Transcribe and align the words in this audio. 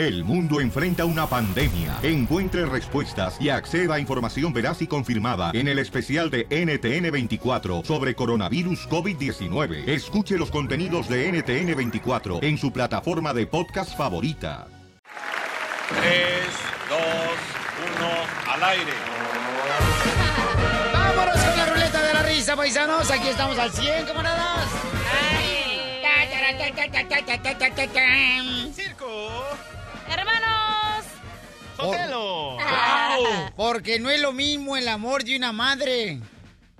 El 0.00 0.24
mundo 0.24 0.62
enfrenta 0.62 1.04
una 1.04 1.26
pandemia. 1.26 1.98
Encuentre 2.02 2.64
respuestas 2.64 3.36
y 3.38 3.50
acceda 3.50 3.96
a 3.96 4.00
información 4.00 4.50
veraz 4.50 4.80
y 4.80 4.86
confirmada 4.86 5.50
en 5.52 5.68
el 5.68 5.78
especial 5.78 6.30
de 6.30 6.48
NTN24 6.48 7.84
sobre 7.84 8.14
coronavirus 8.14 8.88
COVID-19. 8.88 9.86
Escuche 9.86 10.38
los 10.38 10.50
contenidos 10.50 11.06
de 11.06 11.30
NTN24 11.30 12.42
en 12.42 12.56
su 12.56 12.72
plataforma 12.72 13.34
de 13.34 13.46
podcast 13.46 13.94
favorita. 13.94 14.68
3, 16.00 16.08
2, 16.88 16.98
1, 17.98 18.54
al 18.54 18.64
aire. 18.70 18.92
¡Vámonos 20.94 21.44
con 21.44 21.56
la 21.58 21.66
ruleta 21.66 22.02
de 22.02 22.14
la 22.14 22.22
risa, 22.22 22.56
paisanos! 22.56 23.10
Aquí 23.10 23.28
estamos 23.28 23.58
al 23.58 23.70
100, 23.70 24.06
camaradas. 24.06 24.66
Circo. 28.72 29.69
Porque 33.56 33.98
no 34.00 34.10
es 34.10 34.20
lo 34.20 34.32
mismo 34.32 34.76
el 34.76 34.88
amor 34.88 35.24
de 35.24 35.36
una 35.36 35.52
madre 35.52 36.20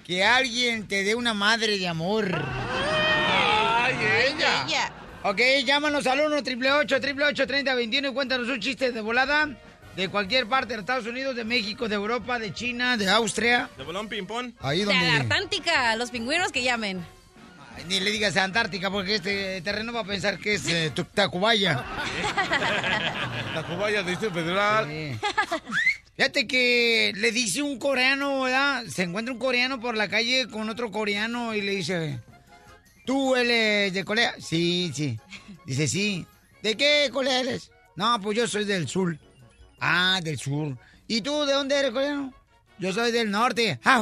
que 0.04 0.24
alguien 0.24 0.88
te 0.88 1.04
dé 1.04 1.14
una 1.14 1.34
madre 1.34 1.78
de 1.78 1.88
amor. 1.88 2.26
Ay, 2.32 3.94
ella. 4.26 4.64
Ella. 4.66 4.92
Ok, 5.22 5.40
llámanos 5.64 6.06
al 6.06 6.20
1 6.20 6.36
888 6.36 7.46
3021 7.46 8.08
y 8.08 8.12
cuéntanos 8.12 8.48
un 8.48 8.58
chiste 8.58 8.90
de 8.90 9.00
volada 9.00 9.48
de 9.96 10.08
cualquier 10.08 10.46
parte 10.46 10.74
de 10.74 10.80
Estados 10.80 11.06
Unidos, 11.06 11.36
de 11.36 11.44
México, 11.44 11.88
de 11.88 11.96
Europa, 11.96 12.38
de 12.38 12.54
China, 12.54 12.96
de 12.96 13.08
Austria. 13.10 13.68
¿De 13.76 13.84
bolón 13.84 14.08
ping-pong? 14.08 14.52
Ahí 14.60 14.80
De 14.80 14.84
donde... 14.86 15.06
la 15.06 15.16
Antártica, 15.16 15.96
los 15.96 16.10
pingüinos 16.10 16.52
que 16.52 16.62
llamen. 16.62 17.04
Ni 17.88 18.00
le 18.00 18.10
digas 18.10 18.36
a 18.36 18.44
Antártica 18.44 18.90
porque 18.90 19.16
este 19.16 19.60
terreno 19.62 19.92
va 19.92 20.00
a 20.00 20.04
pensar 20.04 20.38
que 20.38 20.54
es 20.54 20.66
eh, 20.68 20.92
Tacubaya. 21.14 21.84
Tacubaya, 23.54 24.02
Distrito 24.02 24.34
Federal. 24.34 24.86
Sí. 24.88 25.18
Fíjate 26.16 26.46
que 26.46 27.12
le 27.16 27.32
dice 27.32 27.62
un 27.62 27.78
coreano, 27.78 28.42
¿verdad? 28.42 28.84
Se 28.86 29.04
encuentra 29.04 29.32
un 29.32 29.40
coreano 29.40 29.80
por 29.80 29.96
la 29.96 30.08
calle 30.08 30.48
con 30.48 30.68
otro 30.68 30.90
coreano 30.90 31.54
y 31.54 31.62
le 31.62 31.72
dice, 31.76 32.20
¿tú 33.06 33.34
eres 33.36 33.94
de 33.94 34.04
Corea? 34.04 34.34
Sí, 34.38 34.92
sí. 34.94 35.18
Dice, 35.64 35.88
sí. 35.88 36.26
¿De 36.62 36.76
qué 36.76 37.08
Corea 37.12 37.40
eres? 37.40 37.70
No, 37.96 38.20
pues 38.20 38.36
yo 38.36 38.46
soy 38.46 38.64
del 38.66 38.86
sur. 38.86 39.16
Ah, 39.80 40.20
del 40.22 40.38
sur. 40.38 40.76
¿Y 41.06 41.22
tú 41.22 41.44
de 41.46 41.54
dónde 41.54 41.78
eres 41.78 41.90
coreano? 41.90 42.34
Yo 42.78 42.92
soy 42.92 43.12
del 43.12 43.30
norte. 43.30 43.78
¡Ah, 43.84 44.00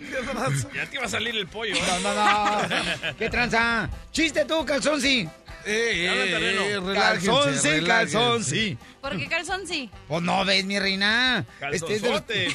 Ya 0.74 0.86
te 0.86 0.96
iba 0.96 1.04
a 1.04 1.08
salir 1.08 1.34
el 1.36 1.46
pollo. 1.46 1.74
¿eh? 1.74 1.80
No, 2.02 2.14
no, 2.14 2.58
no. 2.62 3.16
¿Qué 3.18 3.28
tranza? 3.30 3.88
¡Chiste 4.12 4.44
tú, 4.44 4.64
calzón, 4.64 5.00
sí! 5.00 5.28
Eh, 5.66 6.06
eh, 6.06 6.76
eh, 6.76 6.94
Calzón, 6.94 7.58
sí, 7.58 7.68
calzón, 7.84 8.42
sí. 8.44 8.78
¿Por 9.02 9.18
qué 9.18 9.26
calzón 9.28 9.66
sí? 9.66 9.90
Pues 10.06 10.22
no 10.22 10.44
ves, 10.44 10.64
mi 10.64 10.78
reina. 10.78 11.44
Este 11.72 11.94
es 11.96 12.02
de 12.02 12.10
los- 12.10 12.22
Calzonzote. 12.22 12.54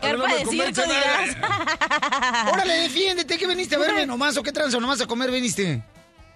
Carpa 0.00 0.26
me 0.28 0.34
de 0.36 0.46
circo, 0.46 0.82
dirás. 0.82 1.36
Órale, 2.52 2.74
defiéndete. 2.82 3.36
¿Qué 3.36 3.46
viniste 3.46 3.74
a 3.74 3.78
verme 3.78 4.06
nomás 4.06 4.36
o 4.36 4.42
qué 4.42 4.52
tranza? 4.52 4.78
¿Nomás 4.78 5.00
a 5.00 5.06
comer 5.06 5.30
viniste? 5.30 5.82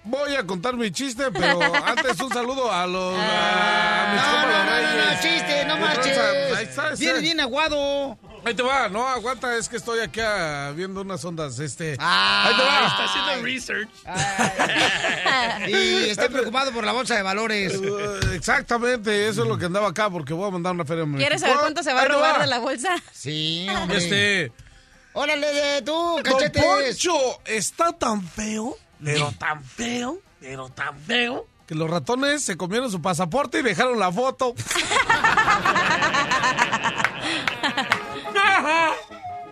Voy 0.02 0.34
a 0.34 0.44
contar 0.44 0.74
mi 0.76 0.90
chiste, 0.90 1.30
pero 1.30 1.60
antes 1.84 2.18
un 2.20 2.32
saludo 2.32 2.72
a 2.72 2.86
los 2.86 3.14
a 3.18 4.12
mis 4.12 4.22
No, 4.22 4.30
compas 4.32 4.64
no, 4.64 4.64
no, 4.64 5.04
no, 5.04 5.14
no, 5.14 5.20
chiste, 5.20 5.64
no 5.66 5.76
marches. 5.76 6.16
está, 6.16 6.62
está. 6.62 6.94
Viene 6.96 7.18
bien 7.20 7.40
aguado. 7.40 8.18
Ahí 8.44 8.54
te 8.54 8.62
va, 8.62 8.88
no, 8.88 9.06
aguanta, 9.06 9.54
es 9.56 9.68
que 9.68 9.76
estoy 9.76 10.00
acá 10.00 10.72
viendo 10.72 11.02
unas 11.02 11.22
ondas, 11.24 11.58
este. 11.58 11.96
Ah, 11.98 12.46
Ahí 12.48 12.56
te 12.56 12.62
va. 12.62 12.86
Está 12.86 13.04
haciendo 13.04 13.44
research. 13.44 13.88
Y 15.68 16.08
estoy 16.08 16.28
preocupado 16.30 16.72
por 16.72 16.84
la 16.84 16.92
bolsa 16.92 17.16
de 17.16 17.22
valores. 17.22 17.76
Uh, 17.76 18.32
Exactamente, 18.32 19.28
eso 19.28 19.42
es 19.42 19.48
lo 19.48 19.58
que 19.58 19.66
andaba 19.66 19.88
acá 19.88 20.08
porque 20.08 20.32
voy 20.32 20.48
a 20.48 20.50
mandar 20.52 20.72
una 20.72 20.84
feria. 20.86 21.04
¿Quieres 21.16 21.42
saber 21.42 21.58
cuánto 21.58 21.82
se 21.82 21.92
va 21.92 22.02
a 22.02 22.04
robar 22.06 22.40
de 22.40 22.46
la 22.46 22.58
bolsa? 22.60 22.96
Sí, 23.12 23.66
hombre. 23.76 23.98
Este. 23.98 24.52
Órale, 25.12 25.52
de 25.52 25.82
tú, 25.82 25.92
Don 25.92 26.22
cachetes. 26.22 26.62
Poncho 26.64 27.40
está 27.44 27.92
tan 27.92 28.22
feo, 28.26 28.76
pero 29.04 29.32
tan 29.38 29.62
feo, 29.64 30.18
pero 30.40 30.68
tan 30.70 30.98
feo. 31.00 31.46
Que 31.66 31.74
los 31.74 31.90
ratones 31.90 32.42
se 32.44 32.56
comieron 32.56 32.90
su 32.90 33.02
pasaporte 33.02 33.58
y 33.60 33.62
dejaron 33.62 33.98
la 33.98 34.10
foto. 34.10 34.54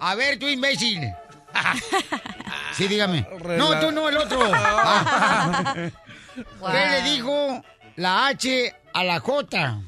A 0.00 0.14
ver, 0.14 0.38
tú, 0.38 0.46
imbécil. 0.48 1.00
Sí, 2.72 2.86
dígame. 2.86 3.26
No, 3.56 3.80
tú 3.80 3.90
no, 3.90 4.08
el 4.08 4.16
otro. 4.18 4.38
¿Qué 6.70 6.86
le 6.90 7.02
dijo 7.02 7.62
la 7.96 8.28
H 8.28 8.74
a 8.94 9.02
la 9.04 9.18
J? 9.18 9.80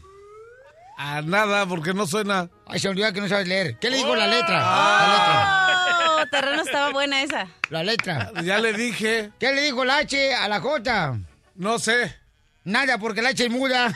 A 0.98 1.22
nada, 1.22 1.66
porque 1.66 1.94
no 1.94 2.06
suena. 2.06 2.48
Ay, 2.66 2.80
se 2.80 2.88
olvidó 2.88 3.12
que 3.12 3.20
no 3.20 3.28
sabes 3.28 3.46
leer. 3.46 3.78
¿Qué 3.78 3.90
le 3.90 3.98
dijo 3.98 4.16
la 4.16 4.26
letra? 4.26 4.58
La 4.58 5.76
Oh, 6.22 6.26
terreno 6.30 6.62
estaba 6.62 6.90
buena 6.90 7.22
esa. 7.22 7.44
letra. 7.44 7.52
La 7.70 7.82
letra. 7.84 8.32
Ya 8.42 8.58
le 8.58 8.72
dije, 8.72 9.30
¿Qué 9.38 9.52
le 9.52 9.62
dijo 9.62 9.84
la 9.84 9.98
H 9.98 10.34
a 10.34 10.48
la 10.48 10.60
J? 10.60 11.18
no 11.54 11.78
sé. 11.78 12.16
Nada, 12.64 12.98
porque 12.98 13.22
la 13.22 13.28
H 13.30 13.44
es 13.44 13.50
muda. 13.50 13.86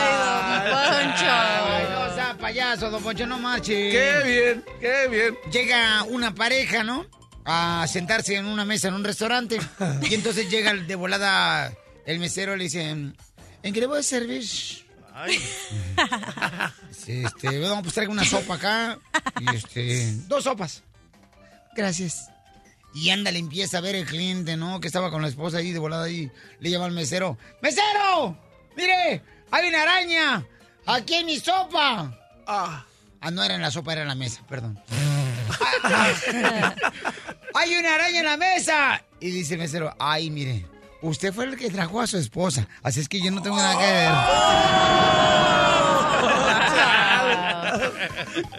Ay, 0.00 0.14
don 0.18 1.14
Poncho. 1.14 1.57
Payaso, 2.48 2.90
don 2.90 3.02
Poncho, 3.02 3.26
no 3.26 3.38
marche. 3.38 3.90
Qué 3.90 4.22
bien, 4.24 4.64
qué 4.80 5.06
bien. 5.08 5.36
Llega 5.52 6.02
una 6.04 6.34
pareja, 6.34 6.82
¿no? 6.82 7.04
A 7.44 7.84
sentarse 7.86 8.36
en 8.36 8.46
una 8.46 8.64
mesa 8.64 8.88
en 8.88 8.94
un 8.94 9.04
restaurante. 9.04 9.58
Y 10.08 10.14
entonces 10.14 10.48
llega 10.48 10.72
de 10.72 10.94
volada 10.94 11.70
el 12.06 12.18
mesero 12.18 12.54
y 12.54 12.56
le 12.58 12.64
dice, 12.64 12.88
¿en 12.88 13.14
qué 13.62 13.80
le 13.80 13.86
voy 13.86 13.98
a 13.98 14.02
servir? 14.02 14.42
Ay, 15.12 15.38
Este, 17.06 17.58
bueno, 17.58 17.82
pues 17.82 17.92
traigo 17.92 18.12
una 18.12 18.24
sopa 18.24 18.54
acá. 18.54 18.98
Y 19.40 19.54
este, 19.54 20.14
dos 20.26 20.44
sopas. 20.44 20.82
Gracias. 21.76 22.30
Y 22.94 23.10
anda, 23.10 23.30
le 23.30 23.40
empieza 23.40 23.76
a 23.76 23.82
ver 23.82 23.94
el 23.94 24.06
cliente, 24.06 24.56
¿no? 24.56 24.80
Que 24.80 24.86
estaba 24.86 25.10
con 25.10 25.20
la 25.20 25.28
esposa 25.28 25.58
ahí 25.58 25.72
de 25.72 25.80
volada 25.80 26.04
ahí. 26.04 26.30
Le 26.60 26.70
llama 26.70 26.86
al 26.86 26.92
mesero. 26.92 27.36
¡Mesero! 27.60 28.38
¡Mire! 28.74 29.22
¡Hay 29.50 29.68
una 29.68 29.82
araña! 29.82 30.46
¡Aquí 30.86 31.12
en 31.12 31.26
mi 31.26 31.38
sopa! 31.38 32.14
Ah, 32.50 32.84
Ah, 33.20 33.30
no 33.32 33.42
era 33.44 33.54
en 33.56 33.62
la 33.62 33.70
sopa, 33.70 33.92
era 33.92 34.02
en 34.02 34.08
la 34.08 34.14
mesa, 34.14 34.42
perdón. 34.48 34.78
¡Hay 37.54 37.74
una 37.74 37.94
araña 37.96 38.20
en 38.20 38.24
la 38.24 38.36
mesa! 38.36 39.02
Y 39.20 39.30
dice 39.30 39.54
el 39.54 39.60
mesero, 39.60 39.92
ay, 39.98 40.30
mire, 40.30 40.64
usted 41.02 41.32
fue 41.34 41.44
el 41.46 41.56
que 41.56 41.68
trajo 41.68 42.00
a 42.00 42.06
su 42.06 42.16
esposa, 42.16 42.68
así 42.82 43.00
es 43.00 43.08
que 43.08 43.20
yo 43.20 43.32
no 43.32 43.42
tengo 43.42 43.56
nada 43.56 43.76
que 43.76 43.84
ver. 43.92 44.12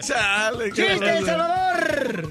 chale, 0.06 0.72
qué 0.72 0.90
¡Chiste, 0.90 1.18
El 1.18 1.24
Salvador! 1.26 2.30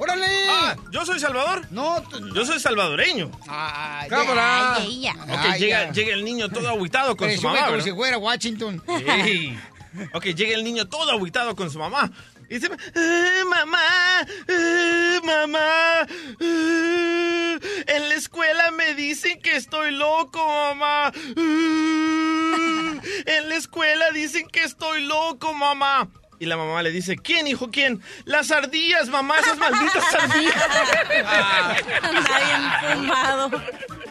¡Órale! 0.00 0.26
Ah, 0.48 0.76
¿yo 0.92 1.04
soy 1.06 1.18
Salvador? 1.20 1.66
No, 1.70 2.02
tú- 2.02 2.32
Yo 2.34 2.44
soy 2.44 2.60
salvadoreño. 2.60 3.30
Ay, 3.48 4.08
Cámara. 4.08 4.74
Ay, 4.76 4.98
ella. 5.00 5.14
Ok, 5.22 5.56
llega, 5.58 6.12
el 6.12 6.24
niño 6.24 6.48
todo 6.48 6.68
aguitado 6.68 7.16
con 7.16 7.30
su 7.32 7.42
mamá, 7.42 7.66
como 7.66 7.80
si 7.80 7.90
fuera 7.92 8.18
Washington. 8.18 8.82
Ok, 10.12 10.24
llega 10.26 10.54
el 10.54 10.64
niño 10.64 10.88
todo 10.88 11.10
aguitado 11.12 11.54
con 11.56 11.70
su 11.70 11.78
mamá. 11.78 12.10
Y 12.50 12.54
dice, 12.54 12.70
"Eh, 12.94 13.42
mamá, 13.46 14.26
eh, 14.48 15.20
mamá, 15.22 16.06
eh, 16.40 17.58
en 17.86 18.08
la 18.08 18.14
escuela 18.14 18.70
me 18.70 18.94
dicen 18.94 19.40
que 19.42 19.56
estoy 19.56 19.90
loco, 19.90 20.38
mamá. 20.46 21.12
Eh, 21.36 23.00
en 23.26 23.48
la 23.48 23.54
escuela 23.56 24.10
dicen 24.12 24.48
que 24.48 24.64
estoy 24.64 25.04
loco, 25.04 25.52
mamá. 25.52 26.08
Y 26.40 26.46
la 26.46 26.56
mamá 26.56 26.82
le 26.82 26.92
dice, 26.92 27.16
¿quién, 27.16 27.48
hijo, 27.48 27.68
quién? 27.70 28.00
Las 28.24 28.50
ardillas, 28.52 29.08
mamá, 29.08 29.38
esas 29.40 29.58
malditas 29.58 30.14
ardillas. 30.14 30.54
Anda 32.02 33.48
bien. 33.50 34.07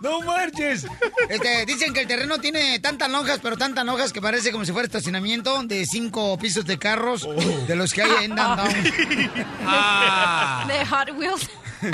¡No 0.00 0.20
marches! 0.20 0.86
Este, 1.28 1.66
dicen 1.66 1.92
que 1.92 2.02
el 2.02 2.06
terreno 2.06 2.38
tiene 2.38 2.78
tantas 2.80 3.10
lonjas, 3.10 3.40
pero 3.42 3.56
tantas 3.56 3.84
lonjas 3.84 4.12
que 4.12 4.20
parece 4.20 4.52
como 4.52 4.64
si 4.64 4.72
fuera 4.72 4.86
estacionamiento 4.86 5.62
de 5.64 5.86
cinco 5.86 6.36
pisos 6.38 6.64
de 6.64 6.78
carros 6.78 7.26
de 7.66 7.76
los 7.76 7.92
que 7.92 8.02
hay 8.02 8.24
en 8.24 8.34
downtown. 8.34 8.72
De 10.68 10.86
Hot 10.86 11.10
Wheels. 11.16 11.50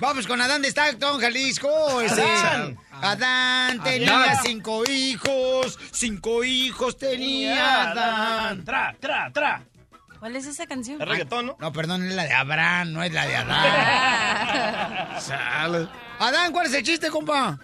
Vamos 0.00 0.26
con 0.26 0.40
Adán 0.40 0.62
de 0.62 0.68
Stockton, 0.68 1.20
Jalisco. 1.20 1.68
Adán. 1.98 2.78
Adán 2.92 3.82
tenía 3.82 4.22
Adán. 4.22 4.38
cinco 4.44 4.84
hijos, 4.88 5.78
cinco 5.90 6.44
hijos 6.44 6.96
tenía 6.96 7.90
Adán. 7.90 8.64
Tra, 8.64 8.94
tra, 9.00 9.30
tra. 9.32 9.62
¿Cuál 10.20 10.36
es 10.36 10.46
esa 10.46 10.66
canción? 10.66 11.00
Es 11.00 11.08
reggaetón, 11.08 11.46
¿no? 11.46 11.56
No, 11.58 11.72
perdón, 11.72 12.06
es 12.06 12.14
la 12.14 12.24
de 12.24 12.32
Abraham, 12.34 12.92
no 12.92 13.02
es 13.02 13.12
la 13.12 13.26
de 13.26 13.36
Adán. 13.36 15.18
chale. 15.26 15.88
Adán, 16.20 16.52
¿cuál 16.52 16.66
es 16.66 16.74
el 16.74 16.82
chiste, 16.82 17.08
compa? 17.08 17.58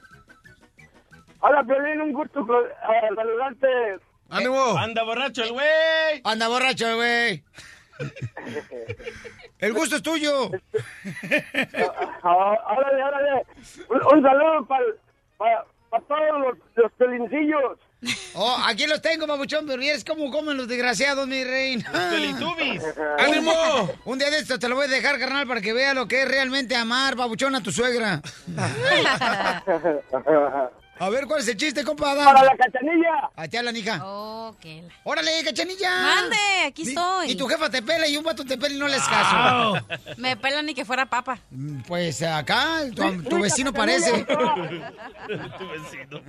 Hola, 1.40 1.62
Piolín, 1.62 2.00
un 2.00 2.12
gusto 2.14 2.40
eh, 2.40 3.08
saludarte. 3.14 3.98
¡Ánimo! 4.30 4.78
Anda 4.78 5.02
borracho 5.02 5.44
el 5.44 5.52
güey. 5.52 6.22
Anda 6.24 6.48
borracho, 6.48 6.96
güey. 6.96 7.44
El 9.58 9.72
gusto 9.74 9.96
es 9.96 10.02
tuyo. 10.02 10.50
Ah, 12.22 12.54
órale, 12.78 13.04
órale. 13.04 13.46
Un, 13.90 14.16
un 14.16 14.22
saludo 14.22 14.66
para 14.66 16.02
todos 16.08 16.40
los, 16.40 16.58
los 16.76 16.92
pelincillos. 16.92 17.78
Oh, 18.38 18.54
aquí 18.66 18.86
los 18.86 19.00
tengo, 19.00 19.26
babuchón, 19.26 19.66
pero 19.66 19.80
es 19.80 20.04
como 20.04 20.30
comen 20.30 20.58
los 20.58 20.68
desgraciados, 20.68 21.26
mi 21.26 21.42
reina. 21.42 21.90
Teletubbies. 22.10 22.84
¡Ánimo! 23.18 23.90
Un 24.04 24.18
día 24.18 24.30
de 24.30 24.40
esto 24.40 24.58
te 24.58 24.68
lo 24.68 24.74
voy 24.74 24.84
a 24.84 24.88
dejar, 24.88 25.18
carnal, 25.18 25.46
para 25.46 25.62
que 25.62 25.72
vea 25.72 25.94
lo 25.94 26.06
que 26.06 26.20
es 26.22 26.28
realmente 26.28 26.76
amar, 26.76 27.16
babuchón, 27.16 27.54
a 27.54 27.62
tu 27.62 27.72
suegra. 27.72 28.20
A 30.98 31.10
ver, 31.10 31.26
¿cuál 31.26 31.40
es 31.40 31.48
el 31.48 31.56
chiste, 31.56 31.84
compadre? 31.84 32.24
Para 32.24 32.42
la 32.42 32.56
cachanilla. 32.56 33.30
Ahí 33.36 33.48
te 33.48 33.58
hablan, 33.58 33.76
hija. 33.76 34.02
Ok. 34.04 34.64
¡Órale, 35.04 35.44
cachanilla! 35.44 35.90
Mande, 35.90 36.36
aquí 36.66 36.82
estoy. 36.88 37.32
Y 37.32 37.36
tu 37.36 37.46
jefa 37.46 37.68
te 37.68 37.82
pela 37.82 38.08
y 38.08 38.16
un 38.16 38.24
vato 38.24 38.44
te 38.44 38.56
pela 38.56 38.74
y 38.74 38.78
no 38.78 38.88
le 38.88 38.96
haces 38.96 39.08
caso. 39.08 39.86
Me 40.16 40.36
pelan 40.36 40.64
ni 40.64 40.74
que 40.74 40.84
fuera 40.84 41.04
papa. 41.06 41.38
Pues 41.86 42.22
acá, 42.22 42.80
tu, 42.94 43.22
tu 43.24 43.40
vecino 43.40 43.72
parece. 43.72 44.26
Tu 45.26 45.68
vecino. 45.68 46.20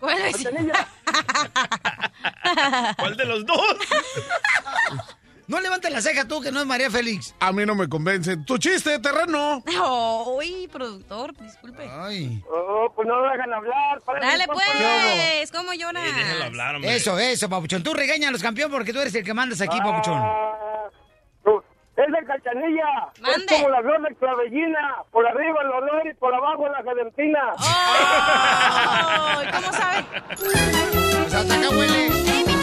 ¿Cuál 0.00 0.18
es? 0.22 0.36
¿Cuál 2.96 3.16
de 3.16 3.24
los 3.24 3.46
dos? 3.46 3.60
No 5.48 5.60
levantes 5.60 5.92
la 5.92 6.00
ceja 6.02 6.26
tú, 6.26 6.40
que 6.40 6.50
no 6.50 6.60
es 6.60 6.66
María 6.66 6.90
Félix. 6.90 7.34
A 7.38 7.52
mí 7.52 7.64
no 7.64 7.76
me 7.76 7.88
convence. 7.88 8.36
Tu 8.38 8.58
chiste, 8.58 8.98
terreno. 8.98 9.62
Uy, 10.26 10.68
productor, 10.72 11.36
disculpe. 11.36 11.88
Ay. 11.88 12.42
Oh, 12.50 12.92
pues 12.94 13.06
no 13.06 13.16
lo 13.20 13.30
dejan 13.30 13.52
hablar. 13.52 14.02
Dale 14.20 14.46
pues, 14.46 15.52
¿cómo 15.52 15.72
lloras? 15.72 16.02
Déjalo 16.04 16.44
hablar, 16.44 16.74
hombre. 16.74 16.96
Eso, 16.96 17.16
eso, 17.18 17.48
papuchón. 17.48 17.84
Tú 17.84 17.94
regañalos, 17.94 18.42
campeón, 18.42 18.72
porque 18.72 18.92
tú 18.92 18.98
eres 18.98 19.14
el 19.14 19.24
que 19.24 19.34
mandas 19.34 19.60
aquí, 19.60 19.78
papuchón. 19.78 20.18
Ah, 20.20 20.88
no, 21.44 21.62
es 21.96 22.12
de 22.12 22.26
cachanilla. 22.26 23.12
Mande. 23.20 23.46
Es 23.46 23.52
como 23.52 23.68
la 23.68 23.80
flor 23.82 24.02
de 24.02 24.14
clavellina. 24.16 24.96
Por 25.12 25.26
arriba 25.28 25.58
el 25.62 25.70
olor 25.70 26.06
y 26.08 26.14
por 26.14 26.34
abajo 26.34 26.68
la 26.68 26.82
gedentina. 26.82 27.40
¡Oh! 27.56 29.42
¿Y 29.42 29.52
¿Cómo 29.52 29.72
sabe? 29.72 30.04
Pues 30.36 31.34
hasta 31.34 31.54
acá 31.54 31.70
huele. 31.70 32.55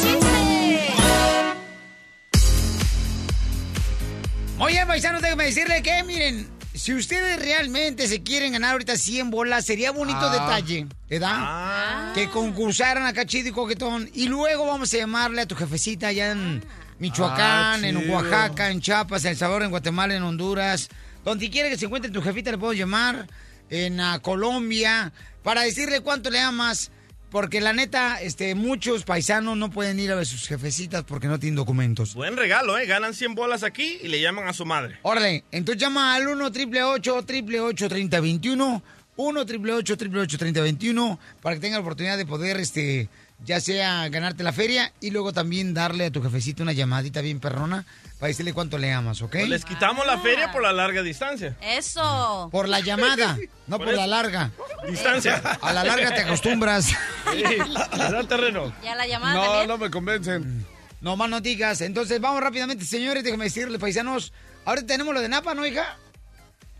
Oye, 4.63 4.85
paisanos, 4.85 5.21
déjenme 5.21 5.43
decirle 5.43 5.83
que, 5.83 6.03
miren, 6.03 6.47
si 6.73 6.93
ustedes 6.93 7.37
realmente 7.37 8.07
se 8.07 8.23
quieren 8.23 8.53
ganar 8.53 8.71
ahorita 8.71 8.95
100 8.95 9.29
bolas, 9.29 9.65
sería 9.65 9.91
bonito 9.91 10.19
Ah. 10.21 10.31
detalle, 10.31 10.87
¿verdad? 11.09 11.31
Ah. 11.33 12.11
Que 12.15 12.29
concursaran 12.29 13.05
acá 13.05 13.25
chido 13.25 13.49
y 13.49 13.51
coquetón. 13.51 14.09
Y 14.13 14.29
luego 14.29 14.65
vamos 14.65 14.93
a 14.93 14.97
llamarle 14.97 15.41
a 15.41 15.45
tu 15.45 15.55
jefecita 15.55 16.07
allá 16.07 16.31
en 16.31 16.63
Michoacán, 16.99 17.83
Ah, 17.83 17.87
en. 17.89 18.09
Oaxaca, 18.09 18.69
en 18.71 18.79
Chiapas, 18.79 19.25
en 19.25 19.31
El 19.31 19.37
Salvador, 19.37 19.63
en 19.63 19.69
Guatemala, 19.69 20.15
en 20.15 20.23
Honduras. 20.23 20.87
Donde 21.25 21.49
quiera 21.49 21.67
que 21.69 21.77
se 21.77 21.85
encuentre 21.85 22.09
tu 22.09 22.21
jefita, 22.21 22.49
le 22.51 22.57
puedo 22.57 22.71
llamar. 22.71 23.27
En 23.69 23.99
ah, 23.99 24.19
Colombia, 24.21 25.11
para 25.43 25.63
decirle 25.63 25.99
cuánto 25.99 26.29
le 26.29 26.39
amas. 26.39 26.89
Porque 27.33 27.61
la 27.61 27.73
neta, 27.73 28.21
este, 28.21 28.53
muchos 28.53 29.05
paisanos 29.05 29.57
no 29.57 29.71
pueden 29.71 29.99
ir 29.99 30.11
a 30.11 30.15
ver 30.15 30.27
sus 30.27 30.47
jefecitas 30.47 31.03
porque 31.03 31.27
no 31.27 31.39
tienen 31.39 31.55
documentos. 31.55 32.13
Buen 32.13 32.37
regalo, 32.37 32.77
¿eh? 32.77 32.85
Ganan 32.85 33.15
100 33.15 33.33
bolas 33.33 33.63
aquí 33.63 33.97
y 34.03 34.07
le 34.07 34.21
llaman 34.21 34.47
a 34.47 34.53
su 34.53 34.67
madre. 34.67 34.99
Órale, 35.01 35.43
entonces 35.51 35.81
llama 35.81 36.13
al 36.13 36.27
1 36.27 36.45
888 36.45 37.89
3021 37.89 38.83
1 39.15 39.39
888 39.39 40.37
3021 40.37 41.19
para 41.41 41.55
que 41.55 41.61
tenga 41.61 41.77
la 41.77 41.81
oportunidad 41.81 42.19
de 42.19 42.27
poder, 42.27 42.57
este, 42.57 43.09
ya 43.45 43.59
sea 43.59 44.07
ganarte 44.09 44.43
la 44.43 44.53
feria 44.53 44.93
y 45.01 45.11
luego 45.11 45.33
también 45.33 45.73
darle 45.73 46.05
a 46.05 46.11
tu 46.11 46.21
jefecito 46.21 46.63
una 46.63 46.71
llamadita 46.73 47.21
bien 47.21 47.39
perrona 47.39 47.85
para 48.19 48.29
decirle 48.29 48.53
cuánto 48.53 48.77
le 48.77 48.91
amas, 48.93 49.21
¿ok? 49.21 49.31
Pues 49.31 49.49
les 49.49 49.65
quitamos 49.65 50.05
la 50.07 50.17
feria 50.19 50.51
por 50.51 50.61
la 50.63 50.71
larga 50.71 51.01
distancia. 51.01 51.57
Eso. 51.61 52.47
Por 52.51 52.69
la 52.69 52.79
llamada, 52.79 53.37
no 53.67 53.77
por, 53.77 53.87
Por 53.87 53.95
la 53.95 54.07
larga. 54.07 54.51
Distancia. 54.89 55.41
A 55.61 55.73
la 55.73 55.83
larga 55.83 56.13
te 56.15 56.21
acostumbras. 56.21 56.87
Sí, 57.33 57.41
¿verdad, 57.41 58.25
terreno? 58.25 58.71
Ya 58.83 58.93
la 58.95 59.07
llamada 59.07 59.33
No, 59.33 59.41
también. 59.43 59.67
no 59.67 59.77
me 59.79 59.89
convencen. 59.89 60.65
No 61.01 61.15
más 61.17 61.29
no 61.29 61.41
digas. 61.41 61.81
Entonces 61.81 62.21
vamos 62.21 62.41
rápidamente, 62.41 62.85
señores, 62.85 63.23
déjenme 63.23 63.45
decirles, 63.45 63.79
paisanos. 63.79 64.31
Ahorita 64.65 64.85
tenemos 64.87 65.13
lo 65.15 65.19
de 65.19 65.29
Napa, 65.29 65.55
¿no, 65.55 65.65
hija? 65.65 65.97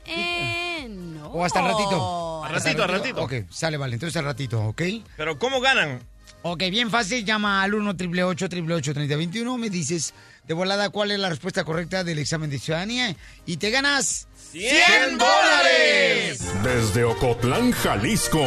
Eh, 0.06 0.86
no. 0.90 1.28
¿O 1.30 1.44
hasta 1.44 1.60
el 1.62 1.66
ratito? 1.66 2.44
Al 2.46 2.54
ratito, 2.54 2.84
al 2.84 2.90
ratito. 2.90 3.22
Ok, 3.24 3.34
sale, 3.50 3.78
vale. 3.78 3.96
Entonces 3.96 4.16
al 4.18 4.26
ratito, 4.26 4.62
¿ok? 4.62 4.82
Pero 5.18 5.40
¿cómo 5.40 5.60
ganan? 5.60 6.02
Ok, 6.46 6.64
bien 6.70 6.90
fácil, 6.90 7.24
llama 7.24 7.64
al 7.64 7.74
1 7.74 7.90
888 7.92 8.94
3021 8.94 9.58
me 9.58 9.70
dices 9.70 10.14
de 10.46 10.54
volada 10.54 10.90
cuál 10.90 11.12
es 11.12 11.20
la 11.20 11.30
respuesta 11.30 11.64
correcta 11.64 12.04
del 12.04 12.20
examen 12.20 12.50
de 12.50 12.60
ciudadanía 12.60 13.16
y 13.46 13.56
te 13.56 13.72
ganas 13.72 14.28
100 14.52 15.18
dólares. 15.18 16.44
Desde 16.62 17.06
Ocotlán, 17.06 17.72
Jalisco. 17.72 18.44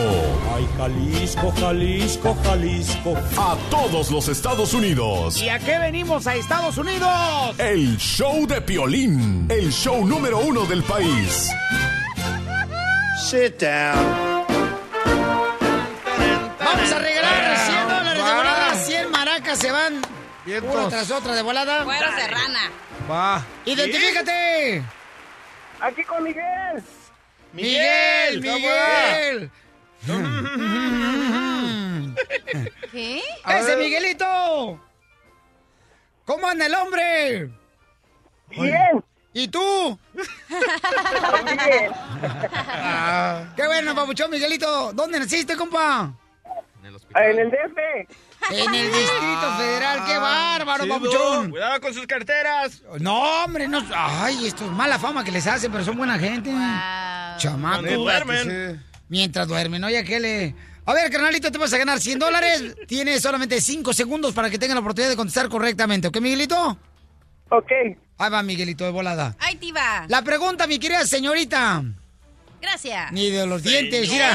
Ay, 0.55 0.69
Jalisco, 0.77 1.53
Jalisco, 1.59 2.37
Jalisco. 2.45 3.17
A 3.39 3.57
todos 3.71 4.11
los 4.11 4.29
Estados 4.29 4.75
Unidos. 4.75 5.41
¿Y 5.41 5.49
a 5.49 5.59
qué 5.59 5.79
venimos 5.79 6.27
a 6.27 6.37
Estados 6.37 6.77
Unidos? 6.77 7.59
El 7.59 7.97
show 7.97 8.47
de 8.47 8.61
Piolín. 8.61 9.47
El 9.49 9.73
show 9.73 10.07
número 10.07 10.39
uno 10.41 10.67
del 10.67 10.83
país. 10.85 11.49
Sit 13.29 13.59
down. 13.59 14.36
100 19.57 19.57
maracas 19.57 19.59
se 19.59 19.73
van 19.73 20.03
Vientos. 20.45 20.75
una 20.75 20.89
tras 20.89 21.11
otra 21.11 21.35
de 21.35 21.43
volada. 21.43 21.85
Cueros 21.85 22.17
de 22.17 22.27
rana. 22.29 22.71
Va. 23.11 23.45
¡Identifícate! 23.65 24.83
Aquí 25.81 26.05
con 26.05 26.23
Miguel. 26.23 26.85
Miguel, 27.53 28.41
Miguel. 28.41 29.51
¿Qué? 32.93 33.23
¡Ese 33.49 33.77
Miguelito! 33.77 34.81
¿Cómo 36.25 36.49
anda 36.49 36.67
el 36.67 36.75
hombre? 36.75 37.51
Bien. 38.49 39.05
¿Y 39.33 39.49
tú? 39.49 39.99
Bien. 40.15 40.27
¡Qué 43.57 43.67
bueno, 43.67 43.95
papuchón 43.95 44.31
Miguelito! 44.31 44.93
¿Dónde 44.93 45.19
naciste, 45.19 45.57
compa? 45.57 46.13
En 47.15 47.39
el 47.39 47.51
DF. 47.51 47.79
En 48.51 48.75
el 48.75 48.93
Distrito 48.93 49.57
Federal, 49.59 50.05
qué 50.07 50.19
bárbaro, 50.19 50.85
Chido. 50.85 50.95
papuchón. 50.95 51.51
Cuidado 51.51 51.81
con 51.81 51.95
sus 51.95 52.07
carteras. 52.07 52.83
No, 53.01 53.45
hombre, 53.45 53.67
no. 53.69 53.83
Ay, 53.95 54.47
esto 54.47 54.65
es 54.65 54.71
mala 54.71 54.99
fama 54.99 55.25
que 55.25 55.33
les 55.33 55.47
hacen, 55.47 55.71
pero 55.73 55.85
son 55.85 55.97
buena 55.97 56.19
gente. 56.19 56.51
Wow. 56.51 56.61
Chamaco. 57.39 57.83
Cuando 57.83 58.03
duermen. 58.03 58.77
Sí. 58.77 58.81
Mientras 59.09 59.47
duermen, 59.49 59.83
oye, 59.85 60.05
que 60.05 60.21
le. 60.21 60.55
A 60.85 60.95
ver, 60.95 61.11
carnalito, 61.11 61.51
te 61.51 61.59
vas 61.59 61.73
a 61.73 61.79
ganar 61.79 62.01
100 62.01 62.19
dólares. 62.19 62.77
Tienes 62.87 63.21
solamente 63.21 63.61
5 63.61 63.93
segundos 63.93 64.33
para 64.33 64.49
que 64.51 64.59
tengan 64.59 64.77
la 64.77 64.81
oportunidad 64.81 65.11
de 65.11 65.17
contestar 65.17 65.49
correctamente, 65.49 66.09
¿ok, 66.09 66.21
Miguelito? 66.21 66.79
Ok. 67.51 67.71
Ahí 68.19 68.31
va, 68.31 68.43
Miguelito, 68.43 68.85
de 68.85 68.91
volada. 68.91 69.37
Ahí 69.41 69.57
te 69.57 69.73
va. 69.73 70.05
La 70.09 70.23
pregunta, 70.23 70.67
mi 70.67 70.79
querida 70.79 71.05
señorita. 71.07 71.83
Gracias. 72.61 73.13
Ni 73.13 73.31
de 73.31 73.47
los 73.47 73.63
dientes, 73.63 74.09
mira. 74.11 74.35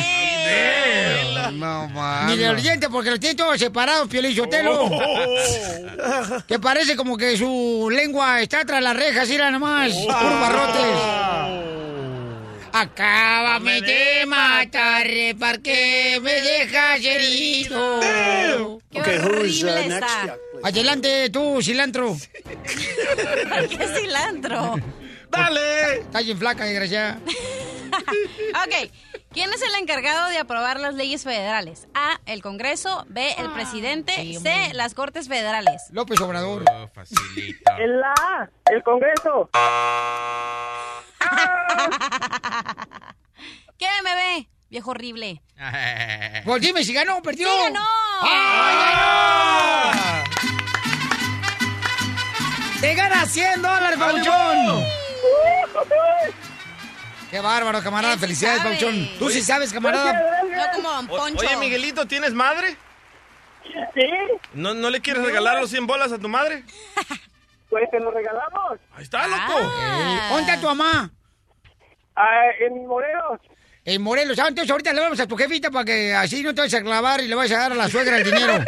No, 1.51 1.87
Ni 2.27 2.37
de 2.37 2.53
los 2.53 2.61
dientes, 2.63 2.89
porque 2.89 3.09
los 3.11 3.19
tiene 3.19 3.35
todos 3.35 3.59
separados, 3.59 4.07
Piolín 4.07 4.35
Sotelo. 4.35 4.89
Que 6.47 6.57
parece 6.59 6.95
como 6.95 7.17
que 7.17 7.37
su 7.37 7.89
lengua 7.91 8.41
está 8.41 8.63
tras 8.65 8.81
las 8.81 8.95
rejas, 8.95 9.27
mira 9.29 9.51
nomás. 9.51 9.91
Puros 9.93 10.07
barrotes. 10.41 10.97
Acábame 12.73 13.81
de 13.81 14.25
matar, 14.25 15.05
porque 15.37 16.19
me 16.21 16.33
dejas 16.41 17.03
herido. 17.03 17.99
Qué 17.99 18.99
Okay, 18.99 19.17
uh, 19.19 19.25
horrible 19.25 19.87
next? 19.87 19.91
está. 20.03 20.37
Adelante 20.63 21.29
tú, 21.29 21.59
cilantro. 21.61 22.15
¿Por 22.15 23.67
qué 23.69 23.87
cilantro? 23.99 24.75
¡Dale! 25.29 25.99
Está 25.99 26.21
bien 26.21 26.37
flaca, 26.37 26.63
desgraciada. 26.65 27.19
Ok. 28.65 28.91
¿Quién 29.31 29.51
es 29.53 29.61
el 29.61 29.75
encargado 29.81 30.29
de 30.29 30.37
aprobar 30.39 30.79
las 30.79 30.93
leyes 30.95 31.23
federales? 31.23 31.87
A. 31.93 32.19
El 32.25 32.41
Congreso. 32.41 33.05
B. 33.07 33.33
El 33.37 33.51
presidente. 33.51 34.13
C. 34.41 34.71
Las 34.73 34.93
Cortes 34.93 35.27
Federales. 35.27 35.83
López 35.91 36.19
Obrador. 36.21 36.63
En 37.77 37.99
la 37.99 38.13
A. 38.17 38.49
El 38.71 38.81
Congreso. 38.83 39.49
¿Qué 43.77 43.87
me 44.03 44.15
ve? 44.15 44.49
Viejo 44.69 44.91
horrible. 44.91 45.41
Pues 46.45 46.61
dime 46.61 46.83
si 46.83 46.93
ganó 46.93 47.17
o 47.17 47.21
perdió. 47.21 47.47
¡Sí 47.47 47.53
ganó! 47.65 47.85
¡Ay, 48.23 48.75
ganó! 49.93 50.23
¡Te 52.81 52.95
gana 52.95 53.25
100 53.27 53.61
dólares, 53.61 53.99
Pauchón! 53.99 54.83
¡Qué 57.31 57.39
bárbaro, 57.39 57.81
camarada! 57.81 58.17
¡Felicidades. 58.17 58.61
Pauchón! 58.61 59.09
¿Tú 59.17 59.29
sí 59.29 59.41
sabes, 59.41 59.71
camarada? 59.71 60.13
No 60.43 60.83
como 60.83 61.07
Poncho. 61.07 61.45
Oye, 61.47 61.55
Miguelito, 61.55 62.05
¿tienes 62.05 62.33
madre? 62.33 62.75
Sí. 63.93 64.01
¿No, 64.53 64.73
¿No 64.73 64.89
le 64.89 64.99
quieres 64.99 65.23
regalar 65.23 65.61
los 65.61 65.69
100 65.69 65.87
bolas 65.87 66.11
a 66.11 66.19
tu 66.19 66.27
madre? 66.29 66.63
Pues 67.69 67.89
se 67.89 68.01
lo 68.01 68.11
regalamos. 68.11 68.79
Ahí 68.97 69.03
está, 69.03 69.25
loco. 69.27 69.57
Eh, 69.61 70.19
¿Dónde 70.29 70.41
está 70.41 70.59
tu 70.59 70.67
mamá? 70.67 71.09
Ah, 72.17 72.41
en 72.59 72.85
Morelos. 72.85 73.39
En 73.85 74.01
Morelos. 74.01 74.37
Ah, 74.39 74.49
entonces 74.49 74.69
ahorita 74.69 74.91
le 74.91 74.99
vamos 74.99 75.21
a 75.21 75.25
tu 75.25 75.37
jefita 75.37 75.71
para 75.71 75.85
que 75.85 76.13
así 76.13 76.43
no 76.43 76.53
te 76.53 76.59
vayas 76.59 76.81
a 76.81 76.83
clavar 76.83 77.21
y 77.21 77.29
le 77.29 77.35
vayas 77.35 77.57
a 77.57 77.61
dar 77.61 77.71
a 77.71 77.75
la 77.75 77.87
suegra 77.87 78.17
el 78.17 78.25
dinero. 78.25 78.59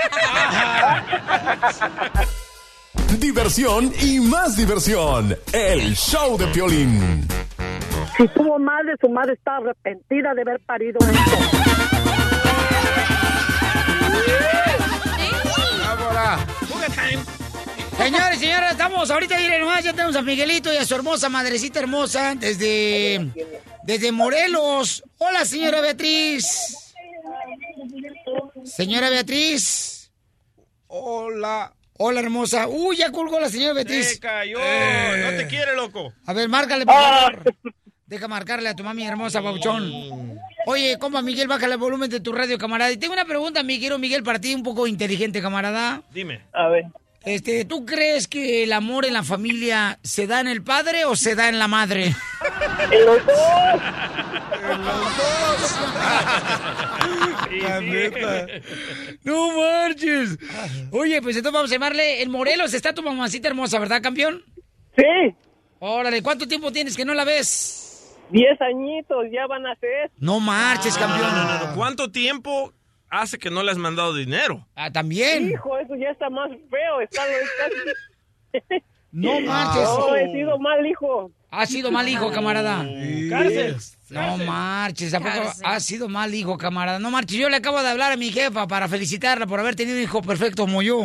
Diversión 3.20 3.94
y 4.00 4.22
más 4.22 4.56
diversión. 4.56 5.38
El 5.52 5.98
show 5.98 6.38
de 6.38 6.48
Piolín. 6.48 7.28
Si 8.18 8.28
tuvo 8.30 8.60
madre, 8.60 8.94
su 9.02 9.10
madre 9.10 9.34
está 9.34 9.58
arrepentida 9.58 10.34
de 10.34 10.42
haber 10.42 10.60
parido 10.62 11.00
esto. 11.00 11.38
Time. 16.94 17.24
Señores, 17.98 18.40
señoras, 18.40 18.72
estamos 18.74 19.10
ahorita, 19.10 19.38
miren 19.38 19.62
nomás, 19.62 19.84
ya 19.84 19.94
tenemos 19.94 20.16
a 20.16 20.22
Miguelito 20.22 20.72
y 20.74 20.78
a 20.78 20.86
su 20.86 20.94
hermosa 20.96 21.30
madrecita 21.30 21.80
hermosa 21.80 22.36
desde, 22.36 23.32
desde 23.84 24.12
Morelos. 24.12 25.04
Hola, 25.18 25.46
señora 25.46 25.80
Beatriz. 25.82 26.94
Señora 28.66 29.10
Beatriz. 29.10 30.12
Hola. 30.88 31.74
Hola, 31.98 32.20
hermosa. 32.20 32.68
Uy, 32.68 32.98
ya 32.98 33.12
colgó 33.12 33.40
la 33.40 33.50
señora 33.50 33.74
Beatriz. 33.74 34.10
Se 34.10 34.20
cayó. 34.20 34.58
Eh. 34.60 35.32
No 35.32 35.38
te 35.38 35.48
quiere, 35.48 35.76
loco. 35.76 36.12
A 36.26 36.34
ver, 36.34 36.50
márcale, 36.50 36.86
por 36.86 36.96
favor. 36.96 37.44
Deja 38.14 38.28
marcarle 38.28 38.70
a 38.70 38.76
tu 38.76 38.84
mami 38.84 39.08
hermosa, 39.08 39.42
Pauchón. 39.42 39.92
Oye, 40.68 41.00
compa 41.00 41.24
Miguel, 41.24 41.48
bájale 41.48 41.74
el 41.74 41.80
volumen 41.80 42.12
de 42.12 42.20
tu 42.20 42.32
radio, 42.32 42.60
camarada. 42.60 42.92
Y 42.92 42.98
tengo 42.98 43.14
una 43.14 43.26
pregunta, 43.26 43.64
mi 43.64 43.80
querido 43.80 43.98
Miguel, 43.98 44.22
para 44.22 44.38
ti, 44.40 44.54
un 44.54 44.62
poco 44.62 44.86
inteligente, 44.86 45.42
camarada. 45.42 46.04
Dime. 46.12 46.42
A 46.54 46.68
ver. 46.68 46.86
Este, 47.26 47.66
¿tú 47.66 47.88
crees 47.88 48.28
que 48.28 48.62
el 48.62 48.74
amor 48.74 49.06
en 49.06 49.14
la 49.14 49.24
familia 49.24 49.98
se 50.04 50.28
da 50.28 50.42
en 50.42 50.48
el 50.48 50.62
padre 50.62 51.06
o 51.06 51.16
se 51.16 51.34
da 51.34 51.50
en 51.50 51.58
la 51.58 51.68
madre? 51.68 52.14
En 52.92 53.04
los 53.04 53.26
dos. 53.26 53.36
La 57.64 57.82
neta. 57.82 58.46
¡No 59.24 59.58
marches! 59.58 60.38
Oye, 60.92 61.20
pues 61.20 61.36
entonces 61.36 61.52
vamos 61.52 61.72
a 61.72 61.74
llamarle. 61.74 62.22
En 62.22 62.30
Morelos 62.30 62.76
está 62.76 62.94
tu 62.94 63.02
mamacita 63.02 63.48
hermosa, 63.48 63.80
¿verdad, 63.80 64.04
campeón? 64.04 64.44
Sí. 64.96 65.36
Órale, 65.80 66.22
¿cuánto 66.22 66.48
tiempo 66.48 66.72
tienes 66.72 66.96
que 66.96 67.06
no 67.06 67.16
la 67.16 67.24
ves? 67.24 67.83
Diez 68.30 68.60
añitos 68.62 69.26
ya 69.32 69.46
van 69.48 69.66
a 69.68 69.76
ser. 69.76 70.12
No 70.18 70.40
marches, 70.40 70.98
campeón. 70.98 71.30
No, 71.36 71.44
no, 71.60 71.68
no. 71.68 71.76
¿Cuánto 71.76 72.12
tiempo 72.12 72.74
hace 73.10 73.38
que 73.38 73.50
no 73.52 73.62
le 73.64 73.72
has 73.72 73.78
mandado 73.78 74.14
dinero? 74.16 74.66
Ah, 74.76 74.90
también. 74.92 75.50
Hijo, 75.52 75.78
eso 75.78 75.96
ya 75.96 76.10
está 76.10 76.30
más 76.30 76.50
feo. 76.70 77.02
Está, 77.02 77.22
está- 77.28 78.76
No 79.12 79.40
marches. 79.42 79.84
No, 79.84 80.16
he 80.16 80.32
sido 80.32 80.58
mal 80.58 80.86
hijo. 80.88 81.32
Ha 81.52 81.68
sido 81.68 81.92
mal 81.92 82.10
hijo, 82.10 82.32
camarada. 82.32 82.84
Cárcel. 83.30 83.76
No 84.10 84.38
marches, 84.38 85.14
¿a 85.14 85.20
poco 85.20 85.32
Cárcel. 85.32 85.64
ha 85.68 85.80
sido 85.80 86.10
mal 86.10 86.34
hijo, 86.34 86.58
camarada? 86.58 86.98
No 86.98 87.12
marches, 87.12 87.38
yo 87.38 87.48
le 87.50 87.58
acabo 87.58 87.80
de 87.84 87.90
hablar 87.90 88.12
a 88.12 88.18
mi 88.18 88.32
jefa 88.32 88.66
para 88.68 88.88
felicitarla 88.88 89.46
por 89.46 89.60
haber 89.60 89.76
tenido 89.76 89.98
un 89.98 90.04
hijo 90.04 90.24
perfecto 90.24 90.64
como 90.64 90.82
yo. 90.82 91.04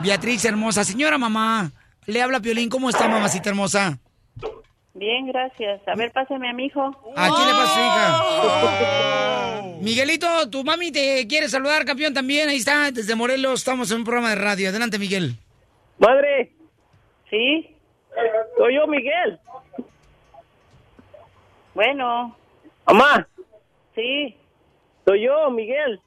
Beatriz 0.00 0.44
hermosa, 0.46 0.84
señora 0.84 1.18
mamá, 1.18 1.70
le 2.06 2.22
habla 2.22 2.40
Piolín, 2.40 2.68
¿cómo 2.70 2.88
está 2.88 3.08
mamacita 3.08 3.50
hermosa? 3.50 3.98
Bien, 4.96 5.26
gracias. 5.26 5.86
A 5.86 5.94
ver, 5.94 6.10
pásame 6.10 6.48
a 6.48 6.54
mi 6.54 6.66
hijo. 6.66 6.80
¿A 7.16 7.28
quién 7.28 7.46
le 7.46 7.52
pasa 7.52 7.74
su 7.74 7.80
hija? 7.80 9.76
Miguelito, 9.82 10.48
tu 10.50 10.64
mami 10.64 10.90
te 10.90 11.26
quiere 11.28 11.48
saludar, 11.50 11.84
campeón, 11.84 12.14
también. 12.14 12.48
Ahí 12.48 12.56
está, 12.56 12.90
desde 12.90 13.14
Morelos, 13.14 13.60
estamos 13.60 13.90
en 13.90 13.98
un 13.98 14.04
programa 14.04 14.30
de 14.30 14.36
radio. 14.36 14.70
Adelante, 14.70 14.98
Miguel. 14.98 15.34
Madre, 15.98 16.50
¿Sí? 17.28 17.74
soy 18.56 18.74
yo, 18.74 18.86
Miguel. 18.86 19.38
Bueno, 21.74 22.34
Mamá, 22.86 23.28
sí. 23.94 24.34
soy 25.04 25.24
yo, 25.26 25.50
Miguel. 25.50 26.00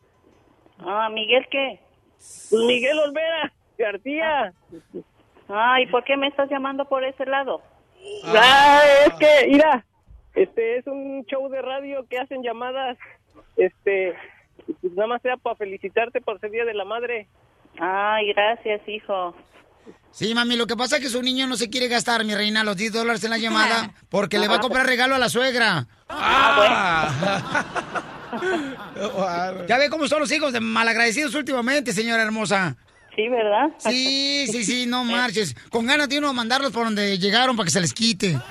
Ah, 0.79 1.09
¿Miguel 1.13 1.45
qué? 1.51 1.79
Pues 2.17 2.63
Miguel 2.65 2.97
Olvera 2.99 3.53
García. 3.77 4.51
Ah, 5.47 5.79
¿y 5.79 5.85
por 5.87 6.03
qué 6.05 6.17
me 6.17 6.27
estás 6.27 6.49
llamando 6.49 6.85
por 6.85 7.03
ese 7.03 7.25
lado? 7.27 7.61
Ah, 8.25 8.81
es 9.05 9.13
que, 9.13 9.47
mira, 9.47 9.85
este 10.35 10.77
es 10.77 10.87
un 10.87 11.25
show 11.25 11.49
de 11.49 11.61
radio 11.61 12.05
que 12.09 12.17
hacen 12.17 12.43
llamadas, 12.43 12.97
este, 13.57 14.15
pues 14.81 14.93
nada 14.93 15.07
más 15.07 15.21
sea 15.21 15.37
para 15.37 15.55
felicitarte 15.55 16.21
por 16.21 16.37
ese 16.37 16.49
Día 16.49 16.65
de 16.65 16.73
la 16.73 16.85
Madre. 16.85 17.27
Ay, 17.79 18.31
gracias, 18.33 18.81
hijo. 18.87 19.35
Sí, 20.11 20.33
mami, 20.33 20.55
lo 20.55 20.67
que 20.67 20.75
pasa 20.75 20.97
es 20.97 21.03
que 21.03 21.09
su 21.09 21.21
niño 21.21 21.47
no 21.47 21.55
se 21.55 21.69
quiere 21.69 21.87
gastar, 21.87 22.25
mi 22.25 22.35
reina, 22.35 22.63
los 22.63 22.77
10 22.77 22.93
dólares 22.93 23.23
en 23.23 23.31
la 23.31 23.37
llamada 23.37 23.93
porque 24.09 24.39
le 24.39 24.47
va 24.47 24.55
a 24.55 24.59
comprar 24.59 24.85
regalo 24.85 25.15
a 25.15 25.19
la 25.19 25.29
suegra. 25.29 25.87
Ya 29.67 29.77
ve 29.77 29.89
cómo 29.89 30.07
son 30.07 30.19
los 30.19 30.31
hijos 30.31 30.53
de 30.53 30.59
malagradecidos 30.59 31.33
últimamente, 31.33 31.93
señora 31.93 32.21
hermosa. 32.21 32.75
Sí, 33.15 33.27
¿verdad? 33.27 33.69
Sí, 33.77 34.45
sí, 34.51 34.63
sí, 34.63 34.85
no 34.85 35.03
marches. 35.03 35.55
Con 35.69 35.85
ganas 35.85 36.07
de 36.09 36.19
uno 36.19 36.33
mandarlos 36.33 36.71
por 36.71 36.85
donde 36.85 37.17
llegaron 37.17 37.55
para 37.55 37.65
que 37.65 37.71
se 37.71 37.81
les 37.81 37.93
quite. 37.93 38.37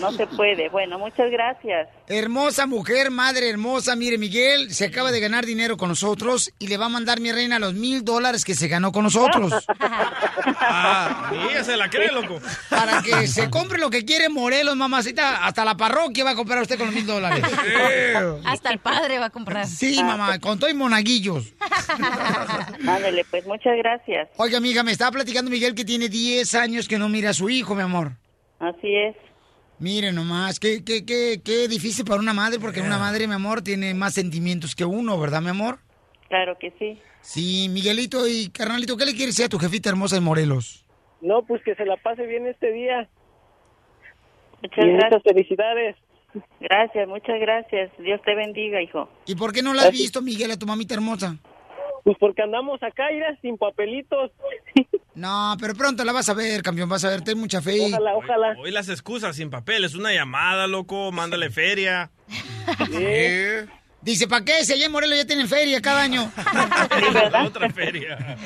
No 0.00 0.12
se 0.12 0.26
puede. 0.28 0.68
Bueno, 0.68 0.98
muchas 0.98 1.30
gracias. 1.30 1.88
Hermosa 2.06 2.66
mujer, 2.66 3.10
madre 3.10 3.48
hermosa. 3.48 3.96
Mire, 3.96 4.18
Miguel 4.18 4.72
se 4.72 4.84
acaba 4.84 5.10
de 5.10 5.20
ganar 5.20 5.46
dinero 5.46 5.76
con 5.76 5.88
nosotros 5.88 6.52
y 6.58 6.68
le 6.68 6.76
va 6.76 6.86
a 6.86 6.88
mandar 6.88 7.20
mi 7.20 7.32
reina 7.32 7.58
los 7.58 7.74
mil 7.74 8.04
dólares 8.04 8.44
que 8.44 8.54
se 8.54 8.68
ganó 8.68 8.92
con 8.92 9.04
nosotros. 9.04 9.52
Ah, 10.66 11.30
ella 11.32 11.64
se 11.64 11.76
la 11.76 11.88
cree, 11.88 12.10
loco. 12.12 12.40
Para 12.68 13.02
que 13.02 13.26
se 13.26 13.50
compre 13.50 13.78
lo 13.78 13.90
que 13.90 14.04
quiere 14.04 14.28
Morelos, 14.28 14.76
mamacita. 14.76 15.44
Hasta 15.44 15.64
la 15.64 15.76
parroquia 15.76 16.24
va 16.24 16.30
a 16.30 16.34
comprar 16.34 16.62
usted 16.62 16.76
con 16.76 16.86
los 16.86 16.94
mil 16.94 17.06
dólares. 17.06 17.44
Hasta 18.44 18.70
el 18.70 18.78
padre 18.78 19.18
va 19.18 19.26
a 19.26 19.30
comprar. 19.30 19.66
Sí, 19.66 20.02
mamá, 20.02 20.38
con 20.38 20.58
todo 20.58 20.70
y 20.70 20.74
monaguillos. 20.74 21.52
Ándale, 22.96 23.24
pues 23.30 23.46
muchas 23.46 23.76
gracias. 23.76 24.28
Oiga, 24.36 24.58
amiga, 24.58 24.82
me 24.82 24.92
estaba 24.92 25.10
platicando 25.12 25.50
Miguel 25.50 25.74
que 25.74 25.84
tiene 25.84 26.08
10 26.08 26.54
años 26.54 26.88
que 26.88 26.98
no 26.98 27.08
mira 27.08 27.30
a 27.30 27.34
su 27.34 27.48
hijo, 27.50 27.74
mi 27.74 27.82
amor. 27.82 28.12
Así 28.58 28.94
es. 28.94 29.16
Mire 29.78 30.12
nomás, 30.12 30.60
qué, 30.60 30.84
qué, 30.84 31.04
qué, 31.04 31.40
qué 31.44 31.66
difícil 31.68 32.04
para 32.04 32.20
una 32.20 32.32
madre, 32.32 32.58
porque 32.60 32.80
una 32.80 32.98
madre, 32.98 33.26
mi 33.26 33.34
amor, 33.34 33.62
tiene 33.62 33.92
más 33.94 34.14
sentimientos 34.14 34.74
que 34.74 34.84
uno, 34.84 35.18
¿verdad, 35.18 35.42
mi 35.42 35.48
amor? 35.48 35.78
Claro 36.28 36.56
que 36.58 36.72
sí. 36.78 36.98
Sí, 37.20 37.68
Miguelito 37.70 38.28
y 38.28 38.50
carnalito, 38.50 38.96
¿qué 38.96 39.04
le 39.06 39.12
quieres 39.14 39.34
decir 39.34 39.46
a 39.46 39.48
tu 39.48 39.58
jefita 39.58 39.88
hermosa 39.88 40.14
de 40.14 40.20
Morelos? 40.20 40.84
No, 41.20 41.42
pues 41.42 41.62
que 41.64 41.74
se 41.74 41.84
la 41.84 41.96
pase 41.96 42.26
bien 42.26 42.46
este 42.46 42.70
día. 42.70 43.08
Muchas 44.62 44.84
Y 44.84 44.88
muchas 44.88 45.10
gracias. 45.10 45.22
felicidades. 45.22 45.96
Gracias, 46.60 47.08
muchas 47.08 47.40
gracias. 47.40 47.90
Dios 47.98 48.20
te 48.24 48.34
bendiga, 48.34 48.82
hijo. 48.82 49.08
¿Y 49.26 49.34
por 49.34 49.52
qué 49.52 49.62
no 49.62 49.72
la 49.74 49.82
has 49.82 49.92
visto, 49.92 50.20
Miguel, 50.22 50.50
a 50.50 50.58
tu 50.58 50.66
mamita 50.66 50.94
hermosa? 50.94 51.36
Pues 52.04 52.16
porque 52.20 52.42
andamos 52.42 52.82
acá, 52.82 53.04
mira, 53.12 53.36
sin 53.42 53.56
papelitos. 53.58 54.30
No, 55.16 55.56
pero 55.60 55.74
pronto 55.76 56.02
la 56.04 56.10
vas 56.10 56.28
a 56.28 56.34
ver, 56.34 56.60
campeón, 56.60 56.88
vas 56.88 57.04
a 57.04 57.08
ver, 57.08 57.22
ten 57.22 57.38
mucha 57.38 57.62
fe. 57.62 57.76
y- 57.76 57.92
Ojalá, 57.92 58.16
ojalá. 58.16 58.56
Hoy 58.58 58.72
las 58.72 58.88
excusas 58.88 59.36
sin 59.36 59.48
papel. 59.48 59.84
Es 59.84 59.94
una 59.94 60.12
llamada, 60.12 60.66
loco. 60.66 61.12
Mándale 61.12 61.50
feria. 61.50 62.10
Dice, 64.02 64.26
¿para 64.28 64.44
qué? 64.44 64.64
Si 64.64 64.72
allá 64.72 64.86
en 64.86 64.92
Morelos 64.92 65.16
ya 65.16 65.24
tienen 65.24 65.48
feria 65.48 65.80
cada 65.80 66.02
año. 66.02 66.30
Otra 67.46 67.70
feria. 67.70 68.36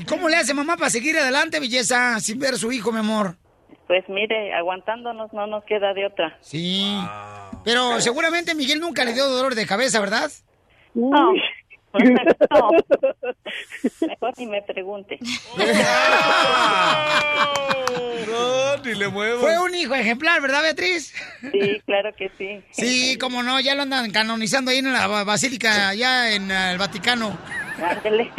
¿Y 0.00 0.04
¿Cómo 0.04 0.28
le 0.28 0.36
hace 0.36 0.54
mamá 0.54 0.76
para 0.76 0.90
seguir 0.90 1.18
adelante, 1.18 1.58
belleza, 1.60 2.18
sin 2.20 2.38
ver 2.38 2.54
a 2.54 2.56
su 2.56 2.70
hijo, 2.72 2.92
mi 2.92 3.00
amor? 3.00 3.36
Pues 3.88 4.08
mire, 4.08 4.54
aguantándonos 4.54 5.32
no 5.32 5.48
nos 5.48 5.64
queda 5.64 5.92
de 5.92 6.06
otra. 6.06 6.38
Sí. 6.40 6.96
Pero 7.64 8.00
seguramente 8.00 8.54
Miguel 8.54 8.78
nunca 8.80 9.04
le 9.04 9.12
dio 9.12 9.26
dolor 9.28 9.54
de 9.56 9.66
cabeza, 9.66 9.98
¿verdad? 10.00 10.30
No. 10.94 11.32
no. 12.50 12.70
Mejor 14.06 14.32
ni 14.38 14.46
me 14.46 14.62
pregunte. 14.62 15.18
No, 18.30 18.76
ni 18.84 18.94
le 18.94 19.08
muevo. 19.08 19.40
Fue 19.40 19.58
un 19.58 19.74
hijo 19.74 19.94
ejemplar, 19.94 20.40
¿verdad, 20.40 20.62
Beatriz? 20.62 21.12
Sí, 21.52 21.80
claro 21.86 22.10
que 22.16 22.30
sí. 22.38 22.60
Sí, 22.70 23.18
cómo 23.18 23.42
no, 23.42 23.60
ya 23.60 23.74
lo 23.74 23.82
andan 23.82 24.10
canonizando 24.10 24.70
ahí 24.70 24.78
en 24.78 24.92
la 24.92 25.06
ba- 25.06 25.24
basílica, 25.24 25.88
allá 25.90 26.32
en 26.34 26.50
el 26.50 26.78
Vaticano. 26.78 27.36
Ándale. 27.82 28.30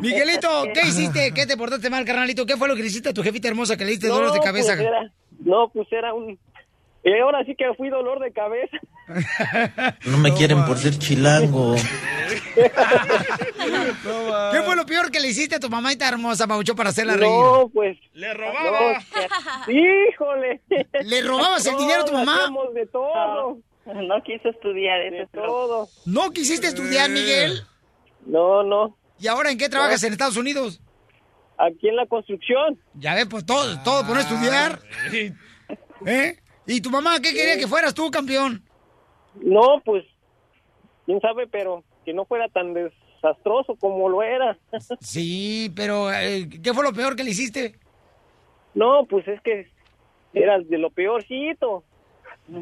Miguelito, 0.00 0.64
¿qué 0.72 0.80
hiciste? 0.88 1.32
¿Qué 1.34 1.46
te 1.46 1.56
portaste 1.56 1.90
mal, 1.90 2.04
carnalito? 2.04 2.46
¿Qué 2.46 2.56
fue 2.56 2.68
lo 2.68 2.76
que 2.76 2.82
le 2.82 2.88
hiciste 2.88 3.08
a 3.10 3.14
tu 3.14 3.22
jefita 3.22 3.48
hermosa 3.48 3.76
que 3.76 3.84
le 3.84 3.90
diste 3.92 4.08
No, 4.08 4.14
dolores 4.14 4.34
de 4.34 4.40
cabeza? 4.40 4.74
pues 4.74 4.86
era- 4.86 5.12
no, 5.40 5.68
pues 5.72 5.86
era 5.92 6.14
un... 6.14 6.38
eh, 7.08 7.20
ahora 7.20 7.44
sí 7.44 7.54
que 7.54 7.72
fui 7.74 7.88
dolor 7.90 8.20
de 8.20 8.32
cabeza. 8.32 8.76
No 10.06 10.18
me 10.18 10.32
quieren 10.34 10.64
por 10.66 10.78
ser 10.78 10.98
chilango. 10.98 11.74
¿Qué 14.52 14.62
fue 14.62 14.76
lo 14.76 14.84
peor 14.86 15.10
que 15.10 15.20
le 15.20 15.28
hiciste 15.28 15.56
a 15.56 15.60
tu 15.60 15.68
mamita 15.70 16.08
hermosa, 16.08 16.46
Paucho, 16.46 16.74
para 16.74 16.90
hacerla 16.90 17.14
reír? 17.16 17.30
No, 17.30 17.70
pues... 17.72 17.98
Le 18.12 18.34
robaba. 18.34 19.02
¡Híjole! 19.68 20.60
¿Le 21.04 21.22
robabas 21.22 21.64
el 21.66 21.76
dinero 21.76 22.02
a 22.02 22.04
tu 22.04 22.12
mamá? 22.12 22.50
de 22.74 22.86
todo. 22.86 23.58
No 23.86 24.22
quiso 24.22 24.50
estudiar, 24.50 25.00
eso 25.00 25.16
De 25.16 25.22
es 25.22 25.30
todo. 25.30 25.88
¿No 26.04 26.30
quisiste 26.30 26.66
estudiar, 26.66 27.08
Miguel? 27.10 27.62
No, 28.26 28.62
no. 28.62 28.96
¿Y 29.18 29.28
ahora 29.28 29.50
en 29.50 29.58
qué 29.58 29.68
trabajas 29.68 30.02
en 30.02 30.12
Estados 30.12 30.36
Unidos? 30.36 30.80
Aquí 31.56 31.88
en 31.88 31.96
la 31.96 32.06
construcción. 32.06 32.78
Ya 32.94 33.14
ves, 33.14 33.26
pues 33.28 33.46
todo, 33.46 33.82
todo 33.82 34.06
por 34.06 34.14
no 34.14 34.20
estudiar. 34.20 34.80
¿Eh? 36.06 36.38
¿Y 36.68 36.80
tu 36.82 36.90
mamá 36.90 37.18
qué 37.20 37.32
quería 37.32 37.56
que 37.58 37.66
fueras 37.66 37.94
tú, 37.94 38.10
campeón? 38.10 38.62
No, 39.40 39.80
pues, 39.84 40.04
quién 41.06 41.18
sabe, 41.20 41.46
pero 41.46 41.82
que 42.04 42.12
no 42.12 42.26
fuera 42.26 42.46
tan 42.48 42.74
desastroso 42.74 43.74
como 43.76 44.08
lo 44.08 44.22
era. 44.22 44.56
Sí, 45.00 45.72
pero 45.74 46.12
eh, 46.12 46.46
¿qué 46.62 46.74
fue 46.74 46.84
lo 46.84 46.92
peor 46.92 47.16
que 47.16 47.24
le 47.24 47.30
hiciste? 47.30 47.74
No, 48.74 49.06
pues 49.08 49.26
es 49.26 49.40
que 49.40 49.66
era 50.34 50.58
de 50.58 50.76
lo 50.78 50.90
peorcito. 50.90 51.84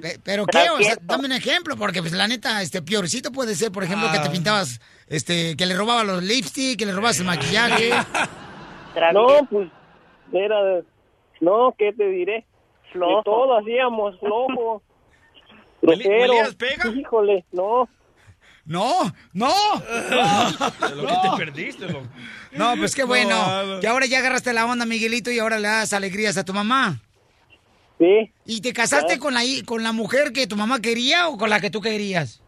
Pe- 0.00 0.18
¿Pero 0.22 0.46
qué? 0.46 0.70
O 0.70 0.78
sea, 0.78 0.96
dame 1.02 1.26
un 1.26 1.32
ejemplo, 1.32 1.76
porque 1.76 2.00
pues 2.00 2.12
la 2.12 2.28
neta, 2.28 2.62
este 2.62 2.82
peorcito 2.82 3.32
puede 3.32 3.54
ser, 3.56 3.72
por 3.72 3.82
ejemplo, 3.84 4.08
que 4.12 4.20
te 4.20 4.30
pintabas, 4.30 4.80
este, 5.08 5.56
que 5.56 5.66
le 5.66 5.76
robaba 5.76 6.04
los 6.04 6.22
lipstick, 6.22 6.78
que 6.78 6.86
le 6.86 6.92
robabas 6.92 7.18
el 7.18 7.26
maquillaje. 7.26 7.90
No, 9.12 9.26
pues, 9.50 9.68
era 10.32 10.62
de... 10.64 10.84
No, 11.42 11.74
¿qué 11.76 11.92
te 11.92 12.08
diré? 12.08 12.46
Flojo. 12.96 13.16
De 13.18 13.22
todo 13.24 13.58
hacíamos, 13.58 14.18
flojo. 14.20 14.82
¿Huele- 15.82 16.04
grosero. 16.04 16.20
huelías 16.32 16.54
pega? 16.54 16.88
Híjole, 16.90 17.44
no. 17.52 17.88
No, 18.64 19.12
no. 19.32 19.52
De 19.78 20.96
lo 20.96 21.06
que 21.06 21.14
te 21.22 21.28
perdiste, 21.36 21.86
loco. 21.86 22.06
No, 22.52 22.74
pues 22.76 22.94
qué 22.96 23.04
bueno. 23.04 23.30
No, 23.36 23.74
no. 23.76 23.80
Que 23.80 23.86
ahora 23.86 24.06
ya 24.06 24.18
agarraste 24.18 24.52
la 24.52 24.66
onda, 24.66 24.84
Miguelito, 24.86 25.30
y 25.30 25.38
ahora 25.38 25.58
le 25.60 25.68
das 25.68 25.92
alegrías 25.92 26.36
a 26.36 26.44
tu 26.44 26.52
mamá. 26.52 27.00
Sí. 27.98 28.32
¿Y 28.44 28.60
te 28.62 28.72
casaste 28.72 29.18
con 29.18 29.34
la 29.34 29.42
con 29.64 29.82
la 29.84 29.92
mujer 29.92 30.32
que 30.32 30.46
tu 30.48 30.56
mamá 30.56 30.80
quería 30.80 31.28
o 31.28 31.38
con 31.38 31.48
la 31.48 31.60
que 31.60 31.70
tú 31.70 31.80
querías? 31.80 32.42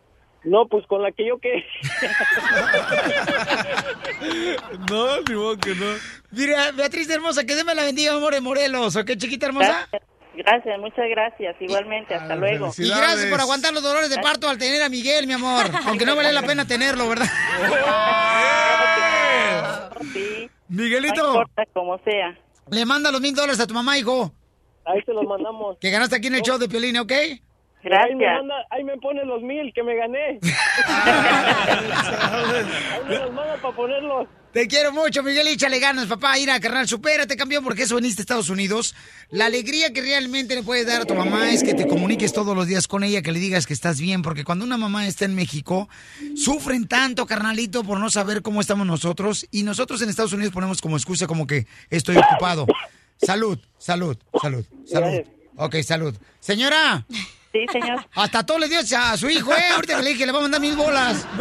No, 0.45 0.67
pues 0.67 0.87
con 0.87 1.03
la 1.03 1.13
que 1.13 1.27
yo 1.27 1.39
quería. 1.39 1.65
No, 4.91 5.21
ni 5.23 5.35
modo 5.35 5.57
que 5.59 5.75
no. 5.75 5.87
Mira, 6.33 6.73
Beatriz 6.73 7.09
hermosa, 7.11 7.45
que 7.45 7.55
Dios 7.55 7.65
me 7.65 7.75
la 7.75 7.85
bendiga, 7.85 8.15
amor 8.15 8.35
de 8.35 8.41
Morelos, 8.41 8.97
¿ok, 8.97 9.13
chiquita 9.17 9.47
hermosa? 9.47 9.89
Gracias, 10.39 10.79
muchas 10.79 11.05
gracias. 11.11 11.57
Igualmente, 11.59 12.15
hasta 12.15 12.37
luego. 12.37 12.71
Y 12.79 12.89
gracias 12.89 13.27
por 13.27 13.41
aguantar 13.41 13.75
los 13.75 13.83
dolores 13.83 14.09
de 14.09 14.19
parto 14.19 14.49
al 14.49 14.57
tener 14.57 14.81
a 14.83 14.89
Miguel, 14.89 15.27
mi 15.27 15.33
amor. 15.33 15.67
Aunque 15.87 16.07
no 16.07 16.15
vale 16.15 16.33
la 16.33 16.43
pena 16.43 16.65
tenerlo, 16.65 17.09
¿verdad? 17.09 17.27
Sí. 20.13 20.49
Miguelito. 20.69 21.23
No 21.23 21.29
importa 21.29 21.65
como 21.73 21.99
sea. 21.99 22.39
Le 22.71 22.87
manda 22.87 23.11
los 23.11 23.21
mil 23.21 23.35
dólares 23.35 23.59
a 23.59 23.67
tu 23.67 23.75
mamá, 23.75 23.99
hijo. 23.99 24.33
Ahí 24.85 25.03
se 25.03 25.13
los 25.13 25.25
mandamos. 25.25 25.77
Que 25.81 25.91
ganaste 25.91 26.17
aquí 26.17 26.29
en 26.29 26.37
el 26.37 26.43
show 26.43 26.57
de 26.57 26.69
Piolín, 26.69 26.97
¿ok? 26.99 27.13
Ahí 27.85 28.15
me, 28.15 28.27
manda, 28.27 28.55
ahí 28.71 28.85
me 28.85 28.99
pone 28.99 29.25
los 29.25 29.43
mil 29.43 29.73
que 29.73 29.83
me 29.83 29.97
gané. 29.97 30.39
ahí 30.87 32.65
me 33.09 33.19
los 33.19 33.33
manda 33.33 33.57
para 33.63 33.75
ponerlos. 33.75 34.29
Te 34.53 34.67
quiero 34.67 34.93
mucho, 34.93 35.23
Miguel, 35.23 35.47
échale 35.47 35.79
ganas, 35.79 36.07
papá. 36.07 36.39
Ira, 36.39 36.59
carnal, 36.59 36.89
supérate, 36.89 37.37
campeón, 37.37 37.63
porque 37.63 37.83
eso 37.83 37.97
veniste 37.97 38.23
a 38.23 38.25
Estados 38.25 38.49
Unidos. 38.49 38.95
La 39.31 39.47
alegría 39.47 39.93
que 39.93 40.01
realmente 40.01 40.55
le 40.55 40.63
puedes 40.63 40.87
dar 40.87 41.03
a 41.03 41.05
tu 41.05 41.15
mamá 41.15 41.53
es 41.53 41.63
que 41.63 41.75
te 41.75 41.87
comuniques 41.87 42.33
todos 42.33 42.57
los 42.57 42.67
días 42.67 42.89
con 42.89 43.05
ella, 43.05 43.23
que 43.23 43.31
le 43.31 43.41
digas 43.41 43.67
que 43.67 43.75
estás 43.75 44.01
bien, 44.01 44.23
porque 44.23 44.45
cuando 44.45 44.65
una 44.65 44.79
mamá 44.79 45.07
está 45.07 45.27
en 45.27 45.35
México, 45.35 45.89
sufren 46.35 46.89
tanto, 46.89 47.27
carnalito, 47.27 47.85
por 47.85 48.01
no 48.01 48.11
saber 48.11 48.43
cómo 48.43 48.61
estamos 48.61 48.87
nosotros, 48.87 49.47
y 49.51 49.63
nosotros 49.63 50.01
en 50.03 50.09
Estados 50.09 50.33
Unidos 50.33 50.53
ponemos 50.53 50.81
como 50.81 50.97
excusa 50.97 51.27
como 51.27 51.47
que 51.47 51.67
estoy 51.91 52.17
ocupado. 52.17 52.67
Salud, 53.19 53.59
salud, 53.77 54.17
salud, 54.41 54.65
salud. 54.87 55.11
Gracias. 55.11 55.29
Ok, 55.57 55.77
salud. 55.83 56.15
Señora. 56.41 57.05
Sí, 57.53 57.65
señor. 57.73 58.05
Hasta 58.15 58.45
todo 58.45 58.59
le 58.59 58.69
dio 58.69 58.79
a 58.81 59.17
su 59.17 59.31
hijo, 59.31 59.53
¿eh? 59.53 59.71
Ahorita 59.75 59.97
que 59.97 60.03
le 60.03 60.11
dije 60.11 60.27
le 60.27 60.33
va 60.33 60.39
a 60.39 60.43
mandar 60.43 60.61
mil 60.61 60.77
bolas. 60.77 61.27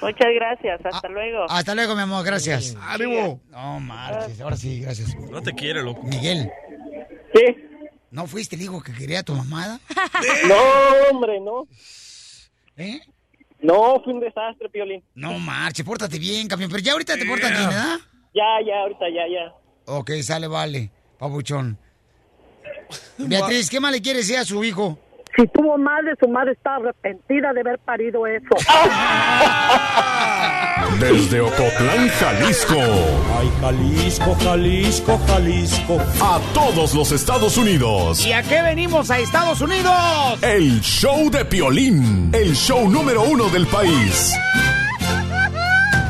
Muchas 0.00 0.28
gracias. 0.34 0.80
Hasta 0.84 1.08
luego. 1.08 1.46
Hasta 1.48 1.74
luego, 1.74 1.94
mi 1.96 2.02
amor, 2.02 2.24
gracias. 2.24 2.76
¡Ánimo! 2.80 3.40
No 3.50 3.80
marches, 3.80 4.40
ahora 4.40 4.56
sí, 4.56 4.80
gracias. 4.80 5.14
No 5.16 5.42
te 5.42 5.52
quiere, 5.54 5.82
loco. 5.82 6.02
Miguel. 6.02 6.50
¿Qué? 7.32 7.70
¿No 8.10 8.26
fuiste 8.26 8.54
el 8.54 8.62
hijo 8.62 8.82
que 8.82 8.92
quería 8.92 9.22
tu 9.22 9.34
mamada? 9.34 9.80
No, 10.46 10.56
hombre, 11.10 11.40
no. 11.40 11.66
¿Eh? 12.76 13.00
No, 13.60 14.00
fue 14.04 14.12
un 14.12 14.20
desastre, 14.20 14.68
Piolín. 14.68 15.02
No 15.14 15.38
marches, 15.38 15.84
pórtate 15.84 16.18
bien, 16.18 16.46
campeón. 16.48 16.70
Pero 16.70 16.82
ya 16.82 16.92
ahorita 16.92 17.16
te 17.16 17.24
portas 17.24 17.50
bien, 17.50 17.66
¿verdad? 17.68 17.98
Ya, 18.34 18.58
ya, 18.66 18.80
ahorita, 18.80 19.06
ya, 19.08 19.22
ya. 19.26 19.54
Ok, 19.86 20.10
sale, 20.22 20.46
vale, 20.46 20.90
papuchón. 21.18 21.78
Beatriz, 23.18 23.70
¿qué 23.70 23.80
más 23.80 23.92
le 23.92 24.02
quiere 24.02 24.18
decir 24.20 24.36
a 24.36 24.44
su 24.44 24.62
hijo? 24.64 24.98
Si 25.36 25.46
tuvo 25.48 25.76
madre, 25.76 26.12
su 26.20 26.28
madre 26.28 26.52
está 26.52 26.76
arrepentida 26.76 27.52
de 27.52 27.60
haber 27.60 27.78
parido 27.80 28.24
eso. 28.26 28.54
Desde 31.00 31.40
Ocotlán, 31.40 32.08
Jalisco. 32.08 32.76
Ay, 32.78 33.50
Jalisco, 33.60 34.36
Jalisco, 34.40 35.20
Jalisco. 35.26 35.98
A 36.20 36.40
todos 36.52 36.94
los 36.94 37.10
Estados 37.10 37.56
Unidos. 37.56 38.24
¿Y 38.24 38.32
a 38.32 38.42
qué 38.42 38.62
venimos 38.62 39.10
a 39.10 39.18
Estados 39.18 39.60
Unidos? 39.60 40.40
El 40.42 40.80
show 40.82 41.28
de 41.30 41.44
Piolín. 41.44 42.30
El 42.32 42.54
show 42.54 42.88
número 42.88 43.24
uno 43.24 43.48
del 43.48 43.66
país. 43.66 44.34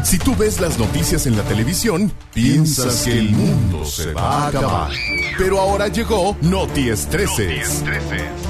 Si 0.05 0.19
tú 0.19 0.37
ves 0.37 0.61
las 0.61 0.79
noticias 0.79 1.27
en 1.27 1.37
la 1.37 1.43
televisión, 1.45 2.13
piensas 2.35 3.03
que 3.05 3.19
el 3.19 3.31
mundo 3.31 3.85
se 3.87 4.13
va 4.13 4.45
a 4.45 4.49
acabar. 4.49 4.91
Pero 5.39 5.59
ahora 5.59 5.89
llegó 5.89 6.37
Noti 6.43 6.91
Estreses. 6.91 7.83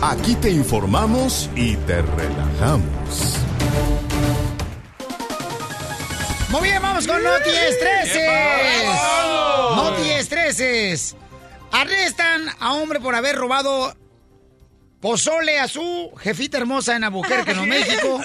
Aquí 0.02 0.34
te 0.34 0.50
informamos 0.50 1.48
y 1.54 1.76
te 1.76 2.02
relajamos. 2.02 3.38
Muy 6.50 6.62
bien, 6.62 6.82
vamos 6.82 7.06
con 7.06 7.22
Noti 7.22 7.50
Estreses. 7.50 8.90
Noti 9.76 10.10
Estreses. 10.10 11.16
Arrestan 11.70 12.42
a 12.58 12.74
hombre 12.74 12.98
por 13.00 13.14
haber 13.14 13.36
robado 13.36 13.94
pozole 15.00 15.60
a 15.60 15.68
su 15.68 16.10
jefita 16.18 16.58
hermosa 16.58 16.96
en 16.96 17.04
Albuquerque, 17.04 17.54
Nuevo 17.54 17.66
México. 17.68 18.20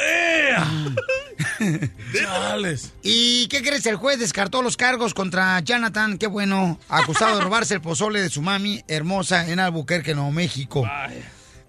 Chales. 2.14 2.94
¿Y 3.04 3.48
qué 3.48 3.62
crees? 3.62 3.86
El 3.86 3.96
juez 3.96 4.20
descartó 4.20 4.62
los 4.62 4.78
cargos 4.78 5.14
contra 5.14 5.60
Jonathan, 5.60 6.18
qué 6.18 6.28
bueno, 6.28 6.80
acusado 6.88 7.38
de 7.38 7.44
robarse 7.44 7.74
el 7.74 7.82
pozole 7.82 8.22
de 8.22 8.30
su 8.30 8.42
mami 8.42 8.84
hermosa 8.88 9.50
en 9.50 9.60
Albuquerque, 9.60 10.16
Nuevo 10.16 10.32
México. 10.32 10.90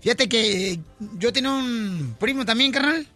Fíjate 0.00 0.28
que 0.28 0.72
eh, 0.72 0.80
yo 1.18 1.32
tenía 1.32 1.50
un 1.50 2.16
primo 2.18 2.44
también, 2.44 2.72
carnal, 2.72 3.06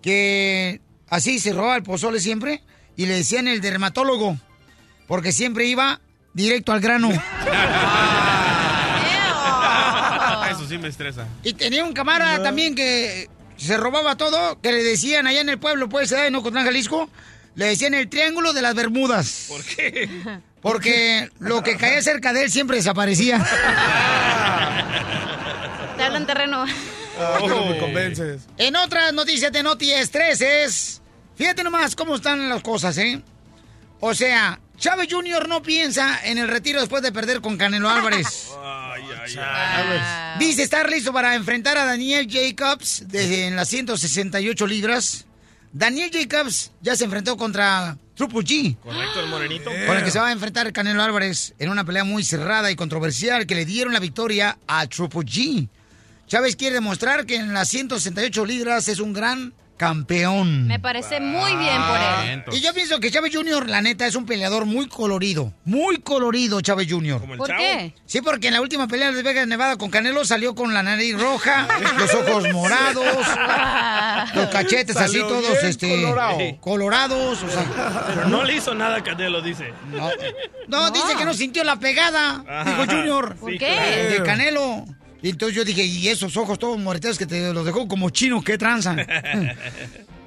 que 0.00 0.80
así 1.08 1.38
se 1.38 1.52
robaba 1.52 1.76
el 1.76 1.82
pozole 1.82 2.20
siempre 2.20 2.62
y 2.96 3.06
le 3.06 3.14
decían 3.14 3.48
el 3.48 3.60
dermatólogo, 3.60 4.38
porque 5.06 5.32
siempre 5.32 5.66
iba 5.66 6.00
directo 6.34 6.72
al 6.72 6.80
grano. 6.80 7.10
Eso 10.50 10.68
sí 10.68 10.78
me 10.78 10.88
estresa. 10.88 11.26
Y 11.42 11.54
tenía 11.54 11.84
un 11.84 11.92
camarada 11.92 12.42
también 12.42 12.74
que 12.74 13.28
se 13.56 13.76
robaba 13.76 14.16
todo, 14.16 14.60
que 14.60 14.72
le 14.72 14.82
decían 14.82 15.26
allá 15.26 15.40
en 15.40 15.48
el 15.48 15.58
pueblo, 15.58 15.88
pues, 15.88 16.12
¿eh? 16.12 16.26
en 16.26 16.34
Ocotlán, 16.34 16.64
Jalisco, 16.64 17.08
le 17.54 17.66
decían 17.66 17.94
el 17.94 18.08
triángulo 18.08 18.52
de 18.52 18.62
las 18.62 18.74
Bermudas. 18.74 19.46
¿Por 19.48 19.62
qué? 19.64 20.08
Porque 20.62 21.28
lo 21.40 21.62
que 21.62 21.76
caía 21.76 22.00
cerca 22.02 22.32
de 22.32 22.44
él 22.44 22.50
siempre 22.50 22.76
desaparecía. 22.76 23.38
Te 25.96 26.02
hablan 26.04 26.26
terreno. 26.26 26.64
no 27.46 27.66
me 27.66 27.78
convences. 27.78 28.42
En 28.58 28.76
otras 28.76 29.12
noticias 29.12 29.50
de 29.52 29.62
Noti 29.62 29.92
Estreses, 29.92 31.02
fíjate 31.36 31.64
nomás 31.64 31.96
cómo 31.96 32.14
están 32.14 32.48
las 32.48 32.62
cosas, 32.62 32.96
¿eh? 32.98 33.20
O 33.98 34.14
sea, 34.14 34.60
Chávez 34.78 35.06
Jr. 35.10 35.48
no 35.48 35.62
piensa 35.62 36.18
en 36.24 36.38
el 36.38 36.48
retiro 36.48 36.80
después 36.80 37.02
de 37.02 37.12
perder 37.12 37.40
con 37.40 37.56
Canelo 37.56 37.88
Álvarez. 37.88 38.50
Ay, 38.50 38.56
ay, 39.24 39.34
ay. 39.36 40.38
Dice 40.38 40.62
estar 40.62 40.88
listo 40.90 41.12
para 41.12 41.34
enfrentar 41.34 41.78
a 41.78 41.84
Daniel 41.84 42.26
Jacobs 42.30 43.04
de, 43.08 43.46
en 43.46 43.56
las 43.56 43.68
168 43.68 44.66
libras. 44.66 45.26
Daniel 45.72 46.10
Jacobs 46.12 46.70
ya 46.82 46.96
se 46.96 47.04
enfrentó 47.04 47.36
contra 47.36 47.96
Triple 48.14 48.40
G. 48.40 48.76
Correcto, 48.78 49.20
el 49.20 49.28
morenito. 49.28 49.70
Con 49.86 49.96
el 49.96 50.04
que 50.04 50.10
se 50.10 50.18
va 50.18 50.28
a 50.28 50.32
enfrentar 50.32 50.66
el 50.66 50.72
Canelo 50.72 51.02
Álvarez 51.02 51.54
en 51.58 51.70
una 51.70 51.84
pelea 51.84 52.04
muy 52.04 52.24
cerrada 52.24 52.70
y 52.70 52.76
controversial 52.76 53.46
que 53.46 53.54
le 53.54 53.64
dieron 53.64 53.92
la 53.92 54.00
victoria 54.00 54.58
a 54.66 54.86
Triple 54.86 55.20
G. 55.20 55.68
Chávez 56.26 56.56
quiere 56.56 56.74
demostrar 56.74 57.26
que 57.26 57.36
en 57.36 57.52
las 57.52 57.68
168 57.68 58.44
libras 58.44 58.88
es 58.88 59.00
un 59.00 59.12
gran 59.12 59.54
campeón. 59.76 60.66
Me 60.66 60.78
parece 60.78 61.20
muy 61.20 61.56
bien 61.56 61.76
por 61.82 61.98
él. 61.98 62.42
Y 62.52 62.60
yo 62.60 62.72
pienso 62.72 63.00
que 63.00 63.10
Chávez 63.10 63.34
Jr., 63.34 63.68
la 63.68 63.82
neta, 63.82 64.06
es 64.06 64.14
un 64.14 64.26
peleador 64.26 64.64
muy 64.64 64.88
colorido. 64.88 65.52
Muy 65.64 65.98
colorido, 65.98 66.60
Chávez 66.60 66.86
Jr. 66.90 67.20
¿Por 67.36 67.56
qué? 67.56 67.94
Sí, 68.06 68.20
porque 68.22 68.48
en 68.48 68.54
la 68.54 68.60
última 68.60 68.86
pelea 68.88 69.10
de 69.12 69.22
Vegas, 69.22 69.46
Nevada 69.46 69.76
con 69.76 69.90
Canelo 69.90 70.24
salió 70.24 70.54
con 70.54 70.72
la 70.72 70.82
nariz 70.82 71.18
roja, 71.20 71.66
los 71.98 72.14
ojos 72.14 72.52
morados, 72.52 73.04
los 74.34 74.46
cachetes 74.48 74.96
así 74.96 75.18
todos, 75.18 75.62
este, 75.64 75.88
colorado. 75.88 76.38
colorados, 76.60 77.42
o 77.42 77.48
sea. 77.48 78.04
Pero 78.08 78.28
no 78.28 78.44
le 78.44 78.56
hizo 78.56 78.74
nada 78.74 78.96
a 78.98 79.02
Canelo, 79.02 79.42
dice. 79.42 79.72
No, 80.68 80.90
dice 80.90 81.14
que 81.18 81.24
no 81.24 81.34
sintió 81.34 81.64
la 81.64 81.76
pegada, 81.76 82.44
Ah, 82.48 82.64
dijo 82.66 82.84
Junior. 82.86 83.34
¿Por 83.36 83.56
qué? 83.58 84.08
De 84.10 84.22
Canelo. 84.22 84.84
Y 85.22 85.30
entonces 85.30 85.56
yo 85.56 85.64
dije, 85.64 85.84
y 85.84 86.08
esos 86.08 86.36
ojos 86.36 86.58
todos 86.58 86.78
moreteados 86.78 87.16
que 87.16 87.26
te 87.26 87.52
los 87.52 87.64
dejó 87.64 87.86
como 87.86 88.10
chinos, 88.10 88.44
qué 88.44 88.58
tranza. 88.58 88.96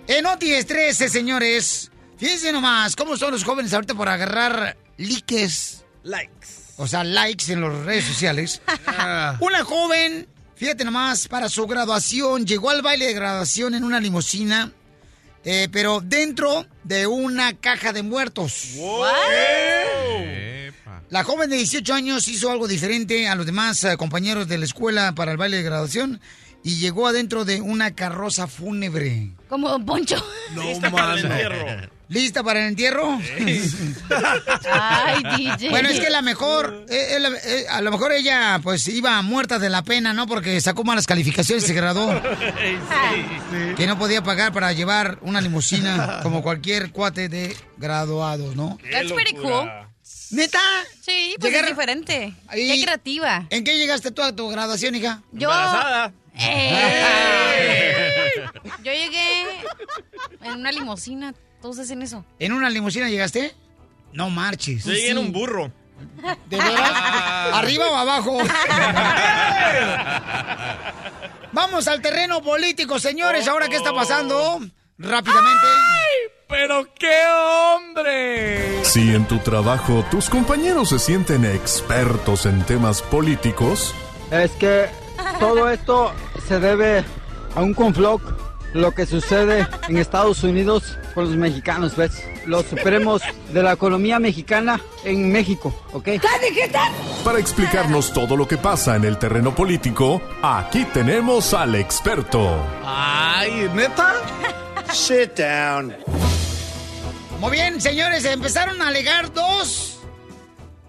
En 0.08 0.23
Otis 0.27 0.67
13, 0.67 1.10
señores. 1.10 1.89
Fíjense 2.17 2.51
nomás 2.51 2.95
cómo 2.95 3.17
son 3.17 3.31
los 3.31 3.43
jóvenes 3.43 3.73
ahorita 3.73 3.95
por 3.95 4.08
agarrar 4.08 4.77
likes. 4.97 5.84
Likes. 6.03 6.47
O 6.77 6.88
sea, 6.88 7.03
likes 7.03 7.51
en 7.51 7.62
las 7.62 7.73
redes 7.86 8.05
sociales. 8.05 8.62
Una 9.39 9.63
joven, 9.63 10.27
fíjate 10.55 10.86
nomás, 10.86 11.27
para 11.27 11.49
su 11.49 11.65
graduación, 11.65 12.45
llegó 12.45 12.69
al 12.69 12.84
baile 12.84 13.08
de 13.08 13.13
graduación 13.13 13.73
en 13.73 13.84
una 13.84 13.99
limusina, 13.99 14.71
eh, 15.43 15.69
pero 15.71 16.01
dentro 16.01 16.67
de 16.84 17.08
una 17.08 17.53
caja 17.53 17.91
de 17.91 18.03
muertos. 18.03 18.75
La 21.09 21.23
joven 21.23 21.49
de 21.49 21.57
18 21.57 21.93
años 21.93 22.27
hizo 22.27 22.49
algo 22.49 22.67
diferente 22.67 23.27
a 23.27 23.35
los 23.35 23.45
demás 23.45 23.83
eh, 23.83 23.95
compañeros 23.97 24.47
de 24.47 24.57
la 24.57 24.65
escuela 24.65 25.13
para 25.13 25.31
el 25.31 25.37
baile 25.37 25.57
de 25.57 25.63
graduación 25.63 26.19
y 26.65 26.77
llegó 26.77 27.07
adentro 27.07 27.45
de 27.45 27.61
una 27.61 27.93
carroza 27.93 28.47
fúnebre. 28.47 29.29
Como 29.47 29.69
Don 29.69 29.85
Poncho. 29.85 30.15
Lista 30.55 30.89
para 30.89 31.13
el 31.13 31.25
entierro. 31.25 31.95
¿Lista 32.07 32.43
para 32.43 32.61
el 32.61 32.67
entierro? 32.69 33.19
Ay, 34.71 35.23
DJ. 35.37 35.69
Bueno, 35.69 35.89
es 35.89 35.99
que 35.99 36.09
la 36.09 36.23
mejor, 36.23 36.85
eh, 36.89 37.17
eh, 37.17 37.39
eh, 37.45 37.65
a 37.69 37.81
lo 37.81 37.91
mejor 37.91 38.11
ella 38.13 38.59
pues 38.63 38.87
iba 38.87 39.21
muerta 39.21 39.59
de 39.59 39.69
la 39.69 39.83
pena, 39.83 40.13
¿no? 40.13 40.25
Porque 40.25 40.59
sacó 40.59 40.83
malas 40.83 41.05
calificaciones 41.05 41.63
y 41.65 41.67
se 41.67 41.73
graduó. 41.73 42.19
Que 43.77 43.87
no 43.87 43.97
podía 43.97 44.23
pagar 44.23 44.51
para 44.51 44.73
llevar 44.73 45.19
una 45.21 45.41
limusina 45.41 46.19
como 46.23 46.41
cualquier 46.41 46.91
cuate 46.91 47.29
de 47.29 47.55
graduados, 47.77 48.55
¿no? 48.55 48.77
That's 48.91 49.11
pretty 49.11 49.33
cool. 49.35 49.69
¿Neta? 50.31 50.59
Sí, 51.01 51.35
pues 51.39 51.51
Llegar- 51.51 51.65
es 51.65 51.69
diferente. 51.71 52.33
Ahí- 52.47 52.67
Qué 52.79 52.83
creativa. 52.83 53.45
¿En 53.49 53.63
qué 53.63 53.77
llegaste 53.77 54.11
tú 54.11 54.21
a 54.21 54.35
tu 54.35 54.47
graduación, 54.49 54.95
hija? 54.95 55.21
Yo... 55.31 55.49
Embarazada. 55.51 56.11
Eh. 56.37 58.45
Yo 58.83 58.91
llegué 58.91 59.43
en 60.41 60.51
una 60.53 60.71
limusina. 60.71 61.33
Todos 61.61 61.79
hacen 61.79 62.01
eso. 62.01 62.25
¿En 62.39 62.51
una 62.53 62.69
limusina 62.69 63.09
llegaste? 63.09 63.55
No 64.13 64.29
marches. 64.29 64.83
Yo 64.83 64.93
llegué 64.93 65.09
en 65.11 65.17
un 65.17 65.31
burro. 65.31 65.71
¿De 66.49 66.57
veras? 66.57 66.91
¿Arriba 67.53 67.87
o 67.87 67.95
abajo? 67.95 68.37
Vamos 71.53 71.87
al 71.87 72.01
terreno 72.01 72.41
político, 72.43 72.99
señores. 72.99 73.47
Ahora, 73.47 73.69
¿qué 73.69 73.77
está 73.77 73.93
pasando? 73.93 74.59
Rápidamente. 74.97 75.67
¡Pero 76.47 76.86
qué 76.97 77.21
hombre! 77.75 78.84
Si 78.84 79.15
en 79.15 79.25
tu 79.27 79.39
trabajo 79.39 80.05
tus 80.12 80.29
compañeros 80.29 80.89
se 80.89 80.99
sienten 80.99 81.43
expertos 81.45 82.45
en 82.45 82.63
temas 82.63 83.01
políticos, 83.01 83.93
Es 84.31 84.51
que 84.51 84.88
todo 85.39 85.69
esto 85.69 86.12
se 86.47 86.60
debe 86.60 87.03
a 87.55 87.62
un 87.62 87.73
confloc, 87.73 88.21
lo 88.73 88.91
que 88.91 89.05
sucede 89.05 89.65
en 89.88 89.97
Estados 89.97 90.43
Unidos 90.43 90.97
con 91.13 91.25
los 91.25 91.36
mexicanos, 91.38 91.95
¿ves? 91.95 92.23
Los 92.45 92.65
supremos 92.65 93.21
de 93.53 93.63
la 93.63 93.71
economía 93.71 94.19
mexicana 94.19 94.81
en 95.03 95.31
México, 95.31 95.73
¿ok? 95.93 96.10
para 97.23 97.39
explicarnos 97.39 98.12
todo 98.13 98.36
lo 98.36 98.47
que 98.47 98.58
pasa 98.58 98.95
en 98.97 99.05
el 99.05 99.17
terreno 99.17 99.55
político, 99.55 100.21
aquí 100.43 100.86
tenemos 100.86 101.53
al 101.53 101.75
experto. 101.75 102.55
Ay, 102.84 103.69
¿neta? 103.73 104.15
Sit 104.91 105.38
down. 105.38 105.95
Muy 107.39 107.52
bien, 107.52 107.82
señores, 107.82 108.24
empezaron 108.26 108.82
a 108.82 108.88
alegar 108.88 109.34
dos 109.34 110.00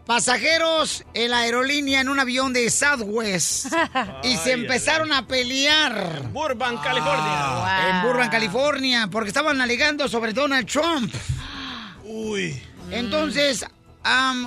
pasajeros 0.06 1.04
en 1.12 1.32
la 1.32 1.40
aerolínea 1.40 2.00
en 2.00 2.08
un 2.08 2.20
avión 2.20 2.52
de 2.52 2.70
Southwest 2.70 3.66
y 4.22 4.36
se 4.36 4.52
empezaron 4.52 5.12
a 5.12 5.26
pelear 5.26 6.30
Burbank, 6.32 6.82
California. 6.82 7.90
en 7.90 8.02
Burbank, 8.06 8.30
California, 8.30 9.08
porque 9.10 9.28
estaban 9.28 9.60
alegando 9.60 10.08
sobre 10.08 10.32
Donald 10.32 10.66
Trump. 10.68 11.12
Uy. 12.04 12.62
Entonces, 12.92 13.66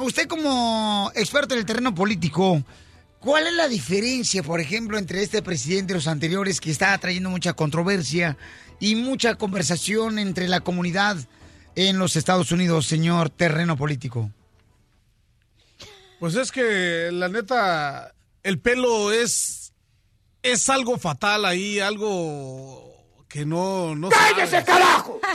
usted 0.02 0.28
como 0.28 1.12
experto 1.14 1.54
en 1.54 1.60
el 1.60 1.66
terreno 1.66 1.94
político, 1.94 2.64
¿cuál 3.20 3.48
es 3.48 3.54
la 3.54 3.68
diferencia, 3.68 4.42
por 4.42 4.62
ejemplo, 4.62 4.98
entre 4.98 5.22
este 5.22 5.42
presidente 5.42 5.92
y 5.92 5.96
los 5.96 6.08
anteriores 6.08 6.62
que 6.62 6.72
está 6.72 6.98
trayendo 6.98 7.30
mucha 7.30 7.52
controversia 7.54 8.38
y 8.80 8.96
mucha 8.96 9.36
conversación 9.36 10.18
entre 10.18 10.48
la 10.48 10.62
comunidad 10.62 11.18
en 11.88 11.98
los 12.00 12.15
Estados 12.15 12.52
Unidos, 12.52 12.86
señor 12.86 13.30
terreno 13.30 13.78
político? 13.78 14.30
Pues 16.20 16.36
es 16.36 16.52
que 16.52 17.10
la 17.13 17.30
neta, 17.30 18.13
el 18.44 18.60
pelo 18.60 19.12
es 19.12 19.72
es 20.42 20.70
algo 20.70 20.98
fatal 20.98 21.46
ahí, 21.46 21.80
algo 21.80 22.94
que 23.30 23.46
no 23.46 23.96
no 23.96 24.10
¡Cállese, 24.10 24.63
carajo! 24.63 25.20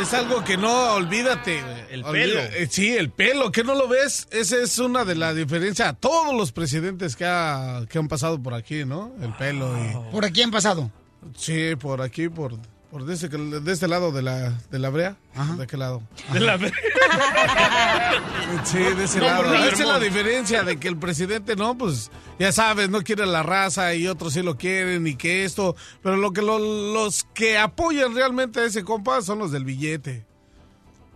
Es 0.00 0.12
algo 0.12 0.42
que 0.42 0.56
no, 0.56 0.94
olvídate. 0.94 1.62
El 1.90 2.02
pelo. 2.02 2.40
eh, 2.40 2.66
sí, 2.68 2.96
el 2.96 3.10
pelo, 3.10 3.52
que 3.52 3.62
no 3.62 3.76
lo 3.76 3.86
ves. 3.86 4.26
Esa 4.32 4.56
es 4.56 4.76
una 4.80 5.04
de 5.04 5.14
las 5.14 5.36
diferencias 5.36 5.88
a 5.88 5.92
todos 5.92 6.34
los 6.34 6.50
presidentes 6.50 7.14
que, 7.14 7.24
ha- 7.24 7.84
que 7.88 7.98
han 7.98 8.08
pasado 8.08 8.42
por 8.42 8.54
aquí, 8.54 8.84
¿no? 8.84 9.12
El 9.22 9.32
pelo 9.34 9.72
y... 9.78 10.10
¿Por 10.10 10.24
aquí 10.24 10.42
han 10.42 10.50
pasado? 10.50 10.90
Sí, 11.36 11.76
por 11.76 12.02
aquí, 12.02 12.28
por, 12.28 12.58
por 12.94 13.04
de, 13.06 13.14
este, 13.14 13.26
de 13.28 13.72
este 13.72 13.88
lado 13.88 14.12
de 14.12 14.22
la, 14.22 14.50
de 14.70 14.78
la 14.78 14.88
brea. 14.88 15.16
¿De 15.58 15.66
qué 15.66 15.76
lado? 15.76 16.00
De 16.32 16.38
la... 16.38 16.56
Sí, 18.64 18.78
de 18.78 19.02
ese 19.04 19.18
No, 19.18 19.24
lado. 19.24 19.52
Esa 19.52 19.82
es 19.82 19.88
la 19.88 19.98
diferencia 19.98 20.62
de 20.62 20.76
que 20.76 20.86
el 20.86 20.96
presidente, 20.96 21.56
no, 21.56 21.76
pues 21.76 22.12
ya 22.38 22.52
sabes, 22.52 22.90
no 22.90 23.02
quiere 23.02 23.26
la 23.26 23.42
raza 23.42 23.96
y 23.96 24.06
otros 24.06 24.34
sí 24.34 24.42
lo 24.44 24.56
quieren 24.56 25.08
y 25.08 25.16
que 25.16 25.44
esto. 25.44 25.74
Pero 26.04 26.16
lo 26.18 26.32
que 26.32 26.40
lo- 26.40 26.92
los 26.94 27.24
que 27.34 27.58
apoyan 27.58 28.14
realmente 28.14 28.60
a 28.60 28.64
ese 28.64 28.84
compa 28.84 29.22
son 29.22 29.40
los 29.40 29.50
del 29.50 29.64
billete. 29.64 30.24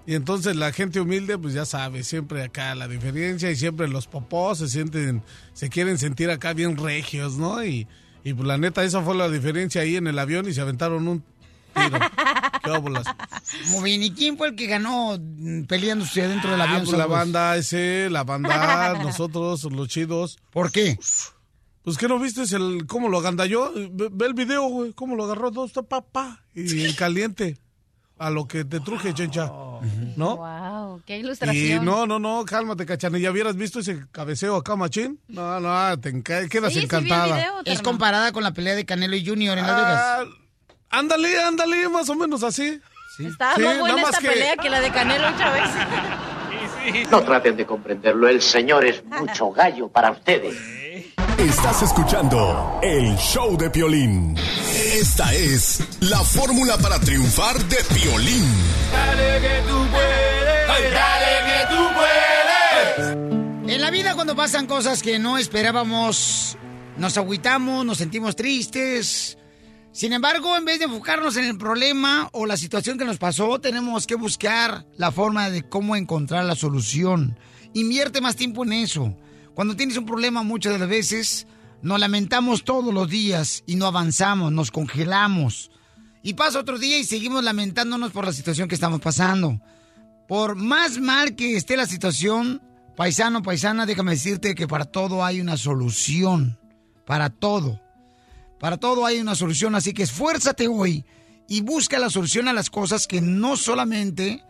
Y 0.04 0.16
entonces 0.16 0.56
la 0.56 0.72
gente 0.72 1.00
humilde, 1.00 1.38
pues 1.38 1.54
ya 1.54 1.64
sabe, 1.64 2.02
siempre 2.02 2.42
acá 2.42 2.74
la 2.74 2.88
diferencia 2.88 3.52
y 3.52 3.56
siempre 3.56 3.86
los 3.86 4.08
popós 4.08 4.58
se 4.58 4.66
sienten, 4.66 5.22
se 5.52 5.68
quieren 5.68 5.96
sentir 5.96 6.28
acá 6.32 6.54
bien 6.54 6.76
regios, 6.76 7.36
¿no? 7.36 7.64
Y, 7.64 7.86
y 8.24 8.34
pues 8.34 8.48
la 8.48 8.58
neta, 8.58 8.82
esa 8.82 9.00
fue 9.00 9.14
la 9.14 9.28
diferencia 9.28 9.82
ahí 9.82 9.94
en 9.94 10.08
el 10.08 10.18
avión 10.18 10.48
y 10.48 10.54
se 10.54 10.60
aventaron 10.60 11.06
un 11.06 11.22
tiro. 11.84 11.98
¿Qué 12.64 12.70
óbolas? 12.70 13.06
Muy 13.70 13.84
bien, 13.90 14.02
¿y 14.02 14.10
quién 14.12 14.36
fue 14.36 14.48
el 14.48 14.56
que 14.56 14.66
ganó 14.66 15.16
mm, 15.18 15.64
peleándose 15.64 16.26
dentro 16.26 16.50
del 16.50 16.60
Ah, 16.60 16.64
avión? 16.64 16.84
pues 16.84 16.96
la 16.98 17.06
banda 17.06 17.56
ese, 17.56 18.08
la 18.10 18.24
banda, 18.24 18.94
nosotros, 19.02 19.64
los 19.64 19.88
chidos. 19.88 20.38
¿Por 20.50 20.70
qué? 20.72 20.98
Pues 21.82 21.96
que 21.96 22.08
no 22.08 22.18
viste 22.18 22.42
el 22.54 22.86
cómo 22.86 23.08
lo 23.08 23.18
agandalló. 23.18 23.72
Ve, 23.92 24.08
ve 24.12 24.26
el 24.26 24.34
video, 24.34 24.64
güey, 24.68 24.92
cómo 24.92 25.16
lo 25.16 25.24
agarró 25.24 25.50
dos, 25.50 25.72
pa, 25.88 26.02
pa, 26.02 26.42
y 26.54 26.84
en 26.84 26.92
caliente. 26.94 27.56
A 28.20 28.30
lo 28.30 28.48
que 28.48 28.64
te 28.64 28.80
truje, 28.80 29.14
chencha. 29.14 29.44
¿No? 30.16 30.38
Wow, 30.38 31.00
qué 31.06 31.18
Y 31.18 31.20
ilustración. 31.20 31.84
no, 31.84 32.04
no, 32.04 32.18
no, 32.18 32.44
cálmate, 32.44 32.84
cachanilla. 32.84 33.30
¿Hubieras 33.30 33.54
visto 33.54 33.78
ese 33.78 34.06
cabeceo 34.10 34.56
acá, 34.56 34.74
machín? 34.74 35.20
No, 35.28 35.60
no, 35.60 36.00
te 36.00 36.20
quedas 36.24 36.48
Sí, 36.50 36.50
sí 36.50 36.58
vi 36.58 36.78
el 36.78 36.84
encantada. 36.86 37.36
video, 37.36 37.52
Es 37.64 37.80
comparada 37.80 38.32
con 38.32 38.42
la 38.42 38.52
pelea 38.52 38.74
de 38.74 38.84
Canelo 38.84 39.14
y 39.14 39.24
Junior 39.24 39.56
en 39.56 39.66
Las 39.68 39.72
Ah, 39.72 40.18
Vegas. 40.18 40.36
Ándale, 40.90 41.42
ándale, 41.42 41.88
más 41.88 42.08
o 42.08 42.14
menos 42.14 42.42
así. 42.42 42.80
Estaba 43.18 43.54
Sí, 43.56 43.62
más 43.62 43.78
buena 43.78 43.96
nada 43.96 44.06
más 44.06 44.10
esta 44.16 44.20
que- 44.22 44.28
pelea 44.34 44.56
que 44.56 44.70
la 44.70 44.80
de 44.80 44.90
Canelo 44.90 45.28
otra 45.28 45.50
vez. 45.52 45.64
No 47.10 47.20
traten 47.22 47.54
de 47.56 47.66
comprenderlo, 47.66 48.28
el 48.28 48.40
señor 48.40 48.86
es 48.86 49.04
mucho 49.04 49.50
gallo 49.50 49.88
para 49.88 50.10
ustedes. 50.12 50.56
Estás 51.36 51.82
escuchando 51.82 52.80
el 52.82 53.14
show 53.18 53.58
de 53.58 53.68
Piolín. 53.68 54.34
Esta 54.74 55.34
es 55.34 55.82
la 56.00 56.18
fórmula 56.20 56.78
para 56.78 56.98
triunfar 56.98 57.58
de 57.64 57.76
Piolín. 57.94 58.44
Dale 58.90 59.40
que 59.40 59.62
tú 59.68 59.86
puedes, 59.90 60.92
dale 60.94 61.36
que 61.46 61.74
tú 61.74 61.88
puedes. 61.94 63.74
En 63.74 63.80
la 63.82 63.90
vida 63.90 64.14
cuando 64.14 64.34
pasan 64.34 64.66
cosas 64.66 65.02
que 65.02 65.18
no 65.18 65.36
esperábamos, 65.36 66.56
nos 66.96 67.18
agüitamos, 67.18 67.84
nos 67.84 67.98
sentimos 67.98 68.34
tristes. 68.34 69.37
Sin 69.92 70.12
embargo, 70.12 70.56
en 70.56 70.64
vez 70.64 70.78
de 70.78 70.84
enfocarnos 70.84 71.36
en 71.36 71.44
el 71.44 71.58
problema 71.58 72.28
o 72.32 72.46
la 72.46 72.56
situación 72.56 72.98
que 72.98 73.04
nos 73.04 73.18
pasó, 73.18 73.58
tenemos 73.58 74.06
que 74.06 74.14
buscar 74.14 74.86
la 74.96 75.10
forma 75.10 75.50
de 75.50 75.68
cómo 75.68 75.96
encontrar 75.96 76.44
la 76.44 76.54
solución. 76.54 77.38
Invierte 77.74 78.20
más 78.20 78.36
tiempo 78.36 78.64
en 78.64 78.74
eso. 78.74 79.16
Cuando 79.54 79.76
tienes 79.76 79.96
un 79.96 80.06
problema 80.06 80.42
muchas 80.42 80.72
de 80.72 80.78
las 80.78 80.88
veces, 80.88 81.46
nos 81.82 81.98
lamentamos 81.98 82.64
todos 82.64 82.92
los 82.92 83.08
días 83.08 83.64
y 83.66 83.76
no 83.76 83.86
avanzamos, 83.86 84.52
nos 84.52 84.70
congelamos. 84.70 85.70
Y 86.22 86.34
pasa 86.34 86.60
otro 86.60 86.78
día 86.78 86.98
y 86.98 87.04
seguimos 87.04 87.42
lamentándonos 87.42 88.12
por 88.12 88.24
la 88.24 88.32
situación 88.32 88.68
que 88.68 88.74
estamos 88.74 89.00
pasando. 89.00 89.60
Por 90.28 90.56
más 90.56 90.98
mal 90.98 91.34
que 91.34 91.56
esté 91.56 91.76
la 91.76 91.86
situación, 91.86 92.62
paisano, 92.96 93.42
paisana, 93.42 93.86
déjame 93.86 94.12
decirte 94.12 94.54
que 94.54 94.68
para 94.68 94.84
todo 94.84 95.24
hay 95.24 95.40
una 95.40 95.56
solución. 95.56 96.58
Para 97.06 97.30
todo. 97.30 97.80
Para 98.58 98.76
todo 98.76 99.06
hay 99.06 99.20
una 99.20 99.34
solución, 99.34 99.74
así 99.74 99.92
que 99.92 100.02
esfuérzate 100.02 100.68
hoy 100.68 101.04
y 101.48 101.62
busca 101.62 101.98
la 101.98 102.10
solución 102.10 102.48
a 102.48 102.52
las 102.52 102.70
cosas 102.70 103.06
que 103.06 103.20
no 103.20 103.56
solamente 103.56 104.44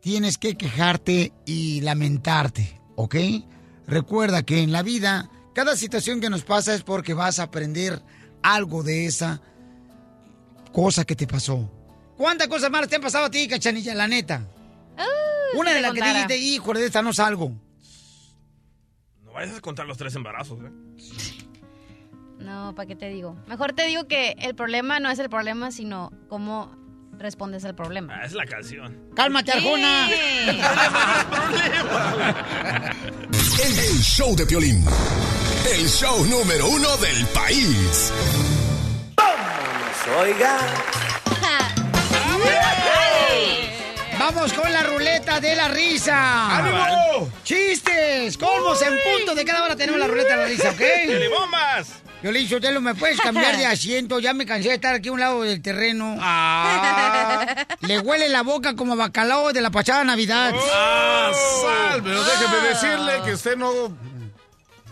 tienes 0.00 0.38
que 0.38 0.56
quejarte 0.56 1.32
y 1.44 1.80
lamentarte, 1.82 2.80
¿ok? 2.96 3.16
Recuerda 3.86 4.42
que 4.42 4.62
en 4.62 4.72
la 4.72 4.82
vida, 4.82 5.30
cada 5.54 5.76
situación 5.76 6.20
que 6.20 6.30
nos 6.30 6.44
pasa 6.44 6.74
es 6.74 6.82
porque 6.82 7.12
vas 7.12 7.38
a 7.38 7.44
aprender 7.44 8.02
algo 8.42 8.82
de 8.82 9.06
esa 9.06 9.42
cosa 10.72 11.04
que 11.04 11.16
te 11.16 11.26
pasó. 11.26 11.70
¿Cuántas 12.16 12.48
cosas 12.48 12.70
malas 12.70 12.88
te 12.88 12.96
han 12.96 13.02
pasado 13.02 13.26
a 13.26 13.30
ti, 13.30 13.48
cachanilla, 13.48 13.94
la 13.94 14.06
neta? 14.06 14.46
Una 15.54 15.70
de 15.70 15.76
te 15.76 15.82
las 15.82 15.92
que 15.92 16.02
dijiste, 16.02 16.36
híjole, 16.38 16.80
de 16.80 16.86
esta 16.86 17.02
no 17.02 17.12
salgo. 17.12 17.52
No 19.24 19.32
vayas 19.32 19.56
a 19.56 19.60
contar 19.60 19.86
los 19.86 19.98
tres 19.98 20.14
embarazos, 20.14 20.58
¿eh? 20.60 21.39
No, 22.40 22.74
¿para 22.74 22.86
qué 22.86 22.96
te 22.96 23.08
digo? 23.08 23.36
Mejor 23.46 23.72
te 23.72 23.86
digo 23.86 24.06
que 24.06 24.34
el 24.40 24.54
problema 24.54 24.98
no 25.00 25.10
es 25.10 25.18
el 25.18 25.28
problema, 25.28 25.70
sino 25.70 26.10
cómo 26.28 26.74
respondes 27.18 27.64
al 27.64 27.74
problema. 27.74 28.14
Ah, 28.20 28.24
es 28.24 28.32
la 28.32 28.46
canción. 28.46 28.96
Cálmate, 29.14 29.52
Arjona. 29.52 30.08
El, 33.62 33.78
el 33.78 33.98
show 34.02 34.34
de 34.34 34.46
Piolín. 34.46 34.84
El 35.70 35.86
show 35.88 36.24
número 36.26 36.66
uno 36.66 36.96
del 36.96 37.26
país. 37.26 38.12
Oiga. 40.18 40.58
Vamos 44.18 44.52
con 44.52 44.72
la 44.72 44.82
ruleta 44.82 45.40
de 45.40 45.56
la 45.56 45.68
risa. 45.68 46.58
¡Ánimo! 46.58 47.30
¡Chistes! 47.42 48.36
¡Colmos 48.36 48.82
en 48.82 48.94
punto! 49.02 49.34
De 49.34 49.44
cada 49.44 49.64
hora 49.64 49.76
tenemos 49.76 49.98
la 50.00 50.06
ruleta 50.06 50.36
de 50.36 50.42
la 50.42 50.46
risa, 50.46 50.70
¿ok? 50.70 50.80
bombas! 51.38 52.02
Yo 52.22 52.32
le 52.32 52.40
dije, 52.40 52.60
¿me 52.80 52.94
puedes 52.94 53.20
cambiar 53.20 53.56
de 53.56 53.66
asiento? 53.66 54.18
Ya 54.20 54.34
me 54.34 54.44
cansé 54.46 54.68
de 54.68 54.74
estar 54.74 54.94
aquí 54.94 55.08
a 55.08 55.12
un 55.12 55.20
lado 55.20 55.42
del 55.42 55.62
terreno. 55.62 56.16
Le 57.80 57.98
huele 58.00 58.28
la 58.28 58.42
boca 58.42 58.74
como 58.76 58.96
bacalao 58.96 59.52
de 59.52 59.60
la 59.60 59.70
pasada 59.70 60.04
Navidad. 60.04 60.52
¡Ah, 60.72 61.32
sal! 61.62 62.02
Pero 62.02 62.22
déjeme 62.22 62.68
decirle 62.68 63.12
que 63.24 63.32
usted 63.32 63.56
no 63.56 63.70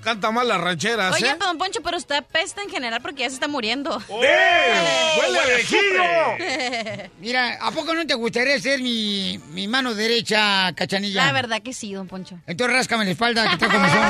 canta 0.02 0.30
mal 0.30 0.48
las 0.48 0.60
rancheras, 0.60 1.12
Oye, 1.14 1.28
¿eh? 1.28 1.36
don 1.38 1.58
Poncho, 1.58 1.80
pero 1.82 1.98
usted 1.98 2.14
apesta 2.14 2.62
en 2.62 2.70
general 2.70 3.02
porque 3.02 3.22
ya 3.22 3.28
se 3.28 3.34
está 3.34 3.48
muriendo. 3.48 4.00
¡Huele 4.08 5.38
a 5.38 5.44
viejillo! 5.56 7.10
Mira, 7.20 7.58
¿a 7.60 7.70
poco 7.72 7.92
no 7.92 8.06
te 8.06 8.14
gustaría 8.14 8.58
ser 8.58 8.80
mi, 8.80 9.38
mi 9.50 9.68
mano 9.68 9.94
derecha, 9.94 10.72
cachanilla? 10.74 11.26
La 11.26 11.32
verdad 11.32 11.60
que 11.60 11.74
sí, 11.74 11.92
don 11.92 12.06
Poncho. 12.06 12.38
Entonces 12.46 12.74
ráscame 12.76 13.04
la 13.04 13.10
espalda, 13.10 13.48
que 13.48 13.54
está 13.54 13.66
como 13.66 13.86
son. 13.86 14.02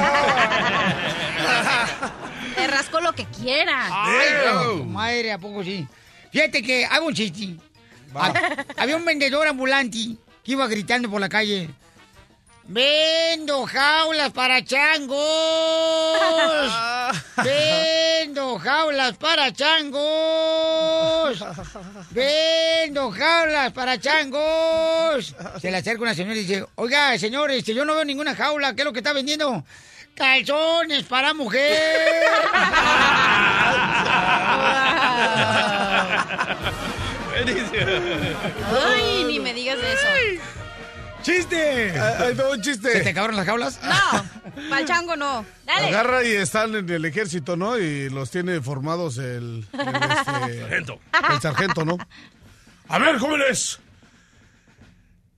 Te 2.59 2.67
rasco 2.67 3.01
lo 3.01 3.13
que 3.15 3.25
quiera. 3.27 3.89
Ay, 3.91 4.29
no, 4.45 4.85
madre, 4.85 5.33
¿a 5.33 5.39
poco 5.39 5.63
sí? 5.65 5.87
Fíjate 6.33 6.63
que 6.63 6.85
hago 6.85 7.07
un 7.07 7.15
chiste. 7.15 7.57
Hab- 8.15 8.67
Había 8.77 8.97
un 8.97 9.05
vendedor 9.05 9.47
ambulante 9.47 9.99
que 10.45 10.53
iba 10.53 10.67
gritando 10.67 11.11
por 11.11 11.21
la 11.21 11.29
calle. 11.29 11.71
¡Vendo 12.71 13.65
jaulas 13.67 14.31
para 14.33 14.63
changos! 14.63 15.17
¡Vendo 17.43 18.59
jaulas 18.59 19.17
para 19.17 19.51
changos! 19.55 20.03
¡Vendo 22.11 23.11
jaulas 23.11 23.73
para 23.73 23.99
changos! 23.99 25.35
Se 25.63 25.71
le 25.71 25.79
acerca 25.79 26.03
una 26.03 26.15
señora 26.15 26.37
y 26.37 26.41
dice, 26.45 26.67
oiga, 26.75 27.19
señor, 27.19 27.51
este, 27.53 27.73
yo 27.73 27.87
no 27.87 27.95
veo 27.95 28.05
ninguna 28.05 28.35
jaula, 28.35 28.75
¿qué 28.75 28.83
es 28.83 28.85
lo 28.85 28.93
que 28.93 28.99
está 29.01 29.15
vendiendo? 29.15 29.65
¡Calzones 30.19 31.05
para 31.05 31.33
mujer! 31.33 31.79
Ay, 38.85 39.25
ni 39.29 39.39
me 39.39 39.55
digas 39.55 39.79
de 39.81 39.93
eso. 39.93 40.09
¡Chiste! 41.23 42.01
Ahí 42.01 42.35
va 42.35 42.51
un 42.51 42.61
chiste. 42.61 42.91
¿Se 42.93 43.01
te 43.01 43.11
acabaron 43.11 43.37
las 43.37 43.47
jaulas? 43.47 43.81
No, 43.83 44.25
pa'l 44.71 44.87
chango 44.87 45.17
no. 45.17 45.45
Dale. 45.65 45.89
Agarra 45.89 46.25
y 46.25 46.33
están 46.33 46.75
en 46.75 46.91
el 46.91 47.05
ejército, 47.05 47.57
¿no? 47.57 47.79
Y 47.79 48.11
los 48.11 48.31
tiene 48.31 48.61
formados 48.61 49.19
el... 49.19 49.67
el, 49.73 49.79
este, 49.79 50.61
Sargento. 50.61 51.01
el 51.33 51.41
sargento, 51.41 51.85
¿no? 51.85 51.97
A 52.89 52.99
ver, 52.99 53.19
jóvenes. 53.19 53.79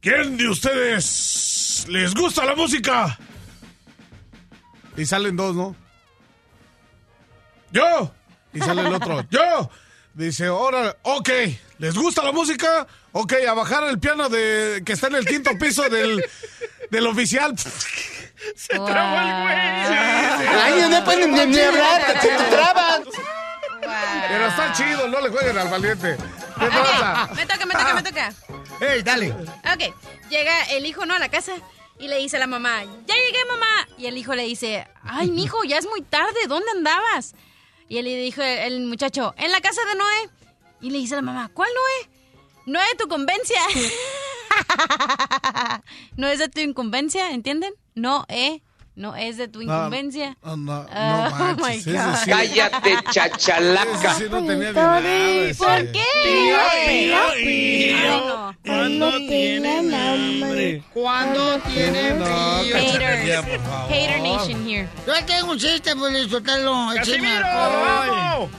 ¿Quién 0.01 0.39
de 0.39 0.49
ustedes 0.49 1.85
les 1.89 2.15
gusta 2.15 2.45
la 2.47 2.55
música? 2.55 3.19
Y 4.97 5.07
salen 5.07 5.37
dos, 5.37 5.55
¿no? 5.55 5.77
¡Yo! 7.73 8.13
Y 8.53 8.61
sale 8.61 8.83
el 8.83 8.93
otro. 8.95 9.25
¡Yo! 9.31 9.71
Dice, 10.15 10.47
ahora, 10.47 10.97
ok, 11.03 11.29
¿les 11.79 11.95
gusta 11.95 12.23
la 12.23 12.33
música? 12.33 12.87
Ok, 13.13 13.33
a 13.49 13.55
bajar 13.55 13.85
el 13.85 13.99
piano 14.01 14.29
de 14.29 14.83
que 14.85 14.93
está 14.93 15.07
en 15.07 15.15
el 15.17 15.25
quinto 15.27 15.53
piso 15.59 15.89
del, 15.89 16.25
del 16.91 17.07
oficial. 17.07 17.57
Se 18.57 18.75
trabó 18.75 19.19
el 19.21 19.43
güey. 19.43 19.57
Ay, 19.57 20.89
no 20.91 21.05
pueden 21.05 21.33
ni- 21.33 21.47
ni 21.47 21.61
hablar, 21.61 22.21
se 22.23 22.29
te 22.29 22.45
traban. 22.45 23.03
Pero 24.29 24.47
está 24.47 24.73
chido, 24.73 25.09
no 25.09 25.21
le 25.21 25.29
jueguen 25.29 25.59
al 25.59 25.69
valiente. 25.69 26.17
¿Qué 26.59 26.65
Ok, 26.67 26.73
pasa? 26.73 27.29
me 27.35 27.47
toca, 27.47 27.67
me 27.67 27.73
toca, 27.75 27.95
me 27.95 28.03
toca. 28.03 28.33
¡Ey, 28.81 29.03
dale! 29.03 29.31
Ok, 29.33 29.95
llega 30.31 30.63
el 30.71 30.87
hijo, 30.87 31.05
¿no? 31.05 31.15
A 31.15 31.19
la 31.19 31.29
casa 31.29 31.53
y 32.01 32.09
le 32.09 32.19
dice 32.19 32.39
a 32.39 32.41
la 32.41 32.47
mamá, 32.47 32.83
ya 32.83 33.15
llegué, 33.15 33.45
mamá. 33.47 33.89
Y 33.99 34.07
el 34.07 34.17
hijo 34.17 34.35
le 34.35 34.45
dice, 34.45 34.89
ay, 35.03 35.31
mijo, 35.31 35.63
ya 35.65 35.77
es 35.77 35.87
muy 35.87 36.01
tarde, 36.01 36.47
¿dónde 36.49 36.71
andabas? 36.71 37.35
Y 37.89 37.99
él 37.99 38.07
le 38.07 38.17
dijo 38.17 38.41
el 38.41 38.87
muchacho, 38.87 39.35
en 39.37 39.53
la 39.53 39.61
casa 39.61 39.83
de 39.85 39.97
Noé. 39.97 40.31
Y 40.81 40.91
le 40.91 40.99
dice 40.99 41.15
a 41.15 41.17
la 41.17 41.23
mamá, 41.23 41.51
¿cuál 41.53 41.69
Noé? 41.75 42.11
Noé, 42.65 42.87
tu 42.99 43.07
convencia. 43.07 43.61
no 46.17 46.27
es 46.27 46.39
de 46.39 46.49
tu 46.49 46.61
incumbencia, 46.61 47.33
¿entienden? 47.33 47.75
No, 47.95 48.25
eh, 48.29 48.63
no 48.97 49.15
es 49.17 49.37
de 49.37 49.49
tu 49.49 49.63
incumbencia. 49.63 50.37
No, 50.45 50.57
no, 50.57 50.87
Ah, 50.93 51.29
no 51.31 51.45
oh 51.45 51.55
my 51.57 51.63
manches, 51.63 51.87
ese 51.87 51.97
God. 51.97 52.15
sí- 52.25 52.31
Cállate, 52.31 52.99
chachalaca. 53.13 54.15
sí 54.15 54.25
no 54.31 54.45
tenía 54.45 54.73
nada. 54.73 55.01
¿Por 55.59 55.93
qué? 55.93 56.05
Ay, 56.71 57.95
no. 58.03 58.57
Cuando 58.65 59.11
tienen 59.19 59.95
hambre. 59.95 60.83
Cuando 60.93 61.59
tiene 61.61 62.15
No, 62.15 62.25
frío. 62.27 62.77
Haters. 62.77 63.45
Hater 63.89 64.21
Nation 64.23 64.69
here. 64.69 64.89
Yo 65.07 65.25
tengo 65.25 65.53
un 65.53 65.59
chiste, 65.59 65.95
pues, 65.97 66.13
disfrutarlo. 66.15 66.89
¡Casimiro! 66.95 68.51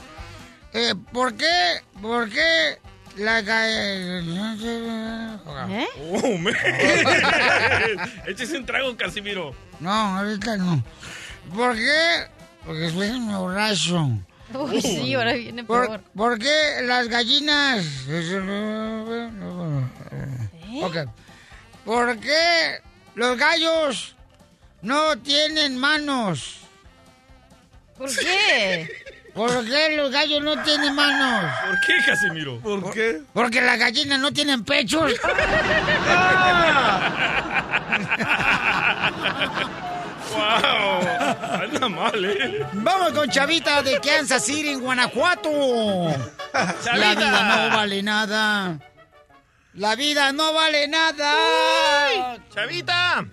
Eh, 0.74 0.94
¿Por 1.12 1.34
qué? 1.34 1.80
¿Por 2.00 2.28
qué 2.30 2.78
la 3.16 3.42
¿Eh? 5.68 5.86
Oh, 6.10 6.38
man. 6.38 6.54
Échese 8.26 8.56
un 8.58 8.66
trago, 8.66 8.96
Casimiro. 8.96 9.54
No, 9.80 9.90
ahorita 9.90 10.56
no. 10.56 10.82
¿Por 11.54 11.74
qué? 11.76 12.26
Porque 12.64 12.90
soy 12.90 13.10
un 13.10 13.32
borracho. 13.32 14.08
Uy, 14.54 14.80
sí, 14.82 15.14
ahora 15.14 15.32
viene 15.32 15.64
¿Por, 15.64 15.86
peor. 15.86 16.00
por 16.14 16.38
qué 16.38 16.82
las 16.82 17.08
gallinas? 17.08 17.84
¿Por 21.84 22.18
qué 22.18 22.78
los 23.14 23.36
gallos 23.38 24.14
no 24.82 25.18
tienen 25.18 25.76
manos? 25.76 26.58
¿Por 27.96 28.14
qué? 28.14 29.01
¿Por 29.34 29.64
qué 29.64 29.96
los 29.96 30.10
gallos 30.10 30.42
no 30.42 30.62
tienen 30.62 30.94
manos? 30.94 31.50
¿Por 31.66 31.80
qué, 31.80 31.94
Casimiro? 32.04 32.60
¿Por 32.60 32.92
qué? 32.92 33.22
Porque 33.32 33.60
las 33.62 33.78
gallinas 33.78 34.18
no 34.20 34.30
tienen 34.32 34.62
pechos. 34.64 35.12
¡Wow! 40.32 41.00
Anda 41.62 41.88
mal, 41.88 42.24
¿eh? 42.24 42.66
Vamos 42.74 43.12
con 43.12 43.30
Chavita 43.30 43.82
de 43.82 44.00
Kansas 44.00 44.44
City, 44.44 44.70
en 44.70 44.80
Guanajuato. 44.80 45.50
La 46.94 47.14
vida 47.14 47.42
no 47.68 47.76
vale 47.76 48.02
nada. 48.02 48.78
La 49.74 49.96
vida 49.96 50.32
no 50.32 50.52
vale 50.52 50.88
nada. 50.88 52.36
¡Chavita! 52.54 53.24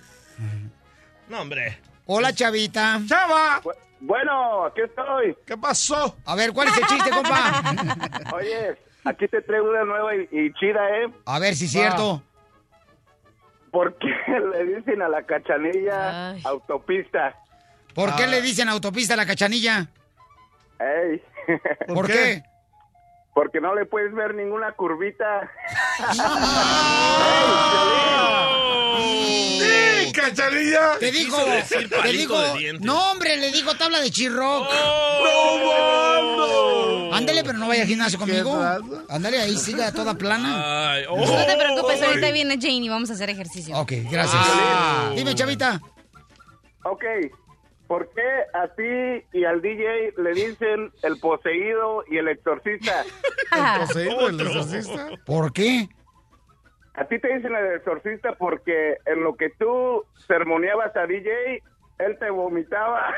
No, 1.27 1.41
hombre. 1.41 1.81
Hola, 2.05 2.33
Chavita. 2.33 3.01
¡Chava! 3.07 3.61
Bueno, 4.01 4.65
aquí 4.65 4.81
estoy. 4.81 5.35
¿Qué 5.45 5.57
pasó? 5.57 6.15
A 6.25 6.35
ver, 6.35 6.53
¿cuál 6.53 6.69
es 6.69 6.77
el 6.77 6.85
chiste, 6.85 7.09
compa? 7.09 7.61
Oye, 8.33 8.77
aquí 9.03 9.27
te 9.27 9.41
traigo 9.41 9.69
una 9.69 9.83
nueva 9.83 10.15
y, 10.15 10.27
y 10.31 10.53
chida, 10.53 10.89
¿eh? 10.99 11.13
A 11.25 11.39
ver 11.39 11.55
si 11.55 11.65
es 11.65 11.71
cierto. 11.71 12.23
¿Por 13.71 13.97
qué 13.97 14.07
le 14.53 14.77
dicen 14.77 15.01
a 15.01 15.09
la 15.09 15.23
cachanilla 15.23 16.31
Ay. 16.31 16.41
autopista? 16.45 17.35
¿Por 17.93 18.15
qué 18.15 18.27
le 18.27 18.41
dicen 18.41 18.69
autopista 18.69 19.15
a 19.15 19.17
la 19.17 19.25
cachanilla? 19.25 19.89
Ey. 20.79 21.21
¿Por, 21.87 22.07
qué? 22.07 22.41
Porque 23.39 23.61
no 23.61 23.73
le 23.73 23.85
puedes 23.85 24.13
ver 24.13 24.35
ninguna 24.35 24.73
curvita. 24.73 25.49
¡Sí, 28.99 30.11
cachanilla! 30.11 30.97
Te 30.99 31.09
decir 31.09 31.89
te 31.89 32.11
dientes. 32.57 32.81
no 32.81 33.11
hombre, 33.11 33.37
le 33.37 33.49
dijo 33.53 33.73
tabla 33.75 34.01
de 34.01 34.11
chirroc. 34.11 34.67
¡Oh! 34.69 36.29
Ándale, 37.13 37.45
pero 37.45 37.57
no 37.57 37.69
vaya 37.69 37.83
al 37.83 37.87
gimnasio 37.87 38.19
conmigo. 38.19 38.61
Ándale, 39.07 39.39
ahí 39.39 39.55
siga 39.55 39.93
toda 39.93 40.15
plana. 40.15 40.91
Ay, 40.91 41.05
oh. 41.07 41.15
No 41.15 41.45
te 41.45 41.55
preocupes, 41.55 42.03
ahorita 42.03 42.31
viene 42.31 42.57
Jane 42.59 42.83
y 42.83 42.89
vamos 42.89 43.09
a 43.09 43.13
hacer 43.13 43.29
ejercicio. 43.29 43.73
Ok, 43.77 43.93
gracias. 44.11 44.43
Ah. 44.45 45.13
Dime, 45.15 45.33
Chavita. 45.33 45.79
Ok. 46.83 47.05
¿Por 47.89 48.07
qué 48.11 48.21
a 48.53 48.67
ti 48.67 49.25
y 49.33 49.43
al 49.45 49.63
DJ 49.63 50.13
le 50.17 50.33
dicen 50.33 50.91
el 51.01 51.19
poseído 51.19 52.03
y 52.07 52.19
el 52.19 52.27
exorcista? 52.27 53.01
¿El 53.51 53.79
poseído, 53.87 54.29
el 54.29 54.39
exorcista? 54.39 55.09
¿Por 55.25 55.51
qué? 55.51 55.89
A 56.93 57.05
ti 57.05 57.19
te 57.19 57.35
dicen 57.35 57.55
el 57.55 57.77
exorcista 57.77 58.35
porque 58.37 58.97
en 59.07 59.23
lo 59.23 59.35
que 59.35 59.49
tú 59.57 60.05
sermoneabas 60.27 60.95
a 60.95 61.07
DJ, 61.07 61.63
él 61.97 62.15
te 62.19 62.29
vomitaba. 62.29 63.07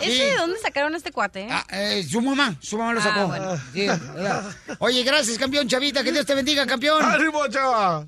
¿Ese 0.00 0.24
de 0.24 0.36
dónde 0.36 0.58
sacaron 0.58 0.92
a 0.92 0.98
este 0.98 1.10
cuate? 1.10 1.48
Ah, 1.50 1.64
eh, 1.70 2.02
su 2.02 2.20
mamá, 2.20 2.54
su 2.60 2.76
mamá 2.76 2.92
lo 2.92 3.00
sacó. 3.00 3.20
Ah, 3.20 3.24
bueno. 3.24 3.56
Sí, 3.72 3.86
ya. 3.86 3.98
Oye, 4.78 5.02
gracias, 5.04 5.38
campeón 5.38 5.68
Chavita. 5.68 6.04
Que 6.04 6.12
Dios 6.12 6.26
te 6.26 6.34
bendiga, 6.34 6.66
campeón. 6.66 7.02
¡Ánimo, 7.02 7.48
chava! 7.48 8.04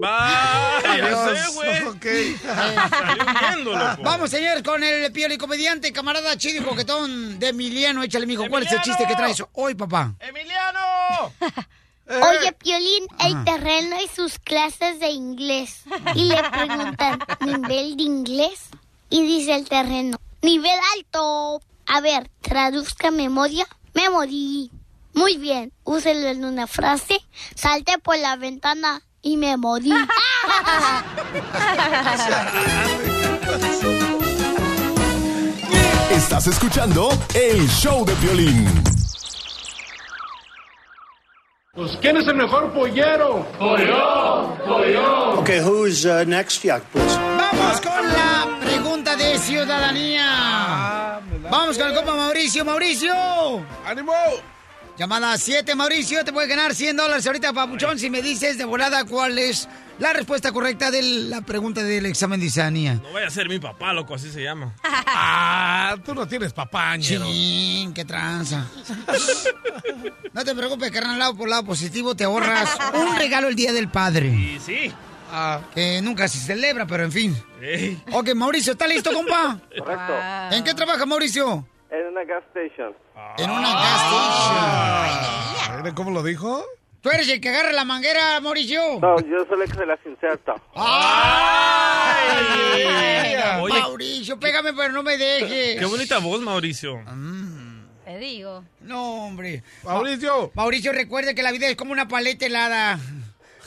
Vaya, 0.00 1.48
güey. 1.54 1.82
Ok. 1.84 2.06
Salió 2.42 3.24
huyendo, 3.24 3.76
loco. 3.76 4.02
Vamos, 4.02 4.30
señor, 4.30 4.62
con 4.62 4.82
el 4.82 5.12
piel 5.12 5.32
y 5.32 5.38
comediante, 5.38 5.92
camarada 5.92 6.36
chido 6.36 6.62
y 6.62 6.64
coquetón 6.64 7.38
de 7.38 7.48
Emiliano. 7.48 8.02
Échale, 8.02 8.26
mijo. 8.26 8.48
¿Cuál 8.48 8.64
es 8.64 8.72
el 8.72 8.80
chiste 8.82 9.06
que 9.06 9.14
traes 9.14 9.42
hoy, 9.52 9.74
papá? 9.74 10.14
¡Emiliano! 10.20 11.32
Oye, 12.10 12.52
Piolín, 12.52 13.06
el 13.20 13.44
terreno 13.44 13.96
y 14.02 14.08
sus 14.08 14.40
clases 14.40 14.98
de 14.98 15.10
inglés. 15.10 15.82
Y 16.16 16.24
le 16.24 16.42
preguntan, 16.50 17.20
¿nivel 17.40 17.96
de 17.96 18.02
inglés? 18.02 18.70
Y 19.10 19.22
dice 19.22 19.54
el 19.54 19.68
terreno, 19.68 20.18
nivel 20.42 20.76
alto. 20.96 21.62
A 21.86 22.00
ver, 22.00 22.28
traduzca 22.40 23.12
memoria. 23.12 23.66
Memory. 23.94 24.72
Muy 25.14 25.36
bien, 25.36 25.72
úselo 25.84 26.28
en 26.28 26.44
una 26.44 26.66
frase. 26.66 27.20
Salte 27.54 27.98
por 27.98 28.18
la 28.18 28.36
ventana 28.36 29.02
y 29.22 29.36
me 29.36 29.56
morí. 29.56 29.92
Estás 36.10 36.46
escuchando 36.48 37.10
el 37.34 37.68
show 37.68 38.04
de 38.04 38.14
violín. 38.16 38.68
Pues, 41.72 41.96
¿quién 42.00 42.16
es 42.16 42.26
el 42.26 42.34
mejor 42.34 42.72
pollero? 42.72 43.46
Pollo, 43.58 44.56
pollo. 44.66 45.40
Okay, 45.40 45.60
who's 45.60 46.04
uh, 46.04 46.24
next? 46.26 46.62
Yeah, 46.62 46.80
please. 46.92 47.16
Vamos 47.16 47.80
con 47.80 48.06
la 48.08 48.58
pregunta 48.60 49.16
de 49.16 49.38
ciudadanía. 49.38 51.20
Vamos 51.50 51.78
con 51.78 51.88
el 51.88 51.94
compa 51.94 52.14
Mauricio. 52.14 52.64
Mauricio. 52.64 53.14
¡Ánimo! 53.86 54.12
Llamada 55.00 55.38
7, 55.38 55.74
Mauricio. 55.76 56.22
Te 56.26 56.30
puede 56.30 56.46
ganar 56.46 56.74
100 56.74 56.94
dólares 56.94 57.26
ahorita, 57.26 57.54
papuchón, 57.54 57.98
si 57.98 58.10
me 58.10 58.20
dices 58.20 58.58
de 58.58 58.66
volada 58.66 59.06
cuál 59.06 59.38
es 59.38 59.66
la 59.98 60.12
respuesta 60.12 60.52
correcta 60.52 60.90
de 60.90 61.00
la 61.00 61.40
pregunta 61.40 61.82
del 61.82 62.04
examen 62.04 62.38
de 62.38 62.50
ciudadanía. 62.50 62.96
No 62.96 63.10
vaya 63.10 63.28
a 63.28 63.30
ser 63.30 63.48
mi 63.48 63.58
papá, 63.58 63.94
loco, 63.94 64.14
así 64.16 64.30
se 64.30 64.42
llama. 64.42 64.74
Ah, 65.12 65.96
tú 66.04 66.14
no 66.14 66.28
tienes 66.28 66.52
papá, 66.52 66.94
ñero. 66.98 67.24
Chin, 67.24 67.94
qué 67.94 68.04
tranza. 68.04 68.66
No 70.34 70.44
te 70.44 70.54
preocupes, 70.54 70.90
carnal, 70.90 71.18
lado 71.18 71.34
por 71.34 71.48
lado 71.48 71.64
positivo 71.64 72.14
te 72.14 72.24
ahorras 72.24 72.68
un 72.94 73.16
regalo 73.18 73.48
el 73.48 73.56
Día 73.56 73.72
del 73.72 73.88
Padre. 73.88 74.28
Y 74.28 74.60
sí. 74.60 74.92
Que 75.74 76.00
nunca 76.02 76.28
se 76.28 76.38
celebra, 76.38 76.86
pero 76.86 77.04
en 77.04 77.12
fin. 77.12 77.42
Ey. 77.60 78.00
Ok, 78.12 78.34
Mauricio, 78.34 78.74
¿está 78.74 78.86
listo, 78.86 79.12
compa? 79.12 79.58
Correcto. 79.76 80.12
¿En 80.52 80.62
qué 80.62 80.74
trabaja 80.74 81.06
Mauricio? 81.06 81.66
En 81.90 82.06
una 82.06 82.24
gas 82.24 82.42
station. 82.54 82.94
En 83.38 83.50
una 83.50 83.72
gas 83.74 83.96
station. 83.96 84.56
Ah, 84.56 85.74
¿mire 85.78 85.94
¿Cómo 85.94 86.10
lo 86.10 86.22
dijo? 86.22 86.64
¿Tú 87.00 87.08
eres 87.10 87.28
el 87.30 87.40
que 87.40 87.48
agarra 87.48 87.72
la 87.72 87.84
manguera, 87.84 88.38
Mauricio? 88.40 88.98
No, 89.00 89.18
yo 89.20 89.44
soy 89.46 89.62
el 89.62 89.70
que 89.70 89.76
se 89.76 89.86
las 89.86 89.98
inserta. 90.04 90.54
¡Ay! 90.74 92.44
Oye. 93.62 93.80
Mauricio, 93.80 94.38
pégame, 94.38 94.72
pero 94.74 94.92
no 94.92 95.02
me 95.02 95.16
dejes. 95.16 95.78
Qué 95.78 95.84
bonita 95.86 96.18
voz, 96.18 96.40
Mauricio. 96.42 97.00
Te 98.04 98.18
digo. 98.18 98.64
No, 98.80 99.24
hombre. 99.24 99.62
Mauricio. 99.82 100.50
Mauricio, 100.54 100.92
recuerde 100.92 101.34
que 101.34 101.42
la 101.42 101.52
vida 101.52 101.68
es 101.68 101.76
como 101.76 101.92
una 101.92 102.06
paleta 102.06 102.44
helada. 102.46 102.98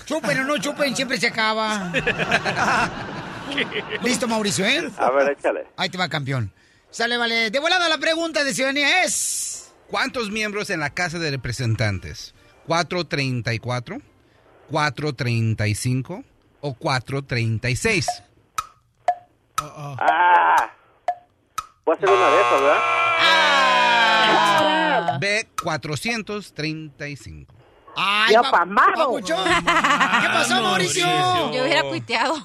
Chupen 0.06 0.40
o 0.40 0.44
no 0.44 0.58
chupen, 0.60 0.96
siempre 0.96 1.18
se 1.18 1.28
acaba. 1.28 1.92
Listo, 4.04 4.28
Mauricio, 4.28 4.66
¿eh? 4.66 4.90
A 4.98 5.10
ver, 5.12 5.32
échale. 5.32 5.66
Ahí 5.76 5.90
te 5.90 5.98
va, 5.98 6.08
campeón. 6.08 6.52
Sale, 6.94 7.18
vale. 7.18 7.50
De 7.50 7.60
volada 7.60 7.90
la 7.90 7.98
pregunta 7.98 8.44
de 8.44 8.54
ciudadanía 8.54 9.04
es... 9.04 9.74
¿Cuántos 9.90 10.30
miembros 10.30 10.70
en 10.70 10.80
la 10.80 10.92
Casa 10.92 11.18
de 11.20 11.32
Representantes? 11.32 12.34
¿434, 12.68 14.00
435 14.72 16.24
o 16.62 16.74
436? 16.76 18.08
Ah. 19.60 20.70
Voy 21.86 21.96
a 21.96 21.98
hacer 21.98 22.10
una 22.10 22.30
de 22.30 22.42
esas, 22.42 22.62
¿verdad? 22.62 22.80
B, 25.20 25.48
435. 25.64 27.54
¡Ay, 27.96 28.36
pa- 28.36 28.66
papuchón! 28.96 29.44
¿Qué 29.46 30.28
pasó, 30.28 30.62
Mauricio? 30.62 31.06
Yo 31.52 31.64
hubiera 31.64 31.84
cuiteado. 31.84 32.36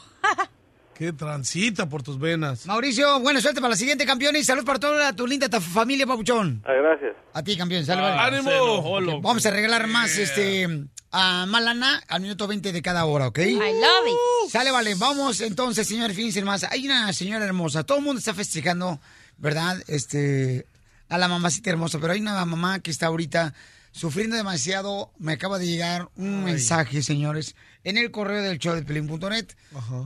Que 0.98 1.12
transita 1.12 1.88
por 1.88 2.02
tus 2.02 2.18
venas. 2.18 2.66
Mauricio, 2.66 3.20
buena 3.20 3.40
suerte 3.40 3.61
para 3.61 3.70
la 3.70 3.76
siguiente, 3.76 4.04
campeón, 4.04 4.34
y 4.34 4.42
salud 4.42 4.64
para 4.64 4.80
toda 4.80 5.12
tu 5.12 5.28
linda 5.28 5.48
ta- 5.48 5.61
familia, 5.61 6.06
papuchón. 6.08 6.61
Ah, 6.66 6.72
gracias. 6.72 7.14
A 7.32 7.42
ti, 7.44 7.56
campeón, 7.56 7.87
salud. 7.87 8.02
Ah, 8.04 8.28
loco. 8.30 9.20
Vamos 9.20 9.46
a 9.46 9.50
regalar 9.52 9.87
más, 9.87 10.18
este, 10.18 10.66
a 11.12 11.46
Malana 11.46 12.02
al 12.08 12.20
minuto 12.20 12.48
20 12.48 12.72
de 12.72 12.82
cada 12.82 13.04
hora, 13.04 13.28
¿ok? 13.28 13.38
I 13.38 13.52
love 13.54 14.08
it. 14.08 14.50
Sale, 14.50 14.72
vale. 14.72 14.96
Vamos 14.96 15.40
entonces, 15.40 15.87
señor, 15.87 16.12
fíjense 16.12 16.42
más. 16.42 16.64
Hay 16.64 16.84
una 16.87 17.12
señora 17.12 17.44
hermosa. 17.44 17.84
Todo 17.84 17.98
el 17.98 18.04
mundo 18.04 18.18
está 18.18 18.34
festejando, 18.34 18.98
¿verdad? 19.37 19.80
Este, 19.87 20.66
a 21.08 21.16
la 21.16 21.28
mamacita 21.28 21.70
hermosa. 21.70 22.00
Pero 22.00 22.12
hay 22.12 22.20
una 22.20 22.44
mamá 22.44 22.80
que 22.80 22.90
está 22.90 23.06
ahorita 23.06 23.54
sufriendo 23.92 24.34
demasiado. 24.37 25.12
Me 25.20 25.34
acaba 25.34 25.58
de 25.61 25.66
llegar 25.68 26.08
un 26.16 26.42
mensaje, 26.44 27.02
señores, 27.02 27.54
en 27.88 27.96
el 27.96 28.11
correo 28.11 28.42
del 28.42 28.59
show 28.59 28.74
de 28.74 28.83
Pelín.net, 28.83 29.46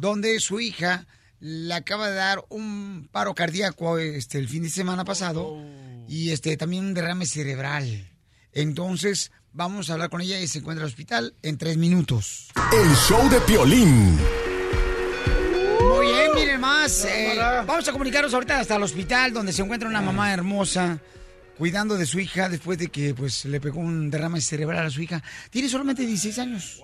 donde 0.00 0.38
su 0.38 0.60
hija 0.60 1.04
le 1.40 1.74
acaba 1.74 2.08
de 2.08 2.14
dar 2.14 2.44
un 2.48 3.08
paro 3.10 3.34
cardíaco 3.34 3.98
este, 3.98 4.38
el 4.38 4.48
fin 4.48 4.62
de 4.62 4.70
semana 4.70 5.04
pasado 5.04 5.58
y 6.08 6.30
este 6.30 6.56
también 6.56 6.84
un 6.86 6.94
derrame 6.94 7.26
cerebral. 7.26 8.08
Entonces, 8.52 9.32
vamos 9.52 9.90
a 9.90 9.94
hablar 9.94 10.10
con 10.10 10.20
ella 10.20 10.38
y 10.38 10.46
se 10.46 10.58
encuentra 10.58 10.82
en 10.82 10.86
el 10.86 10.92
hospital 10.92 11.34
en 11.42 11.58
tres 11.58 11.76
minutos. 11.76 12.48
El 12.72 12.94
show 12.94 13.28
de 13.28 13.40
Piolín. 13.40 14.16
Muy 15.80 16.06
bien, 16.06 16.30
miren 16.36 16.60
más. 16.60 17.04
eh, 17.04 17.34
vamos 17.66 17.88
a 17.88 17.92
comunicarnos 17.92 18.32
ahorita 18.32 18.60
hasta 18.60 18.76
el 18.76 18.82
hospital 18.84 19.32
donde 19.32 19.52
se 19.52 19.62
encuentra 19.62 19.88
una 19.88 20.00
mamá 20.00 20.32
hermosa 20.32 21.00
cuidando 21.58 21.96
de 21.96 22.06
su 22.06 22.18
hija 22.20 22.48
después 22.48 22.78
de 22.78 22.88
que 22.88 23.14
pues 23.14 23.44
le 23.44 23.60
pegó 23.60 23.80
un 23.80 24.10
derrame 24.10 24.40
cerebral 24.40 24.86
a 24.86 24.90
su 24.90 25.02
hija. 25.02 25.22
Tiene 25.50 25.68
solamente 25.68 26.04
16 26.06 26.38
años. 26.38 26.82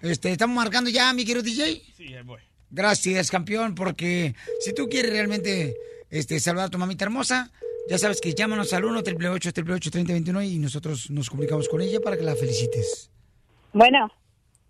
Este, 0.00 0.30
estamos 0.32 0.54
marcando 0.56 0.90
ya, 0.90 1.12
mi 1.12 1.24
querido 1.24 1.42
DJ. 1.42 1.82
Sí, 1.96 2.14
ahí 2.14 2.22
voy. 2.22 2.40
Gracias, 2.70 3.30
campeón, 3.30 3.74
porque 3.74 4.34
si 4.60 4.74
tú 4.74 4.88
quieres 4.88 5.10
realmente 5.12 5.74
este, 6.10 6.38
salvar 6.38 6.66
a 6.66 6.68
tu 6.68 6.78
mamita 6.78 7.04
hermosa, 7.04 7.50
ya 7.88 7.96
sabes 7.98 8.20
que 8.20 8.34
llámanos 8.34 8.72
al 8.74 8.84
1 8.84 8.98
888 9.00 9.90
3021 9.90 10.42
y 10.42 10.58
nosotros 10.58 11.10
nos 11.10 11.30
comunicamos 11.30 11.68
con 11.68 11.80
ella 11.80 12.00
para 12.00 12.16
que 12.16 12.22
la 12.24 12.34
felicites. 12.36 13.10
Bueno, 13.72 14.10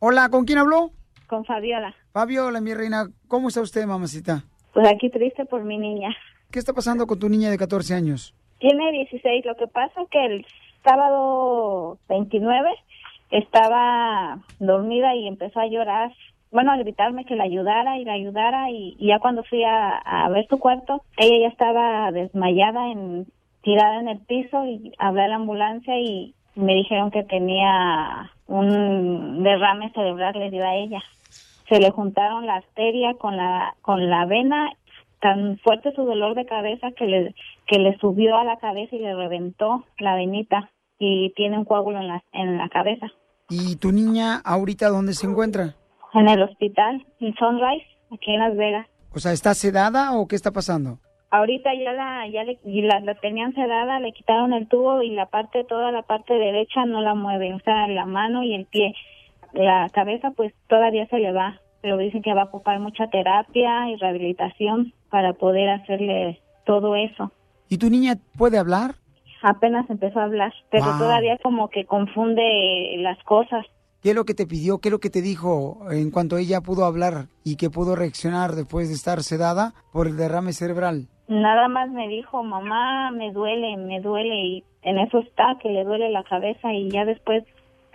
Hola, 0.00 0.28
¿con 0.28 0.44
quién 0.44 0.58
habló? 0.58 0.92
con 1.26 1.44
Fabiola. 1.44 1.94
Fabiola, 2.12 2.60
mi 2.60 2.72
reina, 2.72 3.10
¿cómo 3.26 3.48
está 3.48 3.60
usted, 3.60 3.84
mamacita? 3.84 4.44
Pues 4.72 4.88
aquí 4.88 5.10
triste 5.10 5.44
por 5.44 5.62
mi 5.62 5.76
niña. 5.76 6.08
¿Qué 6.50 6.58
está 6.58 6.72
pasando 6.72 7.06
con 7.06 7.18
tu 7.18 7.28
niña 7.28 7.50
de 7.50 7.58
14 7.58 7.92
años? 7.94 8.34
Tiene 8.58 8.92
16. 8.92 9.44
Lo 9.44 9.56
que 9.56 9.66
pasa 9.66 10.02
es 10.02 10.08
que 10.10 10.24
el 10.24 10.46
sábado 10.84 11.98
29 12.08 12.70
estaba 13.30 14.38
dormida 14.58 15.14
y 15.14 15.28
empezó 15.28 15.60
a 15.60 15.66
llorar. 15.66 16.12
Bueno, 16.50 16.72
a 16.72 16.78
gritarme 16.78 17.24
que 17.24 17.36
la 17.36 17.44
ayudara 17.44 17.98
y 17.98 18.04
la 18.04 18.14
ayudara. 18.14 18.70
Y, 18.70 18.96
ya 18.98 19.18
cuando 19.18 19.44
fui 19.44 19.62
a, 19.64 19.98
a 19.98 20.28
ver 20.30 20.46
su 20.48 20.58
cuarto, 20.58 21.02
ella 21.16 21.38
ya 21.40 21.48
estaba 21.48 22.10
desmayada, 22.10 22.90
en, 22.90 23.26
tirada 23.62 24.00
en 24.00 24.08
el 24.08 24.18
piso. 24.20 24.64
Y 24.64 24.92
hablé 24.98 25.22
a 25.22 25.28
la 25.28 25.36
ambulancia 25.36 25.98
y 25.98 26.34
me 26.54 26.74
dijeron 26.74 27.10
que 27.10 27.22
tenía 27.22 28.32
un 28.46 29.42
derrame 29.44 29.90
cerebral, 29.92 30.38
le 30.38 30.50
dio 30.50 30.66
a 30.66 30.74
ella. 30.74 31.02
Se 31.68 31.78
le 31.78 31.90
juntaron 31.90 32.46
la 32.46 32.56
arteria 32.56 33.14
con 33.14 33.36
la, 33.36 33.74
con 33.82 34.08
la 34.08 34.24
vena 34.24 34.72
tan 35.20 35.58
fuerte 35.58 35.92
su 35.94 36.04
dolor 36.04 36.34
de 36.34 36.46
cabeza 36.46 36.90
que 36.92 37.06
le 37.06 37.34
que 37.66 37.78
le 37.78 37.96
subió 37.98 38.36
a 38.36 38.44
la 38.44 38.56
cabeza 38.58 38.94
y 38.96 39.00
le 39.00 39.14
reventó 39.14 39.84
la 39.98 40.14
venita 40.14 40.70
y 40.98 41.30
tiene 41.34 41.58
un 41.58 41.64
coágulo 41.64 41.98
en 41.98 42.08
la 42.08 42.22
en 42.32 42.56
la 42.58 42.68
cabeza 42.68 43.06
¿Y 43.50 43.76
tu 43.76 43.92
niña 43.92 44.40
ahorita 44.44 44.88
dónde 44.88 45.14
se 45.14 45.26
encuentra? 45.26 45.74
en 46.14 46.28
el 46.28 46.42
hospital 46.42 47.04
en 47.20 47.34
Sunrise 47.34 47.86
aquí 48.12 48.32
en 48.32 48.40
Las 48.40 48.56
Vegas 48.56 48.86
O 49.14 49.18
sea, 49.18 49.32
¿está 49.32 49.54
sedada 49.54 50.12
o 50.18 50.26
qué 50.28 50.36
está 50.36 50.50
pasando? 50.52 50.98
ahorita 51.30 51.70
ya 51.74 51.92
la 51.92 52.26
ya 52.28 52.42
le, 52.44 52.58
la 52.64 53.14
tenían 53.16 53.52
sedada 53.54 54.00
le 54.00 54.12
quitaron 54.12 54.52
el 54.54 54.66
tubo 54.66 55.02
y 55.02 55.10
la 55.10 55.26
parte 55.26 55.64
toda 55.64 55.92
la 55.92 56.02
parte 56.02 56.32
derecha 56.34 56.86
no 56.86 57.02
la 57.02 57.14
mueve 57.14 57.52
o 57.52 57.58
sea 57.60 57.86
la 57.88 58.06
mano 58.06 58.42
y 58.42 58.54
el 58.54 58.64
pie 58.64 58.94
la 59.52 59.88
cabeza 59.92 60.30
pues 60.30 60.54
todavía 60.68 61.06
se 61.08 61.18
le 61.18 61.32
va 61.32 61.60
pero 61.80 61.96
dicen 61.96 62.22
que 62.22 62.34
va 62.34 62.42
a 62.42 62.46
ocupar 62.46 62.80
mucha 62.80 63.08
terapia 63.08 63.88
y 63.90 63.96
rehabilitación 63.96 64.92
para 65.10 65.32
poder 65.34 65.68
hacerle 65.70 66.40
todo 66.66 66.96
eso. 66.96 67.32
¿Y 67.68 67.78
tu 67.78 67.90
niña 67.90 68.16
puede 68.36 68.58
hablar? 68.58 68.96
Apenas 69.42 69.88
empezó 69.88 70.18
a 70.20 70.24
hablar, 70.24 70.52
pero 70.70 70.86
Wow. 70.86 70.98
todavía 70.98 71.38
como 71.42 71.68
que 71.68 71.84
confunde 71.84 72.94
las 72.98 73.22
cosas. 73.24 73.64
¿Qué 74.02 74.10
es 74.10 74.14
lo 74.14 74.24
que 74.24 74.34
te 74.34 74.46
pidió? 74.46 74.78
¿Qué 74.78 74.88
es 74.88 74.92
lo 74.92 75.00
que 75.00 75.10
te 75.10 75.22
dijo 75.22 75.78
en 75.90 76.10
cuanto 76.10 76.36
ella 76.38 76.60
pudo 76.60 76.84
hablar 76.84 77.26
y 77.44 77.56
que 77.56 77.68
pudo 77.70 77.96
reaccionar 77.96 78.52
después 78.52 78.88
de 78.88 78.94
estar 78.94 79.22
sedada 79.22 79.74
por 79.92 80.06
el 80.06 80.16
derrame 80.16 80.52
cerebral? 80.52 81.08
Nada 81.28 81.68
más 81.68 81.90
me 81.90 82.08
dijo, 82.08 82.42
mamá, 82.42 83.10
me 83.10 83.32
duele, 83.32 83.76
me 83.76 84.00
duele 84.00 84.34
y 84.34 84.64
en 84.82 84.98
eso 84.98 85.18
está, 85.18 85.58
que 85.60 85.68
le 85.68 85.84
duele 85.84 86.10
la 86.10 86.22
cabeza 86.24 86.72
y 86.72 86.90
ya 86.90 87.04
después 87.04 87.44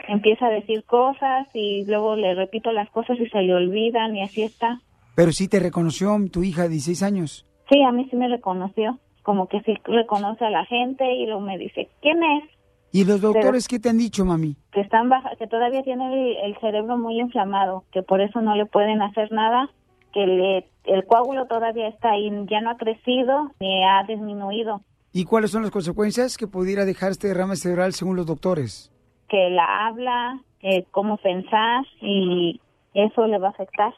empieza 0.07 0.47
a 0.47 0.49
decir 0.49 0.83
cosas 0.85 1.47
y 1.53 1.85
luego 1.85 2.15
le 2.15 2.35
repito 2.35 2.71
las 2.71 2.89
cosas 2.89 3.19
y 3.19 3.27
se 3.29 3.41
le 3.41 3.53
olvidan 3.53 4.15
y 4.15 4.21
así 4.21 4.43
está. 4.43 4.79
Pero 5.15 5.31
sí 5.31 5.47
te 5.47 5.59
reconoció 5.59 6.17
tu 6.31 6.43
hija 6.43 6.63
de 6.63 6.69
16 6.69 7.03
años. 7.03 7.45
Sí, 7.69 7.81
a 7.83 7.91
mí 7.91 8.07
sí 8.09 8.15
me 8.15 8.27
reconoció, 8.27 8.99
como 9.21 9.47
que 9.47 9.61
sí 9.61 9.75
reconoce 9.85 10.45
a 10.45 10.49
la 10.49 10.65
gente 10.65 11.11
y 11.13 11.25
luego 11.25 11.41
me 11.41 11.57
dice, 11.57 11.89
¿quién 12.01 12.21
es? 12.23 12.43
¿Y 12.91 13.05
los 13.05 13.21
doctores 13.21 13.67
qué 13.67 13.79
te 13.79 13.89
han 13.89 13.97
dicho, 13.97 14.23
mami? 14.23 14.55
Que 14.71 14.81
están 14.81 15.09
baja, 15.09 15.31
que 15.37 15.47
todavía 15.47 15.81
tiene 15.81 16.13
el, 16.13 16.37
el 16.51 16.59
cerebro 16.59 16.97
muy 16.97 17.19
inflamado, 17.19 17.85
que 17.91 18.03
por 18.03 18.21
eso 18.21 18.41
no 18.41 18.55
le 18.55 18.67
pueden 18.67 19.01
hacer 19.01 19.31
nada, 19.31 19.69
que 20.13 20.27
le, 20.27 20.69
el 20.83 21.05
coágulo 21.05 21.47
todavía 21.47 21.87
está 21.87 22.11
ahí, 22.11 22.29
ya 22.49 22.61
no 22.61 22.69
ha 22.69 22.77
crecido 22.77 23.51
ni 23.59 23.83
ha 23.83 24.03
disminuido, 24.03 24.81
¿Y 25.15 25.25
cuáles 25.25 25.51
son 25.51 25.61
las 25.61 25.69
consecuencias 25.69 26.37
que 26.37 26.47
pudiera 26.47 26.85
dejar 26.85 27.11
este 27.11 27.27
derrame 27.27 27.55
cerebral 27.55 27.93
según 27.93 28.15
los 28.15 28.25
doctores? 28.25 28.91
Que 29.33 29.49
la 29.49 29.87
habla, 29.87 30.39
eh, 30.61 30.85
cómo 30.91 31.17
pensar 31.17 31.83
y 32.01 32.61
eso 32.93 33.25
le 33.25 33.39
va 33.39 33.47
a 33.47 33.49
afectar. 33.51 33.91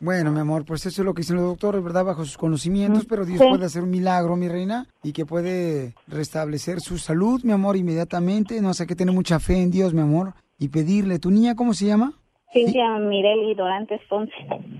Bueno, 0.00 0.32
mi 0.32 0.40
amor, 0.40 0.64
pues 0.64 0.86
eso 0.86 1.02
es 1.02 1.04
lo 1.04 1.12
que 1.12 1.20
dicen 1.20 1.36
los 1.36 1.44
doctores, 1.44 1.84
¿verdad? 1.84 2.06
Bajo 2.06 2.24
sus 2.24 2.38
conocimientos, 2.38 3.04
pero 3.04 3.26
Dios 3.26 3.40
Sí. 3.42 3.46
puede 3.50 3.66
hacer 3.66 3.82
un 3.82 3.90
milagro, 3.90 4.34
mi 4.34 4.48
reina, 4.48 4.86
y 5.02 5.12
que 5.12 5.26
puede 5.26 5.92
restablecer 6.08 6.80
su 6.80 6.96
salud, 6.96 7.42
mi 7.44 7.52
amor, 7.52 7.76
inmediatamente. 7.76 8.62
No 8.62 8.72
sé, 8.72 8.86
que 8.86 8.96
tener 8.96 9.14
mucha 9.14 9.38
fe 9.40 9.60
en 9.62 9.70
Dios, 9.70 9.92
mi 9.92 10.00
amor, 10.00 10.32
y 10.58 10.68
pedirle. 10.68 11.18
¿Tu 11.18 11.30
niña 11.30 11.54
cómo 11.54 11.74
se 11.74 11.86
llama? 11.86 12.14
Cintia 12.50 12.96
Mireli 12.98 13.54
Dorantes 13.54 14.00
Ponce. 14.08 14.32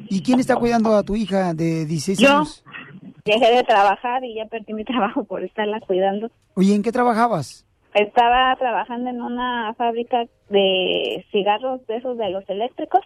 ¿Y 0.08 0.22
quién 0.22 0.40
está 0.40 0.56
cuidando 0.56 0.94
a 0.96 1.02
tu 1.02 1.16
hija 1.16 1.52
de 1.52 1.84
16 1.84 2.18
Yo. 2.18 2.30
años? 2.36 2.64
Dejé 3.26 3.54
de 3.56 3.62
trabajar 3.64 4.24
y 4.24 4.36
ya 4.36 4.46
perdí 4.46 4.72
mi 4.72 4.84
trabajo 4.92 5.24
por 5.24 5.44
estarla 5.44 5.80
cuidando. 5.80 6.30
Oye, 6.54 6.74
¿en 6.74 6.82
qué 6.82 6.92
trabajabas? 6.92 7.66
Estaba 7.94 8.54
trabajando 8.56 9.10
en 9.10 9.20
una 9.20 9.74
fábrica 9.74 10.24
de 10.48 11.24
cigarros 11.30 11.86
de 11.86 11.96
esos 11.96 12.16
de 12.16 12.30
los 12.30 12.48
eléctricos 12.48 13.02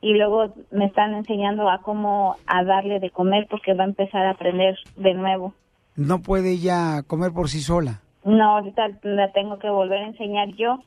y 0.00 0.14
luego 0.14 0.54
me 0.70 0.86
están 0.86 1.14
enseñando 1.14 1.68
a 1.68 1.82
cómo 1.82 2.36
a 2.46 2.64
darle 2.64 2.98
de 2.98 3.10
comer 3.10 3.46
porque 3.50 3.74
va 3.74 3.84
a 3.84 3.88
empezar 3.88 4.26
a 4.26 4.30
aprender 4.30 4.76
de 4.96 5.14
nuevo. 5.14 5.54
No 5.96 6.22
puede 6.22 6.52
ella 6.52 7.02
comer 7.06 7.32
por 7.32 7.48
sí 7.48 7.60
sola. 7.60 8.00
No, 8.24 8.56
ahorita 8.56 8.88
la 9.02 9.32
tengo 9.32 9.58
que 9.58 9.68
volver 9.68 9.98
a 9.98 10.06
enseñar 10.06 10.48
yo 10.54 10.78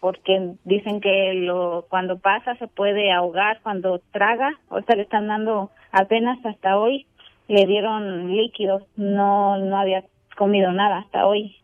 porque 0.00 0.54
dicen 0.64 1.00
que 1.00 1.34
lo 1.34 1.84
cuando 1.90 2.18
pasa 2.18 2.54
se 2.56 2.66
puede 2.66 3.12
ahogar 3.12 3.60
cuando 3.62 4.00
traga. 4.12 4.50
Ahorita 4.70 4.96
le 4.96 5.02
están 5.02 5.28
dando 5.28 5.70
apenas 5.92 6.38
hasta 6.46 6.78
hoy 6.78 7.06
le 7.50 7.66
dieron 7.66 8.30
líquidos, 8.36 8.84
no 8.96 9.58
no 9.58 9.76
había 9.76 10.04
comido 10.36 10.70
nada 10.70 10.98
hasta 10.98 11.26
hoy. 11.26 11.56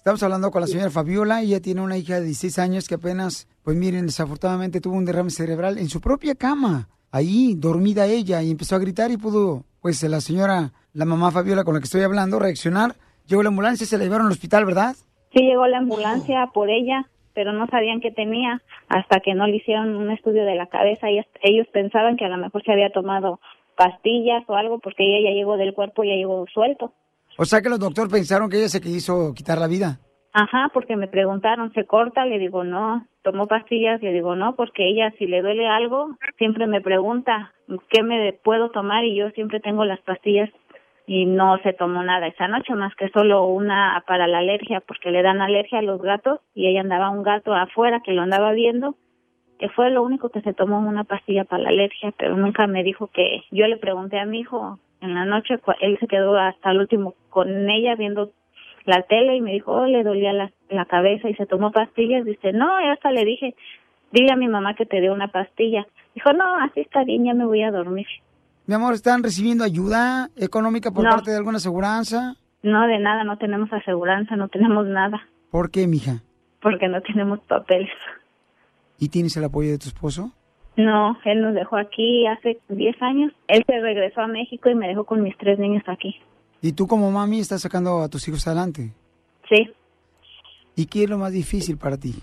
Estamos 0.00 0.22
hablando 0.22 0.50
con 0.50 0.62
la 0.62 0.66
señora 0.66 0.88
Fabiola, 0.88 1.42
ella 1.42 1.60
tiene 1.60 1.82
una 1.82 1.98
hija 1.98 2.14
de 2.14 2.24
16 2.24 2.58
años 2.58 2.88
que 2.88 2.94
apenas, 2.94 3.46
pues 3.62 3.76
miren, 3.76 4.06
desafortunadamente 4.06 4.80
tuvo 4.80 4.96
un 4.96 5.04
derrame 5.04 5.28
cerebral 5.28 5.76
en 5.76 5.90
su 5.90 6.00
propia 6.00 6.34
cama, 6.34 6.88
ahí 7.12 7.52
dormida 7.54 8.06
ella, 8.06 8.42
y 8.42 8.50
empezó 8.50 8.76
a 8.76 8.78
gritar 8.78 9.10
y 9.10 9.18
pudo, 9.18 9.64
pues 9.82 10.02
la 10.04 10.22
señora, 10.22 10.72
la 10.94 11.04
mamá 11.04 11.30
Fabiola 11.30 11.64
con 11.64 11.74
la 11.74 11.80
que 11.80 11.84
estoy 11.84 12.00
hablando, 12.00 12.38
reaccionar. 12.38 12.94
Llegó 13.26 13.42
la 13.42 13.50
ambulancia, 13.50 13.86
se 13.86 13.98
la 13.98 14.04
llevaron 14.04 14.28
al 14.28 14.32
hospital, 14.32 14.64
¿verdad? 14.64 14.96
Sí 15.34 15.42
llegó 15.42 15.66
la 15.66 15.76
ambulancia 15.76 16.48
por 16.54 16.70
ella, 16.70 17.06
pero 17.34 17.52
no 17.52 17.66
sabían 17.66 18.00
qué 18.00 18.10
tenía 18.10 18.62
hasta 18.88 19.20
que 19.20 19.34
no 19.34 19.46
le 19.46 19.56
hicieron 19.56 19.96
un 19.96 20.10
estudio 20.10 20.46
de 20.46 20.54
la 20.54 20.68
cabeza. 20.68 21.10
Ellos, 21.10 21.26
ellos 21.42 21.66
pensaban 21.74 22.16
que 22.16 22.24
a 22.24 22.30
lo 22.30 22.38
mejor 22.38 22.64
se 22.64 22.72
había 22.72 22.88
tomado 22.88 23.38
pastillas 23.76 24.44
o 24.48 24.54
algo 24.54 24.78
porque 24.78 25.04
ella 25.04 25.28
ya 25.28 25.34
llegó 25.34 25.58
del 25.58 25.74
cuerpo, 25.74 26.04
ya 26.04 26.14
llegó 26.14 26.46
suelto. 26.54 26.94
O 27.42 27.46
sea 27.46 27.62
que 27.62 27.70
los 27.70 27.80
doctores 27.80 28.12
pensaron 28.12 28.50
que 28.50 28.58
ella 28.58 28.68
se 28.68 28.82
quiso 28.82 29.32
quitar 29.32 29.56
la 29.56 29.66
vida. 29.66 29.98
Ajá, 30.34 30.70
porque 30.74 30.94
me 30.94 31.08
preguntaron, 31.08 31.72
¿se 31.72 31.86
corta? 31.86 32.26
Le 32.26 32.38
digo, 32.38 32.64
no. 32.64 33.06
¿Tomó 33.22 33.46
pastillas? 33.46 34.02
Le 34.02 34.12
digo, 34.12 34.36
no, 34.36 34.56
porque 34.56 34.86
ella 34.86 35.10
si 35.16 35.26
le 35.26 35.40
duele 35.40 35.66
algo, 35.66 36.10
siempre 36.36 36.66
me 36.66 36.82
pregunta, 36.82 37.54
¿qué 37.88 38.02
me 38.02 38.34
puedo 38.34 38.70
tomar? 38.70 39.06
Y 39.06 39.16
yo 39.16 39.30
siempre 39.30 39.58
tengo 39.58 39.86
las 39.86 40.00
pastillas 40.02 40.50
y 41.06 41.24
no 41.24 41.56
se 41.62 41.72
tomó 41.72 42.02
nada 42.02 42.26
esa 42.26 42.46
noche, 42.46 42.74
más 42.74 42.94
que 42.94 43.08
solo 43.08 43.46
una 43.46 44.04
para 44.06 44.26
la 44.26 44.40
alergia, 44.40 44.82
porque 44.82 45.10
le 45.10 45.22
dan 45.22 45.40
alergia 45.40 45.78
a 45.78 45.82
los 45.82 46.02
gatos 46.02 46.40
y 46.54 46.66
ella 46.66 46.82
andaba 46.82 47.08
un 47.08 47.22
gato 47.22 47.54
afuera 47.54 48.02
que 48.04 48.12
lo 48.12 48.20
andaba 48.20 48.52
viendo, 48.52 48.96
que 49.58 49.70
fue 49.70 49.90
lo 49.90 50.02
único 50.02 50.28
que 50.28 50.42
se 50.42 50.52
tomó 50.52 50.78
una 50.78 51.04
pastilla 51.04 51.44
para 51.44 51.62
la 51.62 51.68
alergia, 51.70 52.12
pero 52.18 52.36
nunca 52.36 52.66
me 52.66 52.84
dijo 52.84 53.06
que 53.06 53.44
yo 53.50 53.66
le 53.66 53.78
pregunté 53.78 54.18
a 54.18 54.26
mi 54.26 54.40
hijo 54.40 54.78
en 55.00 55.14
la 55.14 55.24
noche, 55.24 55.54
él 55.80 55.96
se 55.98 56.06
quedó 56.06 56.36
hasta 56.38 56.70
el 56.70 56.78
último 56.78 57.14
con 57.30 57.48
ella 57.70 57.94
viendo 57.96 58.32
la 58.84 59.02
tele 59.02 59.36
y 59.36 59.40
me 59.40 59.52
dijo, 59.52 59.72
oh, 59.72 59.86
le 59.86 60.02
dolía 60.02 60.32
la, 60.32 60.50
la 60.68 60.84
cabeza 60.86 61.28
y 61.28 61.34
se 61.34 61.46
tomó 61.46 61.70
pastillas. 61.72 62.24
Dice, 62.24 62.52
no, 62.52 62.80
y 62.80 62.88
hasta 62.88 63.10
le 63.10 63.24
dije, 63.24 63.54
dile 64.12 64.32
a 64.32 64.36
mi 64.36 64.48
mamá 64.48 64.74
que 64.74 64.86
te 64.86 65.00
dé 65.00 65.10
una 65.10 65.28
pastilla. 65.28 65.86
Dijo, 66.14 66.32
no, 66.32 66.56
así 66.64 66.80
está 66.80 67.04
bien, 67.04 67.24
ya 67.24 67.34
me 67.34 67.44
voy 67.46 67.62
a 67.62 67.70
dormir. 67.70 68.06
Mi 68.66 68.74
amor, 68.74 68.94
¿están 68.94 69.22
recibiendo 69.22 69.64
ayuda 69.64 70.28
económica 70.36 70.90
por 70.90 71.04
No. 71.04 71.10
parte 71.10 71.30
de 71.30 71.36
alguna 71.36 71.56
aseguranza? 71.58 72.34
No, 72.62 72.86
de 72.86 72.98
nada, 72.98 73.24
no 73.24 73.36
tenemos 73.38 73.72
aseguranza, 73.72 74.36
no 74.36 74.48
tenemos 74.48 74.86
nada, 74.86 75.20
¿Por 75.50 75.70
qué, 75.70 75.86
mija? 75.86 76.22
porque 76.62 76.88
no 76.88 77.00
tenemos 77.00 77.40
papeles. 77.40 77.90
¿Y 78.98 79.08
tienes 79.08 79.34
el 79.38 79.44
apoyo 79.44 79.70
de 79.70 79.78
tu 79.78 79.88
esposo? 79.88 80.32
No, 80.76 81.18
él 81.24 81.42
nos 81.42 81.54
dejó 81.54 81.76
aquí 81.76 82.26
hace 82.26 82.58
10 82.68 83.02
años. 83.02 83.32
Él 83.48 83.64
se 83.66 83.80
regresó 83.80 84.22
a 84.22 84.26
México 84.26 84.70
y 84.70 84.74
me 84.74 84.88
dejó 84.88 85.04
con 85.04 85.22
mis 85.22 85.36
tres 85.36 85.58
niños 85.58 85.82
aquí. 85.86 86.16
¿Y 86.62 86.72
tú 86.72 86.86
como 86.86 87.10
mami 87.10 87.40
estás 87.40 87.62
sacando 87.62 88.00
a 88.00 88.08
tus 88.08 88.26
hijos 88.28 88.46
adelante? 88.46 88.92
Sí, 89.48 89.70
¿Y 90.76 90.86
qué 90.86 91.04
es 91.04 91.10
lo 91.10 91.18
más 91.18 91.32
difícil 91.32 91.76
para 91.76 91.96
ti? 91.98 92.14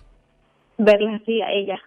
verla 0.79 1.15
así 1.15 1.41
a 1.41 1.51
ella. 1.51 1.79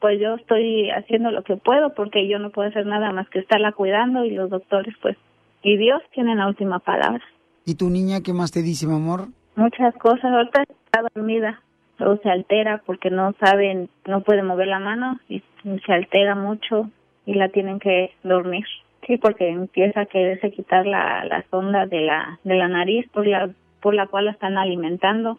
Pues 0.00 0.20
yo 0.20 0.34
estoy 0.34 0.90
haciendo 0.90 1.30
lo 1.30 1.42
que 1.42 1.56
puedo 1.56 1.94
porque 1.94 2.28
yo 2.28 2.38
no 2.38 2.50
puedo 2.50 2.68
hacer 2.68 2.86
nada 2.86 3.12
más 3.12 3.28
que 3.30 3.38
estarla 3.40 3.72
cuidando 3.72 4.24
y 4.24 4.30
los 4.30 4.48
doctores 4.50 4.94
pues 5.02 5.16
y 5.62 5.76
Dios 5.76 6.00
tienen 6.14 6.38
la 6.38 6.46
última 6.48 6.78
palabra. 6.78 7.22
¿Y 7.66 7.74
tu 7.74 7.90
niña 7.90 8.20
qué 8.22 8.32
más 8.32 8.50
te 8.50 8.62
dice, 8.62 8.86
mi 8.86 8.94
amor? 8.94 9.28
Muchas 9.56 9.94
cosas, 9.96 10.24
ahorita 10.24 10.62
está 10.62 11.02
dormida, 11.14 11.62
luego 12.00 12.16
se 12.22 12.30
altera 12.30 12.82
porque 12.84 13.10
no 13.10 13.32
saben, 13.38 13.88
no 14.06 14.22
puede 14.22 14.42
mover 14.42 14.66
la 14.68 14.80
mano 14.80 15.20
y 15.28 15.42
se 15.86 15.92
altera 15.92 16.34
mucho 16.34 16.90
y 17.26 17.34
la 17.34 17.48
tienen 17.50 17.78
que 17.78 18.12
dormir. 18.24 18.64
Sí, 19.06 19.16
porque 19.18 19.48
empieza 19.48 20.00
a 20.00 20.06
quererse 20.06 20.50
quitar 20.50 20.86
la, 20.86 21.24
la 21.24 21.44
sonda 21.50 21.86
de 21.86 22.00
la, 22.00 22.38
de 22.44 22.54
la 22.56 22.68
nariz 22.68 23.08
por 23.12 23.26
la, 23.26 23.50
por 23.80 23.94
la 23.94 24.06
cual 24.06 24.24
la 24.26 24.32
están 24.32 24.58
alimentando. 24.58 25.38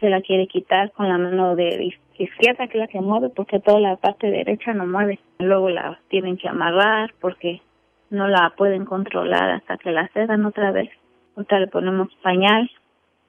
Se 0.00 0.08
la 0.10 0.20
quiere 0.20 0.46
quitar 0.46 0.92
con 0.92 1.08
la 1.08 1.18
mano 1.18 1.56
de 1.56 1.68
iz- 1.84 1.98
izquierda, 2.18 2.66
que 2.68 2.78
es 2.78 2.80
la 2.80 2.86
que 2.86 3.00
mueve, 3.00 3.30
porque 3.30 3.58
toda 3.60 3.80
la 3.80 3.96
parte 3.96 4.30
derecha 4.30 4.72
no 4.72 4.86
mueve. 4.86 5.18
Luego 5.38 5.70
la 5.70 5.98
tienen 6.08 6.36
que 6.36 6.48
amarrar 6.48 7.12
porque 7.20 7.60
no 8.10 8.28
la 8.28 8.50
pueden 8.56 8.84
controlar 8.84 9.50
hasta 9.50 9.76
que 9.78 9.90
la 9.90 10.08
cedan 10.08 10.44
otra 10.46 10.70
vez. 10.70 10.88
Otra 11.34 11.60
le 11.60 11.66
ponemos 11.66 12.08
pañal, 12.22 12.70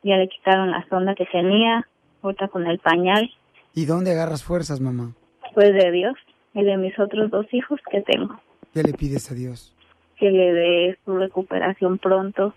ya 0.04 0.18
le 0.18 0.28
quitaron 0.30 0.72
la 0.72 0.86
sonda 0.90 1.16
que 1.16 1.26
tenía, 1.26 1.88
otra 2.22 2.48
con 2.48 2.66
el 2.68 2.80
pañal, 2.80 3.30
¿Y 3.76 3.86
dónde 3.86 4.12
agarras 4.12 4.44
fuerzas, 4.44 4.80
mamá? 4.82 5.14
pues 5.54 5.74
de 5.74 5.92
Dios 5.92 6.16
y 6.54 6.64
de 6.64 6.78
mis 6.78 6.98
otros 7.00 7.30
dos 7.32 7.46
hijos 7.54 7.80
que 7.92 8.02
tengo. 8.02 8.40
¿Qué 8.74 8.84
le 8.84 8.94
pides 8.94 9.32
a 9.32 9.36
Dios? 9.36 9.76
que 10.18 10.30
le 10.32 10.52
dé 10.54 10.98
su 11.06 11.16
recuperación 11.18 11.98
pronto 11.98 12.54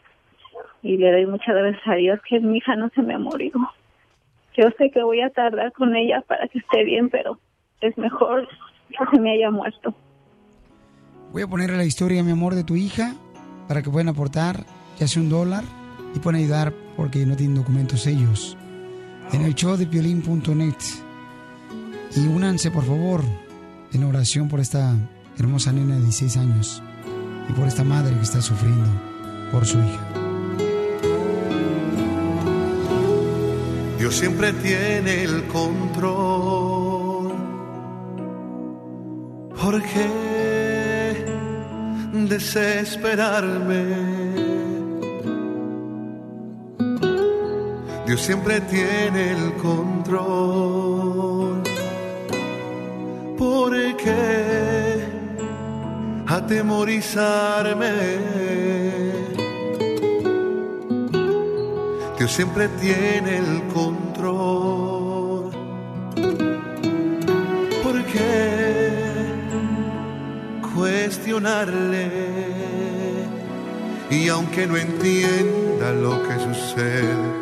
y 0.82 0.96
le 0.96 1.12
doy 1.12 1.26
muchas 1.26 1.54
gracias 1.54 1.86
a 1.86 1.94
Dios 1.94 2.18
que 2.28 2.40
mi 2.40 2.58
hija 2.58 2.74
no 2.74 2.88
se 2.92 3.02
me 3.02 3.14
ha 3.14 3.18
morido. 3.18 3.60
Yo 4.56 4.64
sé 4.78 4.90
que 4.90 5.00
voy 5.04 5.20
a 5.20 5.30
tardar 5.30 5.70
con 5.72 5.94
ella 5.94 6.22
para 6.26 6.48
que 6.48 6.58
esté 6.58 6.82
bien, 6.82 7.08
pero 7.08 7.38
es 7.80 7.96
mejor 7.96 8.48
que 8.88 8.96
se 9.12 9.20
me 9.20 9.32
haya 9.32 9.50
muerto. 9.52 9.94
Voy 11.32 11.42
a 11.42 11.46
ponerle 11.46 11.76
la 11.76 11.84
historia, 11.84 12.24
mi 12.24 12.32
amor, 12.32 12.56
de 12.56 12.64
tu 12.64 12.74
hija 12.74 13.14
para 13.68 13.80
que 13.82 13.90
puedan 13.90 14.08
aportar 14.08 14.64
ya 14.98 15.06
sea 15.06 15.22
un 15.22 15.30
dólar 15.30 15.62
y 16.16 16.18
puedan 16.18 16.40
ayudar 16.40 16.72
porque 16.96 17.24
no 17.24 17.36
tienen 17.36 17.54
documentos 17.56 18.06
ellos. 18.08 18.58
En 19.32 19.42
el 19.42 19.54
show 19.54 19.76
de 19.76 19.86
piolín.net. 19.86 20.74
Y 22.16 22.26
únanse, 22.26 22.70
por 22.70 22.84
favor, 22.84 23.22
en 23.92 24.04
oración 24.04 24.48
por 24.48 24.60
esta 24.60 24.96
hermosa 25.38 25.72
nena 25.72 25.94
de 25.94 26.02
16 26.02 26.36
años 26.36 26.82
y 27.48 27.52
por 27.52 27.68
esta 27.68 27.84
madre 27.84 28.14
que 28.16 28.22
está 28.22 28.42
sufriendo 28.42 28.88
por 29.50 29.64
su 29.64 29.78
hija. 29.78 30.08
Dios 33.98 34.14
siempre 34.16 34.52
tiene 34.54 35.22
el 35.22 35.46
control. 35.46 37.32
Porque 39.62 40.32
desesperarme. 42.28 44.21
Dios 48.12 48.26
siempre 48.26 48.60
tiene 48.60 49.30
el 49.30 49.54
control. 49.54 50.82
¿Por 53.38 53.72
qué 53.96 55.02
atemorizarme? 56.26 57.90
Dios 62.18 62.30
siempre 62.30 62.68
tiene 62.82 63.38
el 63.38 63.62
control. 63.72 65.50
¿Por 67.82 68.04
qué 68.12 68.90
cuestionarle? 70.74 72.10
Y 74.10 74.28
aunque 74.28 74.66
no 74.66 74.76
entienda 74.76 75.92
lo 75.92 76.22
que 76.28 76.38
sucede, 76.40 77.41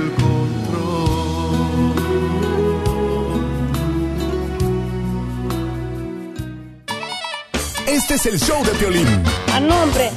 Este 8.13 8.27
es 8.27 8.33
el 8.43 8.49
show 8.49 8.61
de 8.65 8.71
Piolín. 8.71 9.07
A 9.53 9.59
nombre. 9.61 10.11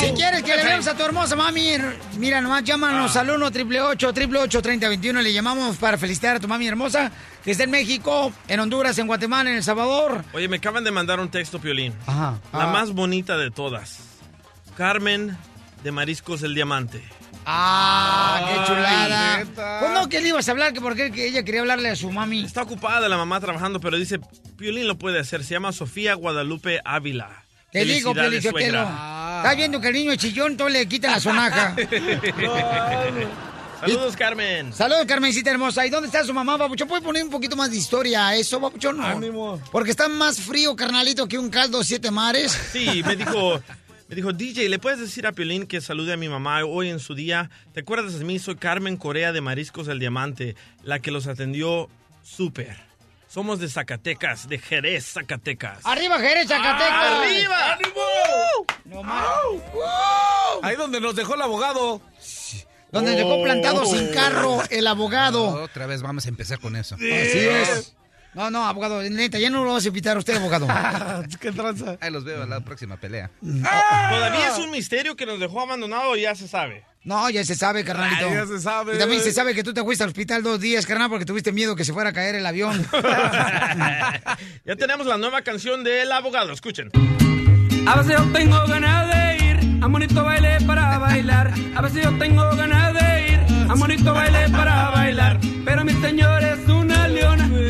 Si 0.00 0.10
quieres 0.12 0.42
que 0.42 0.56
le 0.56 0.64
veamos 0.64 0.86
a 0.88 0.96
tu 0.96 1.02
hermosa 1.04 1.36
mami, 1.36 1.74
mira, 2.18 2.40
nomás 2.40 2.64
llámanos 2.64 3.14
al 3.16 3.30
1 3.30 3.46
888 3.46 4.62
3021 4.62 5.22
Le 5.22 5.32
llamamos 5.32 5.76
para 5.76 5.96
felicitar 5.96 6.36
a 6.36 6.40
tu 6.40 6.48
mami 6.48 6.66
hermosa 6.66 7.12
que 7.44 7.52
está 7.52 7.64
en 7.64 7.70
México, 7.70 8.32
en 8.48 8.60
Honduras, 8.60 8.98
en 8.98 9.06
Guatemala, 9.06 9.50
en 9.50 9.56
El 9.56 9.62
Salvador. 9.64 10.24
Oye, 10.32 10.48
me 10.48 10.56
acaban 10.56 10.84
de 10.84 10.90
mandar 10.90 11.20
un 11.20 11.28
texto, 11.28 11.60
Piolín. 11.60 11.92
Ajá. 12.06 12.38
La 12.52 12.64
Ah. 12.64 12.72
más 12.72 12.92
bonita 12.92 13.36
de 13.36 13.50
todas. 13.50 13.98
Carmen 14.76 15.36
de 15.84 15.92
Mariscos 15.92 16.42
el 16.42 16.54
Diamante. 16.54 17.02
Ah, 17.44 18.46
qué 18.48 18.66
chulada. 18.66 19.38
neta. 19.38 19.80
Pues 19.80 20.08
que 20.08 20.20
le 20.20 20.28
ibas 20.28 20.48
a 20.48 20.52
hablar, 20.52 20.72
que 20.72 20.80
porque 20.80 21.10
que 21.10 21.26
ella 21.26 21.42
quería 21.42 21.60
hablarle 21.62 21.88
a 21.88 21.96
su 21.96 22.10
mami. 22.10 22.44
Está 22.44 22.62
ocupada 22.62 23.08
la 23.08 23.16
mamá 23.16 23.40
trabajando, 23.40 23.80
pero 23.80 23.96
dice, 23.96 24.20
Piolín 24.56 24.86
lo 24.86 24.98
puede 24.98 25.18
hacer. 25.18 25.44
Se 25.44 25.54
llama 25.54 25.72
Sofía 25.72 26.14
Guadalupe 26.14 26.80
Ávila. 26.84 27.44
Te 27.72 27.84
digo. 27.84 28.12
Estás 28.12 29.56
viendo 29.56 29.80
que 29.80 29.88
el 29.88 29.94
niño 29.94 30.12
es 30.12 30.18
chillón, 30.18 30.56
todo 30.56 30.68
le 30.68 30.86
quita 30.86 31.10
la 31.10 31.20
sonaja. 31.20 31.74
Saludos, 33.80 34.16
Carmen. 34.16 34.72
Saludos, 34.72 35.06
Carmencita 35.06 35.50
hermosa. 35.50 35.84
¿Y 35.84 35.90
dónde 35.90 36.06
está 36.06 36.22
su 36.22 36.32
mamá, 36.32 36.56
Papuchón? 36.56 36.86
¿Puede 36.86 37.02
poner 37.02 37.24
un 37.24 37.30
poquito 37.30 37.56
más 37.56 37.68
de 37.68 37.78
historia 37.78 38.28
a 38.28 38.36
eso, 38.36 38.60
Papuchón? 38.60 38.98
No. 38.98 39.04
Ánimo. 39.04 39.60
Porque 39.72 39.90
está 39.90 40.08
más 40.08 40.40
frío, 40.40 40.76
carnalito, 40.76 41.26
que 41.26 41.36
un 41.36 41.50
caldo 41.50 41.82
siete 41.82 42.12
mares. 42.12 42.56
Sí, 42.72 43.02
me 43.04 43.16
dijo, 43.16 43.60
me 44.12 44.16
dijo, 44.16 44.32
DJ, 44.34 44.68
¿le 44.68 44.78
puedes 44.78 45.00
decir 45.00 45.26
a 45.26 45.32
Piolín 45.32 45.66
que 45.66 45.80
salude 45.80 46.12
a 46.12 46.16
mi 46.18 46.28
mamá 46.28 46.62
hoy 46.66 46.90
en 46.90 47.00
su 47.00 47.14
día? 47.14 47.48
¿Te 47.72 47.80
acuerdas 47.80 48.18
de 48.18 48.24
mí? 48.26 48.38
Soy 48.38 48.56
Carmen 48.56 48.98
Corea 48.98 49.32
de 49.32 49.40
Mariscos 49.40 49.88
El 49.88 49.98
Diamante, 50.00 50.54
la 50.82 50.98
que 50.98 51.10
los 51.10 51.26
atendió 51.26 51.88
súper. 52.22 52.76
Somos 53.26 53.58
de 53.58 53.70
Zacatecas, 53.70 54.50
de 54.50 54.58
Jerez, 54.58 55.12
Zacatecas. 55.14 55.78
¡Arriba, 55.84 56.18
Jerez, 56.18 56.46
Zacatecas! 56.46 56.92
¡Arriba! 57.22 57.78
No 58.84 59.02
más. 59.02 59.24
Ahí 60.62 60.76
donde 60.76 61.00
nos 61.00 61.16
dejó 61.16 61.34
el 61.34 61.40
abogado. 61.40 62.02
Donde 62.90 63.12
dejó 63.12 63.42
plantado 63.42 63.86
sin 63.86 64.10
Oh. 64.10 64.12
carro 64.12 64.62
el 64.68 64.86
abogado. 64.86 65.62
Otra 65.62 65.86
vez 65.86 66.02
vamos 66.02 66.26
a 66.26 66.28
empezar 66.28 66.58
con 66.58 66.76
eso. 66.76 66.96
Así 66.96 67.08
es. 67.08 67.94
No, 68.34 68.50
no, 68.50 68.64
abogado, 68.64 69.02
neta, 69.02 69.38
ya 69.38 69.50
no 69.50 69.62
lo 69.64 69.74
vas 69.74 69.84
a 69.84 69.88
invitar 69.88 70.16
a 70.16 70.20
usted, 70.20 70.36
abogado. 70.36 70.66
¿Qué 71.40 71.52
tranza? 71.52 71.98
Ahí 72.00 72.10
los 72.10 72.24
veo 72.24 72.42
en 72.42 72.50
la 72.50 72.60
próxima 72.60 72.96
pelea. 72.96 73.30
Todavía 73.40 74.48
es 74.48 74.58
un 74.58 74.70
misterio 74.70 75.16
que 75.16 75.26
nos 75.26 75.38
dejó 75.38 75.60
abandonado, 75.60 76.16
ya 76.16 76.34
se 76.34 76.48
sabe. 76.48 76.84
No, 77.04 77.28
ya 77.28 77.44
se 77.44 77.54
sabe, 77.56 77.84
carnalito. 77.84 78.28
Ay, 78.28 78.34
ya 78.34 78.46
se 78.46 78.60
sabe. 78.60 78.94
Y 78.94 78.98
también 78.98 79.20
se 79.20 79.32
sabe 79.32 79.54
que 79.54 79.62
tú 79.62 79.74
te 79.74 79.82
fuiste 79.82 80.04
al 80.04 80.10
hospital 80.10 80.42
dos 80.42 80.60
días, 80.60 80.86
carnal, 80.86 81.10
porque 81.10 81.26
tuviste 81.26 81.52
miedo 81.52 81.76
que 81.76 81.84
se 81.84 81.92
fuera 81.92 82.10
a 82.10 82.12
caer 82.12 82.36
el 82.36 82.46
avión. 82.46 82.86
Ya 84.64 84.76
tenemos 84.76 85.06
la 85.06 85.18
nueva 85.18 85.42
canción 85.42 85.84
del 85.84 86.10
abogado, 86.12 86.52
escuchen. 86.52 86.90
A 87.86 87.96
veces 87.96 88.16
yo 88.16 88.32
tengo 88.32 88.64
ganas 88.66 89.08
de 89.08 89.44
ir 89.44 89.82
a 89.82 89.86
bonito 89.88 90.24
baile 90.24 90.58
para 90.66 90.98
bailar. 90.98 91.52
A 91.74 91.82
veces 91.82 92.04
yo 92.04 92.16
tengo 92.18 92.48
ganas 92.56 92.94
de 92.94 93.28
ir 93.32 93.40
a 93.68 93.74
bonito 93.74 94.14
baile 94.14 94.48
para 94.50 94.90
bailar. 94.90 95.40
Pero 95.64 95.84
mi 95.84 95.92
señor 95.94 96.42
es 96.44 96.62
leona, 96.66 96.81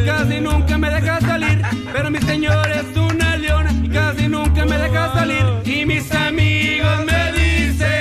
casi 0.05 0.41
nunca 0.41 0.79
me 0.79 0.91
deja 0.91 1.21
salir. 1.21 1.63
Pero 1.93 2.11
mi 2.11 2.19
señor 2.21 2.71
es 2.71 2.97
una 2.97 3.37
leona, 3.37 3.73
casi 3.93 4.29
nunca 4.29 4.65
me 4.65 4.79
deja 4.79 5.13
salir. 5.13 5.45
Y 5.65 5.85
mis 5.85 6.11
amigos 6.13 7.05
me 7.05 7.33
dicen: 7.33 7.93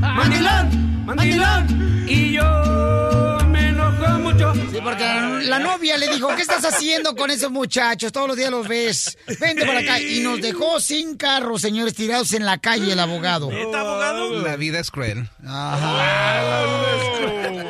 Mandilón, 0.00 1.04
mandilón. 1.06 2.06
Y 2.08 2.32
yo 2.32 3.38
me 3.48 3.68
enojo 3.68 4.18
mucho. 4.20 4.54
Sí, 4.54 4.78
porque 4.82 5.04
la, 5.44 5.58
novia 5.58 5.96
le 5.96 6.08
dijo, 6.08 6.28
¿qué 6.36 6.42
estás 6.42 6.64
haciendo 6.64 7.14
con 7.16 7.30
esos 7.30 7.50
muchachos? 7.50 8.12
Todos 8.12 8.28
los 8.28 8.36
días 8.36 8.50
los 8.50 8.68
ves. 8.68 9.18
Vente 9.40 9.66
para 9.66 9.80
acá. 9.80 10.00
Y 10.00 10.20
nos 10.20 10.40
dejó 10.40 10.80
sin 10.80 11.16
carro, 11.16 11.58
señores, 11.58 11.94
tirados 11.94 12.32
en 12.32 12.44
la 12.44 12.58
calle 12.58 12.92
el 12.92 13.00
abogado. 13.00 13.50
La 13.50 14.56
vida 14.56 14.78
es 14.78 14.90
cruel. 14.90 15.28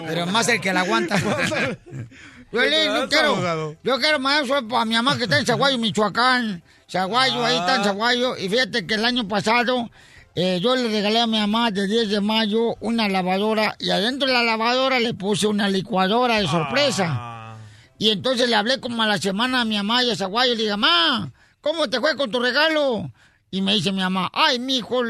Pero 0.06 0.26
más 0.26 0.48
el 0.48 0.60
que 0.60 0.72
la 0.72 0.80
aguanta. 0.80 1.16
Yo, 2.52 2.60
le- 2.60 2.84
yo 2.86 3.08
quiero, 3.08 3.76
yo 3.82 3.98
quiero 3.98 4.18
más 4.20 4.42
eso 4.44 4.66
para 4.68 4.84
mi 4.84 4.94
mamá 4.94 5.16
que 5.18 5.24
está 5.24 5.38
en 5.38 5.46
Zaguayo, 5.46 5.78
Michoacán. 5.78 6.62
Zaguayo, 6.90 7.44
ahí 7.44 7.56
está 7.56 7.76
en 7.76 7.84
Zaguayo. 7.84 8.36
Y 8.36 8.48
fíjate 8.48 8.86
que 8.86 8.94
el 8.94 9.04
año 9.04 9.26
pasado 9.26 9.90
eh, 10.34 10.60
yo 10.62 10.76
le 10.76 10.88
regalé 10.88 11.20
a 11.20 11.26
mi 11.26 11.38
mamá 11.38 11.70
de 11.70 11.86
10 11.86 12.08
de 12.08 12.20
mayo 12.20 12.76
una 12.80 13.08
lavadora 13.08 13.74
y 13.80 13.90
adentro 13.90 14.28
de 14.28 14.34
la 14.34 14.42
lavadora 14.42 15.00
le 15.00 15.12
puse 15.14 15.46
una 15.46 15.68
licuadora 15.68 16.38
de 16.40 16.46
sorpresa. 16.46 17.56
Y 17.98 18.10
entonces 18.10 18.48
le 18.48 18.54
hablé 18.54 18.78
como 18.78 19.02
a 19.02 19.06
la 19.06 19.18
semana 19.18 19.62
a 19.62 19.64
mi 19.64 19.76
mamá 19.76 20.02
y 20.04 20.10
a 20.10 20.16
Zaguayo 20.16 20.52
y 20.52 20.56
le 20.56 20.62
dije, 20.64 20.76
mamá, 20.76 21.32
¿cómo 21.60 21.88
te 21.90 21.98
fue 22.00 22.14
con 22.16 22.30
tu 22.30 22.38
regalo? 22.40 23.10
Y 23.50 23.62
me 23.62 23.72
dice 23.74 23.90
mi 23.92 24.00
mamá, 24.02 24.30
ay, 24.34 24.58
mijo, 24.58 25.02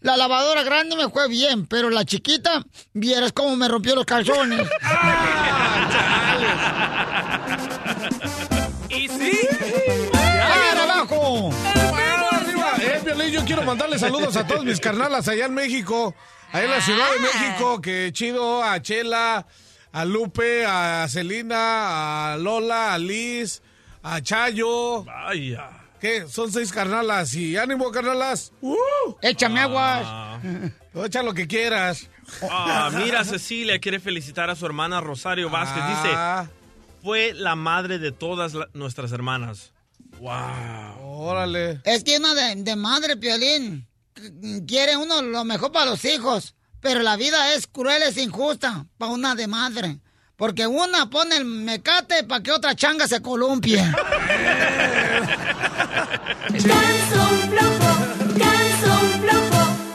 la 0.00 0.16
lavadora 0.16 0.62
grande 0.62 0.94
me 0.96 1.08
fue 1.08 1.28
bien, 1.28 1.66
pero 1.66 1.90
la 1.90 2.04
chiquita, 2.04 2.62
vieras 2.92 3.32
cómo 3.32 3.56
me 3.56 3.66
rompió 3.68 3.94
los 3.96 4.04
calzones. 4.04 4.60
Y 4.60 4.64
quiero 13.60 13.66
mandarle 13.70 13.98
saludos 13.98 14.36
a 14.36 14.46
todos 14.46 14.64
mis 14.64 14.80
carnalas 14.80 15.28
allá 15.28 15.46
en 15.46 15.54
México, 15.54 16.14
allá 16.52 16.64
en 16.64 16.70
la 16.70 16.80
Ciudad 16.80 17.06
de 17.12 17.20
México, 17.20 17.80
que 17.80 18.10
chido, 18.12 18.62
a 18.62 18.80
Chela, 18.82 19.46
a 19.92 20.04
Lupe, 20.04 20.64
a 20.66 21.06
Celina, 21.08 22.32
a 22.32 22.36
Lola, 22.36 22.94
a 22.94 22.98
Liz, 22.98 23.62
a 24.02 24.20
Chayo. 24.20 25.04
Vaya. 25.04 25.70
¿Qué? 26.00 26.26
Son 26.28 26.50
seis 26.50 26.72
carnalas 26.72 27.34
y 27.34 27.56
ánimo, 27.58 27.90
carnalas. 27.90 28.52
¡Uh! 28.62 28.74
Échame 29.20 29.60
aguas. 29.60 30.40
Echa 30.94 31.22
lo 31.22 31.34
que 31.34 31.46
quieras. 31.46 32.08
Ah, 32.50 32.90
mira, 32.94 33.24
Cecilia 33.24 33.78
quiere 33.80 34.00
felicitar 34.00 34.48
a 34.48 34.56
su 34.56 34.64
hermana 34.64 35.00
Rosario 35.00 35.50
Vázquez. 35.50 35.82
Ah. 35.84 36.44
Dice, 36.46 37.02
fue 37.02 37.34
la 37.34 37.54
madre 37.54 37.98
de 37.98 38.12
todas 38.12 38.54
la- 38.54 38.68
nuestras 38.72 39.12
hermanas. 39.12 39.72
Wow. 40.20 40.98
Órale. 41.28 41.80
Es 41.84 42.04
que 42.04 42.18
uno 42.18 42.34
de, 42.34 42.56
de 42.56 42.76
madre, 42.76 43.16
Piolín, 43.16 43.86
qu- 44.14 44.66
quiere 44.66 44.96
uno 44.96 45.22
lo 45.22 45.44
mejor 45.44 45.72
para 45.72 45.86
los 45.90 46.04
hijos, 46.04 46.54
pero 46.80 47.00
la 47.00 47.16
vida 47.16 47.54
es 47.54 47.66
cruel, 47.66 48.02
es 48.02 48.16
injusta 48.16 48.86
para 48.98 49.12
una 49.12 49.34
de 49.34 49.46
madre. 49.46 49.98
Porque 50.36 50.66
una 50.66 51.10
pone 51.10 51.36
el 51.36 51.44
mecate 51.44 52.24
para 52.24 52.42
que 52.42 52.50
otra 52.52 52.74
changa 52.74 53.06
se 53.06 53.20
columpie. 53.20 53.82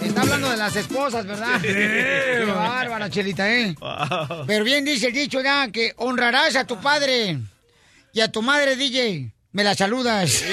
Está 0.01 0.21
hablando 0.21 0.49
de 0.51 0.57
las 0.57 0.75
esposas, 0.75 1.25
¿verdad? 1.25 1.59
Sí. 1.61 1.67
Qué 1.67 2.45
bárbara, 2.55 3.09
Chelita, 3.09 3.51
¿eh? 3.51 3.75
Pero 4.47 4.63
bien 4.63 4.85
dice 4.85 5.07
el 5.07 5.13
dicho 5.13 5.41
ya 5.41 5.69
que 5.71 5.93
honrarás 5.97 6.55
a 6.55 6.65
tu 6.65 6.77
padre 6.79 7.39
Y 8.13 8.21
a 8.21 8.31
tu 8.31 8.41
madre, 8.41 8.75
DJ, 8.75 9.33
me 9.55 9.63
la 9.63 9.73
saludas. 9.73 10.43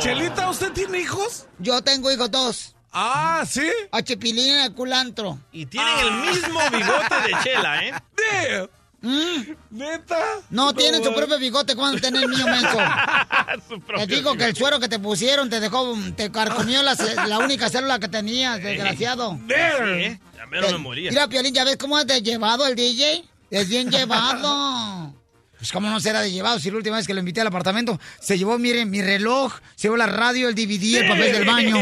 Chelita, 0.00 0.50
¿usted 0.50 0.70
tiene 0.72 1.00
hijos? 1.00 1.46
Yo 1.58 1.80
tengo 1.80 2.12
hijos 2.12 2.30
dos. 2.30 2.76
Ah, 2.92 3.42
¿sí? 3.48 3.66
A 3.90 4.02
Chipilín 4.02 4.58
y 4.58 4.60
a 4.60 4.70
Culantro. 4.70 5.38
Y 5.50 5.64
tienen 5.64 5.98
el 5.98 6.12
mismo 6.12 6.60
bigote 6.70 7.14
de 7.26 7.42
Chela, 7.42 7.86
¿eh? 7.86 7.90
Damn. 7.90 8.68
¿Mm? 9.00 9.52
¿Neta? 9.70 10.18
No, 10.50 10.74
tienen 10.74 11.02
su 11.02 11.14
propio 11.14 11.38
bigote 11.38 11.74
cuando 11.74 11.98
tienen 12.00 12.22
el 12.22 12.28
mío, 12.28 12.46
menso. 12.46 12.78
Su 13.68 13.80
Te 13.80 14.06
digo 14.06 14.36
que 14.36 14.44
el 14.44 14.54
suero 14.54 14.78
que 14.78 14.88
te 14.88 14.98
pusieron 14.98 15.48
te 15.48 15.60
dejó, 15.60 15.96
te 16.16 16.30
carcomió 16.30 16.82
la, 16.82 17.38
única 17.38 17.70
célula 17.70 17.98
que 17.98 18.08
tenías, 18.08 18.62
desgraciado. 18.62 19.38
Sí, 19.48 19.54
¿eh? 19.54 20.20
Ya 20.36 20.46
mero 20.46 20.70
me 20.70 20.78
moría. 20.78 21.10
Mira, 21.10 21.28
Piolín, 21.28 21.54
¿ya 21.54 21.64
ves 21.64 21.78
cómo 21.78 22.02
de 22.04 22.20
llevado 22.20 22.66
el 22.66 22.74
DJ? 22.76 23.24
Es 23.50 23.68
bien 23.68 23.90
llevado. 23.90 25.23
Pues 25.64 25.72
cómo 25.72 25.88
no 25.88 25.98
será 25.98 26.20
de 26.20 26.30
llevado 26.30 26.58
si 26.58 26.70
la 26.70 26.76
última 26.76 26.98
vez 26.98 27.06
que 27.06 27.14
lo 27.14 27.20
invité 27.20 27.40
al 27.40 27.46
apartamento 27.46 27.98
se 28.20 28.36
llevó, 28.36 28.58
miren, 28.58 28.90
mi 28.90 29.00
reloj, 29.00 29.50
se 29.74 29.84
llevó 29.84 29.96
la 29.96 30.04
radio, 30.04 30.50
el 30.50 30.54
DVD, 30.54 30.96
el 30.96 31.08
papel 31.08 31.32
del 31.32 31.46
baño. 31.46 31.78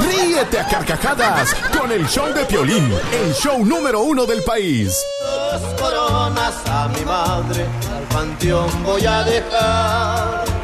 Ríete 0.00 0.58
a 0.58 0.66
carcajadas 0.66 1.54
con 1.78 1.92
el 1.92 2.08
show 2.08 2.26
de 2.34 2.44
Piolín, 2.44 2.92
el 3.12 3.32
show 3.34 3.64
número 3.64 4.00
uno 4.00 4.26
del 4.26 4.42
país. 4.42 5.00
Dos 5.52 5.80
coronas 5.80 6.54
a 6.66 6.88
mi 6.88 7.04
madre, 7.04 7.64
al 7.96 8.02
panteón 8.12 8.82
voy 8.82 9.06
a 9.06 9.22
dejar. 9.22 10.63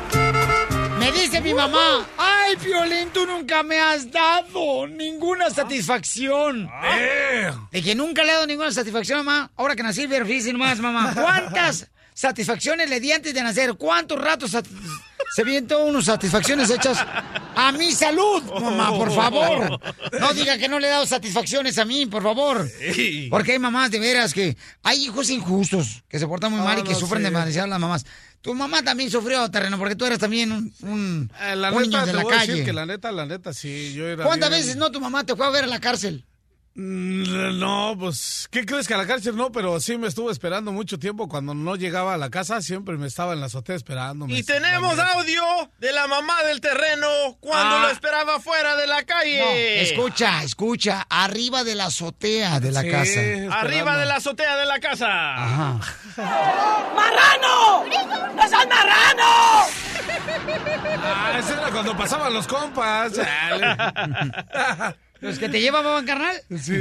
Me 1.00 1.10
dice 1.12 1.40
mi 1.40 1.54
mamá, 1.54 2.06
ay, 2.18 2.56
Piolín, 2.56 3.08
tú 3.10 3.24
nunca 3.24 3.62
me 3.62 3.80
has 3.80 4.10
dado 4.10 4.86
ninguna 4.86 5.48
satisfacción. 5.48 6.70
De 7.72 7.82
que 7.82 7.94
nunca 7.94 8.22
le 8.22 8.28
he 8.28 8.34
dado 8.34 8.46
ninguna 8.46 8.70
satisfacción, 8.70 9.24
mamá. 9.24 9.50
Ahora 9.56 9.74
que 9.74 9.82
nací, 9.82 10.06
ver 10.06 10.26
fíjese 10.26 10.52
más, 10.52 10.78
mamá. 10.78 11.14
¿Cuántas 11.14 11.88
satisfacciones 12.12 12.90
le 12.90 13.00
di 13.00 13.12
antes 13.12 13.32
de 13.32 13.42
nacer? 13.42 13.76
¿Cuántos 13.76 14.20
ratos 14.20 14.54
se 15.34 15.42
viento 15.42 15.82
unas 15.86 16.04
satisfacciones 16.04 16.68
hechas 16.68 16.98
a 17.56 17.72
mi 17.72 17.92
salud, 17.92 18.42
mamá, 18.60 18.90
por 18.90 19.10
favor? 19.10 19.80
No 20.20 20.34
diga 20.34 20.58
que 20.58 20.68
no 20.68 20.78
le 20.78 20.88
he 20.88 20.90
dado 20.90 21.06
satisfacciones 21.06 21.78
a 21.78 21.86
mí, 21.86 22.04
por 22.04 22.22
favor. 22.22 22.68
Porque 23.30 23.52
hay 23.52 23.58
mamás 23.58 23.90
de 23.90 24.00
veras 24.00 24.34
que 24.34 24.54
hay 24.82 25.06
hijos 25.06 25.30
injustos 25.30 26.02
que 26.10 26.18
se 26.18 26.26
portan 26.26 26.52
muy 26.52 26.60
mal 26.60 26.78
y 26.78 26.82
que 26.82 26.92
no, 26.92 26.98
sufren 26.98 27.22
demasiado 27.22 27.68
las 27.68 27.80
mamás. 27.80 28.04
Tu 28.42 28.54
mamá 28.54 28.82
también 28.82 29.10
sufrió 29.10 29.50
terreno 29.50 29.78
porque 29.78 29.96
tú 29.96 30.06
eras 30.06 30.18
también 30.18 30.50
un, 30.50 30.72
un, 30.82 31.30
Eh, 31.42 31.54
la 31.56 31.70
niño 31.70 31.82
neta, 31.98 32.06
de 32.06 32.10
te 32.12 32.16
la 32.16 32.22
voy 32.22 32.32
a 32.32 32.36
decir 32.38 32.50
calle. 32.54 32.64
que 32.64 32.72
la 32.72 32.86
neta, 32.86 33.12
la 33.12 33.26
neta, 33.26 33.52
sí, 33.52 33.92
yo 33.92 34.06
era 34.08 34.24
¿Cuántas 34.24 34.48
bien- 34.48 34.62
veces 34.62 34.76
no 34.76 34.90
tu 34.90 34.98
mamá 35.00 35.24
te 35.24 35.36
fue 35.36 35.46
a 35.46 35.50
ver 35.50 35.64
a 35.64 35.66
la 35.66 35.78
cárcel? 35.78 36.24
Mm, 36.82 37.58
No, 37.58 37.94
pues, 37.98 38.48
¿qué 38.50 38.64
crees 38.64 38.88
que 38.88 38.94
a 38.94 38.96
la 38.96 39.06
cárcel 39.06 39.36
no? 39.36 39.52
Pero 39.52 39.78
sí 39.80 39.98
me 39.98 40.08
estuvo 40.08 40.30
esperando 40.30 40.72
mucho 40.72 40.98
tiempo. 40.98 41.28
Cuando 41.28 41.52
no 41.52 41.76
llegaba 41.76 42.14
a 42.14 42.16
la 42.16 42.30
casa, 42.30 42.62
siempre 42.62 42.96
me 42.96 43.06
estaba 43.06 43.34
en 43.34 43.40
la 43.40 43.46
azotea 43.46 43.76
esperando. 43.76 44.24
Y 44.28 44.42
tenemos 44.42 44.98
audio 44.98 45.42
de 45.78 45.92
la 45.92 46.06
mamá 46.06 46.42
del 46.44 46.60
terreno 46.62 47.06
cuando 47.40 47.76
Ah. 47.76 47.80
lo 47.82 47.90
esperaba 47.90 48.40
fuera 48.40 48.76
de 48.76 48.86
la 48.86 49.02
calle. 49.04 49.40
No, 49.40 49.50
escucha, 49.50 50.42
escucha, 50.42 51.06
arriba 51.10 51.64
de 51.64 51.74
la 51.74 51.86
azotea 51.86 52.60
de 52.60 52.72
la 52.72 52.80
Sí, 52.80 52.90
casa. 52.90 53.20
Arriba 53.60 53.98
de 53.98 54.06
la 54.06 54.16
azotea 54.16 54.56
de 54.56 54.64
la 54.66 54.80
casa. 54.80 55.34
Ajá. 55.34 55.80
¡Marrano! 56.96 57.84
¡No 58.34 58.48
seas 58.48 58.66
marrano! 58.68 59.66
Ah, 61.04 61.32
ese 61.38 61.52
era 61.52 61.70
cuando 61.70 61.94
pasaban 61.96 62.32
los 62.32 62.46
compas. 62.46 63.12
¿Los 65.20 65.38
que 65.38 65.48
te 65.48 65.60
llevaban, 65.60 66.04
carnal? 66.06 66.36
Sí, 66.60 66.78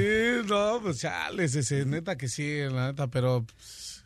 no, 0.48 0.80
pues 0.82 1.00
chale, 1.00 1.44
ese, 1.46 1.86
neta 1.86 2.18
que 2.18 2.28
sí, 2.28 2.60
la 2.72 2.88
neta, 2.88 3.08
pero 3.08 3.46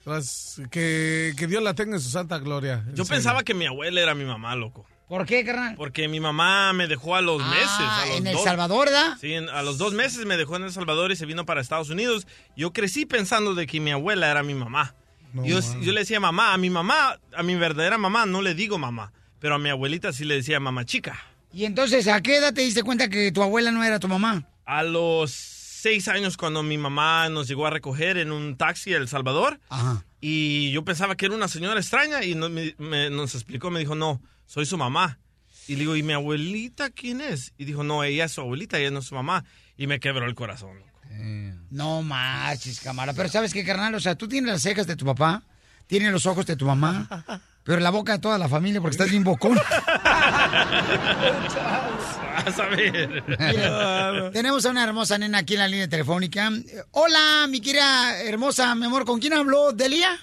pues, 0.04 0.62
que, 0.72 1.34
que 1.38 1.48
Dios 1.48 1.62
la 1.64 1.74
tenga 1.76 1.96
en 1.96 2.02
su 2.02 2.10
santa 2.10 2.40
gloria. 2.40 2.84
Yo 2.94 3.06
pensaba 3.06 3.44
que 3.44 3.54
mi 3.54 3.66
abuela 3.66 4.02
era 4.02 4.16
mi 4.16 4.26
mamá, 4.26 4.56
loco. 4.56 4.86
¿Por 5.08 5.26
qué, 5.28 5.46
carnal? 5.46 5.76
Porque 5.76 6.08
mi 6.08 6.20
mamá 6.20 6.74
me 6.74 6.88
dejó 6.88 7.16
a 7.16 7.22
los 7.22 7.40
meses. 7.46 7.70
a 7.80 8.06
los 8.08 8.18
en 8.18 8.28
El 8.28 8.34
dos- 8.34 8.44
Salvador, 8.44 8.86
¿verdad? 8.88 9.18
Sí, 9.22 9.36
a 9.36 9.62
los 9.62 9.78
dos 9.78 9.94
meses 9.94 10.26
me 10.26 10.38
dejó 10.38 10.56
en 10.56 10.64
El 10.64 10.72
Salvador 10.72 11.12
y 11.12 11.16
se 11.16 11.26
vino 11.28 11.46
para 11.46 11.62
Estados 11.62 11.90
Unidos. 11.90 12.26
Yo 12.58 12.74
crecí 12.74 13.06
pensando 13.06 13.54
de 13.54 13.68
que 13.68 13.80
mi 13.80 13.92
abuela 13.92 14.32
era 14.32 14.42
mi 14.42 14.56
mamá. 14.56 14.96
yo, 15.34 15.60
yo 15.82 15.92
le 15.92 16.00
decía 16.00 16.20
mamá, 16.20 16.54
a 16.54 16.58
mi 16.58 16.70
mamá, 16.72 17.20
a 17.36 17.44
mi 17.44 17.54
verdadera 17.56 17.98
mamá 17.98 18.26
no 18.26 18.42
le 18.42 18.56
digo 18.56 18.78
mamá, 18.80 19.12
pero 19.40 19.56
a 19.56 19.60
mi 19.60 19.70
abuelita 19.70 20.14
sí 20.14 20.26
le 20.26 20.36
decía 20.36 20.60
mamá 20.60 20.86
chica. 20.86 21.20
Y 21.54 21.66
entonces, 21.66 22.08
¿a 22.08 22.22
qué 22.22 22.38
edad 22.38 22.54
te 22.54 22.62
diste 22.62 22.84
cuenta 22.84 23.10
que 23.10 23.32
tu 23.32 23.43
abuela 23.43 23.72
no 23.72 23.84
era 23.84 23.99
tu 23.99 24.08
mamá? 24.08 24.47
A 24.66 24.84
los 24.84 25.32
seis 25.32 26.08
años 26.08 26.36
cuando 26.38 26.64
mi 26.64 26.78
mamá 26.78 27.30
nos 27.30 27.47
llegó 27.47 27.68
a 27.68 27.70
recoger 27.70 28.18
en 28.18 28.32
un 28.32 28.58
taxi 28.58 28.93
a 28.93 28.97
El 28.97 29.08
Salvador 29.08 29.60
Ajá. 29.70 30.04
y 30.22 30.72
yo 30.72 30.84
pensaba 30.86 31.16
que 31.16 31.26
era 31.28 31.36
una 31.36 31.47
señora 31.49 31.80
extraña 31.80 32.24
y 32.24 32.36
no- 32.36 32.49
me- 32.49 32.74
me- 32.80 33.10
nos 33.10 33.36
explicó, 33.36 33.70
me 33.70 33.80
dijo, 33.82 33.93
no, 33.93 34.22
soy 34.45 34.66
su 34.66 34.78
mamá. 34.78 35.20
Y 35.68 35.74
le 35.74 35.80
digo, 35.82 35.95
¿y 35.95 36.04
mi 36.04 36.14
abuelita 36.14 36.89
quién 36.89 37.22
es? 37.22 37.54
Y 37.58 37.66
dijo, 37.66 37.84
no, 37.84 38.04
ella 38.04 38.26
es 38.26 38.32
su 38.32 38.41
abuelita, 38.41 38.80
ella 38.80 38.91
no 38.91 38.99
es 38.99 39.06
su 39.06 39.16
mamá. 39.16 39.45
Y 39.78 39.88
me 39.88 39.99
quebró 39.99 40.26
el 40.26 40.36
corazón. 40.36 40.78
No 41.70 42.01
marches, 42.01 42.80
cámara. 42.80 43.14
Pero 43.14 43.30
¿sabes 43.30 43.54
qué, 43.54 43.64
carnal? 43.64 43.93
O 43.95 43.99
sea, 43.99 44.16
tú 44.16 44.28
tienes 44.28 44.51
las 44.51 44.62
cejas 44.62 44.88
de 44.88 44.95
tu 44.95 45.06
papá, 45.06 45.43
tienes 45.88 46.12
los 46.12 46.26
ojos 46.26 46.45
de 46.45 46.56
tu 46.56 46.66
mamá, 46.66 47.08
pero 47.64 47.80
la 47.80 47.89
boca 47.91 48.14
de 48.14 48.20
toda 48.20 48.38
la 48.38 48.49
familia 48.49 48.82
porque 48.82 48.93
estás 48.95 49.09
bien 49.09 49.24
bocón. 49.24 49.55
Vas 52.45 52.59
a 52.59 52.66
ver. 52.68 53.24
Mira, 53.28 54.32
tenemos 54.34 54.66
a 54.66 54.70
una 54.70 54.84
hermosa 54.84 55.18
nena 55.18 55.39
aquí 55.39 55.53
en 55.53 55.59
la 55.59 55.68
línea 55.68 55.88
telefónica. 55.88 56.49
Hola, 56.91 57.47
mi 57.49 57.61
querida 57.61 58.22
hermosa, 58.24 58.76
mi 58.76 58.86
amor, 58.86 59.05
¿con 59.05 59.20
quién 59.20 59.34
habló? 59.34 59.72
¿Delia? 59.72 60.18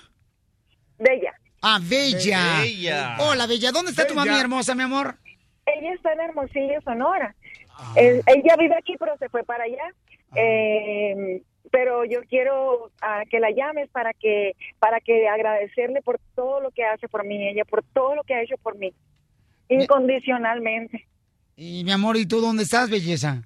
Bella. 0.99 1.33
Ah, 1.63 1.79
Bella. 1.83 2.61
Bella. 2.61 3.17
Hola, 3.21 3.47
Bella. 3.47 3.73
¿Dónde 3.73 3.91
está 3.91 4.07
tu 4.07 4.15
mami 4.15 4.39
hermosa, 4.39 4.75
mi 4.75 4.83
amor? 4.83 5.17
Ella 5.67 5.93
está 5.95 6.13
en 6.13 6.21
Hermosillo, 6.21 6.81
Sonora. 6.85 7.35
Eh, 7.97 8.21
ella 8.27 8.57
vive 8.59 8.77
aquí, 8.77 8.97
pero 8.99 9.17
se 9.19 9.29
fue 9.29 9.45
para 9.45 9.65
allá. 9.65 9.95
Eh, 10.35 11.43
pero 11.71 12.05
yo 12.05 12.21
quiero 12.29 12.91
ah, 13.01 13.23
que 13.31 13.41
la 13.41 13.51
llames 13.51 13.89
para 13.91 14.13
que 14.13 14.57
para 14.79 15.01
que 15.01 15.29
agradecerle 15.29 16.03
por 16.03 16.19
todo 16.35 16.61
lo 16.61 16.71
que 16.71 16.85
hace 16.85 17.09
por 17.09 17.25
mí, 17.25 17.49
ella 17.49 17.65
por 17.65 17.83
todo 17.83 18.15
lo 18.15 18.25
que 18.25 18.35
ha 18.35 18.43
hecho 18.43 18.57
por 18.59 18.77
mí, 18.77 18.93
incondicionalmente. 19.69 21.07
Y 21.57 21.85
mi 21.85 21.93
amor, 21.93 22.17
¿y 22.17 22.27
tú 22.27 22.41
dónde 22.41 22.63
estás, 22.63 22.91
belleza? 22.91 23.43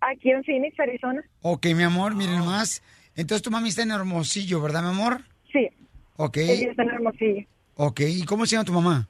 Aquí 0.00 0.30
en 0.30 0.44
Phoenix, 0.44 0.78
Arizona. 0.78 1.24
Ok, 1.40 1.66
mi 1.74 1.82
amor, 1.82 2.14
miren 2.14 2.44
más. 2.44 2.82
Entonces 3.14 3.42
tu 3.42 3.50
mami 3.50 3.70
está 3.70 3.82
en 3.82 3.92
Hermosillo, 3.92 4.60
¿verdad, 4.60 4.82
mi 4.82 4.88
amor? 4.88 5.22
Sí. 5.52 5.68
Ok. 6.16 6.36
Ella 6.38 6.70
está 6.70 6.82
en 6.82 6.90
Hermosillo. 6.90 7.46
Ok, 7.76 8.00
¿y 8.00 8.24
cómo 8.24 8.46
se 8.46 8.56
llama 8.56 8.64
tu 8.64 8.72
mamá? 8.72 9.08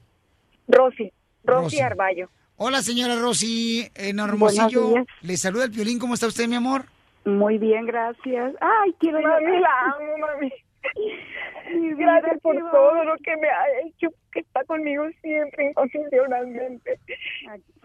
Rosy, 0.67 1.11
Rosy, 1.43 1.63
Rosy. 1.63 1.79
Arballo. 1.79 2.29
Hola, 2.57 2.81
señora 2.81 3.15
Rosy, 3.15 3.87
en 3.95 4.19
Hermosillo. 4.19 5.05
Le 5.21 5.37
saluda 5.37 5.65
el 5.65 5.71
piolín. 5.71 5.99
¿Cómo 5.99 6.13
está 6.13 6.27
usted, 6.27 6.47
mi 6.47 6.55
amor? 6.55 6.85
Muy 7.27 7.57
bien, 7.57 7.85
gracias. 7.85 8.55
Ay, 8.61 8.93
quiero 8.99 9.21
Mami, 9.21 9.59
la 9.59 9.81
amo, 9.81 10.17
mami. 10.17 10.53
Gracias 11.97 12.39
por 12.39 12.55
todo 12.71 13.03
lo 13.03 13.17
que 13.17 13.35
me 13.35 13.49
ha 13.49 13.65
hecho, 13.81 14.07
que 14.31 14.39
está 14.39 14.63
conmigo 14.63 15.03
siempre, 15.21 15.71
incondicionalmente. 15.71 16.97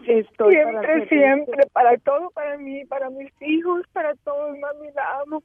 Estoy 0.07 0.53
siempre, 0.53 1.09
siempre, 1.09 1.67
para 1.73 1.97
todo, 1.97 2.29
para 2.29 2.57
mí, 2.57 2.85
para 2.85 3.09
mis 3.09 3.29
hijos, 3.41 3.85
para 3.91 4.15
todos, 4.23 4.57
mami, 4.57 4.89
la 4.95 5.19
amo. 5.19 5.43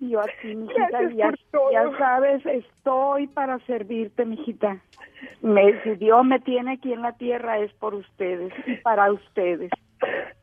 Yo 0.00 0.20
a 0.20 0.24
ti, 0.42 0.56
mijita, 0.56 1.08
ya, 1.14 1.98
sabes, 1.98 2.44
estoy 2.44 3.28
para 3.28 3.60
servirte, 3.60 4.24
mijita. 4.24 4.82
Me, 5.40 5.80
si 5.84 5.94
Dios 5.94 6.24
me 6.24 6.40
tiene 6.40 6.72
aquí 6.72 6.92
en 6.92 7.02
la 7.02 7.12
tierra 7.12 7.60
es 7.60 7.72
por 7.74 7.94
ustedes 7.94 8.52
y 8.66 8.74
para 8.78 9.12
ustedes. 9.12 9.70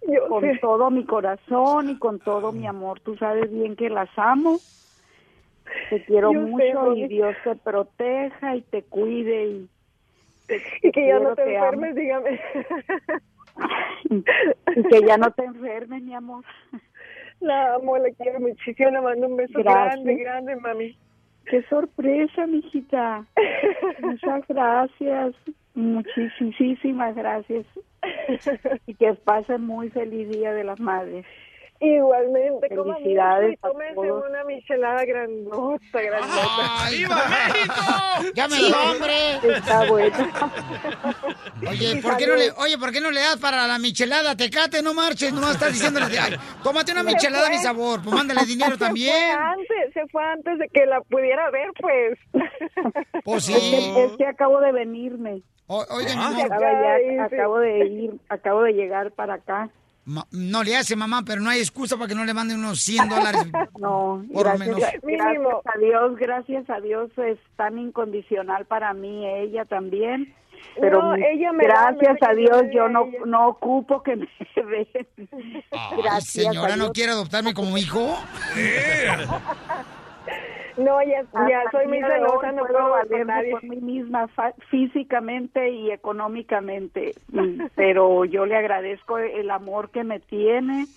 Yo 0.07 0.27
con 0.27 0.43
sé. 0.43 0.59
todo 0.59 0.91
mi 0.91 1.05
corazón 1.05 1.89
y 1.89 1.97
con 1.97 2.19
todo 2.19 2.51
mi 2.51 2.67
amor. 2.67 2.99
Tú 2.99 3.15
sabes 3.17 3.51
bien 3.51 3.75
que 3.75 3.89
las 3.89 4.09
amo. 4.17 4.61
Te 5.89 6.03
quiero 6.03 6.33
Yo 6.33 6.39
sé, 6.39 6.49
mucho 6.49 6.95
y. 6.95 7.07
Dios 7.07 7.35
te 7.43 7.55
proteja 7.55 8.55
y 8.55 8.61
te 8.63 8.83
cuide 8.83 9.45
y, 9.45 9.69
Y 10.81 10.91
que 10.91 11.07
ya 11.07 11.19
no 11.19 11.35
te 11.35 11.57
amo. 11.57 11.67
enfermes, 11.67 11.95
dígame. 11.95 12.41
y 14.75 14.83
que 14.83 15.01
ya 15.07 15.17
no 15.17 15.31
te 15.31 15.45
enfermes, 15.45 16.01
mi 16.03 16.13
amor. 16.13 16.43
La 17.39 17.75
amo, 17.75 17.97
la 17.97 18.09
quiero 18.11 18.39
muchísimo, 18.39 18.89
le 18.89 19.01
mando 19.01 19.27
un 19.27 19.37
beso 19.37 19.59
Gracias. 19.59 19.95
grande, 19.95 20.15
grande, 20.15 20.55
mami. 20.55 20.97
Qué 21.45 21.61
sorpresa, 21.63 22.47
mijita. 22.47 23.25
Muchas 23.99 24.47
gracias. 24.47 25.35
Muchísimas 25.75 27.15
gracias. 27.15 27.65
Y 28.85 28.95
que 28.95 29.13
pasen 29.13 29.61
muy 29.65 29.89
feliz 29.89 30.29
Día 30.29 30.51
de 30.53 30.63
las 30.65 30.79
Madres. 30.79 31.25
Igualmente, 31.79 32.69
Felicidades 32.69 33.57
a 33.61 33.67
todos. 33.69 34.23
una 34.29 34.43
michelada 34.45 35.03
grandota, 35.03 36.01
grandota. 36.01 36.89
¡Viva 36.91 37.15
México! 37.27 38.31
¡Ya 38.35 38.47
me 38.47 38.55
dio 38.57 38.75
hambre! 38.77 39.55
Está 39.57 39.85
bueno. 39.89 40.15
Oye, 41.69 42.01
¿por 42.01 42.17
qué 42.17 42.27
no 42.27 42.35
le, 42.35 42.51
oye, 42.51 42.77
¿por 42.77 42.91
qué 42.91 43.01
no 43.01 43.11
le 43.11 43.19
das 43.21 43.37
para 43.37 43.67
la 43.67 43.79
michelada? 43.79 44.35
Tecate, 44.35 44.81
no 44.81 44.93
marches, 44.93 45.33
no 45.33 45.49
estás 45.51 45.73
diciéndole, 45.73 46.05
ay, 46.19 46.35
tómate 46.63 46.91
una 46.93 47.03
michelada, 47.03 47.47
fue. 47.47 47.55
mi 47.57 47.61
sabor, 47.61 48.01
pues 48.03 48.15
mándale 48.15 48.45
dinero 48.45 48.71
Se 48.71 48.77
fue 48.77 48.87
también. 48.87 49.37
antes, 49.37 49.93
se 49.93 50.07
fue 50.07 50.23
antes 50.23 50.59
de 50.59 50.67
que 50.69 50.85
la 50.85 51.01
pudiera 51.01 51.49
ver, 51.51 51.69
pues. 51.79 52.19
Pues 53.23 53.49
Es 53.49 53.57
que, 53.59 54.03
es 54.05 54.11
que 54.17 54.25
acabo 54.25 54.59
de 54.61 54.71
venirme. 54.73 55.41
Oiga, 55.67 56.15
mi 56.15 56.21
amor. 56.21 56.45
Acaba 56.45 56.71
ya- 56.71 57.23
acabo 57.25 57.59
de 57.59 57.85
ir, 57.87 58.11
acabo 58.29 58.61
de 58.63 58.73
llegar 58.73 59.11
para 59.11 59.35
acá. 59.35 59.69
Ma- 60.05 60.27
no 60.31 60.63
le 60.63 60.75
hace, 60.75 60.97
mamá, 60.97 61.23
pero 61.25 61.39
no 61.41 61.49
hay 61.49 61.59
excusa 61.59 61.95
para 61.95 62.09
que 62.09 62.15
no 62.15 62.25
le 62.25 62.33
manden 62.33 62.59
unos 62.59 62.81
100 62.81 63.07
dólares. 63.07 63.41
No, 63.79 64.23
por 64.33 64.45
lo 64.45 64.57
gracias, 64.57 64.59
menos. 64.59 64.79
gracias 65.03 65.65
a 65.73 65.77
Dios, 65.79 66.15
gracias 66.17 66.69
a 66.69 66.79
Dios 66.81 67.09
es 67.17 67.37
tan 67.55 67.77
incondicional 67.79 68.65
para 68.65 68.93
mí, 68.93 69.25
ella 69.25 69.63
también. 69.65 70.33
Pero 70.79 71.01
No, 71.01 71.15
ella 71.15 71.51
me 71.53 71.65
da, 71.67 71.91
gracias 71.91 72.17
me 72.21 72.27
a 72.27 72.29
da 72.29 72.35
Dios 72.35 72.63
yo 72.73 72.87
no, 72.89 73.07
no 73.25 73.47
ocupo 73.47 74.01
que 74.03 74.15
me 74.17 74.27
den. 74.55 75.29
Ay, 75.71 76.01
Gracias 76.03 76.45
señora, 76.45 76.75
¿no 76.75 76.91
quiere 76.91 77.11
adoptarme 77.13 77.53
como 77.53 77.77
hijo? 77.77 78.17
No, 80.77 81.01
ya, 81.03 81.23
ya 81.49 81.63
soy 81.71 81.87
muy 81.87 81.99
celosa, 82.01 82.51
no 82.51 82.65
puedo 82.65 82.89
valerme 82.89 83.25
nadie. 83.25 83.51
por 83.51 83.63
mí 83.63 83.77
misma 83.77 84.27
fa- 84.29 84.53
físicamente 84.69 85.69
y 85.69 85.91
económicamente, 85.91 87.13
Mm, 87.31 87.61
pero 87.75 88.25
yo 88.25 88.45
le 88.45 88.55
agradezco 88.55 89.17
el 89.17 89.49
amor 89.51 89.89
que 89.91 90.03
me 90.03 90.19
tiene, 90.19 90.87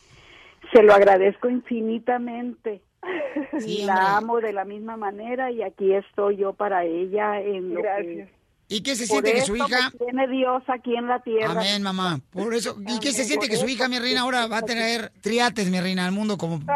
se 0.72 0.83
lo 0.83 0.95
agradezco 0.95 1.49
infinitamente. 1.49 2.81
Sí, 3.61 3.83
y 3.83 3.85
la 3.85 3.95
hombre. 3.95 4.16
amo 4.16 4.41
de 4.41 4.53
la 4.53 4.64
misma 4.64 4.97
manera 4.97 5.51
y 5.53 5.62
aquí 5.62 5.93
estoy 5.93 6.37
yo 6.39 6.55
para 6.55 6.85
ella 6.85 7.41
en 7.41 7.74
lo 7.74 7.81
Gracias. 7.83 8.29
que 8.29 8.37
¿Y 8.68 8.83
qué 8.83 8.97
se 8.97 9.07
por 9.07 9.22
siente 9.22 9.35
que 9.35 9.41
su 9.47 9.55
hija... 9.55 9.93
tiene 9.97 10.27
Dios 10.27 10.61
aquí 10.66 10.97
en 10.97 11.07
la 11.07 11.20
tierra. 11.20 11.53
Amén, 11.53 11.83
mamá. 11.83 12.18
Por 12.33 12.53
eso, 12.53 12.77
¿y 12.85 12.99
qué 12.99 13.12
se 13.12 13.22
siente 13.22 13.47
por 13.47 13.51
que 13.51 13.57
su 13.59 13.68
hija, 13.68 13.89
mi 13.89 14.01
reina, 14.01 14.22
ahora 14.22 14.49
va 14.49 14.59
a 14.59 14.62
traer 14.62 15.12
triates, 15.20 15.70
mi 15.70 15.81
reina, 15.81 16.05
al 16.05 16.11
mundo 16.12 16.37
como... 16.37 16.59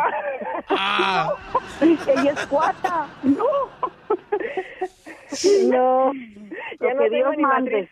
Ah. 0.71 1.35
Ella 1.81 2.33
es 2.33 2.47
cuata. 2.47 3.09
No. 3.23 3.45
No, 5.69 6.13
ya 6.81 6.89
Lo 6.89 6.95
no 6.95 7.03
que 7.03 7.11
Dios 7.11 7.37
mande. 7.39 7.89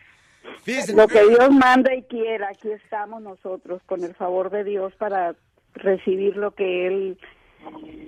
Lo 0.93 1.07
que 1.07 1.23
Dios 1.25 1.51
manda 1.51 1.95
y 1.95 2.03
quiera, 2.03 2.49
aquí 2.49 2.69
estamos 2.71 3.21
nosotros 3.21 3.81
con 3.85 4.03
el 4.03 4.13
favor 4.13 4.49
de 4.49 4.63
Dios 4.63 4.93
para 4.95 5.35
recibir 5.73 6.35
lo 6.35 6.51
que 6.51 6.87
él 6.87 7.17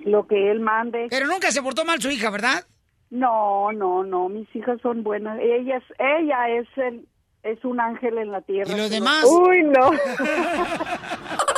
lo 0.04 0.26
que 0.26 0.50
él 0.50 0.60
mande. 0.60 1.06
Pero 1.10 1.26
nunca 1.26 1.50
se 1.50 1.62
portó 1.62 1.84
mal 1.84 2.00
su 2.00 2.10
hija, 2.10 2.30
¿verdad? 2.30 2.64
No, 3.10 3.72
no, 3.72 4.04
no, 4.04 4.28
mis 4.28 4.54
hijas 4.54 4.80
son 4.82 5.02
buenas. 5.02 5.38
Ella 5.40 5.78
es 5.78 5.84
ella 5.98 6.48
es 6.50 6.68
el 6.76 7.06
es 7.42 7.64
un 7.64 7.80
ángel 7.80 8.18
en 8.18 8.30
la 8.30 8.42
tierra. 8.42 8.72
¿Y 8.72 8.76
los 8.76 8.90
demás? 8.90 9.24
Uy, 9.24 9.62
no. 9.64 9.90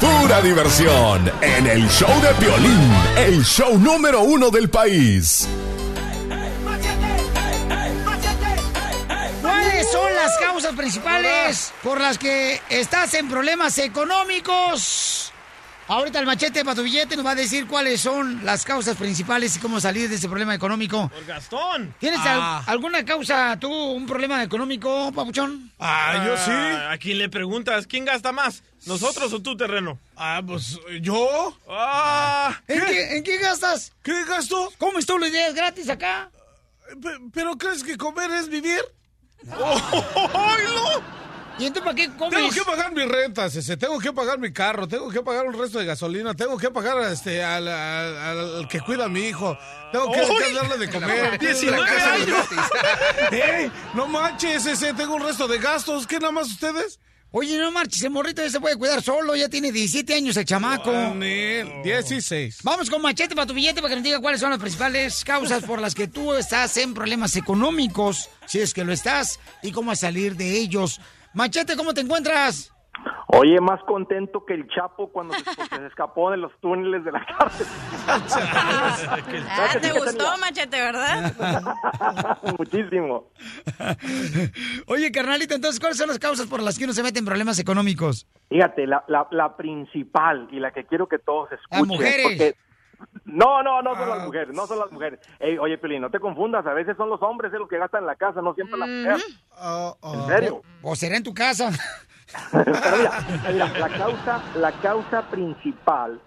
Pura 0.00 0.40
diversión 0.40 1.30
en 1.40 1.66
el 1.66 1.88
show 1.88 2.10
de 2.20 2.32
violín, 2.44 2.92
el 3.16 3.44
show 3.44 3.78
número 3.78 4.22
uno 4.22 4.50
del 4.50 4.70
país. 4.70 5.48
¿Cuáles 9.42 9.90
son 9.90 10.14
las 10.14 10.38
causas 10.38 10.74
principales 10.74 11.72
por 11.82 12.00
las 12.00 12.18
que 12.18 12.60
estás 12.70 13.14
en 13.14 13.28
problemas 13.28 13.78
económicos? 13.78 15.33
Ahorita 15.86 16.18
el 16.18 16.24
machete 16.24 16.64
para 16.64 16.74
tu 16.76 16.82
billete 16.82 17.14
nos 17.14 17.26
va 17.26 17.32
a 17.32 17.34
decir 17.34 17.66
cuáles 17.66 18.00
son 18.00 18.42
las 18.44 18.64
causas 18.64 18.96
principales 18.96 19.54
y 19.56 19.58
cómo 19.58 19.80
salir 19.80 20.08
de 20.08 20.16
ese 20.16 20.28
problema 20.28 20.54
económico. 20.54 21.10
Por 21.10 21.24
Gastón. 21.26 21.94
¿Tienes 22.00 22.20
al- 22.20 22.40
Ah. 22.40 22.62
alguna 22.66 23.04
causa, 23.04 23.58
tú, 23.60 23.70
un 23.70 24.06
problema 24.06 24.42
económico, 24.42 25.12
papuchón? 25.12 25.70
Ah, 25.78 26.22
yo 26.26 26.36
sí. 26.38 26.50
¿A 26.50 26.96
quién 26.98 27.18
le 27.18 27.28
preguntas? 27.28 27.86
¿Quién 27.86 28.06
gasta 28.06 28.32
más? 28.32 28.62
¿Nosotros 28.86 29.30
o 29.34 29.42
tu 29.42 29.56
terreno? 29.58 29.98
Ah, 30.16 30.40
pues 30.46 30.78
yo. 31.02 31.54
Ah, 31.68 32.58
¿En 32.66 32.84
qué, 32.86 33.16
¿En 33.18 33.22
qué 33.22 33.36
gastas? 33.38 33.92
¿Qué 34.02 34.24
gasto? 34.24 34.72
¿Comes 34.78 35.04
todos 35.04 35.20
los 35.20 35.30
días 35.32 35.54
gratis 35.54 35.88
acá? 35.90 36.30
Pe- 37.02 37.18
¿Pero 37.32 37.58
crees 37.58 37.84
que 37.84 37.96
comer 37.98 38.30
es 38.30 38.48
vivir? 38.48 38.80
¿Y 41.58 41.66
entonces 41.66 41.82
para 41.84 41.94
qué 41.94 42.10
comes? 42.16 42.34
Tengo 42.36 42.50
que 42.50 42.62
pagar 42.62 42.92
mi 42.92 43.04
renta, 43.04 43.46
ese, 43.46 43.76
tengo 43.76 43.98
que 44.00 44.12
pagar 44.12 44.38
mi 44.38 44.52
carro, 44.52 44.88
tengo 44.88 45.08
que 45.10 45.20
pagar 45.22 45.46
un 45.46 45.56
resto 45.58 45.78
de 45.78 45.84
gasolina, 45.84 46.34
tengo 46.34 46.58
que 46.58 46.70
pagar 46.70 46.98
este, 47.12 47.44
al, 47.44 47.68
al- 47.68 48.56
al 48.56 48.68
que 48.68 48.80
cuida 48.80 49.04
a 49.04 49.08
mi 49.08 49.20
hijo, 49.28 49.56
tengo 49.92 50.10
que, 50.12 50.20
que 50.20 50.52
darle 50.52 50.78
de 50.78 50.90
comer. 50.90 51.38
19 51.38 51.60
tengo 51.60 51.70
la 51.82 51.86
casa 51.86 52.12
años. 52.14 52.46
¡Ey! 53.30 53.70
No 53.94 54.06
manches, 54.08 54.66
ese, 54.66 54.92
tengo 54.94 55.14
un 55.14 55.22
resto 55.22 55.46
de 55.46 55.58
gastos, 55.58 56.06
¿qué 56.06 56.18
nada 56.18 56.32
más 56.32 56.48
ustedes? 56.48 56.98
Oye, 57.36 57.58
no 57.58 57.72
marches, 57.72 58.00
el 58.02 58.10
morrito 58.10 58.42
ya 58.44 58.50
se 58.50 58.60
puede 58.60 58.76
cuidar 58.76 59.02
solo, 59.02 59.34
ya 59.34 59.48
tiene 59.48 59.72
17 59.72 60.14
años 60.14 60.36
el 60.36 60.44
chamaco. 60.44 60.92
Juanel, 60.92 61.82
16. 61.82 62.58
Vamos 62.62 62.88
con 62.88 63.02
machete 63.02 63.34
para 63.34 63.44
tu 63.46 63.54
billete 63.54 63.80
para 63.80 63.88
que 63.90 63.96
nos 63.96 64.04
diga 64.04 64.20
cuáles 64.20 64.40
son 64.40 64.50
las 64.50 64.60
principales 64.60 65.24
causas 65.24 65.64
por 65.64 65.80
las 65.80 65.96
que 65.96 66.06
tú 66.06 66.32
estás 66.34 66.76
en 66.76 66.94
problemas 66.94 67.34
económicos, 67.34 68.28
si 68.46 68.60
es 68.60 68.72
que 68.72 68.84
lo 68.84 68.92
estás, 68.92 69.40
y 69.64 69.72
cómo 69.72 69.96
salir 69.96 70.36
de 70.36 70.58
ellos. 70.58 71.00
Machete, 71.34 71.76
¿cómo 71.76 71.92
te 71.94 72.00
encuentras? 72.00 72.70
Oye, 73.28 73.60
más 73.60 73.82
contento 73.84 74.44
que 74.46 74.54
el 74.54 74.68
Chapo 74.68 75.10
cuando 75.10 75.34
se, 75.34 75.86
escapó 75.86 76.30
de 76.30 76.36
los 76.36 76.52
túneles 76.60 77.04
de 77.04 77.12
la 77.12 77.24
cárcel. 77.26 77.66
Ah, 78.06 79.70
te 79.80 79.92
gustó, 79.92 80.36
machete, 80.38 80.78
¿verdad? 80.78 81.32
Muchísimo. 82.58 83.30
Oye, 84.86 85.10
carnalito, 85.10 85.54
entonces, 85.54 85.80
¿cuáles 85.80 85.96
son 85.96 86.08
las 86.08 86.18
causas 86.18 86.46
por 86.46 86.62
las 86.62 86.78
que 86.78 86.84
uno 86.84 86.92
se 86.92 87.02
mete 87.02 87.18
en 87.18 87.24
problemas 87.24 87.58
económicos? 87.58 88.26
Fíjate, 88.50 88.86
la, 88.86 89.04
la, 89.08 89.26
la 89.30 89.56
principal 89.56 90.48
y 90.52 90.60
la 90.60 90.70
que 90.72 90.84
quiero 90.84 91.08
que 91.08 91.18
todos 91.18 91.50
escuchen. 91.52 91.86
mujeres. 91.86 92.26
porque- 92.26 92.54
No, 93.24 93.62
no, 93.62 93.82
no 93.82 93.94
son 93.94 94.08
las 94.08 94.24
mujeres, 94.24 94.54
no 94.54 94.66
son 94.66 94.78
las 94.78 94.92
mujeres. 94.92 95.20
Ey, 95.40 95.58
oye, 95.58 95.78
Pelín, 95.78 96.02
no 96.02 96.10
te 96.10 96.20
confundas, 96.20 96.66
a 96.66 96.74
veces 96.74 96.96
son 96.96 97.08
los 97.08 97.22
hombres 97.22 97.52
los 97.52 97.68
que 97.68 97.78
gastan 97.78 98.02
en 98.02 98.06
la 98.06 98.16
casa, 98.16 98.42
no 98.42 98.54
siempre 98.54 98.78
la 98.78 98.86
mujer. 98.86 99.16
¿En 100.02 100.26
serio? 100.26 100.62
¿O 100.82 100.94
será 100.94 101.16
en 101.16 101.22
tu 101.22 101.34
casa? 101.34 101.70
Pero 102.52 102.72
mira, 102.96 103.10
mira, 103.52 103.78
la 103.78 103.88
causa, 103.88 104.42
la 104.56 104.72
causa 104.72 105.30
principal 105.30 106.20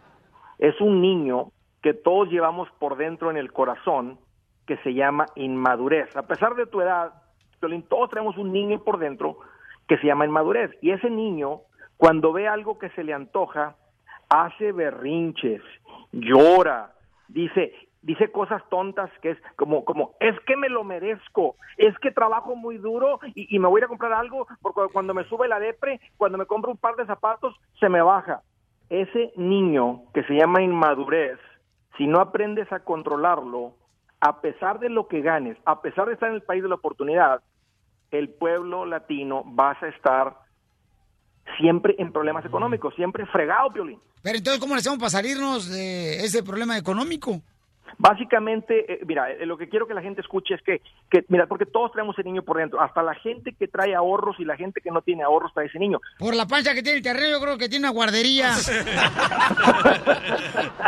es 0.60 0.80
un 0.82 1.02
niño 1.02 1.52
que 1.82 1.94
todos 1.94 2.30
llevamos 2.30 2.70
por 2.80 2.98
dentro 2.98 3.30
en 3.32 3.38
el 3.38 3.52
corazón 3.52 4.20
que 4.66 4.78
se 4.78 4.94
llama 4.94 5.28
inmadurez. 5.36 6.16
A 6.16 6.24
pesar 6.24 6.56
de 6.56 6.66
tu 6.66 6.82
edad, 6.82 7.14
Piolín, 7.60 7.84
todos 7.84 8.10
tenemos 8.10 8.38
un 8.38 8.52
niño 8.52 8.84
por 8.84 9.00
dentro 9.00 9.38
que 9.88 9.98
se 9.98 10.08
llama 10.08 10.26
inmadurez. 10.26 10.72
Y 10.82 10.92
ese 10.92 11.10
niño, 11.10 11.62
cuando 11.96 12.34
ve 12.34 12.48
algo 12.48 12.78
que 12.78 12.90
se 12.90 13.04
le 13.04 13.14
antoja, 13.14 13.76
hace 14.30 14.72
berrinches, 14.72 15.62
llora, 16.12 16.94
dice, 17.28 17.74
dice 18.02 18.32
cosas 18.32 18.62
tontas 18.70 19.10
que 19.22 19.32
es 19.32 19.38
como, 19.56 19.84
como, 19.86 20.16
es 20.20 20.40
que 20.42 20.56
me 20.56 20.70
lo 20.70 20.84
merezco, 20.84 21.56
es 21.78 21.98
que 22.00 22.12
trabajo 22.12 22.56
muy 22.56 22.78
duro 22.78 23.20
y, 23.36 23.60
me 23.60 23.68
voy 23.68 23.82
a 23.82 23.86
a 23.86 23.90
comprar 23.90 24.14
algo 24.14 24.48
porque 24.62 24.82
cuando 24.94 25.14
me 25.14 25.26
sube 25.26 25.48
la 25.48 25.60
depre, 25.60 26.00
cuando 26.18 26.38
me 26.38 26.46
compro 26.46 26.72
un 26.72 26.78
par 26.78 26.96
de 26.96 27.06
zapatos, 27.06 27.56
se 27.80 27.90
me 27.90 28.02
baja. 28.02 28.42
Ese 28.90 29.34
niño 29.36 30.04
que 30.14 30.24
se 30.24 30.36
llama 30.36 30.62
inmadurez, 30.62 31.40
si 31.98 32.08
no 32.08 32.20
aprendes 32.22 32.72
a 32.72 32.80
controlarlo, 32.80 33.74
a 34.22 34.42
pesar 34.42 34.80
de 34.80 34.90
lo 34.90 35.08
que 35.08 35.22
ganes, 35.22 35.58
a 35.66 35.82
pesar 35.82 36.08
de 36.08 36.14
estar 36.14 36.30
en 36.30 36.36
el 36.36 36.44
país 36.44 36.64
de 36.64 36.70
la 36.70 36.76
oportunidad, 36.76 37.42
el 38.12 38.30
pueblo 38.30 38.86
latino 38.86 39.44
vas 39.46 39.82
a 39.84 39.88
estar 39.88 40.47
siempre 41.60 41.96
en 41.98 42.12
problemas 42.12 42.46
económicos, 42.46 42.94
siempre 42.96 43.26
fregado, 43.28 43.70
Piolín. 43.72 44.00
Pero 44.22 44.38
entonces, 44.38 44.60
¿cómo 44.60 44.76
le 44.76 44.80
hacemos 44.80 45.00
para 45.00 45.10
salirnos 45.10 45.70
de 45.70 46.26
ese 46.26 46.44
problema 46.44 46.78
económico? 46.78 47.42
Básicamente, 47.98 48.94
eh, 48.94 49.00
mira, 49.06 49.32
eh, 49.32 49.46
lo 49.46 49.58
que 49.58 49.70
quiero 49.70 49.88
que 49.88 49.94
la 49.94 50.02
gente 50.02 50.22
escuche 50.22 50.56
es 50.56 50.62
que, 50.62 50.82
que, 51.10 51.26
mira, 51.30 51.48
porque 51.48 51.66
todos 51.66 51.92
traemos 51.92 52.18
el 52.20 52.26
niño 52.26 52.44
por 52.44 52.58
dentro, 52.58 52.82
hasta 52.82 53.02
la 53.04 53.16
gente 53.16 53.54
que 53.54 53.68
trae 53.68 53.96
ahorros 53.96 54.40
y 54.40 54.46
la 54.46 54.56
gente 54.56 54.82
que 54.82 54.92
no 54.92 55.02
tiene 55.02 55.24
ahorros 55.24 55.54
trae 55.54 55.68
ese 55.68 55.80
niño. 55.80 56.00
Por 56.20 56.36
la 56.36 56.46
pancha 56.46 56.74
que 56.74 56.84
tiene 56.84 56.98
el 56.98 57.04
terreno, 57.04 57.30
yo 57.30 57.42
creo 57.42 57.58
que 57.58 57.70
tiene 57.70 57.86
una 57.88 57.94
guardería. 57.94 58.50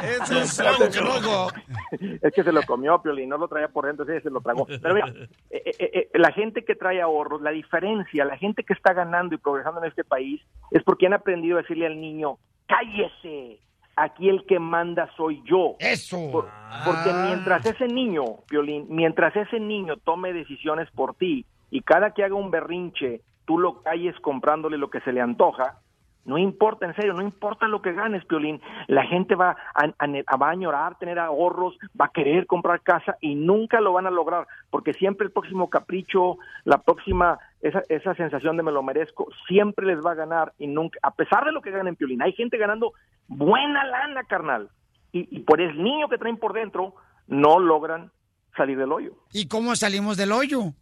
Eso 0.03 0.39
es 0.41 0.59
loco. 1.01 1.51
es 2.21 2.33
que 2.33 2.43
se 2.43 2.51
lo 2.51 2.61
comió, 2.63 3.01
Piolín, 3.01 3.29
no 3.29 3.37
lo 3.37 3.47
traía 3.47 3.67
por 3.67 3.85
dentro, 3.85 4.05
sí, 4.05 4.11
se 4.21 4.29
lo 4.29 4.41
tragó. 4.41 4.65
Pero 4.65 4.93
mira, 4.93 5.07
eh, 5.49 5.61
eh, 5.65 5.91
eh, 5.93 6.09
la 6.13 6.31
gente 6.31 6.63
que 6.63 6.75
trae 6.75 7.01
ahorros, 7.01 7.41
la 7.41 7.51
diferencia, 7.51 8.25
la 8.25 8.37
gente 8.37 8.63
que 8.63 8.73
está 8.73 8.93
ganando 8.93 9.35
y 9.35 9.37
progresando 9.37 9.81
en 9.81 9.89
este 9.89 10.03
país 10.03 10.41
es 10.71 10.83
porque 10.83 11.07
han 11.07 11.13
aprendido 11.13 11.57
a 11.57 11.61
decirle 11.61 11.87
al 11.87 11.99
niño, 11.99 12.37
cállese, 12.67 13.59
aquí 14.03 14.29
el 14.29 14.45
que 14.45 14.59
manda 14.59 15.09
soy 15.15 15.41
yo. 15.45 15.75
Eso. 15.79 16.29
Por- 16.31 16.49
porque 16.85 17.11
mientras 17.13 17.65
ese 17.65 17.87
niño, 17.87 18.23
Piolín, 18.47 18.85
mientras 18.89 19.35
ese 19.35 19.59
niño 19.59 19.97
tome 19.97 20.33
decisiones 20.33 20.89
por 20.91 21.15
ti 21.15 21.45
y 21.71 21.81
cada 21.81 22.11
que 22.13 22.23
haga 22.23 22.35
un 22.35 22.51
berrinche, 22.51 23.21
tú 23.45 23.57
lo 23.57 23.81
calles 23.81 24.15
comprándole 24.21 24.77
lo 24.77 24.89
que 24.89 25.01
se 25.01 25.11
le 25.11 25.21
antoja, 25.21 25.79
No 26.25 26.37
importa, 26.37 26.85
en 26.85 26.93
serio, 26.95 27.13
no 27.13 27.21
importa 27.23 27.67
lo 27.67 27.81
que 27.81 27.93
ganes, 27.93 28.23
Piolín. 28.25 28.61
La 28.87 29.03
gente 29.05 29.33
va 29.35 29.55
a, 29.73 29.85
a- 29.97 30.37
va 30.37 30.47
a 30.47 30.51
añorar 30.51 30.97
tener 30.99 31.17
ahorros, 31.17 31.75
va 31.99 32.05
a 32.05 32.11
querer 32.11 32.45
comprar 32.45 32.81
casa 32.81 33.15
y 33.21 33.33
nunca 33.35 33.79
lo 33.81 33.93
van 33.93 34.05
a 34.05 34.11
lograr, 34.11 34.45
porque 34.69 34.93
siempre 34.93 35.25
el 35.25 35.31
próximo 35.31 35.69
capricho, 35.69 36.37
la 36.65 36.77
próxima, 36.79 37.39
esa, 37.61 37.81
esa 37.89 38.13
sensación 38.15 38.57
de 38.57 38.63
me 38.63 38.71
lo 38.71 38.83
merezco, 38.83 39.27
siempre 39.47 39.85
les 39.87 40.05
va 40.05 40.11
a 40.11 40.15
ganar 40.15 40.53
y 40.59 40.67
nunca, 40.67 40.99
a 41.01 41.11
pesar 41.11 41.45
de 41.45 41.51
lo 41.51 41.61
que 41.61 41.71
ganen, 41.71 41.95
Piolín, 41.95 42.21
hay 42.21 42.33
gente 42.33 42.57
ganando 42.57 42.93
buena 43.27 43.83
lana, 43.85 44.23
carnal. 44.25 44.69
Y, 45.11 45.27
y 45.35 45.39
por 45.39 45.61
el 45.61 45.81
niño 45.81 46.09
que 46.09 46.17
traen 46.19 46.37
por 46.37 46.53
dentro, 46.53 46.93
no 47.27 47.59
logran 47.59 48.11
salir 48.55 48.77
del 48.77 48.91
hoyo. 48.91 49.13
¿Y 49.33 49.47
cómo 49.47 49.75
salimos 49.75 50.17
del 50.17 50.31
hoyo? 50.33 50.73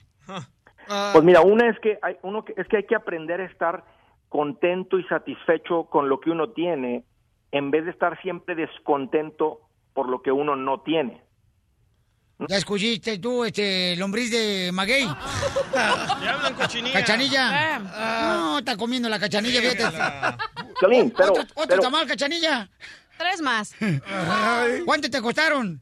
Pues 1.13 1.23
mira, 1.23 1.41
una 1.41 1.69
es 1.69 1.79
que 1.79 1.99
hay 2.01 2.17
uno 2.23 2.43
que, 2.43 2.53
es 2.57 2.67
que 2.67 2.77
hay 2.77 2.83
que 2.85 2.95
aprender 2.95 3.39
a 3.41 3.45
estar 3.45 3.83
contento 4.29 4.99
y 4.99 5.03
satisfecho 5.05 5.85
con 5.85 6.09
lo 6.09 6.19
que 6.19 6.29
uno 6.31 6.49
tiene 6.51 7.03
en 7.51 7.71
vez 7.71 7.85
de 7.85 7.91
estar 7.91 8.21
siempre 8.21 8.55
descontento 8.55 9.61
por 9.93 10.09
lo 10.09 10.21
que 10.21 10.31
uno 10.31 10.55
no 10.55 10.81
tiene. 10.81 11.21
Ya 12.49 12.57
escuchaste 12.57 13.17
tú, 13.17 13.43
este, 13.45 13.95
lombriz 13.95 14.29
de 14.31 14.69
maguey. 14.73 15.07
Ya 15.73 16.33
hablan 16.33 16.53
cochinilla. 16.55 16.99
¿Cachanilla? 16.99 17.79
No, 17.79 18.59
está 18.59 18.75
comiendo 18.77 19.07
la 19.09 19.19
cachanilla, 19.19 19.61
fíjate. 19.61 19.83
Piolín, 20.79 21.11
pero- 21.15 21.31
¿Otro, 21.31 21.43
otro 21.43 21.67
pero- 21.67 21.81
tamal, 21.81 22.07
cachanilla? 22.07 22.69
Tres 23.17 23.41
más. 23.41 23.75
¿Cuánto 24.85 25.09
te 25.09 25.21
costaron? 25.21 25.81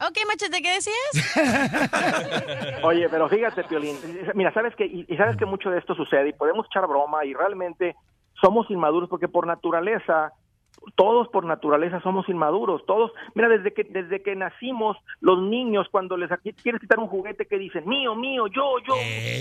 Ok, 0.00 0.18
machete, 0.26 0.60
¿qué 0.60 0.74
decías? 0.74 2.82
Oye, 2.84 3.08
pero 3.08 3.28
fíjate, 3.28 3.62
Piolín, 3.64 3.96
mira, 4.34 4.52
sabes 4.52 4.74
que 4.74 4.86
y, 4.86 5.06
y 5.08 5.16
sabes 5.16 5.36
que 5.36 5.46
mucho 5.46 5.70
de 5.70 5.78
esto 5.78 5.94
sucede 5.94 6.30
y 6.30 6.32
podemos 6.32 6.66
echar 6.66 6.86
broma 6.88 7.24
y 7.24 7.32
realmente 7.32 7.94
somos 8.40 8.68
inmaduros 8.70 9.08
porque 9.08 9.28
por 9.28 9.46
naturaleza 9.46 10.32
todos 10.96 11.28
por 11.28 11.44
naturaleza 11.44 12.00
somos 12.00 12.28
inmaduros, 12.28 12.84
todos, 12.86 13.12
mira, 13.34 13.48
desde 13.48 13.72
que 13.72 13.84
desde 13.84 14.22
que 14.22 14.34
nacimos 14.34 14.96
los 15.20 15.40
niños 15.40 15.86
cuando 15.90 16.16
les 16.16 16.28
quieres 16.62 16.80
quitar 16.80 16.98
un 16.98 17.06
juguete 17.06 17.46
que 17.46 17.58
dicen, 17.58 17.88
"Mío, 17.88 18.16
mío, 18.16 18.48
yo, 18.48 18.78
yo", 18.80 18.94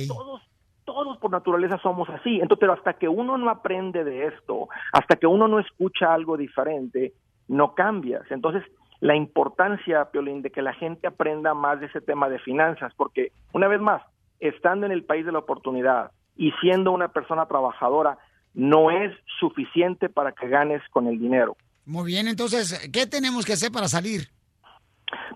todos 0.08 0.42
todos 0.86 1.18
por 1.18 1.32
naturaleza 1.32 1.80
somos 1.82 2.10
así. 2.10 2.36
Entonces, 2.36 2.60
pero 2.60 2.74
hasta 2.74 2.94
que 2.94 3.08
uno 3.08 3.38
no 3.38 3.50
aprende 3.50 4.04
de 4.04 4.28
esto, 4.28 4.68
hasta 4.92 5.16
que 5.16 5.28
uno 5.28 5.48
no 5.48 5.60
escucha 5.60 6.14
algo 6.14 6.38
diferente, 6.38 7.14
no 7.48 7.74
cambias. 7.74 8.30
Entonces, 8.30 8.64
la 9.04 9.16
importancia, 9.18 10.06
Piolín, 10.12 10.42
de 10.42 10.50
que 10.50 10.62
la 10.62 10.74
gente 10.74 11.08
aprenda 11.08 11.54
más 11.54 11.80
de 11.82 11.88
ese 11.88 12.00
tema 12.00 12.30
de 12.30 12.40
finanzas, 12.40 12.94
porque 12.96 13.32
una 13.52 13.68
vez 13.68 13.82
más, 13.82 14.02
estando 14.40 14.86
en 14.86 14.94
el 14.94 15.04
país 15.04 15.26
de 15.26 15.34
la 15.34 15.40
oportunidad 15.40 16.12
y 16.38 16.52
siendo 16.62 16.92
una 16.92 17.10
persona 17.10 17.46
trabajadora, 17.46 18.18
no 18.54 18.92
es 18.92 19.12
suficiente 19.40 20.08
para 20.08 20.32
que 20.32 20.48
ganes 20.48 20.82
con 20.92 21.08
el 21.08 21.20
dinero. 21.20 21.58
Muy 21.86 22.06
bien, 22.14 22.30
entonces, 22.30 22.90
¿qué 22.94 23.06
tenemos 23.06 23.46
que 23.46 23.54
hacer 23.54 23.72
para 23.74 23.90
salir? 23.90 24.22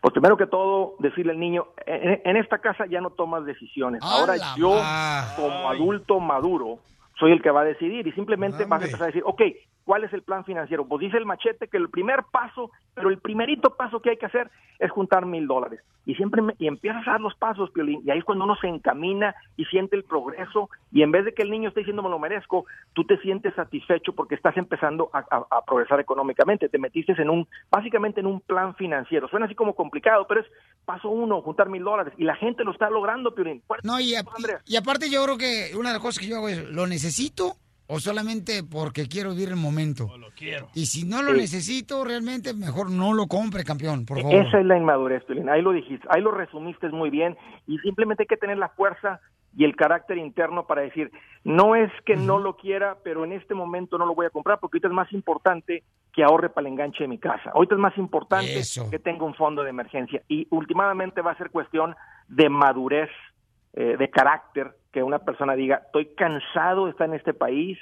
Pues 0.01 0.13
primero 0.13 0.37
que 0.37 0.47
todo, 0.47 0.95
decirle 0.99 1.33
al 1.33 1.39
niño, 1.39 1.65
en, 1.85 2.21
en 2.23 2.37
esta 2.37 2.59
casa 2.59 2.85
ya 2.89 3.01
no 3.01 3.09
tomas 3.09 3.43
decisiones. 3.45 4.01
¡A 4.01 4.15
Ahora 4.15 4.35
yo, 4.55 4.69
ma- 4.75 5.33
como 5.35 5.69
adulto 5.69 6.19
maduro, 6.21 6.79
soy 7.19 7.33
el 7.33 7.41
que 7.41 7.51
va 7.51 7.61
a 7.61 7.65
decidir 7.65 8.07
y 8.07 8.13
simplemente 8.13 8.63
vas 8.63 8.81
a 8.81 8.85
empezar 8.85 9.03
a 9.03 9.07
decir, 9.07 9.23
ok, 9.25 9.41
¿cuál 9.87 10.03
es 10.03 10.11
el 10.11 10.21
plan 10.21 10.43
financiero? 10.43 10.85
Pues 10.85 10.99
dice 10.99 11.15
el 11.17 11.25
machete 11.25 11.69
que 11.69 11.77
el 11.77 11.89
primer 11.89 12.25
paso, 12.29 12.69
pero 12.93 13.09
el 13.09 13.19
primerito 13.19 13.75
paso 13.77 14.01
que 14.01 14.09
hay 14.09 14.17
que 14.17 14.25
hacer 14.25 14.51
es 14.79 14.91
juntar 14.91 15.25
mil 15.25 15.47
dólares. 15.47 15.79
Y 16.05 16.15
siempre 16.15 16.41
me- 16.41 16.53
y 16.59 16.67
empiezas 16.67 17.07
a 17.07 17.11
dar 17.11 17.21
los 17.21 17.33
pasos, 17.35 17.71
Piolín, 17.71 18.01
y 18.05 18.11
ahí 18.11 18.19
es 18.19 18.25
cuando 18.25 18.43
uno 18.43 18.55
se 18.57 18.67
encamina 18.67 19.33
y 19.55 19.63
siente 19.65 19.95
el 19.95 20.03
progreso 20.03 20.69
y 20.91 21.03
en 21.03 21.11
vez 21.11 21.23
de 21.23 21.33
que 21.33 21.41
el 21.43 21.49
niño 21.49 21.69
esté 21.69 21.79
diciendo 21.81 22.03
me 22.03 22.09
lo 22.09 22.19
merezco, 22.19 22.65
tú 22.93 23.05
te 23.05 23.17
sientes 23.19 23.55
satisfecho 23.55 24.11
porque 24.13 24.35
estás 24.35 24.57
empezando 24.57 25.09
a, 25.13 25.19
a- 25.19 25.47
a 25.49 25.61
progresar 25.65 25.99
económicamente. 26.01 26.67
Te 26.69 26.77
metiste 26.79 27.13
en 27.21 27.29
un, 27.29 27.47
básicamente 27.71 28.19
en 28.19 28.25
un 28.27 28.41
plan 28.41 28.75
financiero. 28.75 29.27
Suena 29.29 29.45
así 29.45 29.55
como 29.55 29.73
complicado, 29.73 30.27
pero 30.27 30.41
es 30.41 30.47
paso 30.85 31.09
uno, 31.09 31.41
juntar 31.41 31.69
mil 31.69 31.83
dólares. 31.83 32.13
Y 32.17 32.25
la 32.25 32.35
gente 32.35 32.63
lo 32.65 32.71
está 32.71 32.89
logrando, 32.89 33.33
Piolín. 33.33 33.61
No, 33.85 33.99
y, 33.99 34.15
a- 34.15 34.19
y 34.65 34.75
aparte 34.75 35.09
yo 35.09 35.23
creo 35.23 35.37
que 35.37 35.71
una 35.77 35.89
de 35.89 35.93
las 35.95 36.01
cosas 36.03 36.19
que 36.19 36.27
yo 36.27 36.35
hago 36.37 36.49
es, 36.49 36.69
¿lo 36.69 36.87
necesito 36.87 37.53
o 37.87 37.99
solamente 37.99 38.63
porque 38.63 39.07
quiero 39.07 39.31
vivir 39.31 39.49
el 39.49 39.55
momento? 39.55 40.09
Lo 40.17 40.29
quiero. 40.31 40.69
Y 40.73 40.85
si 40.87 41.05
no 41.05 41.21
lo 41.21 41.31
Sí. 41.33 41.37
necesito, 41.39 42.03
realmente 42.03 42.53
mejor 42.53 42.91
no 42.91 43.13
lo 43.13 43.27
compre, 43.27 43.63
campeón, 43.63 44.05
por 44.05 44.21
favor. 44.21 44.35
Esa 44.35 44.59
es 44.59 44.65
la 44.65 44.77
inmadurez, 44.77 45.23
Piolín. 45.25 45.49
Ahí 45.49 45.61
lo 45.61 45.71
dijiste, 45.71 46.07
ahí 46.11 46.21
lo 46.21 46.31
resumiste 46.31 46.89
muy 46.89 47.09
bien. 47.09 47.37
Y 47.65 47.77
simplemente 47.79 48.23
hay 48.23 48.27
que 48.27 48.37
tener 48.37 48.57
la 48.57 48.69
fuerza 48.69 49.19
y 49.55 49.63
el 49.63 49.75
carácter 49.75 50.17
interno 50.19 50.67
para 50.67 50.81
decir, 50.81 51.11
no 51.43 51.75
es 51.75 51.89
que 52.05 52.15
no 52.15 52.37
lo 52.37 52.57
quiera, 52.57 52.97
pero 53.03 53.23
en 53.23 53.31
este 53.31 53.55
momento 53.55 53.97
no 53.97 54.05
lo 54.05 54.13
voy 54.13 54.25
a 54.27 54.29
comprar 54.29 54.59
porque 54.59 54.75
ahorita 54.77 54.89
es 54.89 54.93
más 54.93 55.11
importante 55.13 55.83
que 56.13 56.23
ahorre 56.23 56.49
para 56.49 56.67
el 56.67 56.73
enganche 56.73 57.03
de 57.05 57.07
mi 57.07 57.17
casa. 57.17 57.51
Ahorita 57.55 57.73
es 57.75 57.81
más 57.81 57.97
importante 57.97 58.59
Eso. 58.59 58.89
que 58.91 58.99
tenga 58.99 59.23
un 59.25 59.33
fondo 59.33 59.63
de 59.63 59.69
emergencia. 59.69 60.21
Y 60.27 60.45
últimamente 60.51 61.21
va 61.21 61.31
a 61.31 61.37
ser 61.37 61.49
cuestión 61.49 61.95
de 62.27 62.49
madurez, 62.49 63.09
eh, 63.79 63.95
de 63.95 64.09
carácter, 64.09 64.75
que 64.91 65.03
una 65.03 65.19
persona 65.19 65.53
diga, 65.53 65.83
estoy 65.85 66.07
cansado 66.15 66.85
de 66.85 66.91
estar 66.93 67.07
en 67.07 67.13
este 67.13 67.35
país 67.35 67.77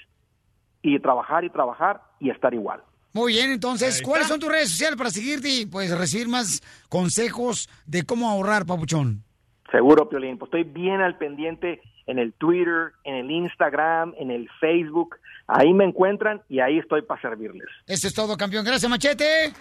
y 0.82 1.00
trabajar 1.00 1.46
y 1.46 1.50
trabajar 1.50 2.02
y 2.20 2.32
estar 2.32 2.54
igual. 2.54 2.84
Muy 3.14 3.32
bien, 3.32 3.52
entonces, 3.52 4.02
¿cuáles 4.02 4.28
son 4.28 4.42
tus 4.42 4.50
redes 4.50 4.72
sociales 4.72 4.98
para 4.98 5.10
seguirte 5.10 5.48
y 5.48 5.66
pues 5.66 5.98
recibir 5.98 6.28
más 6.28 6.62
consejos 6.90 7.70
de 7.86 8.04
cómo 8.04 8.30
ahorrar, 8.30 8.66
papuchón? 8.66 9.24
Seguro, 9.72 10.10
Piolín. 10.10 10.38
Pues 10.38 10.50
estoy 10.50 10.66
bien 10.66 11.00
al 11.00 11.18
pendiente 11.18 11.80
en 12.08 12.20
el 12.20 12.34
Twitter, 12.34 12.92
en 13.06 13.16
el 13.16 13.32
Instagram, 13.32 14.14
en 14.20 14.32
el 14.32 14.50
Facebook. 14.60 15.16
Ahí 15.48 15.74
me 15.74 15.86
encuentran 15.86 16.42
y 16.50 16.60
ahí 16.60 16.80
estoy 16.80 17.04
para 17.04 17.22
servirles. 17.22 17.68
Eso 17.86 18.08
es 18.08 18.14
todo, 18.14 18.36
campeón. 18.36 18.66
Gracias, 18.66 18.90
Machete. 18.90 19.54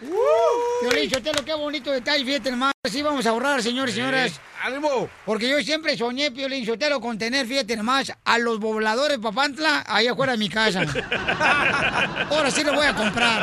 Piolín, 0.80 1.10
Sotelo, 1.10 1.44
qué 1.44 1.54
bonito 1.54 1.90
detalle, 1.90 2.24
fíjate 2.24 2.50
nomás. 2.50 2.72
Sí, 2.84 3.02
vamos 3.02 3.26
a 3.26 3.30
ahorrar, 3.30 3.62
señores 3.62 3.94
y 3.94 3.98
señoras. 3.98 4.40
¡Ánimo! 4.62 5.08
Porque 5.26 5.48
yo 5.48 5.60
siempre 5.60 5.96
soñé, 5.96 6.30
Piolín 6.30 6.64
Sotelo, 6.64 7.00
con 7.00 7.18
tener, 7.18 7.46
fíjate 7.46 7.76
nomás, 7.76 8.12
a 8.24 8.38
los 8.38 8.58
pobladores 8.58 9.18
Papantla 9.18 9.84
ahí 9.86 10.06
afuera 10.06 10.32
de 10.32 10.38
mi 10.38 10.48
casa. 10.48 10.80
Ahora 12.30 12.50
sí 12.50 12.64
lo 12.64 12.72
voy 12.74 12.86
a 12.86 12.94
comprar. 12.94 13.40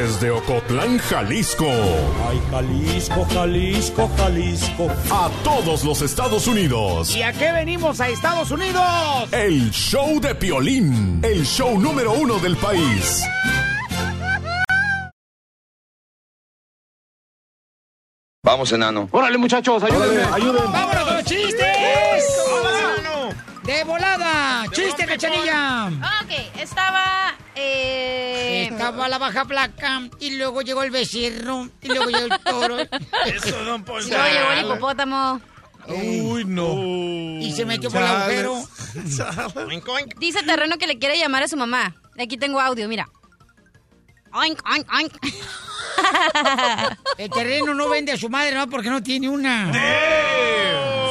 Desde 0.00 0.30
Ocotlán, 0.30 0.96
Jalisco. 0.96 1.66
Ay, 2.26 2.40
Jalisco, 2.50 3.26
Jalisco, 3.34 4.10
Jalisco. 4.16 4.88
A 5.10 5.28
todos 5.44 5.84
los 5.84 6.00
Estados 6.00 6.46
Unidos. 6.46 7.14
¿Y 7.14 7.20
a 7.20 7.34
qué 7.34 7.52
venimos 7.52 8.00
a 8.00 8.08
Estados 8.08 8.50
Unidos? 8.50 8.82
El 9.30 9.70
show 9.70 10.18
de 10.18 10.34
Piolín. 10.34 11.20
El 11.22 11.44
show 11.44 11.78
número 11.78 12.14
uno 12.14 12.38
del 12.38 12.56
país. 12.56 13.22
Vamos, 18.42 18.72
enano. 18.72 19.06
Órale, 19.12 19.36
muchachos, 19.36 19.82
ayúdenme, 19.82 20.22
ayúdenme. 20.32 20.72
¡Vámonos 20.72 21.04
con 21.04 21.14
los 21.14 21.24
chistes! 21.26 22.24
¡De 23.64 23.84
volada! 23.84 24.64
¡Chiste, 24.72 25.04
cachanilla! 25.04 25.88
Ok, 26.22 26.58
estaba. 26.58 27.29
Eh... 27.62 28.68
Estaba 28.70 29.08
la 29.08 29.18
baja 29.18 29.44
placa 29.44 30.02
y 30.18 30.36
luego 30.36 30.62
llegó 30.62 30.82
el 30.82 30.90
becerro 30.90 31.68
y 31.80 31.88
luego 31.88 32.06
llegó 32.10 32.34
el 32.34 32.40
toro. 32.40 32.78
Eso, 33.26 33.64
don 33.64 33.80
Y 33.80 33.84
Poncho. 33.84 34.08
luego 34.08 34.26
llegó 34.26 34.52
el 34.52 34.60
hipopótamo. 34.66 35.40
Uy, 35.88 36.44
no. 36.44 36.74
Y 37.40 37.52
se 37.52 37.64
metió 37.64 37.90
por 37.90 38.00
el 38.02 38.06
agujero. 38.06 38.54
Oink, 39.66 39.88
oink. 39.88 40.18
Dice 40.18 40.42
Terreno 40.42 40.78
que 40.78 40.86
le 40.86 40.98
quiere 40.98 41.18
llamar 41.18 41.42
a 41.42 41.48
su 41.48 41.56
mamá. 41.56 41.96
Aquí 42.18 42.36
tengo 42.36 42.60
audio, 42.60 42.86
mira. 42.88 43.08
Oink, 44.32 44.60
oink, 44.70 44.86
oink. 44.92 45.12
El 47.18 47.30
terreno 47.30 47.74
no 47.74 47.88
vende 47.88 48.12
a 48.12 48.16
su 48.16 48.28
madre, 48.28 48.54
no, 48.54 48.68
porque 48.68 48.88
no 48.90 49.02
tiene 49.02 49.28
una. 49.28 49.72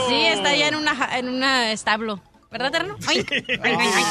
Sí, 0.08 0.26
está 0.26 0.50
allá 0.50 0.70
en 0.70 0.76
una 0.76 1.18
en 1.18 1.30
una 1.30 1.72
establo. 1.72 2.22
¿Verdad, 2.52 2.72
Terreno? 2.72 2.96
Oink, 3.08 3.30
oink, 3.32 3.50
oink, 3.50 3.80
oink. 3.80 4.08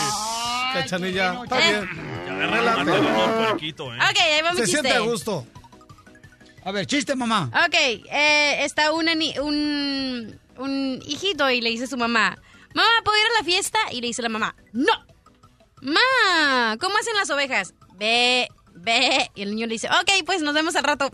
Cachanilla, 0.75 1.41
está 1.45 1.57
bien. 1.59 2.08
Del 2.39 3.37
puerquito, 3.37 3.93
¿eh? 3.95 3.99
Ok, 3.99 4.19
ahí 4.21 4.43
va 4.43 4.53
mi 4.53 4.59
Se 4.59 4.65
chiste. 4.65 4.81
siente 4.83 4.95
a 4.97 5.01
gusto. 5.01 5.47
A 6.65 6.71
ver, 6.73 6.87
chiste, 6.87 7.15
mamá. 7.17 7.51
Ok, 7.67 7.75
eh, 7.75 8.65
está 8.65 8.93
una 8.93 9.15
ni- 9.15 9.39
un, 9.39 10.39
un 10.59 11.03
hijito 11.07 11.49
y 11.51 11.61
le 11.61 11.71
dice 11.71 11.85
a 11.85 11.89
su 11.89 11.97
mamá, 11.97 12.37
mamá, 12.75 12.89
¿puedo 13.05 13.17
ir 13.19 13.27
a 13.27 13.39
la 13.39 13.45
fiesta? 13.45 13.79
Y 13.93 14.01
le 14.01 14.09
dice 14.09 14.23
la 14.23 14.29
mamá, 14.29 14.55
no. 14.73 14.93
Ma, 15.81 16.77
¿cómo 16.81 16.97
hacen 16.99 17.15
las 17.17 17.31
ovejas? 17.31 17.75
Ve, 17.95 18.49
ve. 18.75 19.31
Y 19.35 19.43
el 19.43 19.51
niño 19.55 19.67
le 19.67 19.75
dice, 19.75 19.89
ok, 19.89 20.25
pues 20.27 20.43
nos 20.43 20.53
vemos 20.55 20.75
al 20.77 20.85
rato. 20.85 21.11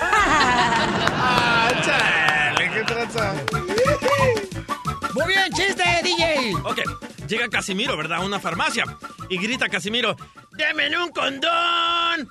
Ah, 0.00 1.70
chale, 1.84 2.70
qué 2.72 2.84
tranza. 2.84 3.34
Muy 5.14 5.26
bien, 5.26 5.52
chiste, 5.52 5.84
DJ. 6.02 6.54
Ok, 6.64 6.80
llega 7.28 7.48
Casimiro, 7.48 7.96
¿verdad? 7.96 8.18
A 8.18 8.20
una 8.20 8.40
farmacia. 8.40 8.84
Y 9.28 9.38
grita 9.38 9.68
Casimiro, 9.68 10.16
¡Deme 10.52 10.96
un 10.98 11.10
condón! 11.10 12.30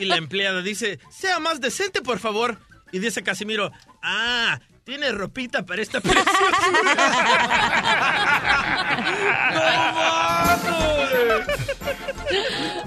y 0.00 0.06
la 0.06 0.16
empleada 0.16 0.62
dice, 0.62 0.98
sea 1.10 1.38
más 1.38 1.60
decente, 1.60 2.02
por 2.02 2.18
favor. 2.18 2.58
Y 2.90 2.98
dice 2.98 3.22
Casimiro, 3.22 3.70
ah, 4.02 4.58
tiene 4.84 5.12
ropita 5.12 5.64
para 5.66 5.82
esta 5.82 6.00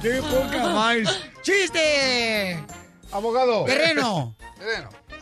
¡Qué 0.02 0.22
poca 0.22 0.70
más! 0.70 1.22
¡Chiste! 1.44 2.66
Abogado. 3.12 3.66
Terreno. 3.66 4.36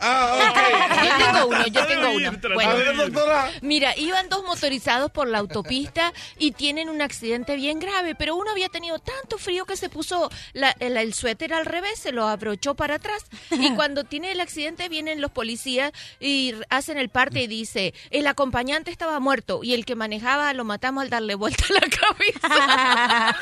Ah, 0.02 0.86
Yo 1.04 1.16
tengo 1.26 1.46
uno, 1.46 1.66
yo 1.66 1.86
tengo 1.86 2.10
uno. 2.10 2.32
Bueno, 2.54 2.70
A 2.70 2.74
ver, 2.74 2.96
doctora. 2.96 3.50
Mira, 3.62 3.94
iban 3.96 4.28
dos 4.28 4.42
motorizados 4.44 5.10
por 5.10 5.28
la 5.28 5.38
autopista 5.38 6.12
y 6.38 6.52
tienen 6.52 6.88
un 6.88 7.02
accidente 7.02 7.56
bien 7.56 7.78
grave, 7.80 8.14
pero 8.14 8.34
uno 8.36 8.50
había 8.50 8.68
tenido 8.68 8.98
tanto 8.98 9.36
frío 9.38 9.64
que 9.66 9.76
se 9.76 9.88
puso 9.88 10.30
la- 10.52 10.74
el, 10.80 10.96
el 10.96 11.12
suéter 11.14 11.52
al 11.52 11.66
revés, 11.66 11.98
se 11.98 12.12
lo 12.12 12.26
abrochó 12.28 12.74
para 12.74 12.94
atrás. 12.96 13.24
Y 13.50 13.70
cuando 13.74 14.04
tiene 14.04 14.32
el 14.32 14.40
accidente 14.40 14.88
vienen 14.88 15.20
los 15.20 15.30
policías 15.30 15.92
y 16.18 16.54
hacen 16.70 16.96
el 16.98 17.08
parte 17.10 17.42
y 17.42 17.46
dice, 17.46 17.92
el 18.10 18.26
acompañante 18.26 18.90
estaba 18.90 19.20
muerto 19.20 19.60
y 19.62 19.74
el 19.74 19.84
que 19.84 19.94
manejaba 19.96 20.52
lo 20.54 20.64
matamos 20.64 21.02
al 21.02 21.10
darle 21.10 21.34
vuelta 21.34 21.64
a 21.68 21.72
la 21.74 21.80
cabeza. 21.80 23.36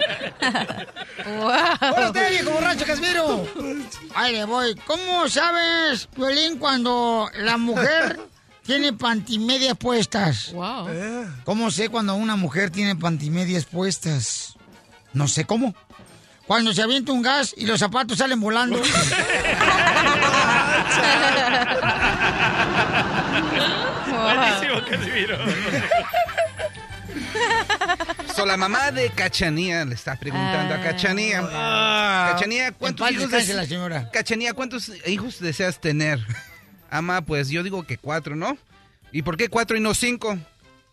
¡Hola, 1.40 1.78
usted, 2.06 2.30
viejo 2.30 2.50
borracho, 2.50 2.84
Casimiro! 2.86 3.46
Ahí 4.14 4.39
le 4.40 4.46
voy. 4.46 4.74
¿Cómo 4.86 5.28
sabes, 5.28 6.08
Violín, 6.16 6.56
cuando 6.58 7.28
la 7.34 7.58
mujer 7.58 8.18
tiene 8.64 8.94
pantimedias 8.94 9.76
puestas? 9.76 10.50
Wow. 10.52 10.88
¿Cómo 11.44 11.70
sé 11.70 11.90
cuando 11.90 12.14
una 12.14 12.36
mujer 12.36 12.70
tiene 12.70 12.96
pantimedias 12.96 13.66
puestas? 13.66 14.54
No 15.12 15.28
sé 15.28 15.44
cómo. 15.44 15.74
Cuando 16.46 16.72
se 16.72 16.80
avienta 16.80 17.12
un 17.12 17.20
gas 17.20 17.54
y 17.54 17.66
los 17.66 17.78
zapatos 17.78 18.16
salen 18.16 18.40
volando. 18.40 18.80
Buenísimo, 24.10 24.80
Casimiro. 24.88 25.36
So, 28.34 28.46
la 28.46 28.56
mamá 28.56 28.90
de 28.90 29.10
Cachanía 29.10 29.84
le 29.84 29.94
está 29.94 30.16
preguntando 30.16 30.74
a 30.74 30.80
Cachanía. 30.82 31.40
Cachanía, 32.32 32.72
¿cuántos 32.72 33.10
hijos 33.10 33.30
des- 33.30 33.48
la 33.54 33.66
señora. 33.66 34.10
Cachanía, 34.10 34.54
¿cuántos 34.54 34.90
hijos 35.06 35.40
deseas 35.40 35.80
tener? 35.80 36.18
Ama, 36.90 37.22
pues 37.22 37.48
yo 37.50 37.62
digo 37.62 37.82
que 37.84 37.98
cuatro, 37.98 38.36
¿no? 38.36 38.56
¿Y 39.12 39.22
por 39.22 39.36
qué 39.36 39.48
cuatro 39.48 39.76
y 39.76 39.80
no 39.80 39.94
cinco? 39.94 40.38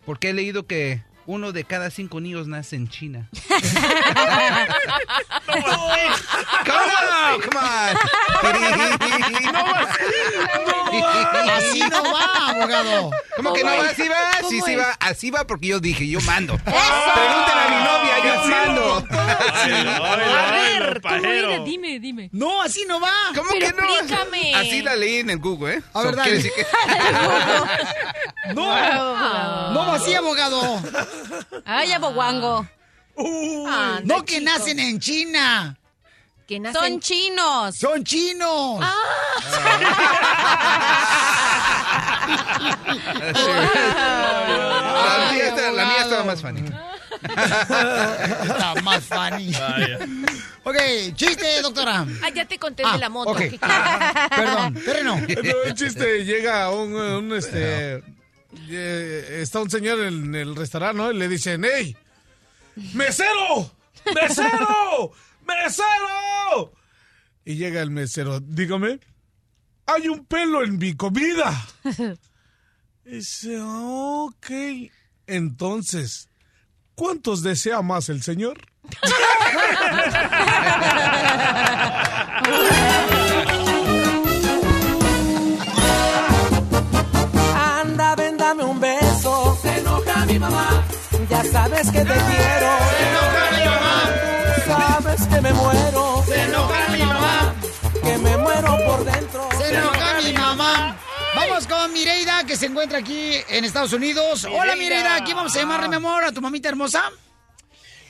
Porque 0.05 0.29
he 0.29 0.33
leído 0.33 0.65
que 0.67 1.01
uno 1.28 1.51
de 1.51 1.63
cada 1.65 1.89
cinco 1.91 2.19
niños 2.19 2.47
nace 2.47 2.75
en 2.78 2.88
China. 2.89 3.30
Come 5.45 5.63
on, 5.65 7.41
come 7.41 7.57
on. 7.59 7.97
Así 11.51 11.80
no 11.80 12.03
va, 12.13 12.49
abogado. 12.49 13.11
¿Cómo 13.36 13.53
que 13.53 13.63
no 13.63 13.71
va? 13.78 13.89
¿Así 13.89 14.07
va? 14.07 14.47
Sí, 14.49 14.61
sí 14.65 14.75
va. 14.75 14.95
Así 14.99 15.32
va 15.32 15.45
porque 15.45 15.67
yo 15.67 15.80
dije, 15.80 16.07
yo 16.07 16.19
mando. 16.21 16.57
Pregúntale 16.57 17.61
a 17.61 17.69
mi 17.69 17.75
novia, 17.84 18.17
yo 18.23 18.47
mando. 18.47 19.05
A 20.03 20.15
ver, 20.15 21.01
¿cómo 21.01 21.25
era? 21.25 21.59
Dime, 21.63 21.99
dime. 21.99 22.30
No, 22.32 22.61
así 22.61 22.86
no 22.88 22.99
va. 22.99 23.11
¿Cómo 23.36 23.49
Pero 23.51 23.67
que 23.75 23.82
no? 23.82 23.89
explícame. 23.89 24.55
Así 24.55 24.82
la 24.82 24.95
leí 24.95 25.17
en 25.17 25.30
el 25.32 25.39
Google, 25.39 25.75
¿eh? 25.75 25.82
A 25.93 26.01
ver, 26.03 26.11
So, 26.11 26.15
dale. 26.17 26.41
que- 26.43 26.65
No, 28.53 28.63
no 29.73 29.86
va 29.88 29.95
así, 29.95 30.13
abogado. 30.15 30.82
Ay, 31.65 31.91
aboguango. 31.91 32.68
Anda, 33.18 34.01
No 34.03 34.24
que 34.26 34.39
chico. 34.39 34.45
nacen 34.45 34.80
en 34.80 34.99
China. 34.99 35.78
Que 36.47 36.59
nacen- 36.59 36.74
Son 36.74 36.99
chinos. 37.01 37.76
Son 37.76 38.03
chinos. 38.03 38.80
Ah. 38.82 38.93
La 45.18 45.32
mía 45.32 45.47
está- 45.47 45.72
la 45.72 45.86
mía 45.86 46.01
estaba 46.01 46.24
más 46.24 46.41
funny. 46.41 46.63
Está 48.43 48.76
más 48.84 49.03
funny. 49.05 49.51
Ok, 50.63 50.76
chiste, 51.15 51.61
doctora. 51.61 52.05
Ah, 52.24 52.30
ya 52.34 52.45
te 52.45 52.59
conté 52.59 52.84
Ah, 52.86 52.93
de 52.93 52.99
la 52.99 53.09
moto. 53.09 53.32
ok. 53.32 53.38
¿Qué- 53.39 53.59
Perdón, 54.36 54.74
terreno. 54.86 55.15
No, 55.20 55.63
el 55.65 55.74
chiste, 55.74 56.26
llega 56.26 56.70
un, 56.72 56.93
un, 56.93 57.36
este... 57.38 58.03
eh, 58.70 59.39
está 59.41 59.62
un 59.62 59.70
señor 59.70 59.99
en 59.99 60.34
el 60.36 60.55
restaurante, 60.55 60.97
¿no? 60.97 61.12
Y 61.12 61.18
le 61.18 61.28
dicen, 61.28 61.66
¡Ey! 61.66 61.95
¡Mesero! 62.93 63.72
¡Mesero! 64.14 65.12
¡Mesero! 65.45 66.74
Y 67.45 67.55
llega 67.55 67.82
el 67.82 67.91
mesero, 67.91 68.41
dígame, 68.41 68.99
hay 69.86 70.10
un 70.10 70.26
pelo 70.26 70.64
en 70.64 70.78
mi 70.78 70.95
comida. 70.95 71.66
Y 73.05 73.12
dice, 73.16 73.58
ok. 73.62 74.51
Entonces, 75.28 76.30
¿cuántos 76.93 77.41
desea 77.41 77.82
más 77.82 78.10
el 78.10 78.22
señor? 78.22 78.60
mi 90.38 90.41
mamá. 90.41 90.83
Ya 91.29 91.43
sabes 91.45 91.91
que 91.91 91.99
te 91.99 92.05
quiero. 92.05 92.71
Se 92.93 93.03
enoja 93.09 93.43
mi 93.57 93.65
mamá. 93.65 93.97
Sabes 94.67 95.27
que 95.27 95.41
me 95.41 95.53
muero. 95.53 96.23
Se 96.27 96.43
enoja 96.43 96.89
mi 96.91 96.99
mamá. 96.99 97.55
Que 98.03 98.17
me 98.19 98.38
muero 98.38 98.77
por 98.85 99.03
dentro. 99.03 99.49
Se 99.57 99.69
enoja 99.73 100.21
mi 100.23 100.33
mamá. 100.33 100.95
Vamos 101.35 101.67
con 101.67 101.91
Mireida, 101.91 102.43
que 102.45 102.55
se 102.55 102.67
encuentra 102.67 102.99
aquí 102.99 103.33
en 103.49 103.65
Estados 103.65 103.93
Unidos. 103.93 104.45
Hola, 104.45 104.75
Mireida. 104.75 105.15
Aquí 105.15 105.33
vamos 105.33 105.55
a 105.55 105.59
llamarle, 105.59 105.89
mi 105.89 105.95
amor, 105.95 106.23
a 106.23 106.31
tu 106.31 106.41
mamita 106.41 106.69
hermosa. 106.69 107.11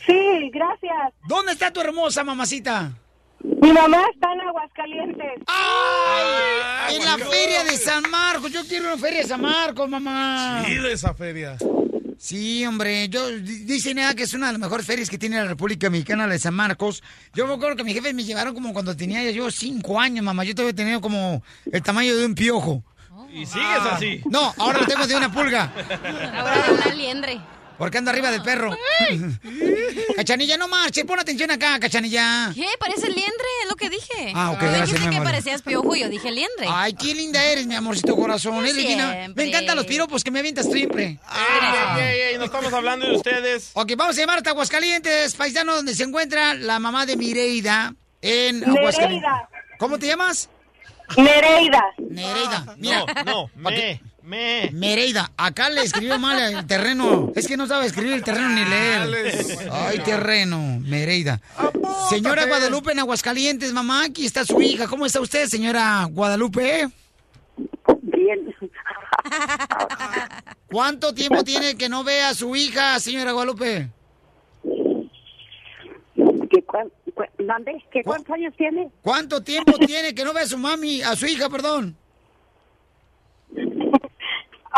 Sí, 0.05 0.49
gracias. 0.53 1.13
¿Dónde 1.27 1.53
está 1.53 1.71
tu 1.71 1.79
hermosa 1.79 2.23
mamacita? 2.25 2.91
Mi 3.39 3.71
mamá 3.71 4.03
está 4.13 4.33
en 4.33 4.41
Aguascalientes. 4.41 5.43
¡Ay! 5.47 6.95
En 6.95 7.05
la 7.05 7.17
feria 7.17 7.63
de 7.63 7.77
San 7.77 8.09
Marcos. 8.09 8.51
Yo 8.51 8.65
quiero 8.67 8.87
una 8.87 8.97
feria 8.97 9.21
de 9.21 9.27
San 9.27 9.41
Marcos, 9.41 9.87
mamá. 9.87 10.63
Y 10.67 10.75
de 10.75 10.91
esa 10.91 11.13
feria. 11.13 11.57
Sí, 12.27 12.65
hombre, 12.65 13.07
yo 13.07 13.29
di- 13.29 13.59
dicen 13.59 13.99
ah, 13.99 14.13
que 14.13 14.23
es 14.23 14.33
una 14.33 14.47
de 14.47 14.51
las 14.51 14.59
mejores 14.59 14.85
ferias 14.85 15.09
que 15.09 15.17
tiene 15.17 15.37
la 15.37 15.45
República 15.45 15.89
Mexicana, 15.89 16.27
la 16.27 16.33
de 16.33 16.39
San 16.39 16.53
Marcos. 16.53 17.01
Yo 17.33 17.47
me 17.47 17.53
acuerdo 17.53 17.77
que 17.77 17.85
mis 17.85 17.93
jefes 17.93 18.13
me 18.13 18.25
llevaron 18.25 18.53
como 18.53 18.73
cuando 18.73 18.97
tenía 18.97 19.31
yo 19.31 19.49
cinco 19.49 19.97
años, 19.97 20.25
mamá. 20.25 20.43
Yo 20.43 20.53
todavía 20.53 20.75
tenía 20.75 20.99
como 20.99 21.41
el 21.71 21.81
tamaño 21.81 22.17
de 22.17 22.25
un 22.25 22.35
piojo. 22.35 22.83
Y 23.31 23.45
sigues 23.45 23.79
así. 23.91 24.21
No, 24.29 24.53
ahora 24.57 24.79
lo 24.81 24.85
tengo 24.87 25.07
de 25.07 25.15
una 25.15 25.31
pulga. 25.31 25.71
Ahora 26.37 26.63
de 26.67 26.73
una 26.73 26.93
liendre. 26.95 27.39
Porque 27.77 27.97
ando 27.99 28.11
arriba 28.11 28.31
del 28.31 28.41
perro. 28.41 28.75
Cachanilla, 30.15 30.57
no 30.57 30.67
marche, 30.67 31.05
pon 31.05 31.19
atención 31.19 31.51
acá, 31.51 31.79
cachanilla. 31.79 32.51
¿Qué? 32.55 32.65
Parece 32.79 33.07
liendre, 33.07 33.47
es 33.63 33.69
lo 33.69 33.75
que 33.75 33.89
dije. 33.89 34.31
Ah, 34.33 34.51
ok, 34.51 34.59
gracias, 34.61 34.91
dijiste 34.93 35.09
que 35.11 35.21
parecías 35.21 35.61
piojo 35.61 35.95
y 35.95 35.99
yo 36.01 36.09
dije 36.09 36.31
liendre. 36.31 36.67
Ay, 36.67 36.93
qué 36.93 37.13
linda 37.13 37.43
eres, 37.43 37.67
mi 37.67 37.75
amorcito 37.75 38.15
corazón. 38.15 38.57
Eres 38.57 38.75
divina. 38.75 39.11
Siempre. 39.13 39.43
Me 39.43 39.49
encantan 39.49 39.75
los 39.75 39.85
piropos 39.85 40.23
que 40.23 40.31
me 40.31 40.39
avientas 40.39 40.65
siempre. 40.65 41.03
Ey, 41.03 42.01
ey, 42.01 42.19
ey, 42.31 42.37
no 42.37 42.45
estamos 42.45 42.73
hablando 42.73 43.07
de 43.07 43.15
ustedes. 43.15 43.71
Ok, 43.73 43.93
vamos 43.95 44.17
a 44.17 44.21
llamar 44.21 44.37
hasta 44.37 44.49
Aguascalientes, 44.51 45.35
paisano, 45.35 45.75
donde 45.75 45.93
se 45.93 46.03
encuentra 46.03 46.55
la 46.55 46.79
mamá 46.79 47.05
de 47.05 47.15
Mireida 47.15 47.93
en 48.21 48.63
Aguascalientes. 48.63 49.21
Nereida. 49.21 49.49
¿Cómo 49.77 49.99
te 49.99 50.07
llamas? 50.07 50.49
Nereida. 51.15 51.83
Nereida. 52.09 52.75
Mira, 52.77 53.05
No, 53.23 53.23
no, 53.23 53.51
me, 53.55 54.01
me. 54.27 54.69
Mereida, 54.73 55.31
acá 55.37 55.69
le 55.69 55.81
escribió 55.81 56.19
mal 56.19 56.39
el 56.39 56.67
terreno. 56.67 57.31
Es 57.35 57.47
que 57.47 57.57
no 57.57 57.65
sabe 57.65 57.85
escribir 57.87 58.13
el 58.13 58.23
terreno 58.23 58.49
ni 58.49 58.65
leer. 58.65 59.69
Ay, 59.71 59.99
terreno, 59.99 60.79
Mereida. 60.81 61.41
Señora 62.09 62.45
Guadalupe 62.45 62.91
en 62.91 62.99
Aguascalientes, 62.99 63.73
mamá, 63.73 64.03
aquí 64.05 64.25
está 64.25 64.45
su 64.45 64.61
hija. 64.61 64.87
¿Cómo 64.87 65.05
está 65.05 65.21
usted, 65.21 65.47
señora 65.47 66.07
Guadalupe? 66.11 66.89
Bien. 68.01 68.53
¿Cuánto 70.71 71.13
tiempo 71.13 71.43
tiene 71.43 71.75
que 71.75 71.89
no 71.89 72.03
ve 72.03 72.21
a 72.21 72.33
su 72.33 72.55
hija, 72.55 72.99
señora 72.99 73.31
Guadalupe? 73.31 73.89
¿Qué. 76.49 76.63
¿Qué, 77.91 78.03
¿Cuántos 78.03 78.33
años 78.33 78.53
tiene? 78.57 78.89
¿Cuánto 79.01 79.41
tiempo 79.41 79.73
tiene 79.79 80.13
que 80.13 80.23
no 80.23 80.33
ve 80.33 80.41
a 80.41 80.45
su 80.45 80.57
mami, 80.57 81.01
a 81.01 81.15
su 81.15 81.25
hija, 81.25 81.49
perdón? 81.49 81.97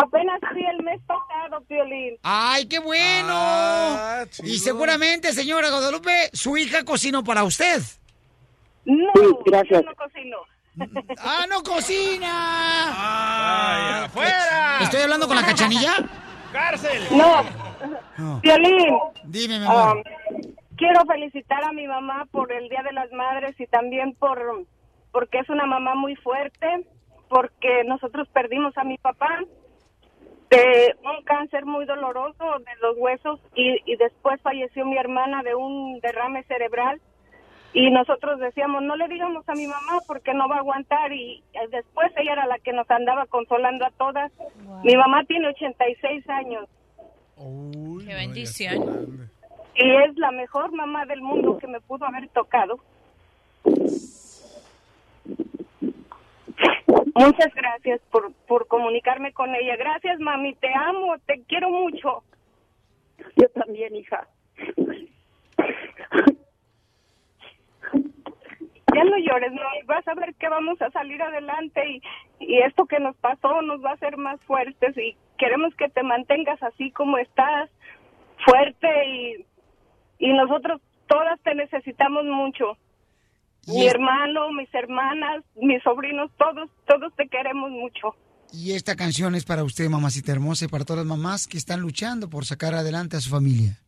Apenas 0.02 0.40
fui 0.52 0.66
el 0.66 0.82
mes 0.84 1.02
pasado, 1.06 1.62
Piolín. 1.68 2.16
¡Ay, 2.24 2.68
qué 2.68 2.80
bueno! 2.80 3.36
y 4.44 4.58
seguramente, 4.58 5.34
señora 5.34 5.70
Guadalupe, 5.70 6.30
su 6.32 6.56
hija 6.58 6.86
cocinó 6.86 7.22
para 7.24 7.44
usted. 7.44 7.82
No, 8.86 9.12
gracias. 9.46 9.82
yo 9.84 9.90
no 9.90 9.96
cocino. 9.96 10.38
¡Ah, 11.18 11.46
no 11.50 11.62
cocina! 11.64 12.30
¡Ay, 12.96 14.06
afuera! 14.06 14.78
¿Estoy 14.82 15.02
hablando 15.02 15.28
con 15.28 15.36
la 15.36 15.46
cachanilla? 15.46 15.96
¡Cárcel! 16.54 17.04
No, 17.12 17.44
Piolín. 18.42 18.98
Dime, 19.26 19.60
mi 19.60 19.66
amor. 19.66 19.98
um, 19.98 20.04
quiero 20.78 21.02
felicitar 21.06 21.62
a 21.66 21.74
mi 21.74 21.88
mamá 21.88 22.26
por 22.32 22.54
el 22.54 22.70
Día 22.70 22.84
de 22.84 22.94
las 22.94 23.12
Madres 23.12 23.60
y 23.60 23.68
también 23.68 24.14
por 24.14 24.66
porque 25.12 25.40
es 25.40 25.50
una 25.50 25.66
mamá 25.66 25.96
muy 25.96 26.16
fuerte 26.16 26.86
porque 27.28 27.84
nosotros 27.86 28.30
perdimos 28.30 28.78
a 28.78 28.84
mi 28.86 28.98
papá 28.98 29.40
de 30.50 30.96
un 31.04 31.24
cáncer 31.26 31.66
muy 31.66 31.86
doloroso 31.86 32.44
de 32.60 32.72
los 32.82 32.98
huesos 32.98 33.40
y, 33.56 33.78
y 33.86 33.96
después 33.98 34.42
falleció 34.42 34.86
mi 34.86 34.98
hermana 34.98 35.44
de 35.44 35.54
un 35.56 36.00
derrame 36.00 36.44
cerebral 36.44 37.00
y 37.72 37.92
nosotros 37.92 38.40
decíamos 38.40 38.82
no 38.82 38.96
le 38.96 39.08
digamos 39.08 39.48
a 39.48 39.54
mi 39.54 39.68
mamá 39.68 40.00
porque 40.08 40.34
no 40.34 40.50
va 40.50 40.56
a 40.56 40.60
aguantar 40.60 41.14
y 41.14 41.44
eh, 41.54 41.68
después 41.70 42.12
ella 42.18 42.34
era 42.34 42.46
la 42.48 42.58
que 42.58 42.74
nos 42.74 42.90
andaba 42.90 43.28
consolando 43.28 43.86
a 43.86 43.92
todas. 43.92 44.32
Mi 44.84 44.96
mamá 44.96 45.24
tiene 45.26 45.50
86 45.50 46.28
años 46.30 46.68
Qué 47.38 48.16
bendición. 48.16 49.30
y 49.76 49.96
es 50.04 50.18
la 50.18 50.32
mejor 50.32 50.72
mamá 50.72 51.06
del 51.06 51.22
mundo 51.22 51.60
que 51.60 51.68
me 51.68 51.80
pudo 51.80 52.06
haber 52.06 52.28
tocado. 52.30 52.80
Muchas 57.16 57.54
gracias 57.54 58.02
por, 58.12 58.34
por 58.48 58.68
comunicarme 58.68 59.34
con 59.34 59.54
ella. 59.56 59.76
Gracias, 59.76 60.20
mami. 60.20 60.56
Te 60.56 60.74
amo, 60.74 61.18
te 61.26 61.42
quiero 61.48 61.70
mucho. 61.70 62.24
Yo 63.36 63.50
también, 63.50 63.96
hija. 63.96 64.28
Ya 68.96 69.04
no 69.04 69.18
llores, 69.18 69.52
no. 69.54 69.62
Vas 69.86 70.08
a 70.08 70.16
ver 70.16 70.34
que 70.36 70.50
vamos 70.50 70.82
a 70.82 70.90
salir 70.92 71.22
adelante 71.22 71.88
y, 71.90 72.02
y 72.40 72.60
esto 72.60 72.86
que 72.86 73.00
nos 73.00 73.16
pasó 73.18 73.62
nos 73.62 73.84
va 73.84 73.92
a 73.92 73.94
hacer 73.94 74.18
más 74.18 74.42
fuertes 74.42 74.98
y 74.98 75.16
queremos 75.38 75.76
que 75.76 75.90
te 75.90 76.04
mantengas 76.04 76.62
así 76.64 76.92
como 76.92 77.18
estás, 77.18 77.70
fuerte 78.46 78.88
y, 79.08 79.46
y 80.20 80.34
nosotros 80.34 80.82
todas 81.08 81.40
te 81.42 81.56
necesitamos 81.56 82.26
mucho. 82.26 82.78
Mi 83.68 83.88
hermano, 83.88 84.52
mis 84.52 84.74
hermanas, 84.74 85.44
mis 85.56 85.82
sobrinos, 85.84 86.32
todos, 86.38 86.70
todos 86.88 87.14
te 87.16 87.28
queremos 87.28 87.70
mucho. 87.70 88.16
Y 88.52 88.72
esta 88.72 88.96
canción 88.96 89.36
es 89.36 89.46
para 89.46 89.64
usted, 89.64 89.90
mamacita 89.90 90.32
hermosa, 90.32 90.66
y 90.66 90.68
para 90.68 90.86
todas 90.86 91.06
las 91.06 91.18
mamás 91.18 91.48
que 91.48 91.58
están 91.58 91.82
luchando 91.82 92.30
por 92.30 92.46
sacar 92.46 92.74
adelante 92.74 93.18
a 93.18 93.22
su 93.22 93.30
familia. 93.30 93.80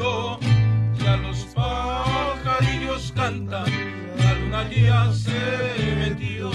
Amaneció. 0.00 0.38
Ya 1.02 1.16
los 1.16 1.38
pajarillos 1.54 3.12
cantan. 3.14 3.64
La 4.18 4.34
luna 4.34 4.68
ya 4.70 5.12
se 5.12 5.94
metió. 5.96 6.50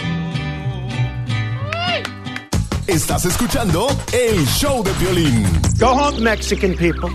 Estás 2.88 3.26
escuchando 3.26 3.88
el 4.14 4.46
show 4.48 4.84
de 4.84 4.94
violín. 4.94 5.48
Go 5.80 5.88
home, 5.88 6.20
Mexican 6.20 6.76
people. 6.76 7.10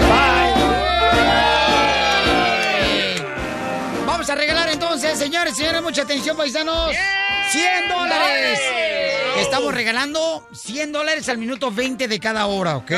Vamos 4.04 4.28
a 4.28 4.34
regalar 4.34 4.68
entonces, 4.70 5.18
señores, 5.18 5.56
señores, 5.56 5.80
mucha 5.82 6.02
atención, 6.02 6.36
paisanos. 6.36 6.92
100 7.52 7.88
dólares. 7.88 9.09
Estamos 9.40 9.74
regalando 9.74 10.46
100 10.52 10.92
dólares 10.92 11.28
al 11.28 11.38
minuto 11.38 11.70
20 11.70 12.08
de 12.08 12.20
cada 12.20 12.46
hora, 12.46 12.76
¿ok? 12.76 12.92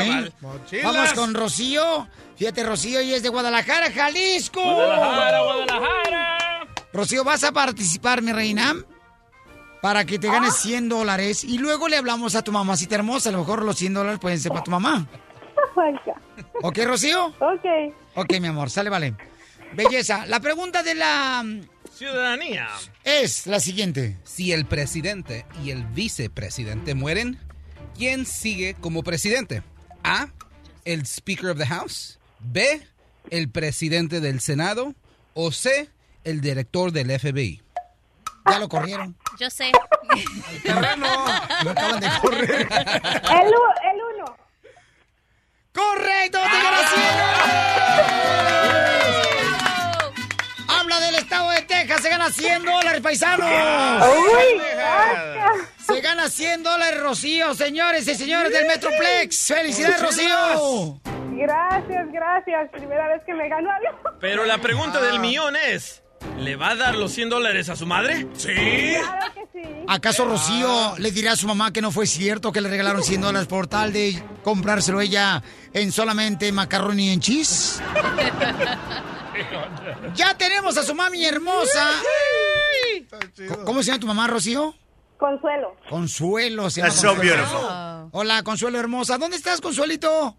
Vamos 0.83 1.13
con 1.13 1.33
Rocío. 1.33 2.07
Fíjate, 2.35 2.63
Rocío, 2.63 2.99
ella 2.99 3.15
es 3.15 3.23
de 3.23 3.29
Guadalajara, 3.29 3.91
Jalisco. 3.91 4.61
Guadalajara, 4.61 5.41
Guadalajara. 5.41 6.67
Rocío, 6.91 7.23
vas 7.23 7.43
a 7.43 7.51
participar, 7.51 8.21
mi 8.21 8.31
reina, 8.31 8.75
para 9.81 10.05
que 10.05 10.19
te 10.19 10.27
ganes 10.27 10.55
100 10.57 10.89
dólares 10.89 11.43
y 11.43 11.57
luego 11.57 11.87
le 11.87 11.97
hablamos 11.97 12.35
a 12.35 12.43
tu 12.43 12.51
mamacita 12.51 12.95
hermosa. 12.95 13.29
A 13.29 13.31
lo 13.31 13.39
mejor 13.39 13.63
los 13.63 13.77
100 13.77 13.93
dólares 13.93 14.19
pueden 14.19 14.39
ser 14.39 14.51
para 14.51 14.63
tu 14.63 14.71
mamá. 14.71 15.07
¿Ok, 16.61 16.77
Rocío? 16.85 17.27
Ok. 17.39 17.65
Ok, 18.15 18.39
mi 18.39 18.47
amor, 18.47 18.69
sale, 18.69 18.89
vale. 18.89 19.15
Belleza. 19.73 20.25
La 20.27 20.39
pregunta 20.39 20.83
de 20.83 20.95
la 20.95 21.43
Ciudadanía. 22.03 22.67
es 23.05 23.47
la 23.47 23.61
siguiente. 23.61 24.17
Si 24.25 24.51
el 24.51 24.65
presidente 24.65 25.45
y 25.63 25.71
el 25.71 25.85
vicepresidente 25.85 26.95
mueren, 26.95 27.39
¿quién 27.97 28.25
sigue 28.25 28.73
como 28.73 29.03
presidente? 29.03 29.63
A. 30.03 30.27
El 30.83 31.05
Speaker 31.05 31.51
of 31.51 31.57
the 31.57 31.65
House. 31.65 32.19
B. 32.39 32.85
El 33.29 33.49
presidente 33.49 34.19
del 34.19 34.41
Senado. 34.41 34.93
O 35.33 35.53
C. 35.53 35.89
El 36.25 36.41
director 36.41 36.91
del 36.91 37.17
FBI. 37.17 37.61
Ya 38.49 38.59
lo 38.59 38.67
corrieron. 38.67 39.15
Yo 39.39 39.49
sé. 39.49 39.71
Lo 40.65 41.69
acaban 41.71 42.01
de 42.01 42.09
correr. 42.21 42.67
El, 42.69 43.53
uno. 44.17 44.37
¡Correcto! 45.71 46.37
¡Te 46.37 46.63
ganas 46.63 46.93
100 46.93 47.17
dólares! 47.17 49.22
Habla 50.93 51.07
del 51.07 51.15
estado 51.15 51.49
de 51.49 51.61
Texas, 51.63 52.01
se 52.01 52.09
gana 52.09 52.29
100 52.29 52.65
dólares, 52.65 53.01
paisano. 53.01 53.45
Uy, 53.45 54.61
Se 55.85 56.01
gana 56.01 56.29
100 56.29 56.61
dólares, 56.61 56.99
Rocío, 57.01 57.55
señores 57.55 58.07
y 58.07 58.13
señores 58.13 58.51
del 58.51 58.67
Metroplex. 58.67 59.47
¡Felicidades, 59.47 60.01
Rocío! 60.01 60.99
Gracias, 61.31 62.11
gracias. 62.11 62.69
Primera 62.71 63.07
vez 63.07 63.23
que 63.25 63.33
me 63.33 63.49
gano 63.49 63.71
algo. 63.71 64.17
Pero 64.19 64.45
la 64.45 64.59
pregunta 64.59 65.01
del 65.01 65.19
millón 65.19 65.55
es, 65.55 66.03
¿le 66.37 66.55
va 66.55 66.69
a 66.71 66.75
dar 66.75 66.95
los 66.95 67.11
100 67.11 67.29
dólares 67.29 67.69
a 67.69 67.75
su 67.75 67.87
madre? 67.87 68.27
Sí. 68.35 68.53
Claro 68.99 69.33
que 69.33 69.47
sí. 69.51 69.67
¿Acaso 69.87 70.25
Rocío 70.25 70.93
le 70.99 71.09
dirá 71.11 71.31
a 71.31 71.35
su 71.35 71.47
mamá 71.47 71.73
que 71.73 71.81
no 71.81 71.89
fue 71.91 72.05
cierto 72.05 72.51
que 72.51 72.61
le 72.61 72.69
regalaron 72.69 73.03
100 73.03 73.21
dólares 73.21 73.47
por 73.47 73.65
tal 73.65 73.91
de 73.93 74.21
comprárselo 74.43 75.01
ella 75.01 75.41
en 75.73 75.91
solamente 75.91 76.51
macaroni 76.51 77.09
en 77.09 77.19
cheese? 77.19 77.81
Ya 80.15 80.37
tenemos 80.37 80.77
a 80.77 80.83
su 80.83 80.93
mami 80.95 81.25
hermosa. 81.25 81.89
¿Cómo 83.65 83.81
se 83.81 83.87
llama 83.87 83.99
tu 83.99 84.07
mamá, 84.07 84.27
Rocío? 84.27 84.73
Consuelo. 85.17 85.75
Consuelo. 85.89 86.69
Se 86.69 86.81
llama 86.81 86.93
Consuelo. 86.93 87.21
beautiful. 87.21 88.09
Hola, 88.11 88.43
Consuelo 88.43 88.79
hermosa. 88.79 89.17
¿Dónde 89.17 89.37
estás, 89.37 89.59
Consuelito? 89.61 90.35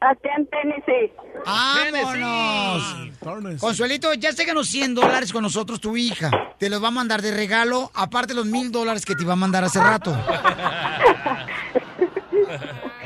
Aquí 0.00 0.28
en 0.36 0.46
Tennessee. 0.48 1.12
¡Vámonos! 1.44 3.60
Consuelito, 3.60 4.12
ya 4.14 4.32
se 4.32 4.44
ganó 4.44 4.64
100 4.64 4.94
dólares 4.94 5.32
con 5.32 5.42
nosotros 5.42 5.80
tu 5.80 5.96
hija. 5.96 6.30
Te 6.58 6.68
los 6.70 6.82
va 6.82 6.88
a 6.88 6.92
mandar 6.92 7.22
de 7.22 7.30
regalo, 7.32 7.90
aparte 7.94 8.32
de 8.34 8.40
los 8.40 8.46
mil 8.46 8.72
dólares 8.72 9.04
que 9.04 9.14
te 9.14 9.22
iba 9.22 9.34
a 9.34 9.36
mandar 9.36 9.62
hace 9.64 9.78
rato. 9.80 10.12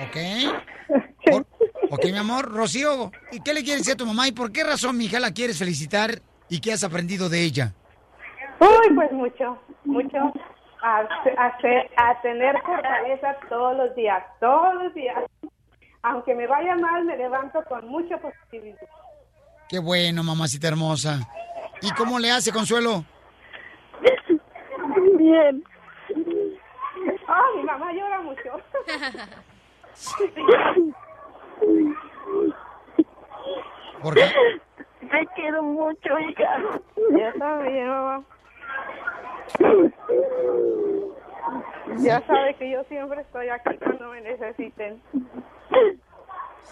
¿Ok? 0.07 0.17
Por- 1.31 1.47
ok, 1.91 2.05
mi 2.07 2.17
amor. 2.19 2.51
Rocío, 2.53 3.11
¿y 3.33 3.41
qué 3.43 3.55
le 3.55 3.63
quieres 3.63 3.81
decir 3.83 3.95
a 3.95 3.97
tu 3.97 4.07
mamá 4.07 4.29
y 4.29 4.33
por 4.33 4.53
qué 4.53 4.65
razón, 4.65 4.97
mi 4.97 5.07
hija, 5.07 5.21
la 5.21 5.33
quieres 5.33 5.59
felicitar 5.59 6.21
y 6.49 6.61
qué 6.61 6.73
has 6.73 6.85
aprendido 6.85 7.29
de 7.29 7.43
ella? 7.43 7.75
Uy, 8.61 8.95
pues 8.95 9.13
mucho, 9.13 9.59
mucho. 9.85 10.19
A, 10.83 11.01
a, 11.01 11.61
ser- 11.61 11.91
a 11.97 12.21
tener 12.23 12.57
fortaleza 12.63 13.37
todos 13.49 13.77
los 13.77 13.95
días, 13.95 14.23
todos 14.41 14.75
los 14.83 14.95
días. 14.95 15.19
Aunque 16.03 16.35
me 16.35 16.47
vaya 16.47 16.75
mal, 16.77 17.05
me 17.05 17.17
levanto 17.19 17.63
con 17.69 17.87
mucha 17.89 18.17
positividad. 18.19 18.79
Qué 19.69 19.79
bueno, 19.79 20.25
mamacita 20.25 20.69
hermosa. 20.69 21.21
¿Y 21.83 21.91
cómo 21.93 22.19
le 22.19 22.31
hace, 22.31 22.51
Consuelo? 22.53 23.05
Bien. 25.19 25.63
Ah, 27.29 27.43
mi 27.57 27.63
mamá 27.63 27.93
llora 27.93 28.21
mucho. 28.23 28.51
¿Por 34.03 34.15
qué? 34.15 34.23
Te 35.11 35.27
quiero 35.35 35.63
mucho, 35.63 36.19
hija. 36.19 36.59
Ya 37.19 37.33
sabes, 37.39 37.87
mamá. 37.87 38.23
Ya 42.03 42.21
sabe 42.27 42.55
que 42.55 42.71
yo 42.71 42.85
siempre 42.85 43.21
estoy 43.23 43.49
aquí 43.49 43.77
cuando 43.79 44.09
me 44.11 44.21
necesiten. 44.21 45.03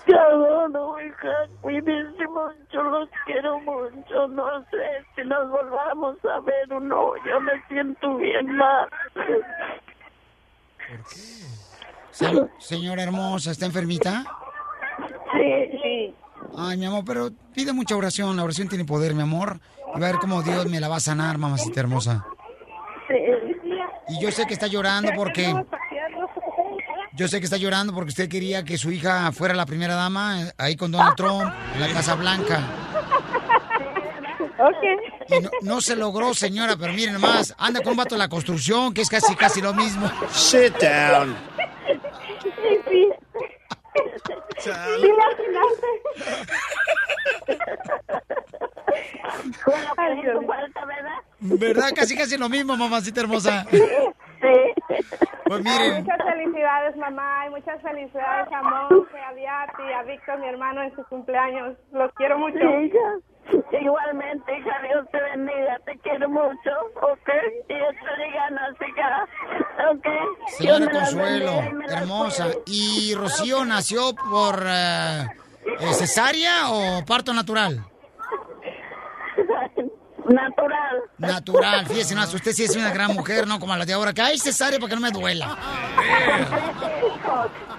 Te 0.06 0.14
adoro, 0.18 1.00
hija. 1.00 1.34
Cuídense 1.60 2.26
mucho, 2.28 2.82
los 2.82 3.08
quiero 3.26 3.60
mucho. 3.60 4.28
No 4.28 4.62
sé 4.70 5.04
si 5.16 5.24
nos 5.24 5.50
volvamos 5.50 6.16
a 6.24 6.40
ver 6.40 6.72
o 6.72 6.80
no. 6.80 7.12
Yo 7.26 7.40
me 7.40 7.60
siento 7.68 8.16
bien 8.16 8.56
mal. 8.56 8.88
Se- 12.10 12.48
señora 12.58 13.02
hermosa, 13.02 13.50
¿está 13.50 13.66
enfermita? 13.66 14.24
Sí, 15.32 15.78
sí. 15.82 16.14
Ay, 16.56 16.76
mi 16.76 16.86
amor, 16.86 17.04
pero 17.04 17.30
pide 17.54 17.72
mucha 17.72 17.96
oración. 17.96 18.36
La 18.36 18.44
oración 18.44 18.68
tiene 18.68 18.84
poder, 18.84 19.14
mi 19.14 19.22
amor. 19.22 19.60
Y 19.94 20.00
va 20.00 20.08
a 20.08 20.12
ver 20.12 20.20
cómo 20.20 20.42
Dios 20.42 20.66
me 20.66 20.80
la 20.80 20.88
va 20.88 20.96
a 20.96 21.00
sanar, 21.00 21.38
mamacita 21.38 21.80
hermosa. 21.80 22.26
Y 24.08 24.20
yo 24.20 24.30
sé 24.30 24.46
que 24.46 24.54
está 24.54 24.66
llorando 24.66 25.12
porque... 25.16 25.54
Yo 27.14 27.26
sé 27.26 27.40
que 27.40 27.46
está 27.46 27.56
llorando 27.56 27.92
porque 27.92 28.10
usted 28.10 28.28
quería 28.28 28.64
que 28.64 28.78
su 28.78 28.92
hija 28.92 29.32
fuera 29.32 29.52
la 29.52 29.66
primera 29.66 29.96
dama 29.96 30.42
eh, 30.42 30.52
ahí 30.56 30.76
con 30.76 30.92
Donald 30.92 31.16
Trump 31.16 31.52
en 31.74 31.80
la 31.80 31.88
Casa 31.88 32.14
Blanca. 32.14 32.60
Y 35.28 35.40
no, 35.40 35.50
no 35.62 35.80
se 35.80 35.96
logró, 35.96 36.32
señora, 36.32 36.76
pero 36.78 36.92
miren 36.92 37.14
nomás, 37.14 37.56
anda 37.58 37.80
con 37.80 37.92
un 37.92 37.96
vato 37.96 38.14
de 38.14 38.20
la 38.20 38.28
construcción, 38.28 38.94
que 38.94 39.00
es 39.00 39.08
casi 39.08 39.34
casi 39.34 39.60
lo 39.60 39.74
mismo. 39.74 40.08
Sit 40.30 40.74
down. 40.80 41.36
Sí, 42.42 42.78
sí. 42.88 43.08
Sí, 44.58 44.70
Ay, 49.96 50.20
Dios. 50.22 50.44
falta, 50.46 50.84
¿verdad? 50.84 51.18
¿Verdad? 51.40 51.88
Casi 51.94 52.16
casi 52.16 52.36
lo 52.36 52.48
mismo, 52.48 52.76
mamacita 52.76 53.20
hermosa. 53.20 53.64
Sí. 53.70 53.82
Pues 55.44 55.64
miren. 55.64 56.02
Muchas 56.04 56.18
felicidades, 56.24 56.96
mamá, 56.96 57.46
y 57.46 57.50
muchas 57.50 57.80
felicidades 57.82 58.52
a 58.52 58.62
Monse, 58.62 59.18
a 59.18 59.34
Diati, 59.34 59.92
a 59.92 60.02
Víctor, 60.02 60.38
mi 60.38 60.48
hermano, 60.48 60.82
en 60.82 60.94
su 60.94 61.04
cumpleaños. 61.04 61.76
Los 61.92 62.12
quiero 62.14 62.38
mucho. 62.38 62.58
Sí. 62.58 62.92
Igualmente, 63.80 64.58
hija, 64.58 64.80
Dios 64.82 65.06
te 65.10 65.20
bendiga, 65.20 65.78
te 65.84 65.98
quiero 65.98 66.28
mucho, 66.28 66.70
¿ok? 66.96 67.28
Y 67.68 67.74
estoy 67.74 68.32
ganas, 68.34 68.74
hija, 68.86 69.28
¿ok? 69.90 70.06
Señora 70.48 70.90
Consuelo, 70.90 71.62
hermosa. 71.88 72.48
¿Y 72.66 73.14
Rocío 73.14 73.64
nació 73.64 74.14
por 74.14 74.62
eh, 74.66 75.26
cesárea 75.92 76.70
o 76.70 77.04
parto 77.04 77.32
natural? 77.32 77.84
Natural. 80.28 81.02
Natural, 81.18 81.86
fíjese 81.86 82.14
más, 82.14 82.32
usted 82.32 82.52
sí 82.52 82.64
es 82.64 82.76
una 82.76 82.92
gran 82.92 83.12
mujer, 83.14 83.46
no 83.46 83.58
como 83.58 83.74
la 83.76 83.84
de 83.84 83.92
ahora, 83.94 84.12
que 84.12 84.22
hay 84.22 84.38
cesárea 84.38 84.78
para 84.78 84.90
que 84.90 84.94
no 84.96 85.00
me 85.00 85.10
duela. 85.10 85.56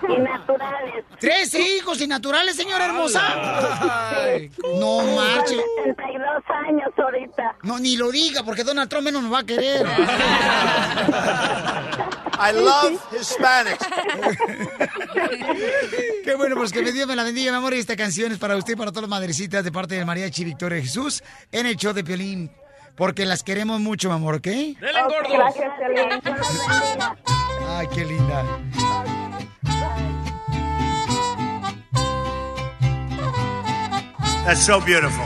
Y 0.07 0.17
naturales. 0.17 1.05
¿Trece 1.19 1.59
hijos 1.59 2.01
y 2.01 2.07
naturales, 2.07 2.55
señora 2.55 2.85
hermosa? 2.85 3.21
No 4.79 5.01
marche. 5.15 5.57
72 5.85 6.43
años 6.67 6.89
ahorita. 6.97 7.55
No, 7.63 7.77
ni 7.77 7.97
lo 7.97 8.09
diga, 8.11 8.43
porque 8.43 8.63
Donald 8.63 8.89
Trump 8.89 9.05
menos 9.05 9.21
nos 9.21 9.33
va 9.33 9.39
a 9.39 9.45
querer. 9.45 9.85
I 12.41 12.53
love 12.53 12.97
Hispanics. 13.19 13.85
Qué 16.23 16.35
bueno, 16.35 16.55
pues 16.55 16.71
que 16.71 16.81
Dios 16.81 17.05
me 17.05 17.15
la 17.15 17.23
bendiga, 17.23 17.51
mi 17.51 17.57
amor. 17.57 17.73
Y 17.73 17.79
esta 17.79 17.97
canción 17.97 18.31
es 18.31 18.37
para 18.37 18.55
usted 18.55 18.73
y 18.73 18.75
para 18.77 18.91
todas 18.91 19.03
las 19.03 19.09
madrecitas 19.09 19.63
de 19.63 19.71
parte 19.73 19.95
de 19.95 20.05
Mariachi 20.05 20.45
Victoria 20.45 20.81
Jesús 20.81 21.21
en 21.51 21.65
el 21.65 21.75
show 21.75 21.91
de 21.91 22.03
Piolín. 22.03 22.38
Porque 22.99 23.25
las 23.25 23.43
queremos 23.43 23.79
mucho, 23.79 24.09
mi 24.09 24.15
amor, 24.15 24.35
¿ok? 24.35 24.43
¡Dele, 24.43 24.75
gordos! 25.03 25.31
Gracias. 25.31 25.71
Ay, 27.65 27.87
qué 27.95 28.03
linda. 28.03 28.43
That's 34.43 34.65
so 34.65 34.81
beautiful. 34.81 35.23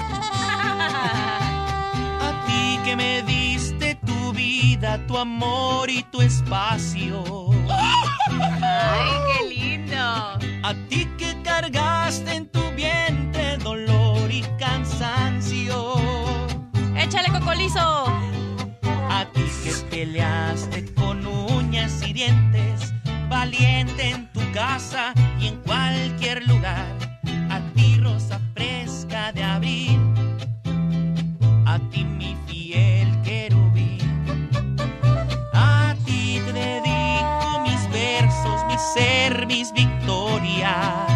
A 2.21 2.43
ti 2.45 2.79
que 2.85 2.95
me 2.95 3.23
diste 3.23 3.95
tu 4.05 4.31
vida, 4.33 4.99
tu 5.07 5.17
amor 5.17 5.89
y 5.89 6.03
tu 6.03 6.21
espacio. 6.21 7.23
¡Ay, 8.61 9.09
qué 9.31 9.45
lindo! 9.49 9.97
A 9.97 10.75
ti 10.89 11.07
que 11.17 11.41
cargaste 11.41 12.35
en 12.35 12.45
A 17.65 19.25
ti 19.33 19.41
que 19.63 19.71
peleaste 19.89 20.93
con 20.95 21.25
uñas 21.25 22.03
y 22.05 22.11
dientes, 22.11 22.93
valiente 23.29 24.09
en 24.09 24.29
tu 24.33 24.41
casa 24.51 25.13
y 25.39 25.47
en 25.47 25.55
cualquier 25.61 26.45
lugar. 26.45 26.85
A 27.49 27.61
ti 27.73 27.97
rosa 28.01 28.41
fresca 28.53 29.31
de 29.31 29.45
abril, 29.45 29.97
a 31.65 31.79
ti 31.89 32.03
mi 32.03 32.35
fiel 32.47 33.21
querubín. 33.21 34.49
A 35.53 35.95
ti 36.03 36.41
te 36.45 36.51
dedico 36.51 37.61
mis 37.61 37.89
versos, 37.91 38.59
mi 38.67 38.75
ser, 38.93 39.47
mis 39.47 39.71
victorias. 39.71 41.12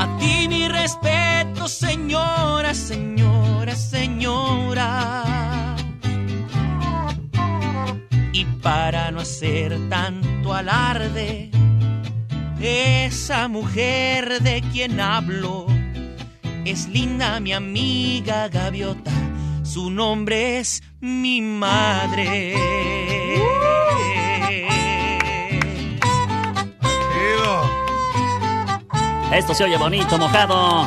A 0.00 0.06
ti 0.16 0.46
mi 0.46 0.68
respeto, 0.68 1.66
señora, 1.66 2.72
señora, 2.72 3.74
señora. 3.74 5.24
Y 8.32 8.44
para 8.62 9.10
no 9.10 9.18
hacer 9.22 9.76
tanto 9.88 10.54
alarde, 10.54 11.50
esa 12.60 13.48
mujer 13.48 14.40
de 14.40 14.62
quien 14.72 15.00
hablo 15.00 15.66
es 16.64 16.86
linda 16.86 17.40
mi 17.40 17.52
amiga 17.52 18.46
gaviota. 18.46 19.10
Su 19.64 19.90
nombre 19.90 20.60
es 20.60 20.80
mi 21.00 21.40
madre. 21.40 22.54
Esto 29.38 29.54
se 29.54 29.64
oye 29.64 29.76
bonito, 29.76 30.18
mojado. 30.18 30.86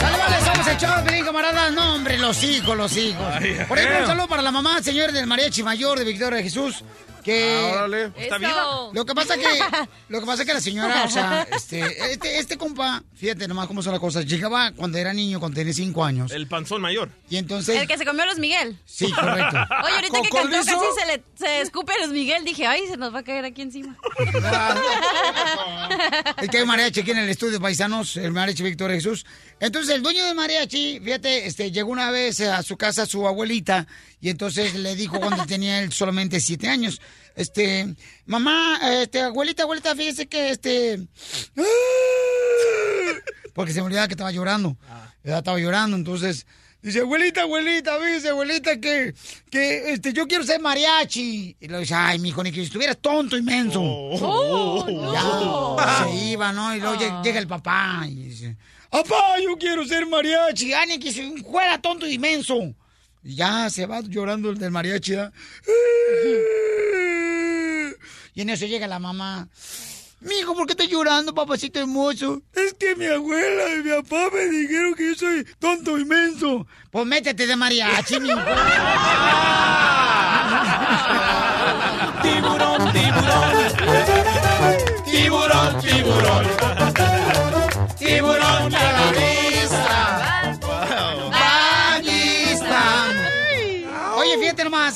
¡Sale, 0.00 0.18
vale! 0.18 0.44
Somos 0.44 0.66
el 0.66 0.76
show 0.78 0.96
de 0.96 1.02
Piolín, 1.02 1.24
camarada. 1.24 1.70
No, 1.70 1.94
hombre, 1.94 2.18
los 2.18 2.42
hijos, 2.42 2.76
los 2.76 2.96
hijos. 2.96 3.24
Ay, 3.34 3.58
Por 3.68 3.78
ejemplo, 3.78 4.00
un 4.00 4.06
saludo 4.06 4.28
para 4.28 4.42
la 4.42 4.50
mamá, 4.50 4.82
señor 4.82 5.12
del 5.12 5.26
mariachi 5.26 5.62
mayor 5.62 5.98
de 5.98 6.04
Victoria 6.04 6.38
de 6.38 6.42
Jesús. 6.44 6.82
Que 7.22 7.68
Ah, 7.70 7.72
órale. 7.74 8.12
¿Está 8.16 8.38
viva? 8.38 8.64
Lo 8.94 9.04
que 9.04 9.14
pasa 9.14 9.36
que 9.36 9.44
lo 10.08 10.20
que 10.20 10.26
pasa 10.26 10.44
que 10.46 10.54
la 10.54 10.60
señora, 10.60 11.04
o 11.04 11.10
sea, 11.10 11.46
este, 11.52 12.12
este, 12.12 12.38
este 12.38 12.56
compa, 12.56 13.02
fíjate 13.20 13.46
nomás 13.46 13.66
cómo 13.66 13.82
son 13.82 13.92
las 13.92 14.00
cosas. 14.00 14.24
Llegaba 14.24 14.72
cuando 14.72 14.96
era 14.96 15.12
niño, 15.12 15.38
cuando 15.38 15.56
tenía 15.56 15.74
cinco 15.74 16.02
años. 16.02 16.32
El 16.32 16.46
panzón 16.46 16.80
mayor. 16.80 17.10
Y 17.28 17.36
entonces. 17.36 17.78
El 17.78 17.86
que 17.86 17.98
se 17.98 18.06
comió 18.06 18.22
a 18.22 18.26
los 18.26 18.38
Miguel. 18.38 18.78
Sí, 18.86 19.12
correcto. 19.12 19.56
Oye, 19.84 19.94
ahorita 19.94 20.22
que 20.22 20.28
cantó 20.30 20.56
casi 20.56 20.70
se 20.70 21.06
le 21.06 21.22
se 21.34 21.60
escupe 21.60 21.92
a 21.92 21.98
los 22.06 22.12
Miguel, 22.12 22.44
dije, 22.44 22.66
ay, 22.66 22.86
se 22.88 22.96
nos 22.96 23.14
va 23.14 23.18
a 23.18 23.22
caer 23.22 23.44
aquí 23.44 23.60
encima. 23.60 23.96
Es 26.40 26.48
que 26.48 26.58
hay 26.58 26.64
mariachi 26.66 27.00
aquí 27.00 27.10
en 27.10 27.18
el 27.18 27.28
estudio, 27.28 27.60
paisanos, 27.60 28.16
el 28.16 28.32
mariachi 28.32 28.62
Victoria 28.62 28.96
Jesús. 28.96 29.26
Entonces, 29.60 29.94
el 29.94 30.02
dueño 30.02 30.24
del 30.24 30.34
mariachi, 30.34 31.00
fíjate, 31.00 31.46
este, 31.46 31.70
llegó 31.70 31.90
una 31.90 32.10
vez 32.10 32.40
a 32.40 32.62
su 32.62 32.78
casa 32.78 33.04
su 33.04 33.28
abuelita 33.28 33.86
y 34.20 34.30
entonces 34.30 34.74
le 34.74 34.96
dijo 34.96 35.20
cuando 35.20 35.44
tenía 35.46 35.82
él 35.82 35.92
solamente 35.92 36.40
siete 36.40 36.68
años, 36.68 37.00
este, 37.40 37.94
mamá, 38.26 38.78
este, 39.02 39.20
abuelita, 39.22 39.62
abuelita, 39.64 39.94
fíjese 39.96 40.26
que, 40.28 40.50
este, 40.50 41.00
porque 43.54 43.72
se 43.72 43.80
me 43.80 43.86
olvidaba 43.86 44.08
que 44.08 44.14
estaba 44.14 44.30
llorando, 44.32 44.76
Ya 45.24 45.38
estaba 45.38 45.58
llorando, 45.58 45.96
entonces... 45.96 46.46
Dice, 46.82 47.00
abuelita, 47.00 47.42
abuelita, 47.42 47.98
dice, 47.98 48.30
abuelita, 48.30 48.80
que, 48.80 49.12
que 49.50 49.92
este, 49.92 50.14
yo 50.14 50.26
quiero 50.26 50.44
ser 50.44 50.62
mariachi. 50.62 51.54
Y 51.60 51.68
le 51.68 51.78
dice, 51.80 51.92
ay, 51.94 52.18
mijo, 52.18 52.42
ni 52.42 52.50
que 52.52 52.62
estuvieras 52.62 52.96
tonto, 52.96 53.36
inmenso. 53.36 53.82
Oh, 53.82 54.86
Ya, 55.12 55.22
no. 55.22 55.76
se 56.10 56.16
iba, 56.30 56.54
¿no? 56.54 56.74
Y 56.74 56.80
luego 56.80 56.96
lleg- 56.96 57.22
llega 57.22 57.38
el 57.38 57.46
papá 57.46 58.04
y 58.08 58.14
dice, 58.14 58.56
papá, 58.88 59.38
yo 59.44 59.58
quiero 59.58 59.84
ser 59.84 60.06
mariachi. 60.06 60.72
Ah, 60.72 60.86
ni 60.86 60.98
que 60.98 61.12
se 61.12 61.30
fuera 61.42 61.78
tonto 61.82 62.06
y 62.06 62.14
inmenso. 62.14 62.74
Y 63.22 63.34
ya 63.34 63.68
se 63.68 63.84
va 63.84 64.00
llorando 64.00 64.48
el 64.48 64.56
del 64.56 64.70
mariachi, 64.70 65.16
¿verdad? 65.16 65.34
Y 68.40 68.42
en 68.42 68.48
eso 68.48 68.64
llega 68.64 68.86
la 68.86 68.98
mamá. 68.98 69.48
Mijo, 70.20 70.54
¿por 70.54 70.64
qué 70.64 70.72
estás 70.72 70.88
llorando, 70.88 71.34
papacito 71.34 71.78
hermoso? 71.78 72.40
Es 72.54 72.72
que 72.72 72.96
mi 72.96 73.04
abuela 73.04 73.74
y 73.74 73.82
mi 73.82 73.90
papá 74.00 74.30
me 74.32 74.46
dijeron 74.46 74.94
que 74.94 75.08
yo 75.08 75.14
soy 75.14 75.46
tonto 75.58 75.98
inmenso. 75.98 76.66
Pues 76.90 77.04
métete 77.04 77.46
de 77.46 77.54
mariachi. 77.54 78.14
Tiburón, 82.22 82.92
tiburón. 82.94 83.52
Tiburón, 85.04 85.80
tiburón. 85.82 86.46
Tiburón 86.46 86.79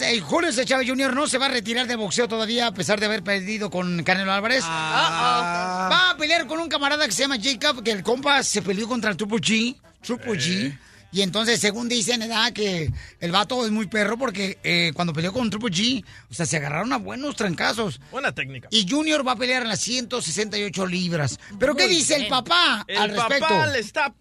eh, 0.00 0.20
Julio 0.20 0.52
C. 0.52 0.64
Chávez 0.64 0.88
Jr. 0.88 1.14
no 1.14 1.26
se 1.26 1.38
va 1.38 1.46
a 1.46 1.48
retirar 1.48 1.86
de 1.86 1.96
boxeo 1.96 2.28
todavía 2.28 2.68
a 2.68 2.72
pesar 2.72 3.00
de 3.00 3.06
haber 3.06 3.22
perdido 3.22 3.70
con 3.70 4.02
Canelo 4.02 4.32
Álvarez. 4.32 4.64
Va 4.64 6.10
a 6.10 6.16
pelear 6.16 6.46
con 6.46 6.60
un 6.60 6.68
camarada 6.68 7.06
que 7.06 7.12
se 7.12 7.22
llama 7.22 7.36
Jacob, 7.42 7.82
que 7.82 7.90
el 7.90 8.02
compa 8.02 8.42
se 8.42 8.62
peleó 8.62 8.88
contra 8.88 9.10
el 9.10 9.16
Triple 9.16 9.38
G. 9.38 9.76
Triple 10.02 10.32
G. 10.32 10.78
Y 11.12 11.22
entonces, 11.22 11.60
según 11.60 11.88
dicen, 11.88 12.22
edad 12.22 12.52
que 12.52 12.90
el 13.20 13.30
vato 13.30 13.64
es 13.64 13.70
muy 13.70 13.86
perro 13.86 14.18
porque 14.18 14.58
eh, 14.64 14.90
cuando 14.94 15.12
peleó 15.12 15.32
con 15.32 15.48
Triple 15.48 15.70
G, 15.70 16.04
o 16.28 16.34
sea, 16.34 16.44
se 16.44 16.56
agarraron 16.56 16.92
a 16.92 16.96
buenos 16.96 17.36
trancazos. 17.36 18.00
Buena 18.10 18.32
técnica. 18.32 18.66
Y 18.72 18.88
Junior 18.88 19.24
va 19.26 19.32
a 19.32 19.36
pelear 19.36 19.62
en 19.62 19.68
las 19.68 19.80
168 19.80 20.86
libras. 20.86 21.38
¿Pero 21.60 21.76
qué 21.76 21.86
dice 21.86 22.16
el 22.16 22.26
papá 22.26 22.84
El 22.88 22.96
al 22.98 23.10
respecto? 23.10 23.46
papá 23.46 23.66
le 23.68 23.78
está 23.78 24.12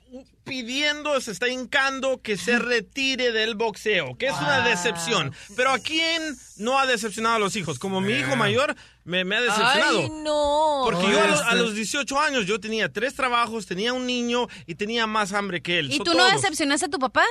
pidiendo, 0.43 1.19
se 1.21 1.31
está 1.31 1.47
hincando 1.47 2.21
que 2.21 2.37
se 2.37 2.59
retire 2.59 3.31
del 3.31 3.55
boxeo, 3.55 4.15
que 4.17 4.27
es 4.27 4.33
una 4.33 4.67
decepción. 4.67 5.33
Pero 5.55 5.71
¿a 5.71 5.79
quién 5.79 6.37
no 6.57 6.77
ha 6.79 6.85
decepcionado 6.85 7.35
a 7.35 7.39
los 7.39 7.55
hijos? 7.55 7.79
Como 7.79 8.01
mi 8.01 8.13
hijo 8.13 8.35
mayor 8.35 8.75
me, 9.05 9.23
me 9.25 9.37
ha 9.37 9.41
decepcionado. 9.41 9.99
Ay, 9.99 10.09
no. 10.23 10.81
Porque 10.85 11.03
yo 11.11 11.21
a 11.23 11.27
los, 11.27 11.41
a 11.41 11.49
Este- 11.49 11.55
los 11.57 11.75
18 11.75 12.19
años 12.19 12.45
yo 12.45 12.59
tenía 12.59 12.91
tres 12.91 13.13
trabajos, 13.15 13.65
tenía 13.65 13.93
un 13.93 14.05
niño 14.05 14.47
y 14.67 14.75
tenía 14.75 15.07
más 15.07 15.33
hambre 15.33 15.61
que 15.61 15.79
él. 15.79 15.91
¿Y 15.91 15.97
So, 15.97 16.03
tú 16.03 16.11
no 16.11 16.19
todos. 16.19 16.33
decepcionaste 16.33 16.85
a 16.87 16.89
tu 16.89 16.99
papá? 16.99 17.23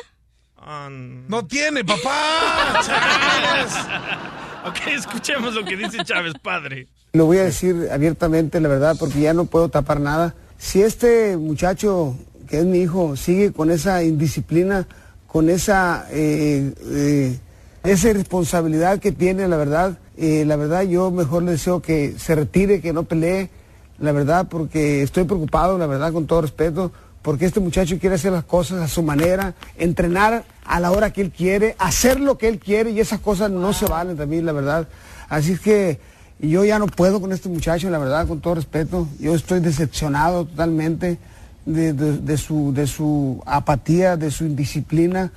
Ah, 0.56 0.88
No 0.90 1.44
tiene, 1.46 1.84
papá. 1.84 2.80
Chávez. 2.86 3.72
ok, 4.64 4.86
escuchemos 4.96 5.54
lo 5.54 5.64
que 5.64 5.76
dice 5.76 6.04
Chávez, 6.04 6.34
padre. 6.42 6.86
Lo 7.12 7.26
voy 7.26 7.38
a 7.38 7.44
decir 7.44 7.88
abiertamente, 7.92 8.60
la 8.60 8.68
verdad, 8.68 8.96
porque 8.98 9.20
ya 9.20 9.34
no 9.34 9.44
puedo 9.44 9.68
tapar 9.68 10.00
nada. 10.00 10.34
Si 10.56 10.80
este 10.80 11.36
muchacho, 11.36 12.16
que 12.52 12.58
es 12.58 12.66
mi 12.66 12.80
hijo, 12.80 13.16
sigue 13.16 13.50
con 13.50 13.70
esa 13.70 14.04
indisciplina, 14.04 14.86
con 15.26 15.48
esa, 15.48 16.06
eh, 16.10 16.74
eh, 16.84 17.38
esa 17.82 18.10
irresponsabilidad 18.10 18.98
que 18.98 19.10
tiene, 19.10 19.48
la 19.48 19.56
verdad, 19.56 19.96
eh, 20.18 20.44
la 20.46 20.56
verdad 20.56 20.82
yo 20.82 21.10
mejor 21.10 21.44
le 21.44 21.52
deseo 21.52 21.80
que 21.80 22.14
se 22.18 22.34
retire, 22.34 22.82
que 22.82 22.92
no 22.92 23.04
pelee, 23.04 23.48
la 23.98 24.12
verdad, 24.12 24.48
porque 24.50 25.00
estoy 25.00 25.24
preocupado, 25.24 25.78
la 25.78 25.86
verdad, 25.86 26.12
con 26.12 26.26
todo 26.26 26.42
respeto, 26.42 26.92
porque 27.22 27.46
este 27.46 27.58
muchacho 27.58 27.98
quiere 27.98 28.16
hacer 28.16 28.32
las 28.32 28.44
cosas 28.44 28.82
a 28.82 28.88
su 28.88 29.02
manera, 29.02 29.54
entrenar 29.78 30.44
a 30.66 30.78
la 30.78 30.90
hora 30.90 31.10
que 31.10 31.22
él 31.22 31.32
quiere, 31.34 31.74
hacer 31.78 32.20
lo 32.20 32.36
que 32.36 32.48
él 32.48 32.58
quiere 32.58 32.90
y 32.90 33.00
esas 33.00 33.20
cosas 33.20 33.50
no 33.50 33.72
se 33.72 33.86
valen 33.86 34.18
también, 34.18 34.44
la 34.44 34.52
verdad. 34.52 34.88
Así 35.30 35.52
es 35.52 35.60
que 35.60 36.00
yo 36.38 36.66
ya 36.66 36.78
no 36.78 36.86
puedo 36.86 37.18
con 37.18 37.32
este 37.32 37.48
muchacho, 37.48 37.88
la 37.88 37.98
verdad, 37.98 38.28
con 38.28 38.42
todo 38.42 38.56
respeto. 38.56 39.08
Yo 39.18 39.34
estoy 39.34 39.60
decepcionado 39.60 40.44
totalmente 40.44 41.16
de, 41.64 41.92
de- 41.92 42.18
de 42.18 42.36
su, 42.38 42.72
de 42.74 42.86
su 42.86 43.42
apatía, 43.46 44.16
de 44.16 44.30
su 44.30 44.44
indisciplina. 44.44 45.30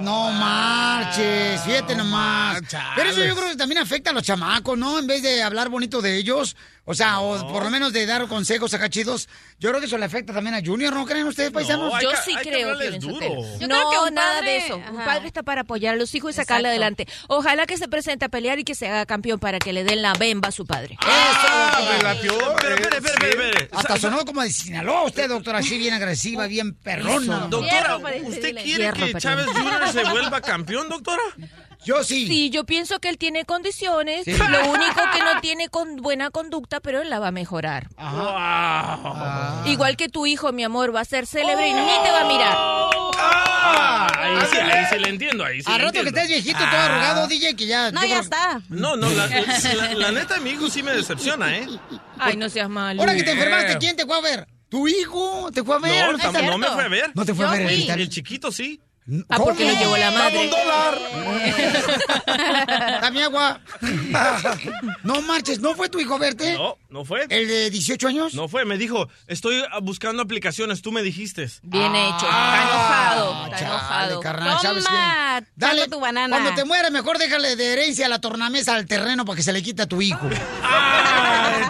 No 0.00 0.32
marches, 0.32 1.60
fíjate 1.62 1.94
nomás. 1.94 2.60
Pero 2.96 3.10
eso 3.10 3.24
yo 3.24 3.36
creo 3.36 3.48
que 3.50 3.56
también 3.56 3.78
afecta 3.80 4.10
a 4.10 4.12
los 4.12 4.24
chamacos, 4.24 4.76
¿no? 4.76 4.98
En 4.98 5.06
vez 5.06 5.22
de 5.22 5.42
hablar 5.42 5.68
bonito 5.68 6.02
de 6.02 6.16
ellos, 6.18 6.56
o 6.84 6.94
sea, 6.94 7.20
o 7.20 7.46
por 7.50 7.64
lo 7.64 7.70
menos 7.70 7.92
de 7.92 8.04
dar 8.06 8.26
consejos 8.28 8.72
acá 8.74 8.88
chidos, 8.90 9.28
yo 9.58 9.70
creo 9.70 9.80
que 9.80 9.86
eso 9.86 9.96
le 9.98 10.04
afecta 10.04 10.32
también 10.32 10.54
a 10.54 10.60
Junior, 10.64 10.92
¿no 10.92 11.06
creen 11.06 11.26
ustedes, 11.26 11.50
paisanos? 11.50 11.92
Yo 12.02 12.10
sí 12.24 12.34
creo. 12.42 12.78
Yo 12.98 13.68
No, 13.68 13.88
creo 13.90 14.04
que 14.04 14.10
nada 14.10 14.40
padre- 14.40 14.50
de 14.50 14.56
eso. 14.58 14.76
Un 14.76 14.82
ajá. 14.98 15.04
padre 15.04 15.26
está 15.26 15.42
para 15.42 15.62
apoyar 15.62 15.94
a 15.94 15.96
los 15.96 16.14
hijos 16.14 16.30
y 16.32 16.34
sacarle 16.34 16.68
Exacto. 16.68 16.70
adelante. 16.70 17.08
Ojalá 17.28 17.66
que 17.66 17.76
se 17.78 17.88
presente 17.88 18.24
a 18.24 18.28
pelear 18.28 18.58
y 18.58 18.64
que 18.64 18.74
se 18.74 18.86
haga 18.88 19.06
campeón 19.06 19.38
para 19.38 19.58
que 19.58 19.72
le 19.72 19.84
den 19.84 20.02
la 20.02 20.12
bemba 20.14 20.48
a 20.48 20.52
su 20.52 20.66
padre. 20.66 20.96
Ah, 21.00 21.80
me 21.96 22.02
latió. 22.02 22.34
Pero. 22.60 22.76
Hasta 23.72 23.96
sonó 23.98 24.24
como 24.24 24.42
de 24.42 24.50
Sinaloa 24.50 25.04
usted, 25.04 25.28
doctora, 25.28 25.58
así 25.58 25.78
bien 25.78 25.94
agresiva, 25.94 26.46
bien 26.46 26.74
perrona. 26.74 27.46
Doctora, 27.48 27.96
¿usted 28.24 28.54
quiere 28.62 28.92
que 28.92 29.14
Chávez 29.18 29.46
Jr. 29.46 29.92
se 29.92 30.04
vuelva 30.10 30.40
campeón, 30.40 30.88
doctora? 30.88 31.22
Yo 31.84 32.02
sí. 32.02 32.26
Sí, 32.26 32.50
yo 32.50 32.64
pienso 32.64 32.98
que 32.98 33.08
él 33.08 33.18
tiene 33.18 33.44
condiciones. 33.44 34.24
Sí. 34.24 34.32
Lo 34.32 34.70
único 34.70 35.00
que 35.12 35.18
no 35.20 35.40
tiene 35.40 35.68
con 35.68 35.96
buena 35.96 36.30
conducta, 36.30 36.80
pero 36.80 37.02
él 37.02 37.10
la 37.10 37.18
va 37.18 37.28
a 37.28 37.32
mejorar. 37.32 37.88
Igual 39.66 39.96
que 39.96 40.08
tu 40.08 40.26
hijo, 40.26 40.52
mi 40.52 40.64
amor, 40.64 40.94
va 40.94 41.00
a 41.00 41.04
ser 41.04 41.26
célebre 41.26 41.68
y 41.68 41.72
ni 41.74 41.80
te 42.02 42.10
va 42.10 42.20
a 42.20 42.24
mirar. 42.24 42.54
Ah, 43.16 44.08
ahí 44.18 44.36
sí, 44.50 44.56
ahí 44.58 44.84
sí 44.90 44.98
le 44.98 45.08
entiendo, 45.08 45.44
ahí 45.44 45.62
sí 45.62 45.70
Al 45.70 45.78
le 45.78 45.84
rato 45.84 45.92
que 45.92 45.98
entiendo. 46.00 46.20
estés 46.20 46.44
viejito, 46.44 46.58
todo 46.70 46.80
arrugado, 46.80 47.26
DJ, 47.28 47.56
que 47.56 47.66
ya... 47.66 47.90
No, 47.90 48.02
ya 48.02 48.06
creo- 48.08 48.20
está. 48.20 48.60
No, 48.68 48.96
no, 48.96 49.08
la, 49.10 49.26
la- 49.26 49.94
la 49.94 50.12
neta, 50.12 50.38
mi 50.40 50.50
hijo 50.50 50.68
sí 50.68 50.82
me 50.82 50.92
decepciona, 50.92 51.56
¿eh? 51.56 51.66
Ay, 52.18 52.36
no 52.36 52.48
seas 52.50 52.68
malo. 52.68 53.00
Ahora 53.00 53.14
que 53.14 53.22
te 53.22 53.30
enfermaste, 53.32 53.78
¿quién 53.78 53.96
te 53.96 54.04
fue 54.04 54.16
a 54.18 54.20
ver? 54.20 54.46
¿Tu 54.68 54.88
hijo? 54.88 55.50
¿Te 55.52 55.62
fue 55.62 55.76
a 55.76 55.78
ver? 55.78 56.12
No, 56.12 56.18
tam- 56.18 56.46
no 56.50 56.58
me 56.58 56.66
fue 56.68 56.84
a 56.84 56.88
ver. 56.88 57.10
¿No 57.14 57.24
te 57.24 57.34
fue 57.34 57.46
a 57.46 57.50
ver? 57.52 57.70
El 57.70 58.08
chiquito 58.08 58.50
sí. 58.52 58.80
Ah, 59.28 59.36
porque 59.36 59.66
lo 59.70 59.78
llevó 59.78 59.96
la 59.98 60.10
madre. 60.10 60.44
un 60.44 60.50
dólar! 60.50 60.98
Dame 63.02 63.22
agua. 63.22 63.60
No 65.02 65.20
marches, 65.22 65.60
¿no 65.60 65.74
fue 65.74 65.88
tu 65.90 66.00
hijo 66.00 66.18
verte? 66.18 66.54
No, 66.54 66.78
no 66.88 67.04
fue. 67.04 67.26
¿El 67.28 67.46
de 67.46 67.68
18 67.70 68.08
años? 68.08 68.34
No 68.34 68.48
fue, 68.48 68.64
me 68.64 68.78
dijo, 68.78 69.08
estoy 69.26 69.62
ah, 69.70 69.80
buscando 69.82 70.22
aplicaciones, 70.22 70.80
tú 70.80 70.92
me 70.92 71.02
dijiste. 71.02 71.48
Bien 71.62 71.94
hecho. 71.94 72.14
Está 72.24 72.62
enojado. 72.62 73.46
Está 73.46 73.58
enojado. 73.66 74.20
carnal, 74.20 74.58
¿sabes 74.62 74.86
qué? 74.86 75.46
Dale 75.56 75.88
tu 75.88 76.00
banana. 76.00 76.34
Cuando 76.34 76.54
te 76.54 76.64
mueras, 76.64 76.90
mejor 76.90 77.18
déjale 77.18 77.56
de 77.56 77.72
herencia 77.74 78.08
la 78.08 78.20
tornamesa 78.20 78.74
al 78.74 78.86
terreno 78.86 79.24
para 79.26 79.36
que 79.36 79.42
se 79.42 79.52
le 79.52 79.62
quite 79.62 79.82
a 79.82 79.86
tu 79.86 80.00
hijo. 80.00 80.28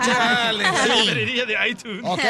Chale, 0.05 0.65
Sí. 0.85 1.01
librería 1.07 1.47
de 1.47 1.57
iTunes. 1.69 2.03
Ok, 2.05 2.21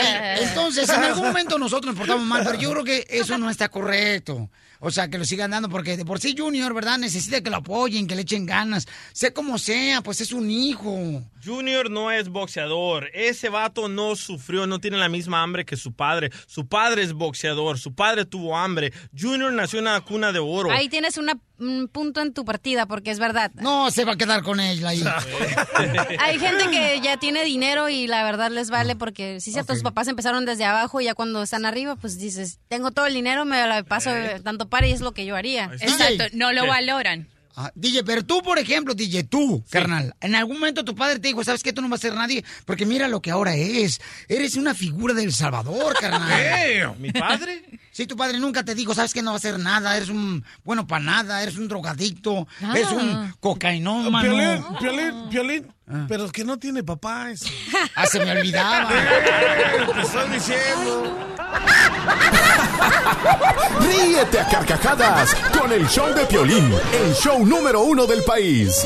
entonces 0.40 0.89
en 0.89 1.02
algún 1.05 1.26
momento 1.26 1.59
nosotros 1.59 1.94
nos 1.94 1.98
portamos 1.98 2.26
mal, 2.26 2.43
pero 2.44 2.59
yo 2.59 2.70
creo 2.70 2.85
que 2.85 3.06
eso 3.10 3.36
no 3.39 3.51
está 3.51 3.68
correcto. 3.68 4.48
O 4.86 4.90
sea, 4.90 5.09
que 5.09 5.19
lo 5.19 5.24
sigan 5.24 5.51
dando, 5.51 5.69
porque 5.69 5.97
de 5.97 6.05
por 6.05 6.20
sí 6.20 6.35
Junior, 6.36 6.73
¿verdad? 6.74 6.98
Necesita 6.98 7.40
que 7.40 7.51
lo 7.51 7.56
apoyen, 7.56 8.06
que 8.06 8.15
le 8.15 8.23
echen 8.23 8.47
ganas. 8.47 8.86
Sea 9.12 9.32
como 9.32 9.59
sea, 9.59 10.02
pues 10.02 10.20
es 10.20 10.32
un 10.32 10.51
hijo. 10.51 11.23
Junior 11.44 11.90
no 11.90 12.11
es 12.11 12.28
boxeador. 12.28 13.11
Ese 13.15 13.48
vato 13.48 13.89
no 13.89 14.15
sufrió, 14.16 14.66
no 14.66 14.78
tiene 14.81 14.97
la 14.98 15.09
misma 15.09 15.43
hambre 15.43 15.65
que 15.65 15.77
su 15.77 15.93
padre. 15.93 16.31
Su 16.47 16.66
padre 16.66 17.02
es 17.02 17.12
boxeador, 17.15 17.78
su 17.78 17.94
padre 17.94 18.24
tuvo 18.27 18.56
hambre. 18.56 18.93
Junior 19.19 19.52
nació 19.52 19.78
en 19.81 19.86
una 19.89 20.01
cuna 20.02 20.32
de 20.32 20.39
oro. 20.39 20.70
Ahí 20.70 20.89
tienes 20.89 21.16
una- 21.16 21.39
un 21.56 21.86
punto 21.89 22.20
en 22.20 22.32
tu 22.35 22.44
partida, 22.44 22.85
porque 22.86 23.11
es 23.12 23.19
verdad. 23.20 23.52
No, 23.55 23.90
se 23.93 24.05
va 24.05 24.12
a 24.12 24.16
quedar 24.16 24.43
con 24.43 24.59
ella 24.59 24.89
ahí. 24.89 25.02
Hay 26.19 26.39
gente 26.39 26.69
que 26.69 27.01
ya 27.01 27.16
tiene 27.16 27.44
dinero 27.44 27.89
y 27.89 28.06
la 28.06 28.24
verdad 28.24 28.51
les 28.51 28.70
vale 28.70 28.97
porque 28.97 29.40
sí, 29.40 29.52
cierto, 29.52 29.73
sus 29.74 29.82
papás 29.82 30.09
empezaron 30.09 30.44
desde 30.44 30.65
abajo 30.65 31.01
y 31.01 31.05
ya 31.05 31.15
cuando 31.15 31.43
están 31.43 31.65
arriba, 31.65 31.97
pues 31.97 32.19
dices, 32.19 32.59
tengo 32.69 32.90
todo 32.90 33.06
el 33.06 33.15
dinero, 33.15 33.44
me 33.44 33.65
la 33.66 33.82
paso 33.85 34.11
tanto 34.43 34.69
y 34.83 34.91
es 34.91 35.01
lo 35.01 35.13
que 35.13 35.27
yo 35.27 35.37
haría. 35.37 35.71
Exacto, 35.81 36.25
no 36.33 36.53
lo 36.53 36.67
valoran. 36.67 37.29
Ah, 37.57 37.71
DJ, 37.77 38.03
pero 38.03 38.25
tú, 38.25 38.43
por 38.43 38.59
ejemplo, 38.59 38.95
DJ, 38.95 39.23
tú, 39.23 39.63
carnal, 39.71 40.13
en 40.21 40.35
algún 40.35 40.57
momento 40.59 40.85
tu 40.85 40.97
padre 40.97 41.21
te 41.21 41.29
dijo, 41.29 41.45
¿sabes 41.45 41.63
qué? 41.63 41.73
Tú 41.73 41.83
no 41.83 41.89
vas 41.89 42.01
a 42.01 42.09
ser 42.09 42.15
nadie, 42.15 42.45
porque 42.65 42.85
mira 42.85 43.07
lo 43.07 43.23
que 43.23 43.31
ahora 43.31 43.55
es. 43.55 44.01
Eres 44.29 44.57
una 44.57 44.75
figura 44.75 45.15
del 45.15 45.33
Salvador, 45.33 45.95
carnal. 46.01 46.29
¿Qué? 46.37 46.89
¿Mi 46.99 47.13
padre? 47.13 47.63
Sí, 47.93 48.09
tu 48.09 48.17
padre 48.17 48.39
nunca 48.39 48.65
te 48.65 48.75
dijo, 48.75 48.93
¿sabes 48.93 49.15
qué? 49.15 49.23
No 49.23 49.31
va 49.31 49.37
a 49.37 49.41
ser 49.41 49.61
nada, 49.61 49.97
eres 49.97 50.09
un 50.09 50.45
bueno 50.65 50.85
para 50.89 51.05
nada, 51.05 51.45
eres 51.45 51.57
un 51.57 51.69
drogadicto, 51.69 52.49
Ah. 52.61 52.73
eres 52.75 52.91
un 52.91 53.33
cocainómano. 53.39 54.29
Piolín, 54.29 54.65
Piolín, 54.81 55.29
Piolín. 55.31 55.73
Pero 56.09 56.31
que 56.32 56.44
no 56.44 56.59
tiene 56.59 56.82
papá 56.82 57.31
ese. 57.31 57.51
Ah, 57.97 58.06
se 58.06 58.19
me 58.19 58.32
olvidaba. 58.32 58.89
Te 59.94 60.01
estoy 60.01 60.28
diciendo. 60.31 61.16
Ríete 63.81 64.40
a 64.40 64.48
carcajadas 64.48 65.32
con 65.56 65.70
el 65.70 65.86
show 65.89 66.12
de 66.12 66.24
Piolín, 66.27 66.74
el 66.93 67.15
show 67.15 67.47
número 67.47 67.82
uno 67.82 68.05
del 68.06 68.24
país. 68.24 68.85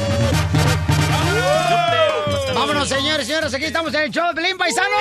Vámonos, 2.54 2.86
señores, 2.88 3.26
señores, 3.26 3.54
aquí 3.54 3.64
estamos 3.64 3.94
en 3.94 4.02
el 4.02 4.10
show 4.10 4.28
de 4.28 4.34
Pelín 4.34 4.58
Paisanos. 4.58 4.92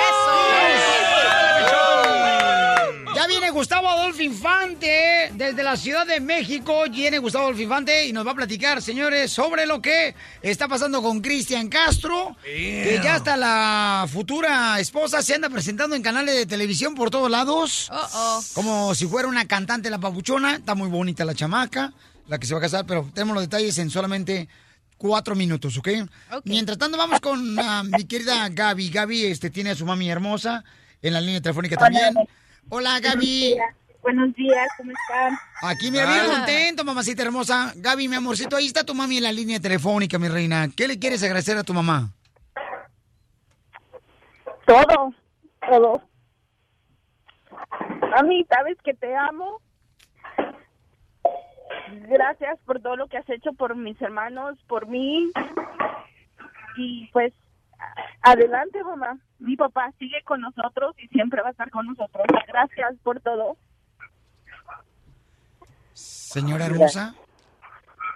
Ya 3.14 3.26
viene 3.26 3.50
Gustavo 3.50 3.88
Adolfo 3.88 4.22
Infante 4.22 5.30
desde 5.32 5.62
la 5.62 5.76
Ciudad 5.76 6.06
de 6.06 6.20
México. 6.20 6.84
Viene 6.90 7.18
Gustavo 7.18 7.44
Adolfo 7.44 7.62
Infante 7.62 8.06
y 8.06 8.12
nos 8.12 8.26
va 8.26 8.32
a 8.32 8.34
platicar, 8.34 8.82
señores, 8.82 9.32
sobre 9.32 9.66
lo 9.66 9.80
que 9.80 10.14
está 10.42 10.68
pasando 10.68 11.02
con 11.02 11.20
Cristian 11.20 11.68
Castro. 11.68 12.36
Que 12.44 13.00
ya 13.02 13.16
hasta 13.16 13.36
la 13.36 14.06
futura 14.10 14.78
esposa 14.78 15.22
se 15.22 15.34
anda 15.34 15.48
presentando 15.48 15.96
en 15.96 16.02
canales 16.02 16.34
de 16.34 16.46
televisión 16.46 16.94
por 16.94 17.10
todos 17.10 17.30
lados. 17.30 17.90
Como 18.54 18.94
si 18.94 19.06
fuera 19.06 19.28
una 19.28 19.46
cantante 19.46 19.90
la 19.90 19.98
papuchona. 19.98 20.56
Está 20.56 20.74
muy 20.74 20.88
bonita 20.88 21.24
la 21.24 21.34
chamaca, 21.34 21.92
la 22.28 22.38
que 22.38 22.46
se 22.46 22.54
va 22.54 22.58
a 22.58 22.62
casar, 22.62 22.86
pero 22.86 23.08
tenemos 23.14 23.34
los 23.34 23.44
detalles 23.44 23.78
en 23.78 23.90
solamente 23.90 24.48
cuatro 24.98 25.34
minutos, 25.34 25.76
¿ok? 25.78 25.88
Mientras 26.44 26.76
tanto, 26.76 26.98
vamos 26.98 27.20
con 27.20 27.58
ah, 27.58 27.82
mi 27.84 28.04
querida 28.04 28.48
Gaby. 28.48 28.90
Gaby 28.90 29.24
este, 29.26 29.50
tiene 29.50 29.70
a 29.70 29.74
su 29.74 29.86
mami 29.86 30.10
hermosa 30.10 30.64
en 31.00 31.14
la 31.14 31.20
línea 31.20 31.40
telefónica 31.40 31.76
también. 31.76 32.14
Hola, 32.70 33.00
Gaby. 33.00 33.56
Buenos 34.02 34.34
días, 34.34 34.68
¿cómo 34.76 34.92
están? 34.92 35.38
Aquí 35.62 35.90
me 35.90 36.04
bien 36.04 36.26
contento, 36.26 36.84
mamacita 36.84 37.22
hermosa. 37.22 37.72
Gaby, 37.76 38.08
mi 38.08 38.16
amorcito, 38.16 38.56
ahí 38.56 38.66
está 38.66 38.84
tu 38.84 38.94
mami 38.94 39.16
en 39.16 39.22
la 39.22 39.32
línea 39.32 39.58
telefónica, 39.58 40.18
mi 40.18 40.28
reina. 40.28 40.68
¿Qué 40.76 40.86
le 40.86 40.98
quieres 40.98 41.22
agradecer 41.22 41.56
a 41.56 41.64
tu 41.64 41.72
mamá? 41.72 42.12
Todo, 44.66 45.14
todo. 45.66 46.02
Mami, 48.10 48.44
sabes 48.50 48.76
que 48.84 48.92
te 48.92 49.16
amo. 49.16 49.62
Gracias 52.08 52.58
por 52.66 52.80
todo 52.80 52.96
lo 52.96 53.08
que 53.08 53.16
has 53.16 53.28
hecho 53.30 53.54
por 53.54 53.76
mis 53.76 54.00
hermanos, 54.02 54.58
por 54.66 54.86
mí. 54.86 55.32
Y 56.76 57.08
pues, 57.12 57.32
adelante, 58.22 58.82
mamá. 58.84 59.18
Mi 59.38 59.56
papá 59.56 59.92
sigue 59.98 60.22
con 60.24 60.40
nosotros 60.40 60.94
y 60.98 61.08
siempre 61.08 61.40
va 61.42 61.48
a 61.48 61.50
estar 61.52 61.70
con 61.70 61.86
nosotros. 61.86 62.24
Gracias 62.46 62.96
por 63.02 63.20
todo. 63.20 63.56
Señora 65.92 66.66
hermosa. 66.66 67.14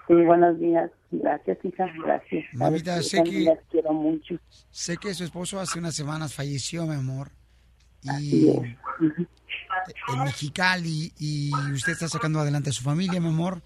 Sí, 0.09 0.15
buenos 0.15 0.59
días. 0.59 0.91
Gracias, 1.11 1.59
hija. 1.65 1.87
Gracias. 2.05 2.45
Mamita, 2.53 3.03
sé 3.03 3.23
que- 3.23 3.41
las 3.45 3.59
quiero 3.71 3.93
mucho. 3.93 4.35
Sé 4.71 4.97
que 4.97 5.15
su 5.15 5.25
esposo 5.25 5.61
hace 5.61 5.79
unas 5.79 5.95
semanas 5.95 6.35
falleció, 6.35 6.87
mi 6.87 6.95
amor. 6.95 7.31
Y 8.21 8.49
en 8.51 10.25
Mexicali 10.25 11.13
y 11.19 11.53
usted 11.73 11.93
está 11.93 12.09
sacando 12.09 12.41
adelante 12.41 12.71
a 12.71 12.73
su 12.73 12.83
familia, 12.83 13.21
mi 13.21 13.29
amor. 13.29 13.63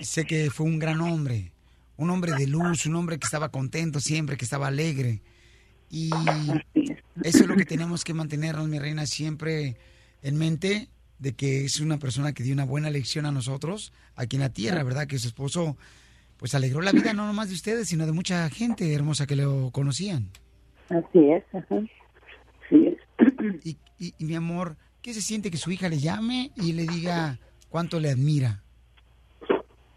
Sé 0.00 0.24
que 0.24 0.48
fue 0.50 0.66
un 0.66 0.78
gran 0.78 1.00
hombre, 1.00 1.52
un 1.96 2.10
hombre 2.10 2.32
de 2.32 2.46
luz, 2.46 2.86
un 2.86 2.96
hombre 2.96 3.18
que 3.18 3.24
estaba 3.26 3.50
contento 3.50 4.00
siempre, 4.00 4.36
que 4.36 4.44
estaba 4.44 4.68
alegre. 4.68 5.22
Y 5.90 6.10
eso 7.22 7.38
es 7.40 7.46
lo 7.46 7.56
que 7.56 7.64
tenemos 7.66 8.02
que 8.04 8.14
mantenernos, 8.14 8.66
mi 8.68 8.78
reina, 8.78 9.06
siempre 9.06 9.76
en 10.22 10.36
mente 10.38 10.88
de 11.18 11.34
que 11.34 11.64
es 11.64 11.80
una 11.80 11.98
persona 11.98 12.32
que 12.32 12.42
dio 12.42 12.54
una 12.54 12.64
buena 12.64 12.90
lección 12.90 13.26
a 13.26 13.32
nosotros 13.32 13.92
aquí 14.16 14.36
en 14.36 14.42
la 14.42 14.48
tierra, 14.52 14.82
¿verdad? 14.82 15.06
Que 15.06 15.18
su 15.18 15.28
esposo 15.28 15.76
pues 16.38 16.54
alegró 16.54 16.80
la 16.80 16.90
vida 16.92 17.12
no 17.12 17.26
nomás 17.26 17.48
de 17.50 17.54
ustedes, 17.54 17.88
sino 17.88 18.06
de 18.06 18.12
mucha 18.12 18.48
gente 18.50 18.92
hermosa 18.92 19.26
que 19.26 19.36
lo 19.36 19.70
conocían. 19.70 20.30
Así 20.88 21.30
es. 21.30 21.44
Ajá. 21.54 21.76
Sí 22.68 22.88
es. 22.88 22.96
Y, 23.64 23.76
y- 23.98 24.14
y, 24.18 24.24
mi 24.24 24.34
amor, 24.34 24.76
¿qué 25.02 25.14
se 25.14 25.20
siente 25.22 25.50
que 25.50 25.56
su 25.58 25.70
hija 25.70 25.88
le 25.88 25.98
llame 26.00 26.50
y 26.56 26.72
le 26.72 26.86
diga 26.86 27.38
cuánto 27.68 28.00
le 28.00 28.10
admira? 28.10 28.62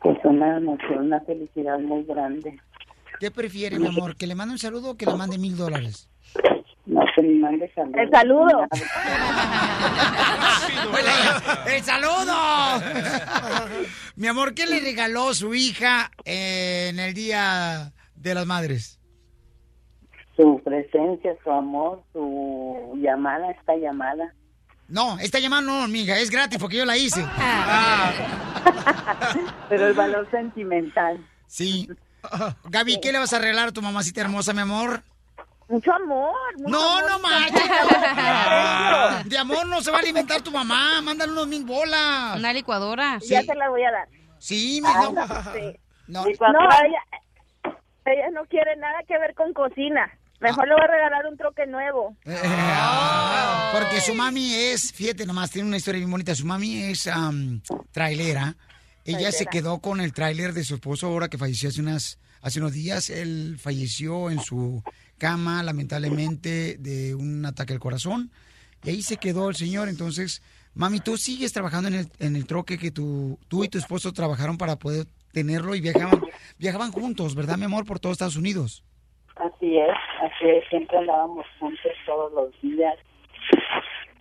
Pues 0.05 0.19
una 0.23 0.57
emoción, 0.57 1.07
una 1.07 1.19
felicidad 1.21 1.79
muy 1.79 2.03
grande. 2.03 2.59
¿Qué 3.19 3.31
prefiere, 3.31 3.79
mi 3.79 3.87
amor? 3.87 4.15
¿Que 4.15 4.27
le 4.27 4.35
mande 4.35 4.51
un 4.51 4.59
saludo 4.59 4.91
o 4.91 4.97
que 4.97 5.07
le 5.07 5.15
mande 5.15 5.39
mil 5.39 5.57
dólares? 5.57 6.11
No, 6.85 7.01
que 7.15 7.23
me 7.23 7.39
mande 7.39 7.73
saludos. 7.73 7.99
El 8.03 8.11
saludo. 8.11 8.67
¡El 11.65 11.81
saludo! 11.81 12.33
mi 14.15 14.27
amor, 14.27 14.53
¿qué 14.53 14.67
le 14.67 14.79
regaló 14.79 15.33
su 15.33 15.55
hija 15.55 16.11
eh, 16.23 16.89
en 16.91 16.99
el 16.99 17.15
Día 17.15 17.91
de 18.13 18.35
las 18.35 18.45
Madres? 18.45 19.01
Su 20.35 20.61
presencia, 20.63 21.35
su 21.43 21.49
amor, 21.49 22.03
su 22.13 22.93
llamada, 23.01 23.49
esta 23.49 23.75
llamada. 23.75 24.35
No, 24.87 25.17
esta 25.19 25.39
llamada 25.39 25.61
no, 25.63 25.81
amiga, 25.83 26.17
es 26.19 26.29
gratis 26.29 26.59
porque 26.59 26.77
yo 26.77 26.85
la 26.85 26.95
hice. 26.97 27.25
Pero 29.69 29.87
el 29.87 29.93
valor 29.93 30.29
sentimental. 30.31 31.25
Sí. 31.47 31.89
Gaby, 32.65 32.99
¿qué 33.01 33.11
le 33.11 33.19
vas 33.19 33.33
a 33.33 33.39
regalar 33.39 33.69
a 33.69 33.71
tu 33.71 33.81
mamacita 33.81 34.21
hermosa, 34.21 34.53
mi 34.53 34.61
amor? 34.61 35.03
Mucho 35.67 35.91
amor. 35.93 36.33
mucho 36.59 36.69
No, 36.69 36.97
amor. 36.99 37.09
no 37.11 37.19
manches. 37.19 37.63
De 39.25 39.37
amor 39.37 39.65
no 39.67 39.81
se 39.81 39.89
va 39.91 39.97
a 39.97 40.01
alimentar 40.01 40.41
tu 40.41 40.51
mamá. 40.51 41.01
Mándale 41.01 41.31
unos 41.31 41.47
mil 41.47 41.63
bolas. 41.65 42.37
Una 42.37 42.53
licuadora. 42.53 43.17
Ya 43.27 43.41
te 43.43 43.55
la 43.55 43.69
voy 43.69 43.83
a 43.83 43.91
dar. 43.91 44.07
Sí, 44.37 44.79
mi 44.81 44.87
Ah, 44.87 45.09
no. 45.11 45.25
sí. 45.53 45.75
No. 46.07 46.23
No, 46.23 46.29
ella, 46.29 47.03
ella 48.05 48.29
no 48.31 48.45
quiere 48.45 48.75
nada 48.77 48.99
que 49.07 49.17
ver 49.17 49.33
con 49.33 49.53
cocina. 49.53 50.11
Mejor 50.39 50.67
le 50.67 50.73
voy 50.73 50.83
a 50.83 50.87
regalar 50.87 51.25
un 51.27 51.37
troque 51.37 51.65
nuevo. 51.65 52.15
Ah, 52.27 53.71
Porque 53.73 54.01
su 54.01 54.13
mami 54.13 54.53
es, 54.53 54.91
fíjate 54.91 55.25
nomás, 55.25 55.51
tiene 55.51 55.67
una 55.67 55.77
historia 55.77 55.99
bien 55.99 56.11
bonita. 56.11 56.35
Su 56.35 56.45
mami 56.45 56.83
es 56.83 57.07
am, 57.07 57.61
trailera. 57.91 58.55
Ella 59.05 59.31
se 59.31 59.45
quedó 59.45 59.79
con 59.79 60.01
el 60.01 60.13
tráiler 60.13 60.53
de 60.53 60.63
su 60.63 60.75
esposo 60.75 61.07
ahora 61.07 61.27
que 61.29 61.37
falleció 61.37 61.69
hace, 61.69 61.81
unas, 61.81 62.19
hace 62.41 62.59
unos 62.59 62.73
días. 62.73 63.09
Él 63.09 63.57
falleció 63.59 64.29
en 64.29 64.39
su 64.39 64.83
cama, 65.17 65.63
lamentablemente, 65.63 66.77
de 66.79 67.15
un 67.15 67.45
ataque 67.45 67.73
al 67.73 67.79
corazón. 67.79 68.31
Y 68.83 68.89
ahí 68.89 69.01
se 69.03 69.17
quedó 69.17 69.49
el 69.49 69.55
señor. 69.55 69.89
Entonces, 69.89 70.41
mami, 70.73 70.99
tú 70.99 71.17
sigues 71.17 71.53
trabajando 71.53 71.87
en 71.87 71.95
el, 71.95 72.11
en 72.19 72.35
el 72.35 72.45
troque 72.45 72.77
que 72.77 72.91
tu, 72.91 73.39
tú 73.47 73.63
y 73.63 73.69
tu 73.69 73.77
esposo 73.77 74.11
trabajaron 74.11 74.57
para 74.57 74.77
poder 74.77 75.05
tenerlo 75.31 75.75
y 75.75 75.81
viajaban, 75.81 76.21
viajaban 76.57 76.91
juntos, 76.91 77.35
¿verdad, 77.35 77.57
mi 77.57 77.65
amor? 77.65 77.85
Por 77.85 77.99
todos 77.99 78.13
Estados 78.15 78.37
Unidos. 78.37 78.83
Así 79.35 79.77
es, 79.77 79.97
así 80.25 80.49
es. 80.49 80.67
Siempre 80.69 80.97
andábamos 80.97 81.45
juntos 81.59 81.91
todos 82.05 82.33
los 82.33 82.61
días, 82.61 82.95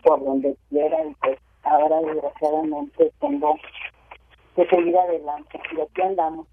por 0.02 0.24
donde 0.24 0.56
quiera. 0.68 0.97
Y 1.05 1.14
pues 1.14 1.39
ahora, 1.62 2.01
desgraciadamente, 2.01 3.12
tengo 3.20 3.59
que 4.56 4.66
seguir 4.66 4.97
adelante. 4.97 5.60
Y 5.76 5.81
aquí 5.81 6.02
andamos, 6.02 6.47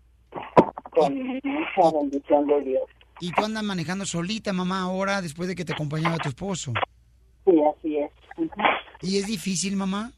con 0.91 1.15
mucha 1.44 1.98
bendición 1.99 2.48
de 2.48 2.61
Dios. 2.61 2.84
Y 3.19 3.32
tú 3.32 3.45
andas 3.45 3.64
manejando 3.64 4.06
solita, 4.06 4.52
mamá, 4.52 4.82
ahora, 4.82 5.22
después 5.22 5.48
de 5.48 5.56
que 5.56 5.64
te 5.64 5.73
acompañaba 5.73 6.18
tu 6.18 6.30
esposo. 6.30 6.73
Sí, 7.45 7.61
así 7.64 7.98
es. 7.98 8.11
¿Y 9.02 9.18
es 9.18 9.28
difícil, 9.28 9.76
mamá? 9.76 10.11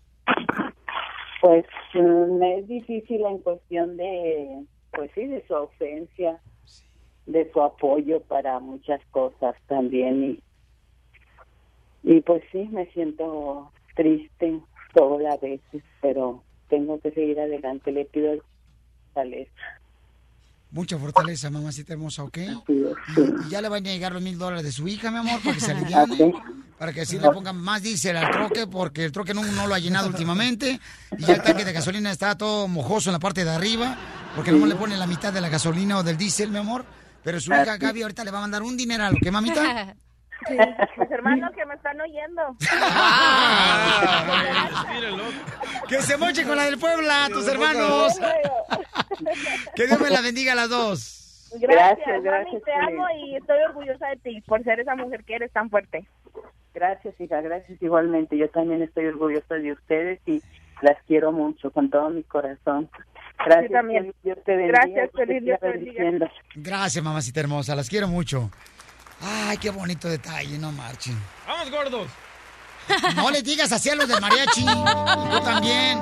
Pues 1.41 1.65
mm, 1.93 2.43
es 2.43 2.68
difícil 2.68 3.26
en 3.26 3.39
cuestión 3.39 3.97
de, 3.97 4.64
pues 4.91 5.11
sí, 5.14 5.26
de 5.26 5.45
su 5.45 5.55
ausencia, 5.55 6.39
de 7.26 7.50
su 7.52 7.62
apoyo 7.62 8.22
para 8.22 8.60
muchas 8.60 9.02
cosas 9.12 9.56
también. 9.68 10.41
Y, 12.04 12.14
y 12.18 12.22
pues 12.22 12.44
sí, 12.52 12.68
me 12.72 12.86
siento 12.91 13.72
triste 13.95 14.60
todas 14.94 15.22
las 15.22 15.40
veces, 15.41 15.84
pero 16.02 16.44
tengo 16.70 17.00
que 17.00 17.12
seguir 17.12 17.40
adelante. 17.40 17.91
Le 17.91 18.06
pido 18.06 18.34
fortaleza. 19.14 19.52
Mucha 20.72 20.98
fortaleza, 20.98 21.52
mamacita 21.52 21.94
hermosa, 21.94 22.24
¿ok? 22.24 22.38
Y, 22.68 22.72
y 22.72 23.50
ya 23.50 23.62
le 23.62 23.70
van 23.70 23.86
a 23.86 23.90
llegar 23.91 24.12
los 24.12 24.24
mil 24.24 24.40
dólares 24.40 24.64
de 24.64 24.72
su 24.72 24.88
hija, 24.88 25.12
mi 25.12 25.18
amor, 25.18 25.40
para 25.44 25.54
que 25.54 25.62
se 25.62 25.72
aliviane, 25.76 26.24
Ok. 26.24 26.36
para 26.80 26.91
que 26.91 27.02
así 27.02 27.20
le 27.20 27.30
pongan 27.30 27.56
más 27.58 27.84
diésel 27.84 28.18
al 28.18 28.32
troque, 28.32 28.66
porque 28.66 29.06
el 29.06 29.12
troque 29.12 29.36
no, 29.36 29.44
no 29.44 29.68
lo 29.68 29.76
ha 29.76 29.80
llenado 29.80 30.08
últimamente, 30.08 30.80
y 31.16 31.24
ya 31.26 31.36
el 31.36 31.44
tanque 31.44 31.64
de 31.64 31.74
gasolina 31.74 32.10
está 32.10 32.36
todo 32.40 32.68
mojoso 32.68 33.12
en 33.12 33.14
la 33.14 33.20
parte 33.20 33.45
de 33.45 33.52
arriba, 33.52 33.95
porque 34.36 34.52
no 34.52 34.66
le 34.66 34.74
pone 34.74 34.98
la 34.98 35.06
mitad 35.06 35.32
de 35.32 35.41
la 35.41 35.50
gasolina 35.50 36.00
o 36.00 36.04
del 36.04 36.18
diésel, 36.18 36.50
mi 36.50 36.58
amor. 36.58 36.84
Pero 37.24 37.40
su 37.40 37.52
hija 37.52 37.78
Gaby 37.78 38.02
ahorita 38.02 38.24
le 38.24 38.32
va 38.32 38.40
a 38.40 38.41
mandar 38.41 38.64
un 38.64 38.76
dineral, 38.78 39.16
¿ok, 39.16 39.32
mamita? 39.32 39.95
Sí, 40.45 40.58
mis 40.98 41.10
hermanos 41.10 41.52
que 41.56 41.66
me 41.66 41.76
están 41.76 42.02
oyendo. 42.02 42.41
Que 45.88 46.02
se 46.02 46.18
moche 46.18 46.44
con 46.44 46.58
la 46.58 46.66
del 46.66 46.78
Puebla, 46.78 47.30
tus 47.32 47.48
hermanos. 47.48 48.20
Que 49.76 49.88
Dios 49.88 50.02
me 50.02 50.10
la 50.10 50.20
bendiga 50.20 50.52
a 50.52 50.56
las 50.56 50.70
dos. 50.70 51.50
Gracias, 51.62 51.70
Gracias, 51.70 52.08
mami, 52.08 52.24
gracias, 52.24 52.64
te 52.64 52.74
amo 52.74 53.06
y 53.26 53.38
estoy 53.38 53.58
orgullosa 53.70 54.08
de 54.08 54.18
ti 54.18 54.41
por 54.41 54.62
ser 54.64 54.82
esa 54.82 54.95
mujer 54.95 55.24
que 55.24 55.36
eres 55.36 55.52
tan 55.52 55.70
fuerte. 55.70 56.06
Gracias, 56.74 57.14
hija, 57.22 57.40
gracias 57.41 57.82
igualmente. 57.82 58.38
Yo 58.38 58.50
también 58.50 58.82
estoy 58.82 59.06
orgullosa 59.06 59.56
de 59.56 59.72
ustedes 59.72 60.20
y 60.26 60.41
las 60.82 60.98
quiero 61.08 61.32
mucho 61.32 61.72
con 61.72 61.90
todo 61.90 62.10
mi 62.10 62.24
corazón. 62.24 62.90
Gracias, 63.38 63.69
Yo 63.69 63.76
también. 63.76 64.03
Piolín, 64.03 64.15
Dios 64.23 64.38
te 64.45 64.55
bendiga. 64.55 64.80
Gracias, 64.80 65.10
Piolín, 65.14 65.45
Dios 65.45 65.60
te 65.60 65.68
bendiga. 65.69 66.31
Gracias, 66.55 67.03
mamacita 67.03 67.39
hermosa, 67.39 67.76
las 67.76 67.89
quiero 67.89 68.07
mucho. 68.07 68.49
Ay, 69.22 69.57
qué 69.57 69.69
bonito 69.69 70.07
detalle, 70.10 70.57
no 70.57 70.72
marchen. 70.72 71.18
¡Vamos, 71.47 71.72
gordos! 71.72 72.07
No 73.15 73.31
le 73.31 73.41
digas 73.41 73.72
así 73.72 73.89
a 73.89 73.95
los 73.95 74.07
del 74.10 74.19
mariachi. 74.19 74.65
Tú 75.31 75.39
también. 75.43 75.99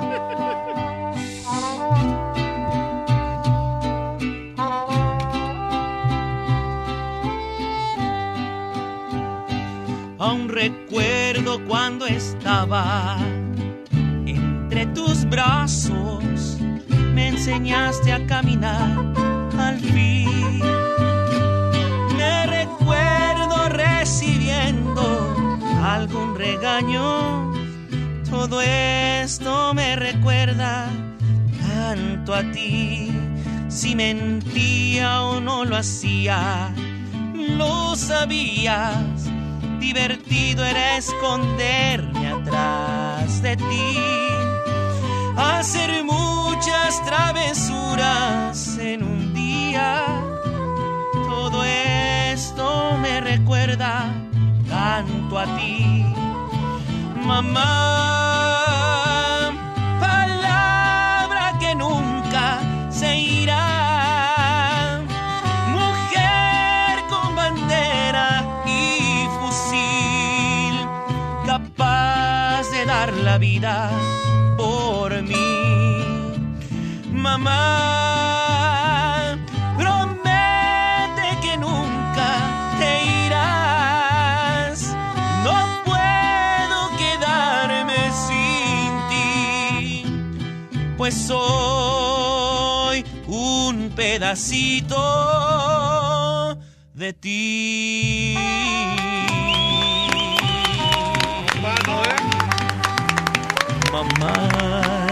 Aún 10.18 10.48
recuerdo 10.48 11.64
cuando 11.66 12.06
estaba 12.06 13.16
entre 14.26 14.86
tus 14.86 15.24
brazos, 15.28 16.01
enseñaste 17.28 18.12
a 18.12 18.26
caminar 18.26 18.98
al 19.58 19.78
fin. 19.80 20.60
Me 22.16 22.46
recuerdo 22.46 23.68
recibiendo 23.68 25.58
algún 25.82 26.36
regaño, 26.36 27.52
todo 28.30 28.60
esto 28.60 29.74
me 29.74 29.96
recuerda 29.96 30.88
tanto 31.60 32.34
a 32.34 32.42
ti. 32.52 33.10
Si 33.68 33.94
mentía 33.96 35.22
o 35.22 35.40
no 35.40 35.64
lo 35.64 35.76
hacía, 35.76 36.74
lo 37.34 37.96
sabías 37.96 39.32
divertido 39.82 40.64
era 40.64 40.96
esconderme 40.96 42.28
atrás 42.28 43.42
de 43.42 43.56
ti, 43.56 43.98
hacer 45.36 46.04
muchas 46.04 47.04
travesuras 47.04 48.78
en 48.78 49.02
un 49.02 49.34
día. 49.34 50.04
Todo 51.26 51.64
esto 51.64 52.96
me 53.00 53.20
recuerda 53.20 54.12
tanto 54.68 55.38
a 55.38 55.44
ti, 55.56 56.04
mamá. 57.24 57.68
Palabra 60.00 61.58
que 61.58 61.74
nunca 61.74 62.58
se 62.90 63.16
irá. 63.18 65.00
Mujer 65.68 67.04
con 67.08 67.34
bandera 67.34 68.44
y 68.66 69.26
fusil, 69.40 70.86
capaz 71.46 72.70
de 72.70 72.84
dar 72.84 73.12
la 73.12 73.38
vida 73.38 73.90
Mamá, 77.32 77.56
promete 79.78 81.28
que 81.40 81.56
nunca 81.56 82.28
te 82.78 82.90
irás. 83.24 84.94
No 85.42 85.56
puedo 85.82 86.78
quedarme 86.98 88.00
sin 88.26 88.90
ti, 89.08 90.04
pues 90.98 91.14
soy 91.14 92.98
un 93.26 93.90
pedacito 93.96 94.98
de 96.92 97.14
ti. 97.14 98.36
Mamá. 103.90 105.11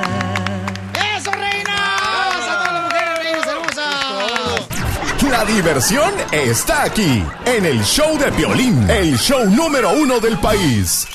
La 5.41 5.47
diversión 5.47 6.13
está 6.33 6.83
aquí, 6.83 7.25
en 7.47 7.65
el 7.65 7.83
show 7.83 8.19
de 8.19 8.31
violín, 8.31 8.91
el 8.91 9.17
show 9.17 9.43
número 9.49 9.91
uno 9.91 10.21
del 10.21 10.39
país. 10.39 11.07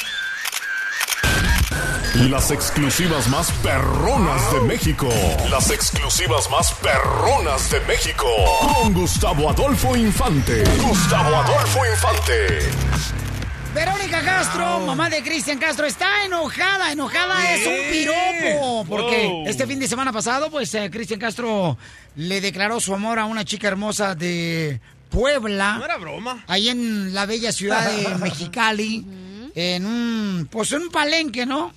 Las 2.16 2.50
exclusivas 2.50 3.28
más 3.28 3.52
perronas 3.62 4.52
de 4.52 4.62
México. 4.62 5.08
Las 5.52 5.70
exclusivas 5.70 6.50
más 6.50 6.74
perronas 6.74 7.70
de 7.70 7.80
México. 7.82 8.26
Con 8.82 8.94
Gustavo 8.94 9.48
Adolfo 9.48 9.96
Infante. 9.96 10.64
Gustavo 10.82 11.36
Adolfo 11.36 11.86
Infante. 11.86 13.15
Verónica 13.76 14.22
Castro, 14.24 14.80
mamá 14.80 15.10
de 15.10 15.22
Cristian 15.22 15.60
Castro, 15.60 15.86
está 15.86 16.24
enojada, 16.26 16.94
enojada 16.94 17.54
es 17.54 17.68
un 17.68 17.92
piropo, 17.92 18.86
porque 18.88 19.28
Wow. 19.28 19.48
este 19.48 19.68
fin 19.68 19.80
de 19.80 19.88
semana 19.88 20.14
pasado, 20.14 20.50
pues 20.50 20.74
eh, 20.76 20.90
Cristian 20.90 21.20
Castro 21.20 21.78
le 22.16 22.40
declaró 22.40 22.80
su 22.80 22.94
amor 22.96 23.20
a 23.20 23.26
una 23.26 23.44
chica 23.44 23.68
hermosa 23.68 24.16
de 24.16 24.80
Puebla. 25.10 25.76
No 25.78 25.86
era 25.86 25.98
broma. 25.98 26.44
Ahí 26.48 26.70
en 26.70 27.14
la 27.14 27.26
bella 27.26 27.52
ciudad 27.52 27.86
de 27.92 28.16
Mexicali, 28.24 29.06
en 29.54 29.86
un, 29.86 30.48
pues 30.50 30.72
en 30.72 30.84
un 30.84 30.90
palenque, 30.90 31.46
¿no? 31.46 31.74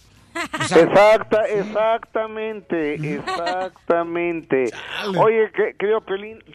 O 0.61 0.65
sea, 0.69 0.79
Exacta, 0.83 1.43
exactamente, 1.49 2.95
exactamente. 2.95 4.71
Oye, 5.19 5.51
que- 5.53 5.75
querido 5.77 6.01
Pelín, 6.03 6.39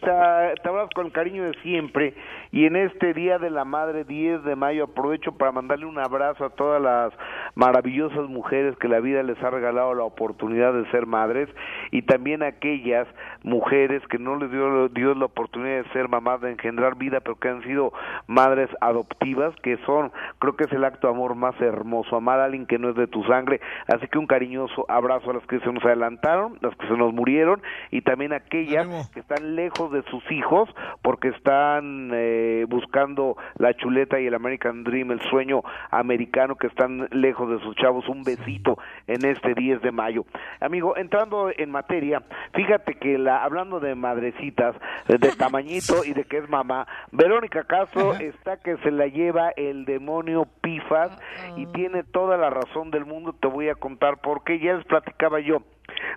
te 0.62 0.68
hablas 0.68 0.88
con 0.94 1.04
el 1.06 1.12
cariño 1.12 1.44
de 1.44 1.52
siempre 1.62 2.14
y 2.54 2.66
en 2.66 2.76
este 2.76 3.14
Día 3.14 3.40
de 3.40 3.50
la 3.50 3.64
Madre, 3.64 4.04
10 4.04 4.44
de 4.44 4.54
mayo, 4.54 4.84
aprovecho 4.84 5.32
para 5.32 5.50
mandarle 5.50 5.86
un 5.86 5.98
abrazo 5.98 6.44
a 6.44 6.50
todas 6.50 6.80
las 6.80 7.12
maravillosas 7.56 8.28
mujeres 8.28 8.76
que 8.76 8.86
la 8.86 9.00
vida 9.00 9.24
les 9.24 9.42
ha 9.42 9.50
regalado 9.50 9.92
la 9.92 10.04
oportunidad 10.04 10.72
de 10.72 10.88
ser 10.92 11.04
madres 11.04 11.48
y 11.90 12.02
también 12.02 12.44
a 12.44 12.46
aquellas 12.46 13.08
mujeres 13.42 14.06
que 14.06 14.20
no 14.20 14.36
les 14.36 14.52
dio 14.52 14.88
Dios 14.88 15.16
la 15.16 15.24
oportunidad 15.24 15.82
de 15.82 15.92
ser 15.92 16.08
mamás, 16.08 16.42
de 16.42 16.52
engendrar 16.52 16.94
vida, 16.94 17.18
pero 17.18 17.34
que 17.34 17.48
han 17.48 17.64
sido 17.64 17.92
madres 18.28 18.70
adoptivas, 18.80 19.52
que 19.56 19.76
son, 19.78 20.12
creo 20.38 20.54
que 20.54 20.64
es 20.64 20.72
el 20.72 20.84
acto 20.84 21.08
de 21.08 21.14
amor 21.14 21.34
más 21.34 21.60
hermoso, 21.60 22.14
amar 22.14 22.38
a 22.38 22.44
alguien 22.44 22.66
que 22.66 22.78
no 22.78 22.90
es 22.90 22.94
de 22.94 23.08
tu 23.08 23.24
sangre, 23.24 23.60
así 23.88 24.06
que 24.06 24.18
un 24.18 24.28
cariñoso 24.28 24.86
abrazo 24.88 25.32
a 25.32 25.34
las 25.34 25.46
que 25.48 25.58
se 25.58 25.72
nos 25.72 25.84
adelantaron, 25.84 26.56
las 26.60 26.76
que 26.76 26.86
se 26.86 26.96
nos 26.96 27.12
murieron 27.12 27.60
y 27.90 28.02
también 28.02 28.32
a 28.32 28.36
aquellas 28.36 29.10
que 29.10 29.18
están 29.18 29.56
lejos 29.56 29.90
de 29.90 30.04
sus 30.04 30.22
hijos 30.30 30.68
porque 31.02 31.30
están 31.30 32.12
eh, 32.14 32.43
buscando 32.68 33.36
la 33.56 33.74
chuleta 33.74 34.20
y 34.20 34.26
el 34.26 34.34
American 34.34 34.84
Dream, 34.84 35.12
el 35.12 35.20
sueño 35.22 35.62
americano 35.90 36.56
que 36.56 36.66
están 36.66 37.08
lejos 37.10 37.50
de 37.50 37.58
sus 37.60 37.74
chavos, 37.76 38.08
un 38.08 38.22
besito 38.22 38.78
en 39.06 39.24
este 39.24 39.54
10 39.54 39.82
de 39.82 39.92
mayo. 39.92 40.24
Amigo, 40.60 40.96
entrando 40.96 41.50
en 41.56 41.70
materia, 41.70 42.22
fíjate 42.52 42.94
que 42.94 43.18
la 43.18 43.44
hablando 43.44 43.80
de 43.80 43.94
madrecitas, 43.94 44.74
de, 45.08 45.18
de 45.18 45.32
tamañito 45.32 46.04
y 46.04 46.12
de 46.12 46.24
que 46.24 46.38
es 46.38 46.48
mamá, 46.48 46.86
Verónica 47.12 47.64
Castro 47.64 48.14
está 48.14 48.56
que 48.58 48.76
se 48.78 48.90
la 48.90 49.06
lleva 49.06 49.50
el 49.56 49.84
demonio 49.84 50.46
Pifas 50.60 51.10
y 51.56 51.66
tiene 51.66 52.02
toda 52.02 52.36
la 52.36 52.50
razón 52.50 52.90
del 52.90 53.04
mundo, 53.04 53.34
te 53.38 53.48
voy 53.48 53.68
a 53.68 53.74
contar 53.74 54.20
por 54.20 54.44
qué, 54.44 54.58
ya 54.58 54.74
les 54.74 54.84
platicaba 54.86 55.40
yo 55.40 55.62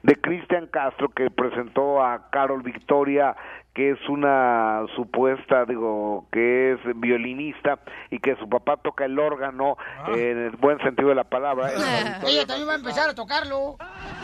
de 0.04 0.16
Cristian 0.16 0.68
Castro 0.68 1.10
que 1.10 1.30
presentó 1.30 2.04
a 2.04 2.30
Carol 2.30 2.62
Victoria 2.64 3.36
que 3.78 3.92
es 3.92 4.10
una 4.10 4.88
supuesta, 4.96 5.64
digo, 5.66 6.26
que 6.32 6.72
es 6.72 6.80
violinista 6.96 7.78
y 8.10 8.18
que 8.18 8.36
su 8.38 8.50
papá 8.50 8.78
toca 8.78 9.06
el 9.06 9.20
órgano 9.20 9.78
en 10.08 10.46
el 10.46 10.56
buen 10.56 10.80
sentido 10.80 11.10
de 11.10 11.16
la 11.16 11.26
palabra. 11.26 11.70
ella 12.28 12.48
también 12.48 12.68
va 12.68 12.74
a 12.74 12.78
empezar 12.78 13.08
a 13.08 13.14
tocarlo. 13.14 13.78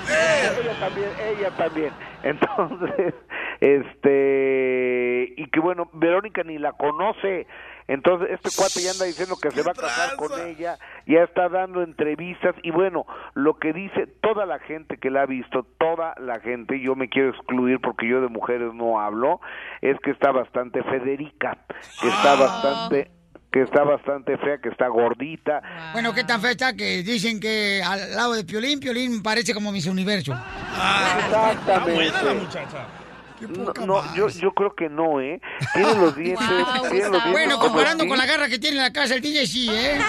ella 0.10 0.80
también, 0.80 1.10
ella 1.22 1.52
también. 1.52 1.94
Entonces, 2.24 3.14
este, 3.60 5.34
y 5.38 5.48
que 5.50 5.60
bueno, 5.60 5.90
Verónica 5.94 6.44
ni 6.44 6.58
la 6.58 6.74
conoce. 6.74 7.48
Entonces, 7.88 8.30
este 8.32 8.50
cuate 8.56 8.82
ya 8.82 8.92
anda 8.92 9.06
diciendo 9.06 9.36
que 9.42 9.52
se 9.52 9.62
va 9.62 9.72
a 9.72 9.74
casar 9.74 10.16
con 10.16 10.32
ella, 10.48 10.78
ya 11.06 11.24
está 11.24 11.50
dando 11.50 11.84
entrevistas 11.84 12.56
y 12.64 12.72
bueno, 12.72 13.06
lo 13.34 13.60
que 13.60 13.74
dice 13.74 14.08
toda 14.22 14.46
la 14.46 14.60
gente 14.60 14.98
que 14.98 15.10
la 15.10 15.24
ha 15.24 15.26
visto, 15.26 15.66
toda 15.80 16.16
la 16.20 16.40
gente, 16.40 16.80
yo 16.80 16.96
me 16.96 17.10
quiero 17.10 17.30
excluir 17.30 17.80
porque 17.82 18.08
yo 18.08 18.22
de 18.22 18.30
mujeres 18.30 18.74
no 18.74 19.02
hablo, 19.02 19.42
es 19.82 19.98
que 20.00 20.12
está 20.12 20.32
bastante 20.32 20.82
Federica, 20.84 21.58
que 22.02 22.08
está 22.08 22.36
bastante 22.36 23.12
que 23.52 23.62
está 23.62 23.84
bastante 23.84 24.36
fea, 24.40 24.58
que 24.58 24.70
está 24.70 24.88
gordita. 24.88 25.62
Bueno, 25.94 26.12
qué 26.12 26.24
tan 26.24 26.42
fea 26.42 26.52
está 26.52 26.76
que 26.76 27.04
dicen 27.04 27.40
que 27.40 27.84
al 27.86 28.16
lado 28.16 28.34
de 28.34 28.44
Piolín, 28.44 28.80
Piolín 28.80 29.22
parece 29.22 29.54
como 29.54 29.72
Miss 29.72 29.86
Universo. 29.86 30.34
Exactamente. 30.34 31.94
buena 31.94 32.24
la 32.24 32.34
muchacha. 32.34 33.03
No, 33.48 33.86
no, 33.86 34.16
yo, 34.16 34.28
yo 34.30 34.52
creo 34.54 34.76
que 34.76 34.90
no, 34.90 35.20
¿eh? 35.22 35.42
Tiene 35.74 35.96
los 35.96 36.16
dientes, 36.16 36.48
tiene 36.48 36.64
los 36.74 36.92
dientes 36.92 37.32
Bueno, 37.32 37.60
comparando 37.60 38.08
con 38.08 38.18
la 38.18 38.26
garra 38.26 38.48
que 38.50 38.60
tiene 38.60 38.78
en 38.78 38.84
la 38.84 38.94
casa 38.94 39.16
el 39.16 39.22
DJ, 39.22 39.46
sí, 39.48 39.70
¿eh? 39.72 40.00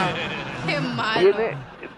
Qué 0.66 0.80
malo. 0.80 1.20
Tiene, 1.34 1.56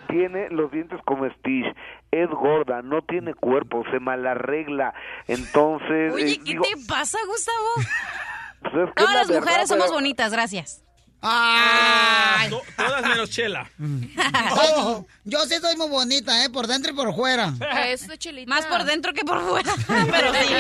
tiene 0.09 0.49
los 0.51 0.71
dientes 0.71 0.99
como 1.05 1.29
Stitch, 1.31 1.67
es 2.11 2.29
gorda, 2.31 2.83
no 2.83 3.03
tiene 3.03 3.35
cuerpo, 3.35 3.85
se 3.91 4.01
malarregla, 4.01 4.93
entonces... 5.29 6.13
Oye, 6.13 6.33
eh, 6.33 6.39
¿qué 6.39 6.53
digo, 6.53 6.65
te 6.65 6.87
pasa, 6.87 7.19
Gustavo? 7.27 7.69
pues 8.63 8.75
es 8.75 8.89
que 8.89 8.93
Todas 8.95 9.13
la 9.15 9.19
las 9.21 9.29
verdad, 9.29 9.43
mujeres 9.43 9.69
somos 9.69 9.85
pero- 9.87 9.95
bonitas, 9.95 10.33
gracias. 10.33 10.85
To- 11.21 12.63
todas 12.77 13.03
menos 13.03 13.31
Chela. 13.31 13.69
Ay, 14.17 15.05
yo 15.25 15.39
sí 15.47 15.55
soy 15.61 15.77
muy 15.77 15.89
bonita, 15.89 16.45
¿eh? 16.45 16.51
Por 16.51 16.67
dentro 16.67 16.93
y 16.93 16.95
por 16.95 17.15
fuera. 17.15 17.53
Eso, 17.87 18.17
Chelita. 18.17 18.49
Más 18.49 18.67
por 18.67 18.85
dentro 18.85 19.13
que 19.13 19.25
por 19.25 19.41
fuera. 19.43 19.73
Pero 19.87 20.33
sí. 20.35 20.55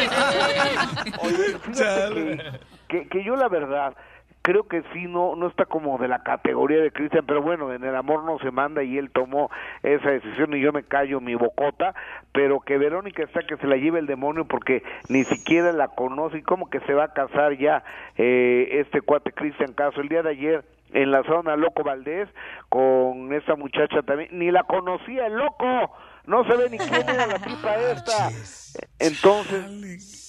Oye, 1.20 1.57
que, 2.89 3.09
que 3.09 3.24
yo 3.24 3.37
la 3.37 3.49
verdad 3.49 3.95
creo 4.43 4.67
que 4.69 4.83
sí 4.93 5.07
no 5.07 5.37
no 5.37 5.47
está 5.49 5.67
como 5.67 5.99
de 5.99 6.09
la 6.09 6.23
categoría 6.23 6.81
de 6.81 6.91
Cristian, 6.91 7.25
pero 7.27 7.43
bueno, 7.43 7.73
en 7.73 7.85
el 7.85 7.95
amor 7.95 8.25
no 8.25 8.39
se 8.39 8.51
manda 8.51 8.83
y 8.83 8.99
él 8.99 9.11
tomó 9.11 9.51
esa 9.83 10.11
decisión 10.11 10.55
y 10.55 10.61
yo 10.61 10.73
me 10.73 10.83
callo 10.83 11.21
mi 11.21 11.35
bocota, 11.35 11.95
pero 12.33 12.61
que 12.61 12.79
Verónica 12.79 13.23
está 13.23 13.43
que 13.43 13.57
se 13.57 13.67
la 13.67 13.77
lleve 13.77 13.99
el 13.99 14.07
demonio 14.07 14.47
porque 14.47 14.83
ni 15.09 15.25
siquiera 15.25 15.73
la 15.73 15.89
conoce 15.89 16.39
y 16.39 16.43
como 16.43 16.71
que 16.71 16.81
se 16.81 16.95
va 16.95 17.05
a 17.05 17.12
casar 17.12 17.57
ya 17.57 17.83
eh, 18.17 18.69
este 18.81 19.01
cuate 19.01 19.33
Cristian 19.33 19.73
Caso. 19.73 20.01
El 20.01 20.09
día 20.09 20.23
de 20.23 20.31
ayer 20.31 20.65
en 20.93 21.11
la 21.11 21.23
zona 21.25 21.57
Loco 21.57 21.83
Valdés 21.83 22.29
con 22.69 23.33
esta 23.33 23.57
muchacha 23.57 24.03
también, 24.03 24.31
ni 24.33 24.51
la 24.51 24.65
conocía 24.65 25.27
el 25.27 25.35
loco, 25.35 25.97
no 26.27 26.45
se 26.45 26.57
ve 26.57 26.71
ni 26.71 26.79
quién 26.79 27.09
era 27.09 27.27
la 27.27 27.39
tipa 27.39 27.77
esta. 27.93 28.31
Entonces, 28.99 30.20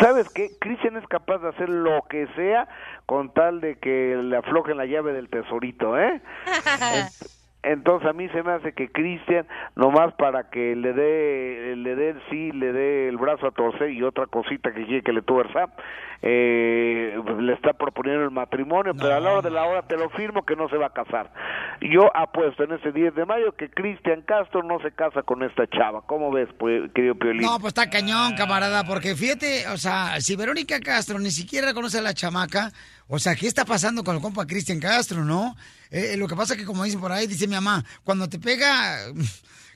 ¿sabes 0.00 0.28
qué? 0.30 0.50
Cristian 0.60 0.96
es 0.96 1.06
capaz 1.08 1.38
de 1.38 1.48
hacer 1.48 1.68
lo 1.68 2.02
que 2.08 2.26
sea 2.36 2.68
con 3.06 3.32
tal 3.32 3.60
de 3.60 3.78
que 3.78 4.16
le 4.16 4.36
aflojen 4.36 4.76
la 4.76 4.86
llave 4.86 5.12
del 5.12 5.28
tesorito, 5.28 5.98
¿eh? 5.98 6.20
Entonces 7.62 8.08
a 8.08 8.12
mí 8.12 8.28
se 8.28 8.42
me 8.42 8.52
hace 8.52 8.72
que 8.72 8.88
Cristian, 8.90 9.46
nomás 9.74 10.14
para 10.14 10.48
que 10.48 10.76
le 10.76 10.92
dé, 10.92 11.74
le 11.76 11.96
dé 11.96 12.10
el 12.10 12.22
sí, 12.30 12.52
le 12.52 12.72
dé 12.72 13.08
el 13.08 13.16
brazo 13.16 13.48
a 13.48 13.50
torcer 13.50 13.90
y 13.90 14.02
otra 14.04 14.26
cosita 14.26 14.72
que 14.72 14.86
quiere 14.86 15.02
que 15.02 15.12
le 15.12 15.22
tuerza, 15.22 15.66
eh, 16.22 17.20
le 17.40 17.52
está 17.52 17.72
proponiendo 17.72 18.24
el 18.24 18.30
matrimonio, 18.30 18.92
pero 18.94 19.14
a 19.14 19.20
la 19.20 19.32
hora 19.32 19.42
de 19.42 19.50
la 19.50 19.64
hora 19.64 19.82
te 19.82 19.96
lo 19.96 20.08
firmo 20.10 20.44
que 20.44 20.54
no 20.54 20.68
se 20.68 20.76
va 20.76 20.86
a 20.86 20.92
casar. 20.92 21.32
Yo 21.80 22.10
apuesto 22.16 22.62
en 22.62 22.72
ese 22.72 22.92
10 22.92 23.14
de 23.14 23.24
mayo 23.24 23.52
que 23.56 23.70
Cristian 23.70 24.22
Castro 24.22 24.62
no 24.62 24.80
se 24.80 24.92
casa 24.92 25.22
con 25.22 25.42
esta 25.42 25.66
chava. 25.68 26.02
¿Cómo 26.06 26.30
ves, 26.30 26.48
pues, 26.58 26.90
querido 26.92 27.16
Piolín? 27.16 27.42
No, 27.42 27.58
pues 27.58 27.72
está 27.72 27.90
cañón, 27.90 28.34
camarada, 28.36 28.84
porque 28.84 29.14
fíjate, 29.14 29.68
o 29.68 29.76
sea, 29.76 30.20
si 30.20 30.36
Verónica 30.36 30.80
Castro 30.80 31.18
ni 31.18 31.30
siquiera 31.30 31.74
conoce 31.74 31.98
a 31.98 32.02
la 32.02 32.14
chamaca, 32.14 32.70
o 33.08 33.18
sea, 33.18 33.34
¿qué 33.34 33.46
está 33.46 33.64
pasando 33.64 34.04
con 34.04 34.14
el 34.16 34.22
compa 34.22 34.46
Cristian 34.46 34.80
Castro, 34.80 35.24
no? 35.24 35.56
Eh, 35.90 36.16
lo 36.16 36.28
que 36.28 36.36
pasa 36.36 36.56
que, 36.56 36.64
como 36.64 36.84
dicen 36.84 37.00
por 37.00 37.10
ahí, 37.12 37.26
dice 37.26 37.46
mi 37.46 37.54
mamá, 37.54 37.84
cuando 38.04 38.28
te 38.28 38.38
pega 38.38 38.98
mm, 39.14 39.22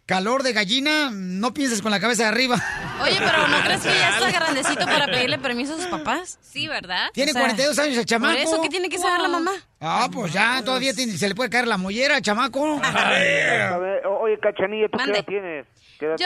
calor 0.04 0.42
de 0.42 0.52
gallina, 0.52 1.10
no 1.10 1.54
pienses 1.54 1.80
con 1.80 1.90
la 1.90 1.98
cabeza 2.00 2.24
de 2.24 2.28
arriba. 2.28 2.56
Oye, 3.02 3.16
pero 3.18 3.48
¿no 3.48 3.60
crees 3.64 3.80
que 3.80 3.88
ya 3.88 4.10
está 4.18 4.30
grandecito 4.38 4.84
para 4.84 5.06
pedirle 5.06 5.38
permiso 5.38 5.74
a 5.74 5.76
sus 5.78 5.86
papás? 5.86 6.38
Sí, 6.42 6.68
¿verdad? 6.68 7.08
Tiene 7.14 7.32
42 7.32 7.78
años 7.78 7.96
el 7.96 8.04
chamaco. 8.04 8.34
¿Por 8.34 8.42
eso 8.42 8.62
qué 8.62 8.68
tiene 8.68 8.88
que 8.90 8.98
saber 8.98 9.20
la 9.20 9.28
mamá? 9.28 9.52
Ah, 9.80 10.08
pues 10.12 10.32
ya, 10.32 10.62
todavía 10.64 10.92
tiene- 10.92 11.16
se 11.16 11.28
le 11.28 11.34
puede 11.34 11.48
caer 11.50 11.66
la 11.66 11.78
mollera 11.78 12.16
al 12.16 12.22
chamaco. 12.22 12.80
A 12.82 13.08
ver, 13.08 14.06
o- 14.06 14.20
oye, 14.20 14.38
Cachanilla, 14.38 14.88
¿tú 14.88 14.98
Mande. 14.98 15.12
qué 15.12 15.18
edad 15.18 15.26
tienes? 15.26 15.66
¿Qué 15.98 16.06
edad? 16.06 16.16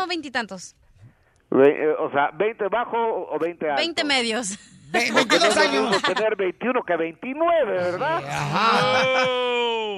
Yo, 0.00 0.06
veintitantos. 0.08 0.74
Ve- 1.50 1.68
eh, 1.84 1.94
o 2.00 2.10
sea, 2.10 2.30
20 2.36 2.68
bajo 2.68 2.96
o 2.96 3.38
20 3.38 3.68
alto. 3.68 3.80
20 3.82 4.04
medios. 4.04 4.58
Ve- 4.94 5.10
Porque 5.12 5.38
22 5.38 5.56
no 5.56 5.62
es 5.62 5.72
lo 5.72 5.88
años. 5.88 6.02
tener 6.02 6.36
21 6.36 6.82
que 6.86 6.96
29, 6.96 7.72
¿verdad? 7.72 8.22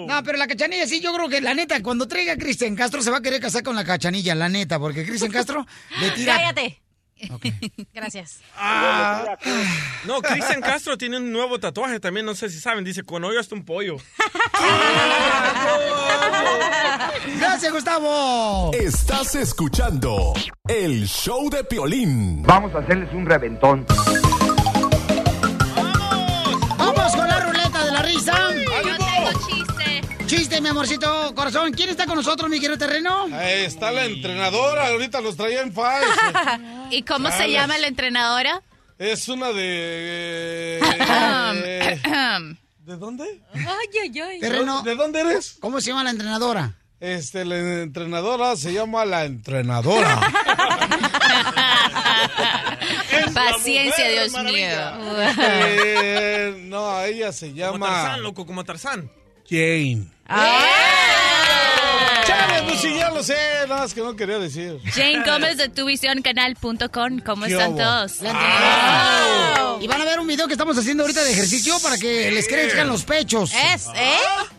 No, 0.09 0.23
pero 0.23 0.39
la 0.39 0.47
cachanilla 0.47 0.87
sí, 0.87 1.01
yo 1.01 1.13
creo 1.15 1.29
que 1.29 1.41
la 1.41 1.55
neta, 1.55 1.83
cuando 1.83 2.07
traiga 2.09 2.35
a 2.35 2.37
Cristian 2.37 2.77
Castro 2.77 3.03
se 3.03 3.11
va 3.11 3.19
a 3.19 3.23
querer 3.23 3.41
casar 3.41 3.63
con 3.63 3.77
la 3.77 3.85
cachanilla, 3.85 4.35
la 4.35 4.49
neta, 4.49 4.79
porque 4.79 5.05
Cristian 5.05 5.33
Castro 5.33 5.67
le 6.01 6.11
tira. 6.13 6.37
Cállate. 6.37 6.81
Gracias. 7.95 8.41
Ah. 8.59 9.39
No, 10.05 10.21
Cristian 10.21 10.61
Castro 10.61 10.99
tiene 10.99 11.17
un 11.17 11.33
nuevo 11.33 11.59
tatuaje 11.59 11.99
también, 11.99 12.27
no 12.27 12.35
sé 12.35 12.51
si 12.51 12.61
saben, 12.61 12.85
dice, 12.85 13.03
con 13.05 13.25
hoyo 13.25 13.41
hasta 13.41 13.55
un 13.55 13.65
pollo. 13.65 13.97
Gracias, 17.39 17.73
Gustavo. 17.73 18.71
Estás 18.75 19.35
escuchando 19.35 20.33
el 20.69 21.07
show 21.07 21.49
de 21.51 21.65
Piolín. 21.65 22.43
Vamos 22.43 22.75
a 22.75 22.79
hacerles 22.79 23.13
un 23.13 23.27
reventón. 23.27 23.87
Mi 30.61 30.69
amorcito 30.71 31.35
corazón. 31.35 31.73
¿Quién 31.73 31.91
está 31.91 32.07
con 32.07 32.17
nosotros, 32.17 32.49
mi 32.49 32.59
querido 32.59 32.79
terreno? 32.79 33.25
Ahí 33.33 33.65
está 33.65 33.91
la 33.93 34.07
entrenadora, 34.07 34.89
ahorita 34.89 35.21
los 35.21 35.37
traía 35.37 35.61
en 35.61 35.73
faz. 35.73 36.03
¿Y 36.91 37.03
cómo 37.03 37.31
se 37.31 37.51
llama 37.51 37.77
la 37.79 37.89
entrenadora? 37.89 38.63
Es 38.99 39.29
una 39.29 39.53
de... 39.53 40.81
eh, 40.81 42.01
¿De 42.81 42.97
dónde? 42.97 43.43
Ay, 43.53 43.65
ay, 44.03 44.21
ay. 44.21 44.41
Terreno. 44.41 44.81
¿De 44.83 44.95
dónde 44.95 45.21
eres? 45.21 45.59
¿Cómo 45.61 45.81
se 45.81 45.91
llama 45.91 46.05
la 46.05 46.11
entrenadora? 46.11 46.75
Este, 47.01 47.45
la 47.45 47.83
entrenadora 47.83 48.57
se 48.57 48.73
llama 48.73 49.05
la 49.05 49.25
entrenadora. 49.25 50.21
Paciencia, 53.35 54.09
Dios 54.09 54.33
mío. 54.43 54.69
Eh, 55.39 56.55
no, 56.65 57.03
ella 57.03 57.33
se 57.33 57.49
Como 57.49 57.57
llama 57.57 57.87
Tarzán, 57.87 58.23
loco, 58.23 58.47
como 58.47 58.65
Tarzán. 58.65 59.11
Jane. 59.49 60.07
Ah. 60.29 60.63
Chale, 62.27 62.63
pues 62.69 62.81
sí, 62.81 62.95
ya 62.97 63.11
lo 63.11 63.23
sé, 63.23 63.37
nada 63.69 63.83
más 63.83 63.95
que 63.95 64.01
no 64.01 64.17
quería 64.17 64.39
decir. 64.39 64.81
Jane 64.93 65.23
Gómez 65.25 65.57
de 65.59 65.69
tuvisioncanal.com. 65.69 67.21
¿Cómo 67.25 67.47
¿Qué 67.47 67.53
están 67.53 67.71
hubo? 67.73 67.79
todos? 67.79 68.13
Y 69.81 69.87
van 69.87 70.01
a 70.01 70.05
ver 70.05 70.19
un 70.19 70.27
video 70.27 70.47
que 70.49 70.55
estamos 70.55 70.77
haciendo 70.77 71.05
ahorita 71.05 71.23
de 71.23 71.31
ejercicio 71.33 71.79
para 71.81 71.97
que 71.99 72.31
les 72.33 72.49
crezcan 72.49 72.89
los 72.89 73.05
pechos. 73.05 73.53
Es, 73.75 73.87
¿eh? 73.95 74.17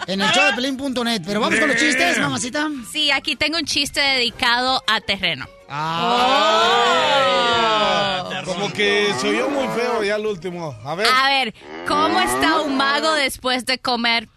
En 0.07 0.21
el 0.21 0.31
show 0.31 0.45
de 0.45 0.53
Pelín.net. 0.53 1.21
Pero 1.25 1.41
vamos 1.41 1.59
con 1.59 1.67
los 1.67 1.77
chistes, 1.77 2.17
mamacita. 2.19 2.69
Sí, 2.91 3.11
aquí 3.11 3.35
tengo 3.35 3.57
un 3.57 3.65
chiste 3.65 3.99
dedicado 3.99 4.81
a 4.87 5.01
terreno. 5.01 5.45
Ah. 6.69 8.41
Como 8.45 8.71
que 8.71 9.13
se 9.19 9.27
oyó 9.29 9.49
muy 9.49 9.67
feo 9.75 10.01
ya 10.03 10.15
el 10.15 10.25
último. 10.25 10.73
A 10.85 10.95
ver, 10.95 11.07
A 11.13 11.27
ver, 11.29 11.53
¿cómo 11.87 12.21
está 12.21 12.61
un 12.61 12.77
mago 12.77 13.11
después 13.13 13.65
de 13.65 13.77
comer? 13.79 14.29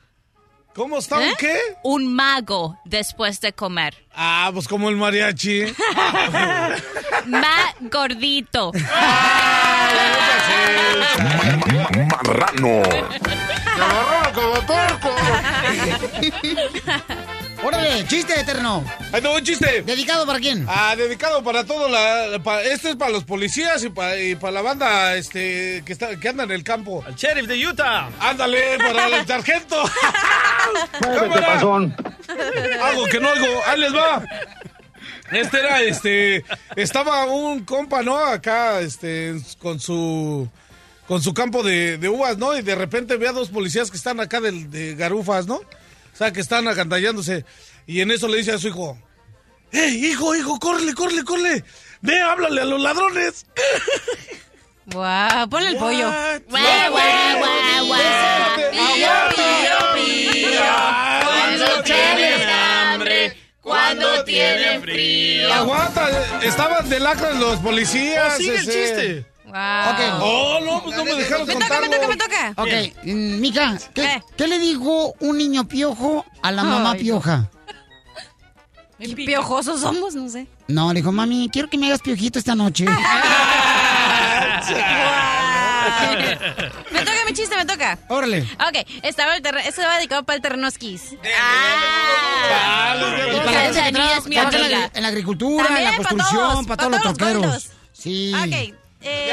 ¿Cómo 0.74 0.98
está 0.98 1.18
un 1.18 1.22
¿Eh? 1.22 1.34
qué? 1.38 1.58
Un 1.82 2.14
mago 2.14 2.78
después 2.84 3.40
de 3.40 3.52
comer. 3.52 3.94
Ah, 4.14 4.50
pues 4.52 4.68
como 4.68 4.88
el 4.88 4.96
mariachi. 4.96 5.64
Más 7.26 7.74
gordito. 7.80 8.72
Marrano. 12.24 12.82
Órale, 17.62 18.06
chiste 18.06 18.40
eterno. 18.40 18.82
Ahí 19.12 19.20
tengo 19.20 19.34
un 19.34 19.42
chiste. 19.44 19.82
¿Dedicado 19.82 20.26
para 20.26 20.38
quién? 20.38 20.64
Ah, 20.66 20.94
dedicado 20.96 21.42
para 21.44 21.64
todo 21.64 21.88
la, 21.90 22.38
pa- 22.42 22.62
este 22.62 22.90
es 22.90 22.96
para 22.96 23.10
los 23.10 23.24
policías 23.24 23.84
y 23.84 23.90
para, 23.90 24.18
y 24.18 24.34
para 24.34 24.52
la 24.52 24.62
banda 24.62 25.14
este 25.16 25.82
que 25.84 25.92
está 25.92 26.18
que 26.18 26.28
anda 26.30 26.44
en 26.44 26.52
el 26.52 26.64
campo. 26.64 27.04
El 27.06 27.14
sheriff 27.16 27.46
de 27.46 27.66
Utah. 27.66 28.08
Ándale, 28.18 28.78
para 28.78 29.08
el 29.20 29.26
sargento. 29.26 29.76
Muévete. 31.04 31.44
Algo 32.82 33.04
que 33.06 33.20
no 33.20 33.28
oigo. 33.30 33.60
Ahí 33.66 33.80
les 33.80 33.94
va. 33.94 34.22
Este 35.30 35.60
era, 35.60 35.80
este, 35.82 36.44
estaba 36.76 37.26
un 37.26 37.64
compa, 37.64 38.02
¿no? 38.02 38.16
Acá, 38.16 38.80
este, 38.80 39.34
con 39.58 39.78
su, 39.78 40.48
con 41.06 41.22
su 41.22 41.34
campo 41.34 41.62
de, 41.62 41.98
de 41.98 42.08
uvas, 42.08 42.36
¿no? 42.38 42.56
Y 42.56 42.62
de 42.62 42.74
repente 42.74 43.16
ve 43.16 43.28
a 43.28 43.32
dos 43.32 43.50
policías 43.50 43.90
que 43.90 43.96
están 43.98 44.18
acá 44.18 44.40
del- 44.40 44.70
de, 44.70 44.94
garufas, 44.96 45.46
¿no? 45.46 45.60
O 46.20 46.22
sea, 46.22 46.34
que 46.34 46.40
están 46.40 46.68
agandallándose. 46.68 47.46
Y 47.86 48.02
en 48.02 48.10
eso 48.10 48.28
le 48.28 48.36
dice 48.36 48.52
a 48.52 48.58
su 48.58 48.68
hijo, 48.68 48.98
¡Ey, 49.72 50.04
hijo, 50.04 50.36
hijo, 50.36 50.58
córrele, 50.58 50.92
córrele, 50.92 51.24
córrele! 51.24 51.64
¡Ve, 52.02 52.20
háblale 52.20 52.60
a 52.60 52.64
los 52.66 52.78
ladrones! 52.78 53.46
Guau, 54.84 55.48
ponle 55.48 55.68
el 55.70 55.76
pollo. 55.78 56.10
Guau, 56.50 56.90
guau, 56.90 57.38
guau, 57.38 57.86
guau. 57.86 58.00
Pío, 58.70 59.08
pío, 59.34 60.42
pío. 60.42 60.60
Cuando 61.24 61.82
tienen 61.84 62.48
hambre, 62.50 63.36
cuando 63.62 64.24
tienen 64.24 64.82
frío. 64.82 65.54
Aguanta, 65.54 66.40
estaban 66.42 66.86
de 66.86 67.00
lacra 67.00 67.32
los 67.32 67.60
policías. 67.60 68.34
Oh, 68.34 68.36
sigue 68.36 68.56
el 68.56 68.64
chiste. 68.64 69.26
Guau. 69.50 69.92
Ok. 69.92 70.00
Oh, 70.22 70.58
no, 70.64 70.82
pues 70.82 70.96
no 70.96 71.04
me 71.04 71.14
dejaron 71.14 71.46
Me 71.46 71.54
toca, 71.54 71.80
me 71.80 71.88
toca, 71.88 72.08
me 72.08 72.16
toca. 72.16 72.52
Ok, 72.56 73.04
mm, 73.04 73.40
mija, 73.40 73.78
¿qué, 73.94 74.02
¿Qué? 74.02 74.22
qué 74.36 74.46
le 74.48 74.58
dijo 74.58 75.14
un 75.20 75.38
niño 75.38 75.66
piojo 75.68 76.24
a 76.42 76.50
la 76.52 76.64
mamá 76.64 76.92
Ay, 76.92 77.00
pioja? 77.00 77.50
Qué 78.98 79.14
piojosos 79.14 79.80
somos, 79.80 80.14
no 80.14 80.28
sé. 80.28 80.46
No, 80.68 80.92
le 80.92 81.00
dijo, 81.00 81.10
mami, 81.10 81.48
quiero 81.50 81.68
que 81.70 81.78
me 81.78 81.86
hagas 81.86 82.00
piojito 82.00 82.38
esta 82.38 82.54
noche. 82.54 82.84
Me 86.92 87.00
toca 87.00 87.24
mi 87.26 87.32
chiste, 87.32 87.56
me 87.56 87.64
toca. 87.64 87.98
Órale. 88.08 88.42
Ok, 88.42 88.86
estaba 89.02 89.36
el 89.36 89.42
terreno, 89.42 89.66
esto 89.68 89.82
va 89.82 89.96
dedicado 89.96 90.24
para 90.24 90.36
el 90.36 90.42
terrenoskis. 90.42 91.14
Ah, 91.42 92.94
Y 93.34 93.38
para 93.38 93.52
la 93.52 93.60
gente 93.60 93.82
que 93.82 93.92
trabaja 93.92 94.90
en, 94.94 95.02
la, 95.02 95.08
agricultura, 95.08 95.64
También, 95.64 95.86
en 95.86 95.92
la 95.92 95.96
construcción, 95.96 96.50
todos, 96.50 96.66
para 96.66 96.76
pa' 96.76 96.76
todos 96.76 96.90
los 96.92 97.02
todos 97.02 97.18
los 97.18 97.18
troqueros. 97.18 97.70
Sí. 97.92 98.32
Ok. 98.34 98.74
Eh, 99.02 99.32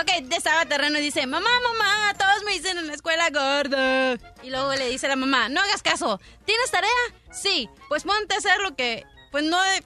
Ok, 0.00 0.10
estaba 0.32 0.64
terreno 0.66 0.98
y 0.98 1.02
dice, 1.02 1.26
mamá, 1.26 1.48
mamá, 1.62 2.12
todos 2.18 2.42
me 2.44 2.52
dicen 2.52 2.76
en 2.78 2.86
la 2.88 2.94
escuela 2.94 3.30
gordo. 3.30 4.14
Y 4.42 4.50
luego 4.50 4.74
le 4.74 4.88
dice 4.88 5.06
a 5.06 5.10
la 5.10 5.16
mamá, 5.16 5.48
no 5.48 5.60
hagas 5.60 5.82
caso, 5.82 6.20
¿tienes 6.44 6.70
tarea? 6.70 6.90
Sí, 7.32 7.68
pues 7.88 8.02
ponte 8.02 8.34
a 8.34 8.38
hacer 8.38 8.58
lo 8.60 8.74
que, 8.74 9.04
pues 9.30 9.44
no... 9.44 9.62
de- 9.62 9.84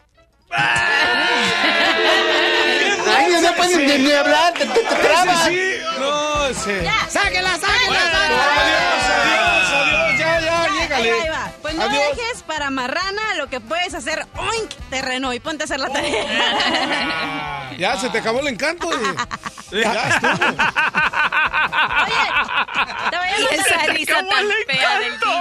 Ay, 3.17 3.33
no 3.43 3.55
puedes 3.55 4.01
ni 4.01 4.13
hablar, 4.13 4.53
te, 4.55 4.67
te, 4.67 4.81
te 4.81 4.95
trabas. 4.97 5.45
Sí, 5.47 5.61
no, 5.99 6.47
ese. 6.47 6.83
¡Ya! 6.85 7.07
¡Sáquela, 7.09 7.51
sáquela, 7.59 8.01
Adiós, 8.01 8.21
adiós, 8.25 9.05
adiós, 9.11 9.71
ya, 9.71 9.74
Ahí 10.97 11.11
va, 11.11 11.17
ahí 11.23 11.29
va. 11.29 11.53
Pues 11.63 11.75
no 11.75 11.83
Adiós. 11.85 12.17
dejes 12.17 12.43
para 12.43 12.71
marrana 12.71 13.35
lo 13.37 13.47
que 13.49 13.61
puedes 13.61 13.95
hacer 13.95 14.27
oink 14.37 14.71
terreno 14.91 15.33
y 15.33 15.39
ponte 15.41 15.63
a 15.63 15.67
hacer 15.67 15.81
la 15.81 15.89
tarea. 15.91 17.71
Ya 17.79 17.97
se 17.99 18.09
te 18.09 18.19
acabó 18.19 18.39
el 18.39 18.47
encanto. 18.49 18.89
y- 18.93 19.17
Ya 19.83 20.09
estuvo. 20.09 20.33
Oye, 22.05 22.25
te 23.11 23.17
voy 23.17 23.29
a 23.29 23.37
risa 23.93 24.15
tan 24.29 24.45
fea 24.69 24.99
del 25.01 25.19
DJ. 25.19 25.33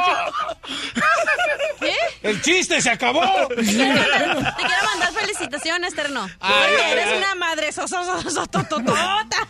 ¿Qué? 1.79 1.95
El 2.23 2.41
chiste 2.41 2.81
se 2.81 2.89
acabó. 2.89 3.21
Te 3.49 3.55
quiero 3.63 3.93
mandar, 3.95 4.55
te 4.55 4.63
quiero 4.65 4.83
mandar 4.85 5.13
felicitaciones, 5.13 5.93
Terno. 5.93 6.27
Ay, 6.39 6.73
ay, 6.83 6.91
eres 6.93 7.07
ay. 7.11 7.17
una 7.17 7.35
madre 7.35 7.71
sosototota. 7.71 9.47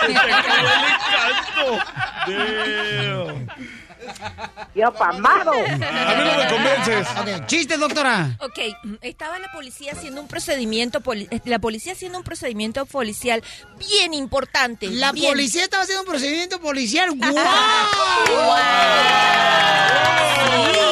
Yo 4.74 4.92
pamado. 4.92 5.52
A 5.52 5.56
mí 5.56 6.24
no 6.24 6.36
me 6.36 6.48
convences. 6.50 7.06
Ok, 7.18 7.46
chiste, 7.46 7.76
doctora. 7.76 8.36
Ok, 8.40 8.58
estaba 9.02 9.38
la 9.38 9.50
policía 9.52 9.92
haciendo 9.92 10.20
un 10.20 10.28
procedimiento, 10.28 11.00
poli- 11.00 11.28
eh, 11.30 11.40
la 11.44 11.58
policía 11.58 11.92
haciendo 11.92 12.18
un 12.18 12.24
procedimiento 12.24 12.86
policial 12.86 13.42
bien 13.78 14.14
importante. 14.14 14.88
La 14.90 15.12
bien- 15.12 15.32
policía 15.32 15.64
estaba 15.64 15.82
haciendo 15.82 16.02
un 16.02 16.08
procedimiento 16.08 16.60
policial. 16.60 17.10
¡Guau! 17.16 17.30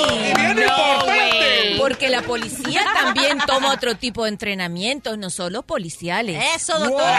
Sí, 0.08 0.32
bien 0.36 0.56
no, 0.56 0.62
importante. 0.62 1.74
Porque 1.78 2.08
la 2.10 2.22
policía 2.22 2.84
también 2.94 3.38
toma 3.46 3.72
otro 3.72 3.94
tipo 3.94 4.24
de 4.24 4.30
entrenamientos, 4.30 5.16
no 5.18 5.30
solo 5.30 5.62
policiales. 5.62 6.42
Eso, 6.56 6.78
doctora. 6.78 7.18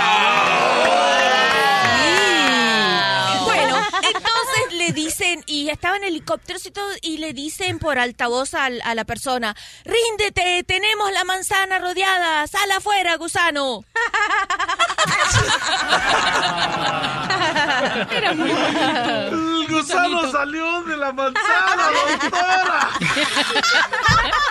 Bueno, 3.46 3.76
entonces 4.02 4.59
le 4.80 4.92
dicen, 4.94 5.44
y 5.46 5.70
estaba 5.70 5.98
en 5.98 6.06
helicópteros 6.06 6.66
y 6.66 6.72
todo, 6.72 6.90
y 7.02 7.18
le 7.18 7.34
dicen 7.34 7.80
por 7.80 8.00
altavoz 8.00 8.54
a, 8.54 8.66
a 8.66 8.96
la 8.96 9.04
persona, 9.04 9.56
ríndete, 9.84 10.64
tenemos 10.64 11.12
la 11.12 11.26
manzana 11.26 11.80
rodeada, 11.80 12.48
sal 12.48 12.72
afuera, 12.72 13.18
gusano. 13.18 13.84
Era 18.12 18.34
muy 18.34 18.50
El 18.52 19.68
gusano 19.68 20.32
salió 20.32 20.82
de 20.84 20.98
la 20.98 21.12
manzana, 21.12 21.90
doctora. 21.92 22.90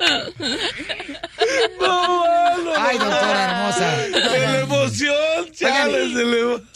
Ay, 0.00 1.16
no. 1.80 2.24
Ay, 2.76 2.98
doctora 2.98 3.44
hermosa. 3.44 3.96
De 4.30 4.38
la 4.40 4.58
emoción. 4.60 5.37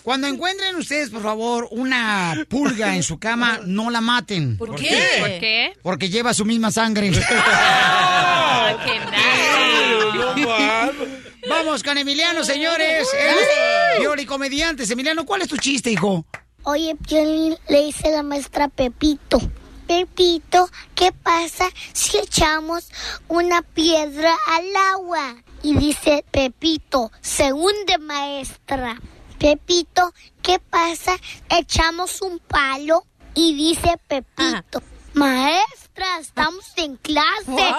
Cuando 0.02 0.26
encuentren 0.26 0.76
ustedes, 0.76 1.10
por 1.10 1.22
favor, 1.22 1.68
una 1.70 2.34
pulga 2.48 2.94
en 2.94 3.02
su 3.02 3.18
cama, 3.18 3.60
no 3.66 3.90
la 3.90 4.00
maten. 4.00 4.56
¿Por 4.56 4.74
qué? 4.74 4.98
¿Por 5.20 5.30
qué? 5.38 5.72
Porque 5.82 6.08
lleva 6.08 6.34
su 6.34 6.44
misma 6.44 6.70
sangre. 6.70 7.12
Ah, 8.54 8.76
qué 8.84 9.00
Vamos 11.48 11.82
con 11.82 11.98
Emiliano, 11.98 12.44
señores. 12.44 13.08
Él 13.18 14.18
es 14.18 14.26
comediante. 14.26 14.84
Emiliano, 14.90 15.24
¿cuál 15.24 15.42
es 15.42 15.48
tu 15.48 15.56
chiste, 15.56 15.90
hijo? 15.90 16.24
Oye, 16.64 16.94
Piolín, 16.94 17.56
le 17.68 17.84
dice 17.84 18.10
la 18.10 18.22
maestra 18.22 18.68
Pepito. 18.68 19.40
Pepito, 19.86 20.70
¿qué 20.94 21.12
pasa 21.12 21.68
si 21.92 22.18
echamos 22.18 22.88
una 23.28 23.62
piedra 23.62 24.34
al 24.46 24.64
agua? 24.94 25.34
Y 25.62 25.76
dice 25.76 26.24
Pepito, 26.30 27.10
se 27.20 27.52
hunde 27.52 27.98
maestra. 27.98 28.98
Pepito, 29.38 30.12
¿qué 30.42 30.58
pasa? 30.58 31.12
Echamos 31.48 32.20
un 32.22 32.38
palo 32.40 33.04
y 33.34 33.54
dice 33.54 33.96
Pepito, 34.08 34.82
maestra, 35.14 36.18
estamos 36.20 36.64
en 36.76 36.96
clase. 36.96 37.32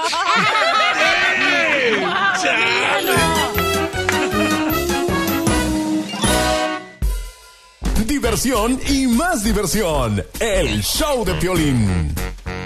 Diversión 8.06 8.80
y 8.88 9.08
más 9.08 9.44
diversión. 9.44 10.24
El 10.40 10.82
show 10.82 11.26
de 11.26 11.34
Piolín. 11.36 12.14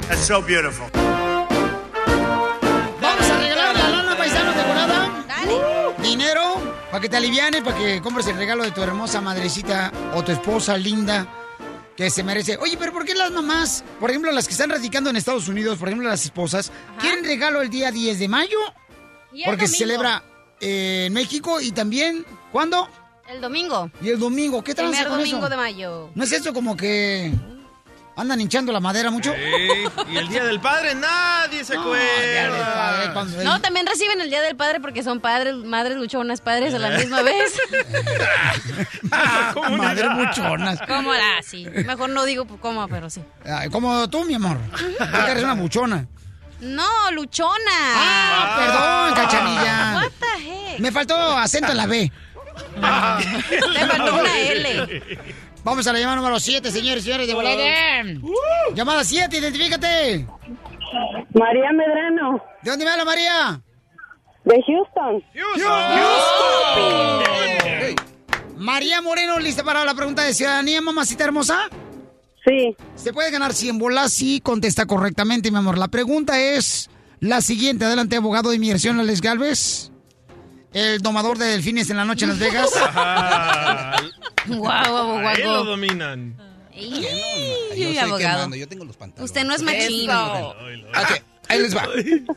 That's 0.07 0.25
so 0.25 0.41
beautiful. 0.41 0.87
Para 6.97 7.03
que 7.03 7.09
te 7.09 7.17
alivianes, 7.17 7.61
para 7.61 7.77
que 7.77 8.01
compres 8.01 8.25
el 8.25 8.37
regalo 8.37 8.63
de 8.63 8.71
tu 8.71 8.81
hermosa 8.81 9.21
madrecita 9.21 9.91
o 10.15 10.23
tu 10.23 10.31
esposa 10.31 10.75
linda 10.75 11.27
que 11.95 12.09
se 12.09 12.23
merece. 12.23 12.57
Oye, 12.57 12.75
pero 12.75 12.91
¿por 12.91 13.05
qué 13.05 13.13
las 13.13 13.29
mamás, 13.29 13.83
por 13.99 14.09
ejemplo, 14.09 14.31
las 14.31 14.47
que 14.47 14.53
están 14.53 14.71
radicando 14.71 15.11
en 15.11 15.15
Estados 15.15 15.47
Unidos, 15.47 15.77
por 15.77 15.89
ejemplo, 15.89 16.09
las 16.09 16.25
esposas, 16.25 16.71
quieren 16.99 17.23
regalo 17.23 17.61
el 17.61 17.69
día 17.69 17.91
10 17.91 18.17
de 18.17 18.27
mayo? 18.27 18.57
El 19.31 19.43
Porque 19.45 19.67
se 19.67 19.77
celebra 19.77 20.23
eh, 20.59 21.03
en 21.05 21.13
México 21.13 21.61
y 21.61 21.71
también, 21.71 22.25
¿cuándo? 22.51 22.89
El 23.29 23.41
domingo. 23.41 23.91
Y 24.01 24.09
el 24.09 24.17
domingo, 24.17 24.63
¿qué 24.63 24.73
Primer 24.73 25.07
con 25.07 25.19
domingo 25.19 25.37
eso? 25.37 25.49
de 25.49 25.55
mayo. 25.55 26.09
¿No 26.15 26.23
es 26.23 26.31
eso 26.31 26.51
como 26.51 26.75
que 26.75 27.31
andan 28.17 28.41
hinchando 28.41 28.73
la 28.73 28.79
madera 28.79 29.11
mucho? 29.11 29.31
Sí, 29.33 29.85
Y 30.11 30.17
el 30.17 30.27
Día 30.27 30.43
del 30.43 30.59
Padre, 30.59 30.95
nadie 30.95 31.63
se 31.63 31.77
acuerda. 31.77 33.13
No, 33.43 33.61
también 33.61 33.85
reciben 33.85 34.19
el 34.19 34.29
Día 34.29 34.41
del 34.41 34.55
Padre 34.57 34.79
porque 34.81 35.03
son 35.03 35.19
padres, 35.21 35.55
madres 35.55 35.97
luchonas, 35.97 36.41
padres 36.41 36.73
a 36.73 36.79
la 36.79 36.89
misma 36.97 37.21
vez. 37.21 37.53
Madre 39.77 40.09
muchonas. 40.09 40.79
¿Cómo 40.87 41.13
la? 41.13 41.41
Sí. 41.43 41.67
Mejor 41.85 42.09
no 42.09 42.25
digo 42.25 42.45
cómo, 42.59 42.87
pero 42.87 43.09
sí. 43.09 43.23
Como 43.71 44.09
tú, 44.09 44.25
mi 44.25 44.33
amor. 44.33 44.57
Tú 44.75 45.05
eres 45.29 45.43
una 45.43 45.53
buchona. 45.53 46.07
No, 46.59 47.11
luchona. 47.11 47.71
Ah, 47.71 48.55
perdón, 48.57 49.25
cachanilla. 49.25 49.93
What 49.95 50.11
the 50.19 50.71
heck? 50.73 50.79
Me 50.79 50.91
faltó 50.91 51.15
acento 51.37 51.71
en 51.71 51.77
la 51.77 51.85
B. 51.85 52.11
Te 53.73 53.85
faltó 53.85 54.15
una 54.15 54.39
L. 54.39 55.03
Vamos 55.67 55.85
a 55.85 55.91
la 55.91 55.99
llamada 55.99 56.15
número 56.15 56.39
7, 56.39 56.71
señores 56.71 57.03
y 57.03 57.07
señores 57.07 57.27
de 57.27 57.33
volada. 57.33 57.61
Llamada 58.73 59.03
7, 59.03 59.37
identifícate. 59.37 60.25
María 61.33 61.73
Medrano. 61.73 62.41
¿De 62.61 62.69
dónde 62.69 62.85
me 62.85 62.91
habla 62.91 63.03
María? 63.03 63.61
De 64.45 64.63
Houston. 64.65 65.21
María 68.55 69.01
Moreno, 69.01 69.39
¿lista 69.39 69.65
para 69.65 69.83
la 69.83 69.93
pregunta 69.93 70.23
de 70.23 70.33
ciudadanía, 70.33 70.79
mamacita 70.79 71.25
hermosa? 71.25 71.67
Sí. 72.45 72.73
Se 72.95 73.11
puede 73.11 73.29
ganar 73.29 73.51
100 73.51 73.77
bolas 73.77 74.13
si 74.13 74.39
contesta 74.39 74.85
correctamente, 74.85 75.51
mi 75.51 75.57
amor. 75.57 75.77
La 75.77 75.89
pregunta 75.89 76.39
es 76.39 76.89
la 77.19 77.41
siguiente. 77.41 77.83
Adelante, 77.83 78.15
abogado 78.15 78.51
de 78.51 78.55
inmigración, 78.55 79.01
Alex 79.01 79.19
Galvez. 79.19 79.91
El 80.73 80.99
domador 81.01 81.37
de 81.37 81.45
delfines 81.45 81.89
en 81.89 81.97
la 81.97 82.05
noche 82.05 82.25
en 82.25 82.29
Las 82.31 82.39
Vegas. 82.39 82.69
Guau, 84.47 85.17
Ahí 85.27 85.41
lo 85.43 85.49
abogado. 85.49 85.65
dominan. 85.65 86.35
Y, 86.73 87.01
Yo 87.01 87.87
soy 87.87 87.97
abogado. 87.97 88.53
yo 88.55 88.67
tengo 88.67 88.85
los 88.85 88.95
pantalones. 88.97 89.31
Usted 89.31 89.45
no 89.45 89.55
es 89.55 89.63
machino. 89.63 90.49
Ok, 90.49 91.23
ahí 91.49 91.59
les 91.61 91.75
va. 91.75 91.87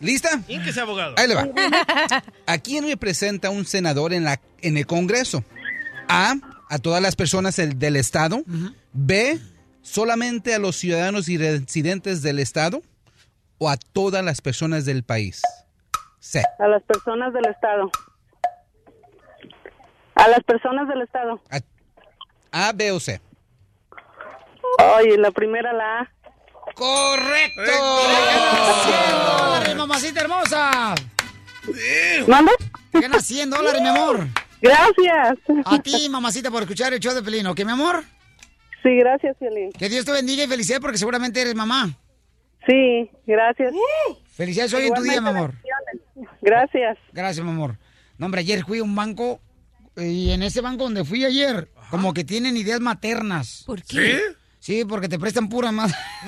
¿Lista? 0.00 0.40
¿Quién 0.46 0.62
que 0.64 0.72
sea 0.72 0.84
abogado? 0.84 1.14
Ahí 1.18 1.28
le 1.28 1.34
va. 1.34 1.46
¿A 2.46 2.58
quién 2.58 2.86
representa 2.86 3.50
un 3.50 3.66
senador 3.66 4.12
en, 4.14 4.24
la, 4.24 4.40
en 4.62 4.76
el 4.78 4.86
Congreso? 4.86 5.44
A. 6.08 6.34
A 6.70 6.78
todas 6.78 7.02
las 7.02 7.16
personas 7.16 7.56
del- 7.56 7.78
del 7.78 7.96
Estado. 7.96 8.42
B. 8.92 9.38
Solamente 9.82 10.54
a 10.54 10.58
los 10.58 10.76
ciudadanos 10.76 11.28
y 11.28 11.36
residentes 11.36 12.22
del 12.22 12.38
Estado. 12.38 12.80
O 13.58 13.68
a 13.68 13.76
todas 13.76 14.24
las 14.24 14.40
personas 14.40 14.86
del 14.86 15.02
país. 15.02 15.42
C. 16.18 16.42
A 16.58 16.68
las 16.68 16.82
personas 16.84 17.34
del 17.34 17.46
Estado. 17.46 17.90
A 20.20 20.28
las 20.28 20.44
personas 20.44 20.86
del 20.86 21.00
Estado. 21.00 21.40
A, 22.52 22.72
B 22.72 22.92
o 22.92 23.00
C. 23.00 23.20
Oye, 24.98 25.16
la 25.16 25.30
primera 25.30 25.72
la 25.72 26.00
A. 26.00 26.10
¡Correcto! 26.74 27.62
¡Le 27.62 28.26
ganas 28.26 28.82
100 28.84 29.38
dólares, 29.38 29.76
mamacita 29.76 30.20
hermosa! 30.20 30.94
¿Manda? 32.26 32.52
Te 32.92 33.00
ganas 33.00 33.24
100 33.24 33.48
dólares, 33.48 33.80
mi 33.80 33.88
amor. 33.88 34.26
Gracias. 34.60 35.38
A 35.64 35.78
ti, 35.80 36.08
mamacita, 36.10 36.50
por 36.50 36.62
escuchar 36.62 36.92
el 36.92 37.00
show 37.00 37.14
de 37.14 37.22
Pelín, 37.22 37.46
¿ok, 37.46 37.64
mi 37.64 37.72
amor? 37.72 38.04
Sí, 38.82 38.96
gracias, 38.98 39.36
Piolín. 39.38 39.72
Que 39.72 39.88
Dios 39.88 40.04
te 40.04 40.12
bendiga 40.12 40.44
y 40.44 40.48
felicidades 40.48 40.82
porque 40.82 40.98
seguramente 40.98 41.40
eres 41.40 41.54
mamá. 41.54 41.88
Sí, 42.66 43.10
gracias. 43.26 43.72
Felicidades 44.34 44.74
hoy 44.74 44.86
en 44.86 44.94
tu 44.94 45.02
día, 45.02 45.20
mi 45.22 45.30
amor. 45.30 45.54
Gracias. 46.42 46.98
Gracias, 47.12 47.44
mi 47.44 47.52
amor. 47.52 47.78
No, 48.18 48.26
hombre, 48.26 48.40
ayer 48.40 48.64
fui 48.64 48.80
a 48.80 48.82
un 48.82 48.94
banco 48.94 49.40
y 49.96 50.30
en 50.30 50.42
ese 50.42 50.60
banco 50.60 50.84
donde 50.84 51.04
fui 51.04 51.24
ayer, 51.24 51.70
como 51.90 52.12
que 52.14 52.24
tienen 52.24 52.56
ideas 52.56 52.80
maternas. 52.80 53.64
¿Por 53.66 53.82
qué? 53.82 54.20
Sí, 54.60 54.84
porque 54.84 55.08
te 55.08 55.18
prestan 55.18 55.48
pura 55.48 55.72
más. 55.72 55.90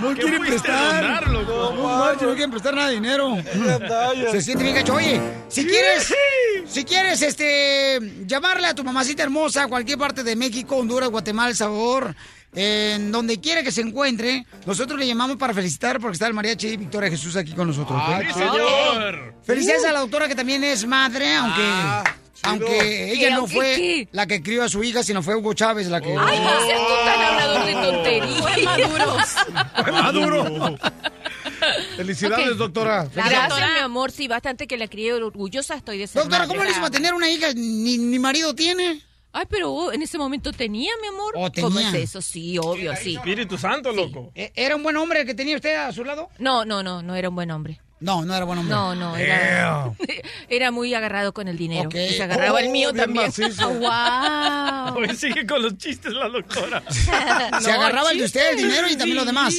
no 0.00 0.14
¿Qué 0.14 0.20
quieren 0.20 0.42
prestar. 0.42 1.02
donar, 1.02 1.28
loco? 1.28 1.72
No, 1.74 1.82
manches, 1.88 2.22
no 2.28 2.34
quieren 2.34 2.50
prestar 2.50 2.74
nada 2.74 2.88
de 2.88 2.94
dinero. 2.96 3.36
Se 4.30 4.42
siente 4.42 4.62
bien 4.62 4.76
gacho. 4.76 4.94
Oye, 4.94 5.18
si 5.48 5.64
quieres, 5.66 6.14
si 6.66 6.84
quieres, 6.84 7.22
este, 7.22 7.98
llamarle 8.26 8.66
a 8.66 8.74
tu 8.74 8.84
mamacita 8.84 9.22
hermosa 9.22 9.62
a 9.64 9.68
cualquier 9.68 9.96
parte 9.96 10.22
de 10.22 10.36
México, 10.36 10.76
Honduras, 10.76 11.08
Guatemala, 11.08 11.48
El 11.48 11.56
Salvador, 11.56 12.14
en 12.54 13.10
donde 13.12 13.40
quiera 13.40 13.62
que 13.62 13.72
se 13.72 13.80
encuentre, 13.80 14.46
nosotros 14.66 14.98
le 14.98 15.06
llamamos 15.06 15.36
para 15.36 15.52
felicitar 15.54 16.00
porque 16.00 16.14
está 16.14 16.26
el 16.26 16.34
mariachi 16.34 16.76
Victoria 16.76 17.10
Jesús 17.10 17.36
aquí 17.36 17.52
con 17.52 17.66
nosotros. 17.68 18.00
¿ok? 18.00 18.22
¡Sí, 18.26 18.32
señor! 18.32 19.34
Felicidades 19.44 19.84
a 19.84 19.92
la 19.92 20.00
doctora 20.00 20.28
que 20.28 20.34
también 20.34 20.62
es 20.64 20.86
madre, 20.86 21.34
aunque, 21.36 22.10
aunque 22.42 23.12
ella 23.12 23.30
no 23.30 23.38
¿Aunque 23.40 23.54
fue 23.54 23.74
qué? 23.76 24.08
la 24.12 24.26
que 24.26 24.42
crió 24.42 24.62
a 24.62 24.68
su 24.68 24.82
hija, 24.84 25.02
sino 25.02 25.22
fue 25.22 25.34
Hugo 25.36 25.52
Chávez 25.54 25.88
la 25.88 26.00
que... 26.00 26.10
Ay, 26.18 26.38
no 26.40 26.60
seas 26.66 26.80
tú 26.80 26.94
tan 27.04 27.20
hablador 27.20 27.66
de 27.66 27.72
tonterías. 27.74 28.40
Fue 28.40 28.64
maduro. 28.64 29.16
Fue 29.82 29.92
maduro. 29.92 30.76
Felicidades, 31.96 32.52
Ok. 32.52 32.56
doctora. 32.56 33.08
Gracias, 33.14 33.52
mi 33.74 33.80
amor. 33.82 34.10
Sí, 34.10 34.28
bastante 34.28 34.66
que 34.66 34.76
la 34.76 34.88
crié 34.88 35.14
orgullosa 35.14 35.74
estoy 35.74 35.98
de 35.98 36.06
ser 36.06 36.22
Doctora, 36.22 36.40
madre. 36.44 36.48
¿cómo 36.54 36.64
le 36.64 36.70
hizo 36.70 36.80
para 36.80 36.90
tener 36.90 37.14
una 37.14 37.30
hija? 37.30 37.52
Ni, 37.54 37.98
ni 37.98 38.18
marido 38.18 38.54
tiene. 38.54 39.00
Ay, 39.36 39.44
pero 39.50 39.72
oh, 39.72 39.92
en 39.92 40.00
ese 40.00 40.16
momento 40.16 40.52
tenía, 40.52 40.92
mi 41.02 41.08
amor. 41.08 41.34
Oh, 41.36 41.50
¿Cómo 41.60 41.76
tenía. 41.78 41.88
es 41.90 42.10
eso? 42.10 42.22
Sí, 42.22 42.56
obvio, 42.56 42.94
sí. 42.96 43.16
Espíritu 43.16 43.58
Santo, 43.58 43.90
loco. 43.92 44.30
¿E- 44.34 44.52
¿Era 44.54 44.76
un 44.76 44.82
buen 44.84 44.96
hombre 44.96 45.20
el 45.22 45.26
que 45.26 45.34
tenía 45.34 45.56
usted 45.56 45.74
a 45.74 45.92
su 45.92 46.04
lado? 46.04 46.28
No, 46.38 46.64
no, 46.64 46.82
no, 46.84 47.02
no 47.02 47.16
era 47.16 47.28
un 47.28 47.34
buen 47.34 47.50
hombre. 47.50 47.80
No, 48.00 48.24
no 48.24 48.34
era 48.36 48.44
buen 48.44 48.58
hombre. 48.60 48.74
No, 48.74 48.94
no, 48.94 49.16
era, 49.16 49.90
era 50.48 50.70
muy 50.70 50.92
agarrado 50.94 51.32
con 51.32 51.48
el 51.48 51.56
dinero. 51.56 51.88
Ok. 51.88 51.94
Y 51.94 52.12
se 52.14 52.22
agarraba 52.22 52.60
el 52.60 52.68
Oh, 52.68 52.70
mío 52.70 52.92
también. 52.92 53.26
macizo. 53.26 53.68
¡Wow! 53.80 54.96
Hoy 54.98 55.16
sigue 55.16 55.46
con 55.46 55.62
los 55.62 55.76
chistes 55.78 56.12
la 56.12 56.28
doctora. 56.28 56.82
Se 56.90 57.72
agarraba 57.72 58.12
el 58.12 58.18
de 58.18 58.24
usted, 58.24 58.50
el 58.52 58.56
dinero 58.58 58.88
y 58.88 58.96
también 58.96 59.16
lo 59.16 59.24
demás. 59.24 59.54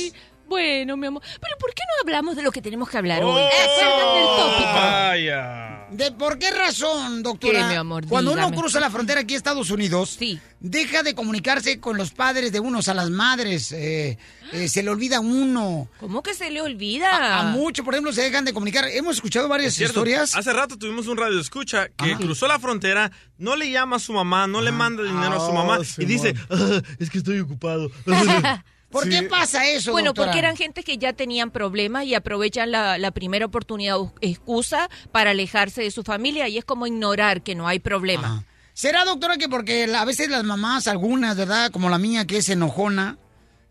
Bueno, 0.48 0.96
mi 0.96 1.08
amor. 1.08 1.24
Pero 1.42 1.58
¿por 1.58 1.74
qué 1.74 1.82
no 1.88 2.02
hablamos 2.04 2.36
de 2.36 2.44
lo 2.44 2.52
que 2.52 2.62
tenemos 2.62 2.88
que 2.88 2.98
hablar 2.98 3.24
Oh, 3.24 3.34
hoy? 3.34 3.42
Acuérdate 3.44 4.20
del 4.20 4.26
tópico. 4.38 4.74
Vaya. 4.74 5.75
¿De 5.92 6.12
por 6.12 6.40
qué 6.40 6.50
razón, 6.52 7.22
doctora? 7.24 7.62
¿Qué, 7.62 7.68
mi 7.68 7.76
amor? 7.76 8.06
Cuando 8.08 8.34
uno 8.34 8.52
cruza 8.52 8.80
la 8.80 8.90
frontera 8.90 9.22
aquí 9.22 9.36
a 9.36 9.38
Estados 9.38 9.70
Unidos, 9.70 10.16
Sí. 10.20 10.40
deja 10.60 11.04
de 11.04 11.14
comunicarse 11.14 11.80
con 11.80 11.96
los 11.98 12.12
padres 12.12 12.52
de 12.52 12.60
unos, 12.60 12.88
a 12.88 12.94
las 12.94 13.10
madres, 13.12 13.72
eh, 13.72 14.18
eh, 14.52 14.68
se 14.68 14.82
le 14.84 14.90
olvida 14.90 15.18
a 15.18 15.20
uno. 15.20 15.88
¿Cómo 16.00 16.24
que 16.24 16.34
se 16.34 16.50
le 16.50 16.62
olvida? 16.62 17.10
A, 17.38 17.40
a 17.42 17.44
mucho, 17.52 17.84
por 17.84 17.94
ejemplo, 17.94 18.12
se 18.14 18.24
dejan 18.24 18.46
de 18.46 18.54
comunicar. 18.54 18.86
Hemos 18.90 19.16
escuchado 19.18 19.48
varias 19.48 19.80
historias. 19.80 20.36
Hace 20.36 20.54
rato 20.54 20.78
tuvimos 20.78 21.08
un 21.08 21.18
radio 21.18 21.40
escucha 21.40 21.88
que 21.90 22.12
Ajá. 22.12 22.18
cruzó 22.18 22.48
la 22.48 22.60
frontera, 22.60 23.12
no 23.38 23.56
le 23.56 23.70
llama 23.70 23.98
a 23.98 24.00
su 24.00 24.12
mamá, 24.12 24.48
no 24.48 24.62
le 24.62 24.72
manda 24.72 25.04
dinero 25.04 25.34
a 25.42 25.46
su 25.46 25.52
Ah, 25.52 25.54
mamá 25.54 25.78
y 25.82 25.86
Simón. 25.86 26.08
dice, 26.10 26.34
"Ah, 26.50 26.82
es 27.00 27.10
que 27.10 27.20
estoy 27.20 27.40
ocupado. 27.40 27.92
¿Por 28.90 29.10
qué 29.10 29.24
pasa 29.24 29.68
eso, 29.68 29.92
Bueno, 29.92 30.10
doctora? 30.10 30.28
porque 30.28 30.40
eran 30.40 30.56
gente 30.56 30.84
que 30.84 30.98
ya 30.98 31.14
tenían 31.14 31.52
problemas 31.52 32.06
y 32.06 32.16
aprovechan 32.16 32.72
la, 32.72 32.98
la 32.98 33.12
primera 33.12 33.46
oportunidad 33.46 34.00
o 34.00 34.14
excusa 34.22 34.90
para 35.12 35.32
alejarse 35.32 35.82
de 35.82 35.92
su 35.92 36.04
familia 36.04 36.48
y 36.48 36.58
es 36.58 36.66
como 36.66 36.88
ignorar 36.88 37.42
que 37.42 37.56
no 37.56 37.68
hay 37.68 37.80
problema. 37.80 38.28
Ajá. 38.28 38.44
¿Será, 38.74 39.06
doctora, 39.06 39.38
que 39.38 39.48
porque 39.48 39.86
a 39.94 40.04
veces 40.04 40.30
las 40.30 40.44
mamás, 40.44 40.88
algunas, 40.88 41.38
¿verdad? 41.38 41.72
Como 41.72 41.90
la 41.90 41.98
mía, 41.98 42.26
que 42.26 42.38
es 42.38 42.50
enojona. 42.50 43.18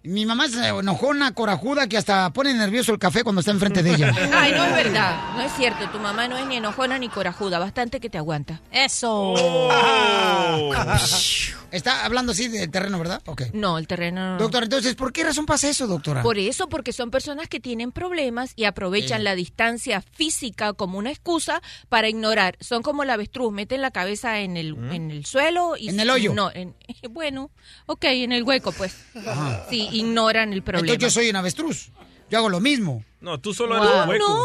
Mi 0.03 0.25
mamá 0.27 0.47
es 0.47 0.55
enojona, 0.55 1.33
corajuda, 1.33 1.87
que 1.89 1.97
hasta 1.99 2.31
pone 2.33 2.53
nervioso 2.55 2.93
el 2.93 2.99
café 2.99 3.23
cuando 3.23 3.41
está 3.41 3.53
enfrente 3.53 3.83
de 3.83 3.95
ella. 3.95 4.13
Ay, 4.35 4.53
no 4.53 4.65
es 4.65 4.75
verdad. 4.75 5.17
No 5.35 5.41
es 5.43 5.53
cierto. 5.57 5.89
Tu 5.91 5.99
mamá 5.99 6.29
no 6.29 6.37
es 6.39 6.47
ni 6.47 6.57
enojona 6.57 6.99
ni 6.99 7.09
corajuda. 7.09 7.59
Bastante 7.59 8.01
que 8.01 8.09
te 8.11 8.19
aguanta. 8.19 8.61
Eso. 8.71 9.35
Está 11.75 12.05
hablando 12.05 12.33
así 12.33 12.49
de 12.49 12.69
terreno, 12.69 12.99
¿verdad? 12.99 13.21
Ok. 13.27 13.43
No, 13.53 13.79
el 13.79 13.87
terreno 13.87 14.35
no. 14.35 14.39
Doctor, 14.39 14.63
entonces, 14.65 14.95
¿por 14.95 15.13
qué 15.13 15.25
razón 15.25 15.45
pasa 15.47 15.69
eso, 15.69 15.87
doctora? 15.87 16.23
Por 16.23 16.39
eso, 16.39 16.69
porque 16.69 16.93
son 16.93 17.11
personas 17.11 17.49
que 17.49 17.61
tienen 17.61 17.93
problemas 17.93 18.53
y 18.57 18.65
aprovechan 18.65 19.21
Eh. 19.21 19.25
la 19.25 19.35
distancia 19.35 20.01
física 20.01 20.73
como 20.73 20.99
una 20.99 21.11
excusa 21.11 21.61
para 21.89 22.09
ignorar. 22.09 22.57
Son 22.61 22.83
como 22.83 23.03
el 23.03 23.11
avestruz, 23.11 23.53
meten 23.53 23.83
la 23.83 23.91
cabeza 23.91 24.41
en 24.41 24.57
el, 24.57 24.75
en 24.93 25.11
el 25.11 25.27
suelo 25.27 25.77
y 25.77 25.89
¿En 25.89 26.01
el 26.01 26.11
hoyo? 26.11 26.33
No, 26.35 26.51
en- 26.55 26.75
bueno, 27.11 27.51
ok, 27.87 28.05
en 28.05 28.33
el 28.33 28.43
hueco, 28.45 28.73
pues. 28.73 28.97
Ajá. 29.27 29.67
Sí, 29.69 29.89
ignoran 29.93 30.53
el 30.53 30.63
problema. 30.63 30.93
Entonces 30.93 31.15
yo 31.15 31.21
soy 31.21 31.31
un 31.31 31.37
avestruz. 31.37 31.91
Yo 32.35 32.39
hago 32.39 32.49
lo 32.49 32.59
mismo. 32.59 33.05
No, 33.21 33.39
tú 33.39 33.55
solo 33.55 33.77
Wow. 33.77 33.85
eres 33.85 33.95
un 34.03 34.09
hueco. 34.09 34.43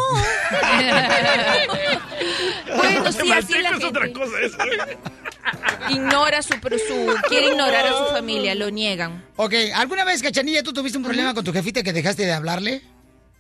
Bueno, 2.78 3.12
sí, 3.12 3.32
así 3.32 3.54
la 3.64 3.70
es 3.72 3.84
otra 3.84 4.04
gente. 4.04 4.20
cosa 4.20 4.40
eso. 4.44 4.58
Ignora 5.90 6.44
su, 6.44 6.54
pero 6.62 6.78
su, 6.78 7.16
quiere 7.30 7.48
ignorar 7.48 7.88
a 7.88 7.94
su 7.98 8.06
familia, 8.14 8.54
lo 8.54 8.70
niegan. 8.70 9.26
Ok, 9.38 9.56
¿alguna 9.74 10.04
vez, 10.06 10.22
Cachanilla, 10.22 10.62
tú 10.62 10.72
tuviste 10.72 11.00
un 11.00 11.04
problema 11.04 11.34
con 11.34 11.44
tu 11.44 11.52
jefita 11.52 11.82
que 11.82 11.92
dejaste 11.92 12.28
de 12.28 12.34
hablarle? 12.34 12.84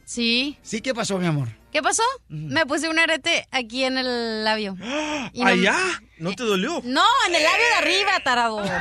Sí. 0.03 0.57
Sí, 0.63 0.81
¿qué 0.81 0.95
pasó, 0.95 1.19
mi 1.19 1.27
amor? 1.27 1.47
¿Qué 1.71 1.83
pasó? 1.83 2.01
Me 2.27 2.65
puse 2.65 2.89
un 2.89 2.97
arete 2.97 3.47
aquí 3.51 3.83
en 3.83 3.99
el 3.99 4.43
labio. 4.43 4.75
Y 5.33 5.41
no- 5.43 5.47
¿Allá? 5.47 5.75
¿No 6.17 6.33
te 6.33 6.41
dolió? 6.41 6.81
No, 6.83 7.03
en 7.27 7.35
el 7.35 7.43
labio 7.43 7.65
de 7.67 7.73
arriba, 7.75 8.19
tarado. 8.23 8.63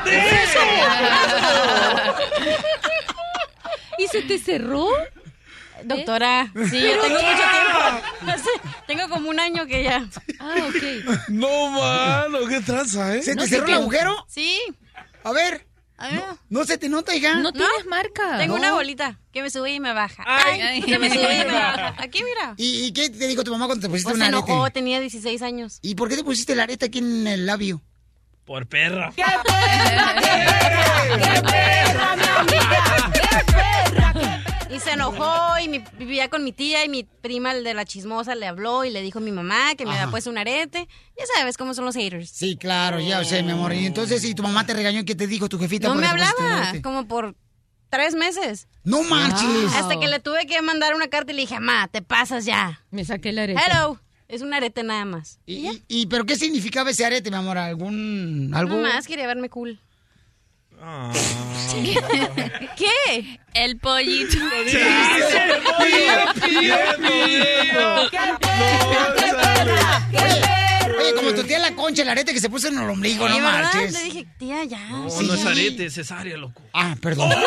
¿Y 3.99 4.07
se 4.09 4.23
te 4.23 4.39
cerró? 4.39 4.86
Doctora, 5.84 6.50
sí, 6.70 6.80
yo 6.80 7.00
tengo 7.00 7.20
mucho 7.20 7.36
tiempo. 7.36 8.38
Tengo 8.86 9.09
como 9.09 9.28
un 9.30 9.38
año 9.38 9.66
que 9.66 9.82
ya. 9.84 10.09
Ah, 10.40 10.55
ok. 10.68 11.28
No, 11.28 11.70
mano, 11.70 12.38
qué 12.48 12.60
tranza, 12.60 13.14
¿eh? 13.16 13.22
¿Se 13.22 13.36
te 13.36 13.46
cerró 13.46 13.66
el 13.68 13.74
agujero? 13.74 14.24
Sí. 14.28 14.59
A 15.24 15.32
ver. 15.32 15.66
A 15.98 16.09
ver. 16.09 16.22
¿No 16.48 16.64
se 16.64 16.78
te 16.78 16.88
nota, 16.88 17.14
hija? 17.14 17.34
No 17.36 17.52
tienes 17.52 17.84
marca. 17.86 18.38
Tengo 18.38 18.55
No. 18.55 18.60
una 18.60 18.72
bolita 18.72 19.18
que 19.32 19.42
me 19.42 19.50
sube 19.50 19.72
y 19.74 19.80
me 19.80 19.92
baja. 19.92 20.24
Ay, 20.26 20.80
que 20.82 20.98
me 20.98 21.10
sube 21.10 21.34
y 21.34 21.44
me 21.44 21.52
baja. 21.52 21.94
Aquí, 21.98 22.22
mira. 22.22 22.55
¿Y, 22.56 22.86
y 22.86 22.92
qué 22.92 23.10
te 23.10 23.26
dijo 23.28 23.44
tu 23.44 23.50
mamá 23.52 23.66
cuando 23.66 23.82
te 23.86 23.90
pusiste 23.90 24.10
Pues 24.10 24.14
un 24.14 24.20
se 24.20 24.34
arete? 24.36 24.50
enojó, 24.52 24.70
tenía 24.70 25.00
16 25.00 25.42
años. 25.42 25.78
¿Y 25.82 25.94
por 25.96 26.09
qué 26.09 26.16
te 26.16 26.24
pusiste 26.24 26.52
el 26.55 26.60
arete 26.60 26.86
aquí 26.86 26.98
en 26.98 27.26
el 27.26 27.46
labio? 27.46 27.82
Por 28.44 28.66
perra. 28.66 29.12
Y 34.78 34.80
se 34.80 34.92
enojó 34.92 35.59
y 35.62 35.68
mi- 35.68 35.82
vivía 35.98 36.28
con 36.28 36.44
mi 36.44 36.52
tía 36.52 36.84
y 36.84 36.88
mi 36.88 37.02
prima, 37.05 37.52
el 37.52 37.64
de 37.64 37.74
la 37.74 37.84
chismosa, 37.84 38.34
le 38.36 38.46
habló 38.46 38.84
y 38.84 38.90
le 38.90 39.02
dijo 39.02 39.18
a 39.18 39.22
mi 39.22 39.32
mamá 39.32 39.74
que 39.76 39.84
me 39.84 39.90
Ajá. 39.90 40.02
había 40.02 40.10
puesto 40.12 40.30
un 40.30 40.38
arete. 40.38 40.88
Ya 41.18 41.24
sabes 41.36 41.56
cómo 41.56 41.74
son 41.74 41.84
los 41.84 41.96
haters. 41.96 42.30
Sí, 42.30 42.56
claro, 42.56 43.00
ya 43.00 43.24
sé, 43.24 43.42
mi 43.42 43.50
amor. 43.52 43.72
Y 43.72 43.86
entonces, 43.86 44.22
si 44.22 44.34
tu 44.34 44.42
mamá 44.42 44.64
te 44.66 44.74
regañó, 44.74 45.05
¿qué 45.05 45.14
te 45.14 45.26
dijo 45.26 45.48
tu 45.48 45.59
jefita? 45.59 45.88
No 45.88 45.94
por 45.94 46.00
me 46.02 46.06
hablaba, 46.09 46.72
como 46.82 47.06
por 47.09 47.34
tres 47.90 48.14
meses. 48.14 48.68
¡No 48.84 49.02
marches! 49.02 49.74
Hasta 49.74 49.98
que 49.98 50.06
le 50.06 50.20
tuve 50.20 50.46
que 50.46 50.60
mandar 50.62 50.94
una 50.94 51.09
carta 51.09 51.32
y 51.32 51.34
le 51.34 51.42
dije, 51.42 51.59
ma, 51.60 51.88
te 51.88 52.00
pasas 52.02 52.44
ya. 52.44 52.84
Me 52.90 53.05
saqué 53.05 53.30
el 53.30 53.38
arete. 53.40 53.60
Hello. 53.66 54.00
Es 54.28 54.42
un 54.42 54.52
arete 54.52 54.82
nada 54.82 55.06
más. 55.06 55.40
¿Y, 55.46 55.68
y- 55.70 55.82
y- 55.88 56.06
pero 56.06 56.26
qué 56.26 56.36
significaba 56.36 56.90
ese 56.90 57.05
arete, 57.05 57.30
mi 57.30 57.36
amor? 57.36 57.56
¿Algún... 57.56 58.52
algo? 58.55 58.76
No 58.76 58.82
más, 58.82 59.06
quería 59.06 59.26
verme 59.26 59.48
cool. 59.48 59.80
Ah. 60.80 61.12
¿Qué? 62.76 63.40
El 63.55 63.78
pollito. 63.78 64.38
Oye, 70.98 71.14
como 71.14 71.32
tu 71.34 71.44
tía 71.44 71.59
la 71.59 71.74
concha, 71.74 72.02
el 72.02 72.09
arete 72.09 72.32
que 72.32 72.40
se 72.40 72.48
puso 72.50 72.68
en 72.68 72.78
el 72.78 72.88
ombligo, 72.90 73.28
no 73.28 73.38
marches. 73.40 73.92
Le 73.92 74.02
dije, 74.05 74.26
tía, 74.38 74.64
ya. 74.64 74.78
No, 74.88 75.10
Sí. 75.10 75.26
no 75.26 75.34
es 75.34 75.44
arete, 75.46 75.86
es 75.86 75.94
cesárea, 75.94 76.36
loco. 76.36 76.62
Ah, 76.72 76.96
perdón. 77.00 77.30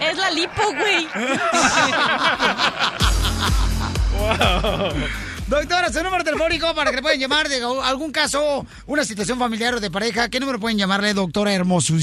Es 0.00 0.16
la 0.18 0.30
lipo, 0.30 0.62
güey. 0.72 1.08
Doctora, 5.48 5.92
su 5.92 6.02
número 6.02 6.24
telefónico 6.24 6.74
para 6.74 6.90
que 6.90 6.96
le 6.96 7.02
pueden 7.02 7.20
llamar 7.20 7.48
de 7.48 7.62
algún 7.84 8.10
caso, 8.10 8.66
una 8.86 9.04
situación 9.04 9.38
familiar 9.38 9.74
o 9.74 9.80
de 9.80 9.92
pareja. 9.92 10.28
¿Qué 10.28 10.40
número 10.40 10.58
pueden 10.58 10.76
llamarle, 10.76 11.14
doctora 11.14 11.52
hermoso? 11.52 11.94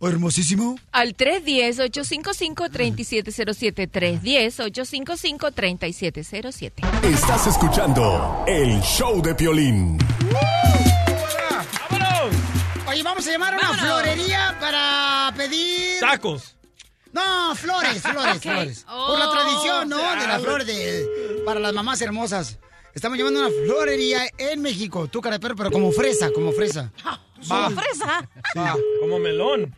Hermosísimo. 0.00 0.76
Al 0.90 1.16
310-855-3707. 1.16 3.88
310-855-3707. 3.88 6.72
Estás 7.04 7.46
escuchando 7.46 8.42
el 8.48 8.80
show 8.82 9.22
de 9.22 9.32
Piolín. 9.36 9.96
Oye, 12.88 13.02
vamos 13.04 13.24
a 13.26 13.30
llamar 13.30 13.54
a 13.54 13.56
una 13.56 13.74
florería 13.74 14.56
para 14.60 15.32
pedir. 15.36 16.00
Tacos. 16.00 16.56
No, 17.14 17.54
flores, 17.54 18.02
flores, 18.02 18.40
flores. 18.42 18.84
Por 18.84 19.18
la 19.18 19.28
Oh, 19.28 19.32
tradición, 19.32 19.88
¿no? 19.88 19.96
De 19.98 20.02
las 20.02 20.24
chale. 20.26 20.44
flores 20.44 20.66
de, 20.66 21.42
para 21.46 21.60
las 21.60 21.72
mamás 21.72 22.00
hermosas. 22.02 22.58
Estamos 22.94 23.16
llamando 23.18 23.40
a 23.42 23.46
una 23.48 23.54
florería 23.66 24.26
en 24.38 24.60
México. 24.62 25.08
Tú, 25.08 25.20
cara 25.20 25.36
de 25.36 25.40
perro, 25.40 25.56
pero 25.56 25.70
como 25.70 25.90
fresa, 25.92 26.30
como 26.32 26.52
fresa. 26.52 26.92
Como 27.46 27.70
fresa. 27.72 28.26
Ah, 28.56 28.74
como 29.00 29.18
melón. 29.18 29.74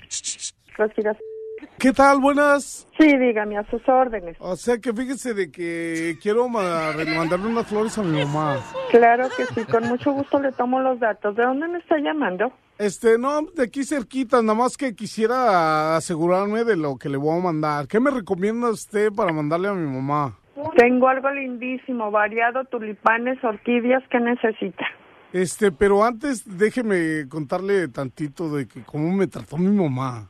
¿Qué 1.79 1.93
tal? 1.93 2.21
Buenas. 2.21 2.89
Sí, 2.99 3.17
dígame, 3.19 3.59
a 3.59 3.65
sus 3.71 3.87
órdenes. 3.89 4.37
O 4.41 4.57
sea 4.57 4.79
que 4.79 4.93
fíjese 4.95 5.35
de 5.35 5.51
que 5.51 6.17
quiero 6.23 6.49
ma- 6.49 6.93
mandarle 7.17 7.49
unas 7.49 7.67
flores 7.67 7.97
a 7.99 8.03
mi 8.03 8.25
mamá. 8.25 8.59
Claro 8.91 9.29
que 9.37 9.45
sí, 9.47 9.65
con 9.71 9.85
mucho 9.89 10.13
gusto 10.13 10.41
le 10.41 10.53
tomo 10.53 10.81
los 10.81 10.99
datos. 10.99 11.37
¿De 11.37 11.43
dónde 11.45 11.69
me 11.69 11.79
está 11.79 11.99
llamando? 11.99 12.51
Este, 12.79 13.19
no, 13.19 13.43
de 13.43 13.65
aquí 13.65 13.85
cerquita, 13.85 14.41
nada 14.43 14.55
más 14.55 14.77
que 14.77 14.95
quisiera 14.95 15.97
asegurarme 15.97 16.65
de 16.65 16.77
lo 16.77 16.97
que 16.97 17.11
le 17.11 17.19
voy 17.19 17.39
a 17.39 17.43
mandar. 17.43 17.87
¿Qué 17.89 18.01
me 18.01 18.11
recomienda 18.11 18.71
usted 18.71 19.13
para 19.13 19.33
mandarle 19.33 19.69
a 19.69 19.73
mi 19.75 19.87
mamá? 19.95 20.35
Tengo 20.77 21.09
algo 21.09 21.31
lindísimo, 21.31 22.11
variado, 22.11 22.65
tulipanes, 22.65 23.43
orquídeas, 23.45 24.03
¿qué 24.11 24.19
necesita? 24.19 24.85
Este, 25.33 25.71
pero 25.71 26.03
antes 26.05 26.43
déjeme 26.59 27.29
contarle 27.29 27.89
tantito 27.89 28.55
de 28.55 28.67
que 28.67 28.83
cómo 28.83 29.13
me 29.15 29.27
trató 29.27 29.59
mi 29.59 29.69
mamá. 29.71 30.29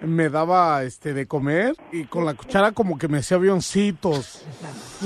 Me 0.00 0.28
daba 0.28 0.82
este 0.82 1.14
de 1.14 1.26
comer 1.26 1.74
y 1.92 2.04
con 2.04 2.24
la 2.24 2.34
cuchara 2.34 2.72
como 2.72 2.98
que 2.98 3.06
me 3.08 3.18
hacía 3.18 3.36
avioncitos. 3.36 4.44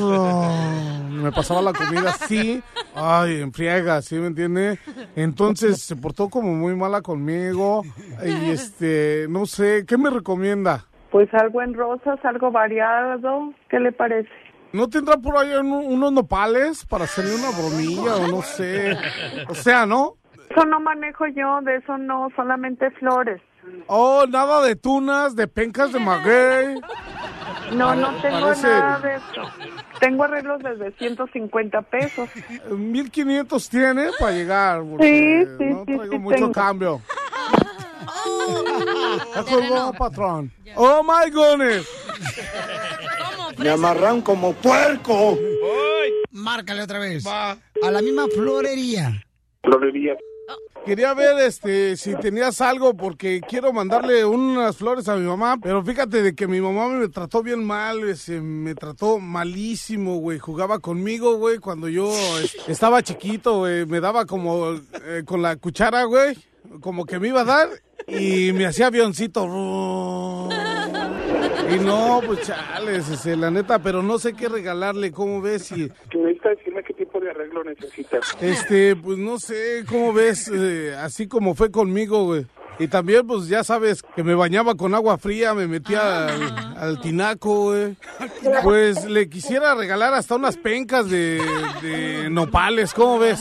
Oh, 0.01 1.01
me 1.11 1.31
pasaba 1.31 1.61
la 1.61 1.73
comida 1.73 2.11
así, 2.11 2.63
ay, 2.95 3.41
en 3.43 3.53
friega, 3.53 4.01
¿sí 4.03 4.17
me 4.17 4.29
entiende? 4.29 4.79
Entonces 5.15 5.83
se 5.83 5.95
portó 5.97 6.29
como 6.31 6.55
muy 6.55 6.75
mala 6.75 7.03
conmigo 7.03 7.83
y 8.25 8.51
este, 8.51 9.27
no 9.29 9.47
sé, 9.47 9.85
¿qué 9.87 9.99
me 9.99 10.11
recomienda? 10.11 10.87
Pues 11.11 11.33
algo 11.35 11.63
en 11.63 11.75
rosas, 11.75 12.19
algo 12.25 12.51
variado, 12.51 13.53
¿qué 13.69 13.79
le 13.79 13.93
parece? 13.93 14.29
¿No 14.73 14.89
tendrá 14.89 15.17
por 15.19 15.37
ahí 15.37 15.53
un- 15.55 15.71
unos 15.73 16.13
nopales 16.13 16.85
para 16.87 17.05
hacerle 17.05 17.35
una 17.37 17.51
bromilla 17.51 18.17
o 18.17 18.27
no 18.27 18.43
sé? 18.43 18.97
O 19.49 19.55
sea, 19.55 19.87
¿no? 19.87 20.15
Eso 20.51 20.65
no 20.67 20.81
manejo 20.81 21.27
yo, 21.29 21.61
de 21.63 21.77
eso 21.77 21.97
no, 21.99 22.29
solamente 22.35 22.91
flores. 22.93 23.41
Oh, 23.87 24.25
nada 24.29 24.63
de 24.63 24.77
tunas, 24.77 25.37
de 25.37 25.47
pencas 25.47 25.93
de 25.93 26.01
maguey. 26.01 26.81
No, 27.75 27.95
no 27.95 28.15
tengo 28.21 28.41
parece- 28.41 28.67
nada 28.69 28.99
de 29.01 29.15
eso. 29.17 29.43
Tengo 30.01 30.25
arreglos 30.25 30.61
desde 30.63 30.93
150 30.99 31.83
pesos. 31.83 32.29
1500 32.71 33.69
tiene 33.69 34.09
para 34.19 34.33
llegar. 34.33 34.83
porque 34.83 35.07
Sí, 35.07 35.45
sí, 35.59 35.65
no 35.71 35.85
sí, 35.87 35.97
traigo 35.97 36.13
sí 36.13 36.19
mucho 36.19 36.37
tengo. 36.37 36.53
cambio. 36.53 37.01
Colgó, 39.49 39.93
patrón. 39.93 40.51
Oh 40.77 41.03
my 41.03 41.31
goodness. 41.31 41.87
Me 43.59 43.71
amarran 43.71 44.21
como 44.23 44.53
puerco. 44.55 45.39
Márcale 46.33 46.83
otra 46.83 46.99
vez. 46.99 47.25
A 47.27 47.57
la 47.91 48.03
misma 48.03 48.27
florería. 48.35 49.23
Florería. 49.63 50.17
Quería 50.85 51.15
ver 51.15 51.39
este 51.41 51.97
si 51.97 52.15
tenías 52.17 52.61
algo 52.61 52.93
porque 52.95 53.41
quiero 53.49 53.73
mandarle 53.73 54.25
unas 54.27 54.77
flores 54.77 55.09
a 55.09 55.17
mi 55.17 55.27
mamá, 55.27 55.57
pero 55.63 55.83
fíjate 55.83 56.23
de 56.23 56.35
que 56.35 56.47
mi 56.47 56.61
mamá 56.61 56.89
me 56.89 57.09
trató 57.09 57.43
bien 57.43 57.65
mal, 57.65 58.07
ese, 58.07 58.41
me 58.43 58.75
trató 58.75 59.19
malísimo, 59.19 60.17
güey. 60.19 60.39
Jugaba 60.39 60.81
conmigo, 60.81 61.37
güey, 61.37 61.59
cuando 61.59 61.89
yo 61.89 62.13
es- 62.39 62.57
estaba 62.69 63.03
chiquito, 63.03 63.61
güey, 63.61 63.87
me 63.87 64.01
daba 64.01 64.27
como 64.27 64.75
eh, 64.75 65.23
con 65.25 65.41
la 65.41 65.57
cuchara, 65.57 66.05
güey, 66.05 66.37
como 66.81 67.07
que 67.07 67.19
me 67.19 67.29
iba 67.29 67.41
a 67.41 67.45
dar 67.45 67.69
y 68.07 68.53
me 68.53 68.67
hacía 68.67 68.89
avioncito. 68.89 69.47
Y 71.75 71.79
no, 71.79 72.21
pues 72.27 72.43
chales, 72.43 73.09
ese, 73.09 73.37
la 73.37 73.51
neta, 73.51 73.79
pero 73.79 74.03
no 74.03 74.19
sé 74.19 74.35
qué 74.35 74.49
regalarle, 74.51 75.11
¿cómo 75.13 75.41
ves? 75.41 75.73
Y 75.73 75.91
Necesita 76.15 76.51
decirme 76.51 76.83
tipo 76.83 76.94
de 77.25 77.31
arreglo 77.31 77.65
necesitas? 77.65 78.37
Este, 78.41 78.95
pues 78.97 79.19
no 79.19 79.39
sé, 79.39 79.85
¿cómo 79.89 80.13
ves? 80.13 80.51
Eh, 80.53 80.95
así 80.99 81.27
como 81.27 81.55
fue 81.55 81.71
conmigo, 81.71 82.25
güey. 82.25 82.47
Y 82.79 82.89
también, 82.89 83.25
pues 83.27 83.47
ya 83.47 83.63
sabes, 83.63 84.03
que 84.03 84.25
me 84.25 84.35
bañaba 84.35 84.75
con 84.75 84.95
agua 84.95 85.17
fría, 85.17 85.55
me 85.55 85.69
metía 85.69 86.27
al, 86.27 86.77
al 86.77 87.01
tinaco, 87.01 87.67
güey. 87.71 87.97
Pues 88.65 89.05
le 89.05 89.29
quisiera 89.29 89.75
regalar 89.77 90.13
hasta 90.15 90.35
unas 90.35 90.57
pencas 90.57 91.09
de, 91.09 91.41
de 91.83 92.29
nopales, 92.31 92.93
¿cómo 92.93 93.21
ves? 93.21 93.41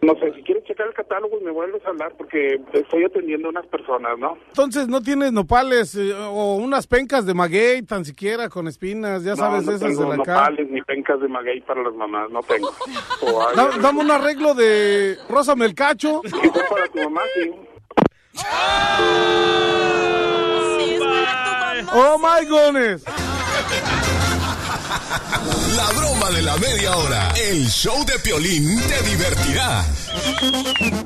No 0.00 0.14
sé, 0.14 0.32
si 0.34 0.42
quieres 0.44 0.62
checar 0.64 0.86
el 0.86 0.94
catálogo 0.94 1.38
y 1.40 1.44
me 1.44 1.50
vuelves 1.50 1.84
a 1.84 1.88
hablar 1.88 2.12
porque 2.16 2.60
estoy 2.72 3.04
atendiendo 3.04 3.48
a 3.48 3.50
unas 3.50 3.66
personas, 3.66 4.16
¿no? 4.16 4.38
Entonces, 4.48 4.86
¿no 4.86 5.00
tienes 5.00 5.32
nopales 5.32 5.96
eh, 5.96 6.12
o 6.14 6.54
unas 6.54 6.86
pencas 6.86 7.26
de 7.26 7.34
maguey, 7.34 7.82
tan 7.82 8.04
siquiera 8.04 8.48
con 8.48 8.68
espinas? 8.68 9.24
Ya 9.24 9.34
sabes, 9.34 9.64
no, 9.64 9.72
no 9.72 9.76
esas 9.76 9.98
de 9.98 10.04
la 10.08 10.16
nopales 10.18 10.70
ni 10.70 10.80
pencas 10.82 11.20
de 11.20 11.26
maguey 11.26 11.60
para 11.62 11.82
las 11.82 11.94
mamás, 11.94 12.30
no 12.30 12.40
tengo. 12.42 12.68
O 13.22 13.42
hay- 13.48 13.56
Da- 13.56 13.76
dame 13.82 14.00
un 14.00 14.10
arreglo 14.12 14.54
de 14.54 15.16
Rosa 15.28 15.56
Melcacho. 15.56 16.22
Para 16.70 16.86
tu 16.88 16.98
mamá, 17.02 17.22
sí. 17.34 17.50
Oh 21.92 22.18
my 22.18 22.44
goodness. 22.46 23.04
La 25.76 25.90
broma 25.96 26.30
de 26.30 26.42
la 26.42 26.56
media 26.56 26.96
hora. 26.96 27.32
El 27.36 27.66
show 27.68 28.04
de 28.04 28.18
Piolín 28.18 28.80
te 28.82 29.02
divertirá. 29.02 29.80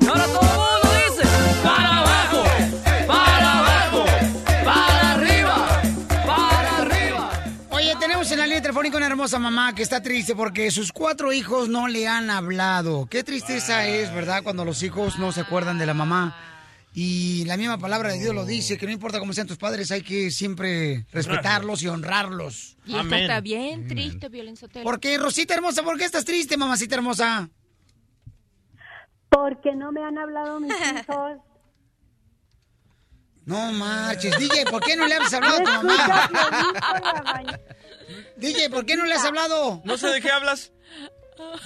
Ahora 0.07 0.25
todo 0.25 0.41
el 0.41 0.57
mundo 0.57 0.89
dice, 1.07 1.27
para 1.63 1.97
abajo, 1.97 2.43
para 3.07 3.59
abajo, 3.59 4.05
para 4.65 5.11
arriba, 5.13 5.81
para 6.25 6.77
arriba. 6.77 7.31
Oye, 7.69 7.95
tenemos 7.99 8.31
en 8.31 8.39
la 8.39 8.45
línea 8.45 8.61
telefónica 8.61 8.97
una 8.97 9.07
hermosa 9.07 9.39
mamá 9.39 9.73
que 9.75 9.83
está 9.83 10.01
triste 10.01 10.35
porque 10.35 10.71
sus 10.71 10.91
cuatro 10.91 11.31
hijos 11.33 11.69
no 11.69 11.87
le 11.87 12.07
han 12.07 12.29
hablado. 12.29 13.07
Qué 13.09 13.23
tristeza 13.23 13.87
es, 13.87 14.13
¿verdad? 14.13 14.43
Cuando 14.43 14.65
los 14.65 14.83
hijos 14.83 15.19
no 15.19 15.31
se 15.31 15.41
acuerdan 15.41 15.77
de 15.77 15.85
la 15.85 15.93
mamá. 15.93 16.35
Y 16.95 17.43
la 17.45 17.57
misma 17.57 17.79
palabra 17.79 18.11
de 18.11 18.19
Dios 18.19 18.35
lo 18.35 18.45
dice, 18.45 18.77
que 18.77 18.85
no 18.85 18.91
importa 18.91 19.19
cómo 19.19 19.33
sean 19.33 19.47
tus 19.47 19.57
padres, 19.57 19.89
hay 19.89 20.03
que 20.03 20.29
siempre 20.29 21.07
respetarlos 21.11 21.81
y 21.81 21.87
honrarlos. 21.87 22.77
Y 22.85 22.95
esto 22.95 23.15
está 23.15 23.41
bien 23.41 23.87
triste, 23.87 24.29
Sotelo. 24.55 24.83
¿Por 24.83 24.99
qué, 24.99 25.17
Rosita 25.17 25.55
hermosa? 25.55 25.81
¿Por 25.81 25.97
qué 25.97 26.05
estás 26.05 26.23
triste, 26.23 26.55
mamacita 26.55 26.95
hermosa? 26.95 27.49
Porque 29.29 29.75
no 29.75 29.91
me 29.91 30.03
han 30.03 30.19
hablado 30.19 30.59
mis 30.59 30.71
hijos. 31.01 31.39
No 33.45 33.71
marches. 33.73 34.37
DJ, 34.37 34.65
¿por 34.69 34.81
qué 34.83 34.95
no 34.95 35.07
le 35.07 35.15
has 35.15 35.33
hablado 35.33 35.57
a 35.57 35.63
tu 35.63 35.71
mamá? 35.71 36.29
DJ, 38.37 38.69
¿por 38.69 38.85
qué 38.85 38.95
no 38.95 39.05
le 39.05 39.15
has 39.15 39.25
hablado? 39.25 39.81
No 39.83 39.97
sé 39.97 40.07
de 40.09 40.21
qué 40.21 40.29
hablas. 40.29 40.71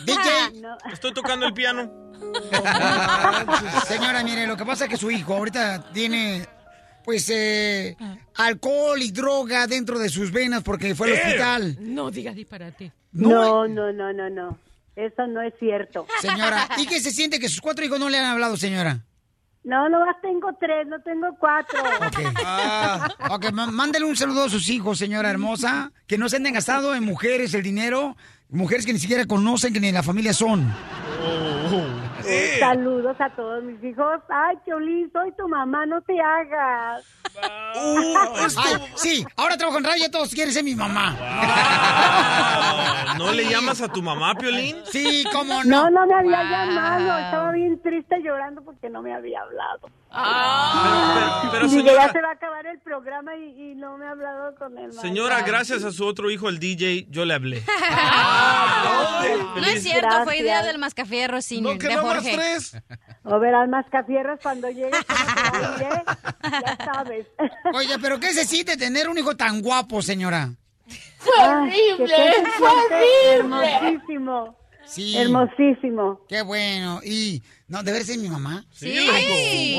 DJ. 0.06 0.64
Estoy 0.94 1.14
tocando 1.14 1.46
el 1.46 1.54
piano. 1.54 2.07
Señora, 3.88 4.24
mire, 4.24 4.48
lo 4.48 4.58
que 4.58 4.66
pasa 4.66 4.86
es 4.86 4.90
que 4.90 4.98
su 4.98 5.10
hijo 5.12 5.34
ahorita 5.36 5.92
tiene, 5.94 6.46
pues, 7.04 7.30
eh, 7.30 7.96
alcohol 8.36 9.02
y 9.02 9.12
droga 9.12 9.68
dentro 9.68 9.98
de 10.00 10.10
sus 10.10 10.32
venas 10.32 10.64
porque 10.64 10.96
fue 10.96 11.08
al 11.08 11.14
hospital. 11.14 11.78
No 11.80 12.12
digas 12.12 12.36
disparate. 12.36 12.92
No, 13.12 13.68
no, 13.68 13.92
no, 13.92 14.14
no, 14.14 14.30
no. 14.30 14.58
Eso 14.96 15.28
no 15.28 15.42
es 15.42 15.54
cierto. 15.60 16.08
Señora, 16.22 16.68
¿y 16.78 16.88
qué 16.88 17.00
se 17.00 17.12
siente 17.12 17.40
que 17.40 17.50
sus 17.50 17.62
cuatro 17.62 17.86
hijos 17.86 18.00
no 18.00 18.10
le 18.10 18.18
han 18.18 18.26
hablado, 18.26 18.58
señora? 18.58 19.04
No, 19.64 19.90
nomás 19.90 20.16
tengo 20.22 20.50
tres, 20.60 20.88
no 20.88 21.00
tengo 21.02 21.28
cuatro. 21.40 21.80
Ah, 22.46 23.10
ok, 23.32 23.52
ma- 23.52 23.68
mándale 23.70 24.06
un 24.06 24.16
saludo 24.16 24.46
a 24.46 24.50
sus 24.50 24.70
hijos, 24.70 24.98
señora 24.98 25.30
hermosa, 25.30 25.92
que 26.08 26.18
no 26.18 26.30
se 26.30 26.38
anden 26.38 26.54
gastado 26.54 26.96
en 26.96 27.04
mujeres 27.04 27.54
el 27.54 27.64
dinero, 27.64 28.16
mujeres 28.50 28.86
que 28.86 28.94
ni 28.94 29.00
siquiera 29.00 29.26
conocen, 29.26 29.74
que 29.74 29.82
ni 29.82 29.92
la 29.92 30.04
familia 30.04 30.32
son. 30.34 30.74
Eh, 32.30 32.58
Saludos 32.60 33.16
a 33.20 33.30
todos 33.30 33.64
mis 33.64 33.82
hijos. 33.84 34.20
Ay, 34.28 34.58
Piolín, 34.66 35.10
soy 35.14 35.32
tu 35.38 35.48
mamá, 35.48 35.86
no 35.86 36.02
te 36.02 36.20
hagas. 36.20 37.06
Ay, 38.58 38.92
sí, 38.96 39.26
ahora 39.38 39.56
trabajo 39.56 39.78
en 39.78 39.84
radio 39.86 40.06
y 40.08 40.12
todos 40.12 40.34
quieren 40.34 40.52
ser 40.54 40.64
mi 40.64 40.76
mamá. 40.76 41.16
¿No 43.18 43.32
le 43.32 43.46
llamas 43.50 43.82
a 43.82 43.88
tu 43.88 44.02
mamá, 44.02 44.36
Piolín? 44.36 44.76
Sí, 44.86 45.24
cómo 45.32 45.64
No, 45.64 45.90
no 45.90 46.06
me 46.06 46.16
había 46.16 46.44
llamado. 46.44 47.18
Estaba 47.20 47.52
bien 47.52 47.82
triste 47.82 48.20
llorando 48.22 48.62
porque 48.64 48.90
no 48.90 49.02
me 49.02 49.14
había 49.14 49.42
hablado. 49.42 49.88
Pero, 50.10 51.52
pero, 51.52 51.68
Digo, 51.68 51.82
señora, 51.82 52.08
ya 52.08 52.12
se 52.14 52.22
va 52.22 52.30
a 52.30 52.32
acabar 52.32 52.66
el 52.66 52.80
programa 52.80 53.36
y, 53.36 53.72
y 53.72 53.76
no 53.76 53.98
me 53.98 54.06
ha 54.06 54.12
hablado 54.12 54.56
con 54.56 54.78
él. 54.78 54.94
señora, 54.94 55.42
gracias 55.42 55.84
a 55.84 55.92
su 55.92 56.06
otro 56.06 56.32
hijo, 56.32 56.48
el 56.50 56.60
DJ, 56.60 57.08
yo 57.10 57.26
le 57.26 57.34
hablé. 57.34 57.64
No 59.58 59.66
es 59.66 59.84
cierto, 59.84 60.24
fue 60.24 60.38
idea 60.38 60.64
del 60.64 60.78
Mascafierro 60.78 61.42
Senior, 61.42 61.78
que 61.78 61.88
de 61.88 61.96
no 61.96 62.04
más 62.04 62.16
Jorge. 62.22 62.36
tres. 62.36 62.78
O 63.24 63.40
verás 63.40 63.68
mascafierros 63.68 64.40
cuando 64.42 64.68
te 64.68 64.74
diré, 64.76 64.92
ya 66.44 66.78
sabes. 66.86 67.28
Oye, 67.74 67.98
pero 68.02 68.20
¿qué 68.20 68.34
se 68.34 68.46
siente 68.46 68.78
tener 68.78 69.10
un 69.10 69.18
hijo 69.18 69.36
tan 69.36 69.62
guapo, 69.62 70.02
señora? 70.02 70.52
Horrible, 71.40 72.08
fue 72.58 72.70
siente 72.70 73.42
horrible. 73.42 73.74
Hermosísimo. 73.80 74.58
Sí. 74.86 75.18
Hermosísimo. 75.18 76.22
Qué 76.30 76.42
bueno. 76.44 77.02
Y, 77.04 77.42
no, 77.70 77.84
¿de 77.84 78.02
ser 78.02 78.18
mi 78.18 78.30
mamá? 78.30 78.64
Sí. 78.72 78.96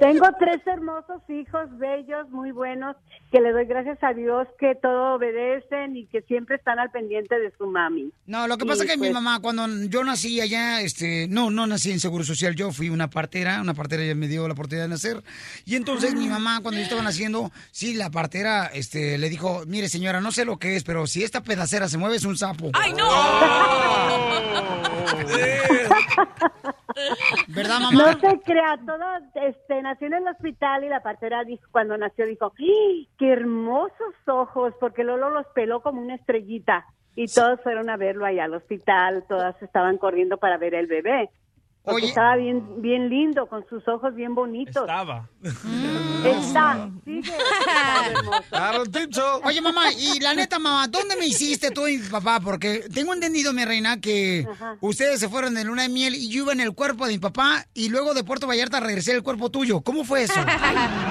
Tengo 0.00 0.26
tres 0.38 0.66
hermosos 0.66 1.20
hijos, 1.28 1.68
bellos, 1.78 2.30
muy 2.30 2.50
buenos, 2.50 2.96
que 3.30 3.42
le 3.42 3.52
doy 3.52 3.66
gracias 3.66 3.98
a 4.02 4.14
Dios 4.14 4.48
que 4.58 4.74
todo 4.74 5.16
obedecen 5.16 5.98
y 5.98 6.06
que 6.06 6.22
siempre 6.22 6.56
están 6.56 6.78
al 6.78 6.90
pendiente 6.90 7.38
de 7.38 7.52
su 7.58 7.66
mami. 7.66 8.10
No, 8.24 8.48
lo 8.48 8.56
que 8.56 8.64
pasa 8.64 8.84
es 8.84 8.90
que 8.90 8.96
mi 8.96 9.08
pues, 9.08 9.12
mamá, 9.12 9.40
cuando 9.40 9.66
yo 9.86 10.02
nací 10.02 10.40
allá, 10.40 10.80
este, 10.80 11.28
no, 11.28 11.50
no 11.50 11.66
nací 11.66 11.92
en 11.92 12.00
Seguro 12.00 12.24
Social, 12.24 12.54
yo 12.54 12.72
fui 12.72 12.88
una 12.88 13.10
partera, 13.10 13.60
una 13.60 13.74
partera 13.74 14.02
ya 14.02 14.14
me 14.14 14.26
dio 14.26 14.46
la 14.48 14.54
oportunidad 14.54 14.84
de 14.84 14.90
nacer. 14.90 15.22
Y 15.66 15.76
entonces 15.76 16.14
mi 16.14 16.28
mamá, 16.28 16.60
cuando 16.62 16.78
yo 16.78 16.84
estaba 16.84 17.02
naciendo, 17.02 17.52
sí, 17.70 17.92
la 17.92 18.10
partera, 18.10 18.70
este, 18.72 19.18
le 19.18 19.28
dijo, 19.28 19.64
mire 19.66 19.90
señora, 19.90 20.22
no 20.22 20.32
sé 20.32 20.46
lo 20.46 20.58
que 20.58 20.76
es, 20.76 20.84
pero 20.84 21.06
si 21.06 21.22
esta 21.22 21.42
pedacera 21.42 21.86
se 21.86 21.98
mueve 21.98 22.16
es 22.16 22.24
un 22.24 22.38
sapo. 22.38 22.70
¡Ay, 22.72 22.94
¿Verdad, 27.48 27.80
mamá? 27.80 28.12
No 28.12 28.20
se 28.20 28.40
crea, 28.40 28.78
todo 28.84 29.04
este, 29.34 29.82
nació 29.82 30.06
en 30.08 30.14
el 30.14 30.28
hospital 30.28 30.84
y 30.84 30.88
la 30.88 31.00
partera 31.00 31.44
dijo, 31.44 31.64
cuando 31.70 31.96
nació 31.96 32.26
dijo, 32.26 32.52
¡ay, 32.58 33.08
¡qué 33.18 33.32
hermosos 33.32 34.14
ojos! 34.26 34.74
Porque 34.80 35.04
Lolo 35.04 35.30
los 35.30 35.46
peló 35.54 35.80
como 35.82 36.00
una 36.00 36.14
estrellita 36.14 36.86
y 37.16 37.26
todos 37.26 37.60
fueron 37.62 37.90
a 37.90 37.96
verlo 37.96 38.26
allá 38.26 38.44
al 38.44 38.54
hospital, 38.54 39.24
todas 39.28 39.60
estaban 39.62 39.98
corriendo 39.98 40.38
para 40.38 40.58
ver 40.58 40.74
el 40.74 40.86
bebé. 40.86 41.30
Porque 41.84 41.96
Oye. 41.96 42.08
estaba 42.08 42.36
bien, 42.36 42.80
bien 42.80 43.10
lindo, 43.10 43.46
con 43.46 43.68
sus 43.68 43.86
ojos 43.86 44.14
bien 44.14 44.34
bonitos. 44.34 44.84
Estaba. 44.84 45.28
Está, 46.24 46.88
sigue. 47.04 47.30
Oye, 49.44 49.60
mamá, 49.60 49.92
y 49.92 50.18
la 50.18 50.32
neta, 50.32 50.58
mamá, 50.58 50.88
¿dónde 50.88 51.14
me 51.16 51.26
hiciste 51.26 51.70
tú 51.70 51.86
y 51.86 51.98
mi 51.98 52.08
papá? 52.08 52.40
Porque 52.40 52.86
tengo 52.92 53.12
entendido, 53.12 53.52
mi 53.52 53.66
reina, 53.66 54.00
que 54.00 54.48
ustedes 54.80 55.20
se 55.20 55.28
fueron 55.28 55.54
de 55.54 55.64
luna 55.64 55.82
de 55.82 55.90
miel 55.90 56.14
y 56.14 56.30
yo 56.30 56.44
iba 56.44 56.54
en 56.54 56.60
el 56.60 56.74
cuerpo 56.74 57.04
de 57.04 57.12
mi 57.12 57.18
papá 57.18 57.66
y 57.74 57.90
luego 57.90 58.14
de 58.14 58.24
Puerto 58.24 58.46
Vallarta 58.46 58.80
regresé 58.80 59.12
el 59.12 59.22
cuerpo 59.22 59.50
tuyo. 59.50 59.82
¿Cómo 59.82 60.04
fue 60.04 60.22
eso? 60.22 60.40
Bueno, 60.40 60.56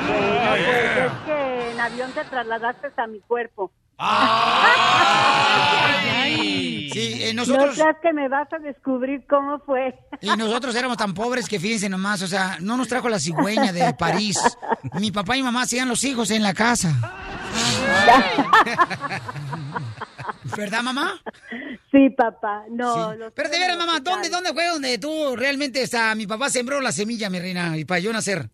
pues 0.08 1.06
es 1.06 1.12
que 1.26 1.72
en 1.72 1.80
avión 1.80 2.12
te 2.14 2.24
trasladaste 2.24 2.88
a 2.98 3.06
mi 3.06 3.20
cuerpo. 3.20 3.72
Sí, 6.94 7.24
eh, 7.24 7.34
No 7.34 7.44
creas 7.46 7.98
que 8.02 8.14
me 8.14 8.28
vas 8.30 8.48
a 8.54 8.60
descubrir 8.60 9.26
cómo 9.28 9.60
fue. 9.60 9.96
Y 10.22 10.28
nosotros 10.38 10.76
éramos 10.76 10.98
tan 10.98 11.14
pobres 11.14 11.48
que 11.48 11.60
fíjense 11.60 11.90
nomás, 11.90 12.22
o 12.22 12.28
sea, 12.28 12.58
no 12.62 12.78
nos 12.78 12.88
trajo 12.88 13.10
la 13.10 13.20
cigüeña 13.20 13.72
de 13.74 13.94
París. 13.98 14.40
Mi 15.00 15.12
papá 15.12 15.36
y 15.38 15.44
mamá 15.44 15.64
hacían 15.64 15.90
los 15.90 16.04
hijos 16.04 16.30
en 16.32 16.44
la 16.44 16.54
casa. 16.54 16.94
¿Verdad, 20.56 20.84
mamá? 20.84 21.20
Sí, 21.92 22.10
papá. 22.12 22.64
No, 22.70 23.14
Sí. 23.14 23.20
Pero 23.34 23.50
de 23.50 23.60
veras, 23.60 23.78
mamá, 23.78 24.00
¿dónde, 24.00 24.30
¿dónde 24.30 24.54
fue 24.54 24.68
donde 24.68 24.98
tú 24.98 25.36
realmente 25.36 25.82
está? 25.82 26.14
Mi 26.16 26.28
papá 26.28 26.50
sembró 26.50 26.80
la 26.82 26.92
semilla, 26.92 27.30
mi 27.30 27.40
reina, 27.40 27.78
y 27.78 27.86
para 27.86 28.00
yo 28.00 28.14
nacer. 28.14 28.50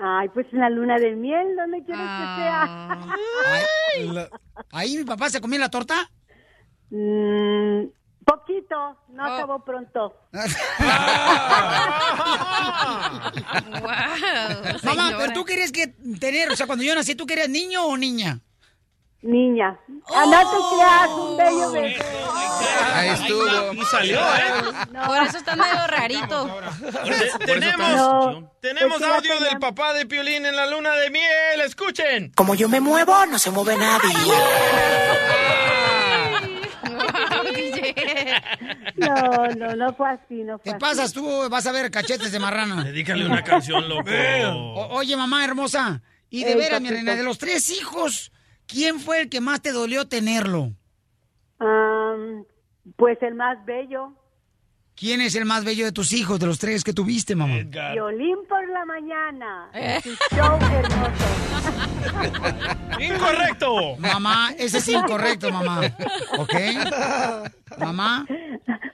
Ay, 0.00 0.28
pues 0.28 0.46
en 0.52 0.60
la 0.60 0.70
luna 0.70 0.96
de 0.98 1.16
miel, 1.16 1.56
¿dónde 1.56 1.82
quieres 1.84 2.04
que 2.04 2.24
sea? 2.36 2.98
Ay, 3.46 4.28
¿Ahí 4.72 4.96
mi 4.96 5.04
papá 5.04 5.28
se 5.28 5.40
comió 5.40 5.58
la 5.58 5.68
torta? 5.70 6.08
Mm, 6.90 7.86
poquito, 8.24 8.76
no 9.08 9.24
Oh. 9.24 9.34
acabó 9.34 9.64
pronto. 9.64 10.14
Mamá, 14.82 15.12
pero 15.18 15.32
tú 15.32 15.44
querías 15.44 15.72
que 15.72 15.88
tener, 16.20 16.50
o 16.50 16.56
sea, 16.56 16.66
cuando 16.66 16.84
yo 16.84 16.94
nací, 16.94 17.14
¿tú 17.14 17.26
querías 17.26 17.48
niño 17.48 17.84
o 17.84 17.96
niña? 17.96 18.40
Niña. 19.20 19.76
Ah, 20.14 20.24
no 20.26 20.38
te 20.38 20.56
creas, 20.76 21.08
un 21.10 21.36
bello 21.36 21.72
bebé. 21.72 21.96
Ahí 22.94 23.08
estuvo. 23.08 23.72
Y 23.72 23.84
salió, 23.86 24.20
¿eh? 24.20 24.52
Por 25.06 25.22
eso 25.24 25.38
está 25.38 25.56
medio 25.56 25.86
rarito. 25.88 26.60
Te- 27.38 27.44
tenemos 27.46 27.96
No, 27.96 28.52
tenemos 28.60 29.02
audio 29.02 29.40
del 29.40 29.58
papá 29.58 29.92
de 29.94 30.06
Piolín 30.06 30.46
en 30.46 30.54
la 30.54 30.66
luna 30.68 30.92
de 30.94 31.10
miel. 31.10 31.60
Escuchen. 31.64 32.32
Como 32.36 32.54
yo 32.54 32.68
me 32.68 32.80
muevo, 32.80 33.26
no 33.26 33.38
se 33.40 33.50
mueve 33.50 33.76
nadie. 33.76 34.14
No, 38.96 39.46
no, 39.56 39.76
no 39.76 39.92
fue 39.94 40.10
así, 40.10 40.34
no 40.44 40.58
fue 40.58 40.64
¿Qué 40.64 40.70
así. 40.70 40.78
pasas 40.78 41.12
tú? 41.12 41.48
Vas 41.48 41.66
a 41.66 41.72
ver 41.72 41.90
cachetes 41.90 42.32
de 42.32 42.38
marrana. 42.38 42.84
Dedícale 42.84 43.26
una 43.26 43.42
canción, 43.42 43.88
loco. 43.88 44.10
O- 44.74 44.96
oye, 44.96 45.16
mamá 45.16 45.44
hermosa. 45.44 46.02
Y 46.30 46.44
de 46.44 46.54
veras, 46.56 46.80
mi 46.80 46.90
reina, 46.90 47.14
de 47.14 47.22
los 47.22 47.38
tres 47.38 47.70
hijos, 47.70 48.32
¿quién 48.68 49.00
fue 49.00 49.22
el 49.22 49.28
que 49.28 49.40
más 49.40 49.60
te 49.60 49.72
dolió 49.72 50.06
tenerlo? 50.06 50.70
Am, 51.58 52.44
pues 52.96 53.20
el 53.22 53.34
más 53.34 53.64
bello, 53.64 54.12
¿Quién 54.98 55.20
es 55.20 55.34
el 55.36 55.44
más 55.44 55.64
bello 55.64 55.84
de 55.84 55.92
tus 55.92 56.12
hijos, 56.12 56.40
de 56.40 56.46
los 56.46 56.58
tres 56.58 56.82
que 56.82 56.92
tuviste, 56.92 57.36
mamá? 57.36 57.54
Violín 57.92 58.36
por 58.48 58.68
la 58.68 58.84
mañana. 58.84 59.70
Eh. 59.72 60.00
Su 60.02 60.10
show 60.34 60.58
hermoso. 60.60 61.24
¡Incorrecto! 63.00 63.96
Mamá, 63.98 64.52
ese 64.58 64.78
es 64.78 64.88
incorrecto, 64.88 65.50
mamá. 65.52 65.82
¿Ok? 66.38 66.54
Mamá, 67.78 68.24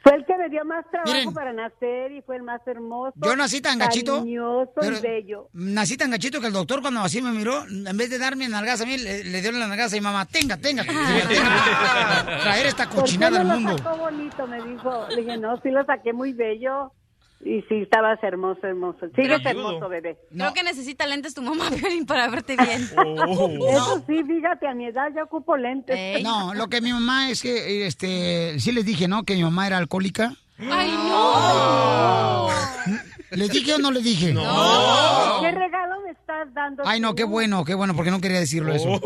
Fue 0.03 0.15
el 0.17 0.27
que 0.27 0.37
me 0.37 0.49
dio 0.51 0.63
más 0.67 0.85
trabajo 0.91 1.13
Miren. 1.15 1.33
para 1.33 1.53
nacer 1.55 2.13
y 2.13 2.21
fue 2.23 2.37
el 2.37 2.43
más 2.43 2.61
hermoso. 2.67 3.15
yo 3.17 3.37
nací 3.37 3.63
tan 3.63 3.79
gachito. 3.79 4.19
Cariñoso 4.19 4.73
pero 4.79 4.99
y 4.99 5.01
bello. 5.01 5.49
Nací 5.55 5.97
tan 5.97 6.11
gachito 6.11 6.39
que 6.41 6.49
el 6.49 6.53
doctor 6.53 6.83
cuando 6.83 7.01
así 7.01 7.23
me 7.23 7.31
miró, 7.31 7.65
en 7.67 7.97
vez 7.97 8.11
de 8.11 8.19
darme 8.19 8.47
nalgas 8.49 8.83
a 8.83 8.85
mí, 8.87 8.99
le, 8.99 9.25
le 9.25 9.41
dio 9.41 9.53
la 9.53 9.67
nalgas 9.69 9.93
a 9.93 9.97
mi 9.97 10.03
mamá. 10.03 10.27
Tenga, 10.27 10.59
tenga. 10.59 10.83
tenga, 10.85 11.29
tenga, 11.29 12.41
traer 12.43 12.67
esta 12.67 12.85
¿Por 12.85 12.95
qué 12.97 13.01
cochinada 13.01 13.41
al 13.41 13.47
mundo. 13.47 13.73
lo 13.73 13.79
sacó 13.79 13.97
bonito? 13.97 14.47
Me 14.47 14.63
dijo. 14.63 15.07
Le 15.09 15.17
dije, 15.23 15.37
no, 15.39 15.57
sí 15.63 15.71
lo 15.71 15.85
saqué 15.95 16.13
muy 16.13 16.33
bello. 16.33 16.93
Y 17.45 17.61
sí, 17.63 17.83
estabas 17.83 18.23
hermoso, 18.23 18.67
hermoso. 18.67 19.07
Sigues 19.15 19.45
hermoso, 19.45 19.89
bebé. 19.89 20.17
Creo 20.35 20.55
que 20.55 20.63
necesita 20.63 21.07
lentes 21.07 21.35
tu 21.35 21.43
mamá, 21.43 21.69
Piolín, 21.79 22.07
para 22.07 22.29
verte 22.29 22.57
bien. 22.57 22.83
Eso 23.69 24.03
sí, 24.07 24.23
fíjate, 24.25 24.67
a 24.67 24.75
mi 24.75 24.87
edad 24.87 25.09
ya 25.15 25.25
ocupo 25.25 25.57
lentes. 25.57 26.23
No, 26.23 26.55
lo 26.55 26.69
que 26.69 26.81
mi 26.81 26.93
mamá 26.93 27.31
es 27.31 27.43
que, 27.43 27.87
este, 27.87 28.59
sí 28.61 28.73
les 28.73 28.87
dije, 28.87 29.09
¿no? 29.09 29.25
Que 29.25 29.35
mi 29.35 29.43
mamá 29.43 29.67
era 29.67 29.77
alcohólica. 29.77 30.33
¡Ay, 30.59 30.93
no! 30.93 32.49
¿Les 33.33 33.51
dije 33.51 33.75
o 33.75 33.79
no 33.79 33.91
les 33.91 34.05
dije? 34.05 34.29
¿Qué 34.29 35.51
regalo 35.51 36.01
me 36.03 36.13
estás 36.13 36.55
dando? 36.55 36.85
Ay, 36.87 37.01
no, 37.01 37.15
qué 37.15 37.25
bueno, 37.25 37.65
qué 37.65 37.75
bueno, 37.75 37.95
porque 37.95 38.13
no 38.13 38.21
quería 38.21 38.39
decirlo 38.39 38.73
eso. 38.73 38.89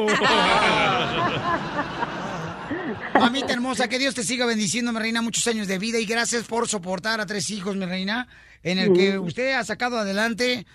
Mamita 3.19 3.53
hermosa, 3.53 3.89
que 3.89 3.99
Dios 3.99 4.15
te 4.15 4.23
siga 4.23 4.47
bendiciendo, 4.47 4.93
mi 4.93 5.01
reina, 5.01 5.23
muchos 5.23 5.47
años 5.49 5.67
de 5.67 5.79
vida 5.79 5.99
y 5.99 6.07
gracias 6.07 6.45
por 6.45 6.69
soportar 6.69 7.21
a 7.21 7.27
tres 7.27 7.51
hijos, 7.51 7.77
mi 7.77 7.85
reina, 7.85 8.29
en 8.63 8.79
el 8.79 8.93
que 8.93 9.19
usted 9.19 9.55
ha 9.55 9.65
sacado 9.65 9.99
adelante. 9.99 10.67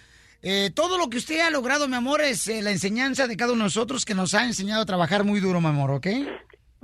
eh, 0.41 0.71
todo 0.75 0.97
lo 0.97 1.09
que 1.09 1.17
usted 1.17 1.39
ha 1.39 1.49
logrado, 1.49 1.87
mi 1.87 1.95
amor, 1.95 2.21
es 2.21 2.47
eh, 2.49 2.61
la 2.61 2.71
enseñanza 2.71 3.27
de 3.27 3.37
cada 3.37 3.53
uno 3.53 3.63
de 3.63 3.67
nosotros 3.67 4.03
que 4.03 4.13
nos 4.13 4.33
ha 4.33 4.43
enseñado 4.43 4.81
a 4.81 4.85
trabajar 4.85 5.23
muy 5.23 5.39
duro, 5.39 5.61
mi 5.61 5.67
amor, 5.67 5.91
¿ok? 5.91 6.07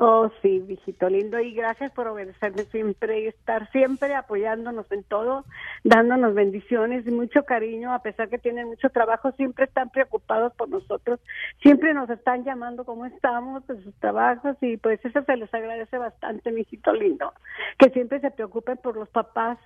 Oh, 0.02 0.32
sí, 0.42 0.60
viejito 0.60 1.10
lindo. 1.10 1.42
Y 1.42 1.54
gracias 1.54 1.92
por 1.92 2.08
obedecerme 2.08 2.64
siempre 2.72 3.22
y 3.22 3.28
estar 3.28 3.70
siempre 3.72 4.16
apoyándonos 4.16 4.90
en 4.94 5.04
todo, 5.04 5.44
dándonos 5.84 6.34
bendiciones 6.34 7.06
y 7.06 7.12
mucho 7.12 7.44
cariño, 7.44 7.94
a 7.94 8.02
pesar 8.02 8.30
que 8.30 8.38
tienen 8.38 8.68
mucho 8.68 8.90
trabajo, 8.92 9.34
siempre 9.34 9.66
están 9.66 9.90
preocupados 9.90 10.54
por 10.54 10.70
nosotros, 10.70 11.20
siempre 11.62 11.94
nos 11.94 12.10
están 12.10 12.46
llamando 12.46 12.86
cómo 12.86 13.06
estamos 13.06 13.70
en 13.70 13.84
sus 13.84 13.94
trabajos 13.96 14.56
y 14.62 14.78
pues 14.78 15.04
eso 15.04 15.22
se 15.22 15.36
les 15.36 15.54
agradece 15.54 15.98
bastante, 15.98 16.54
mijito 16.54 16.94
lindo, 16.94 17.34
que 17.78 17.90
siempre 17.90 18.22
se 18.22 18.32
preocupen 18.32 18.78
por 18.78 18.96
los 18.96 19.10
papás 19.10 19.58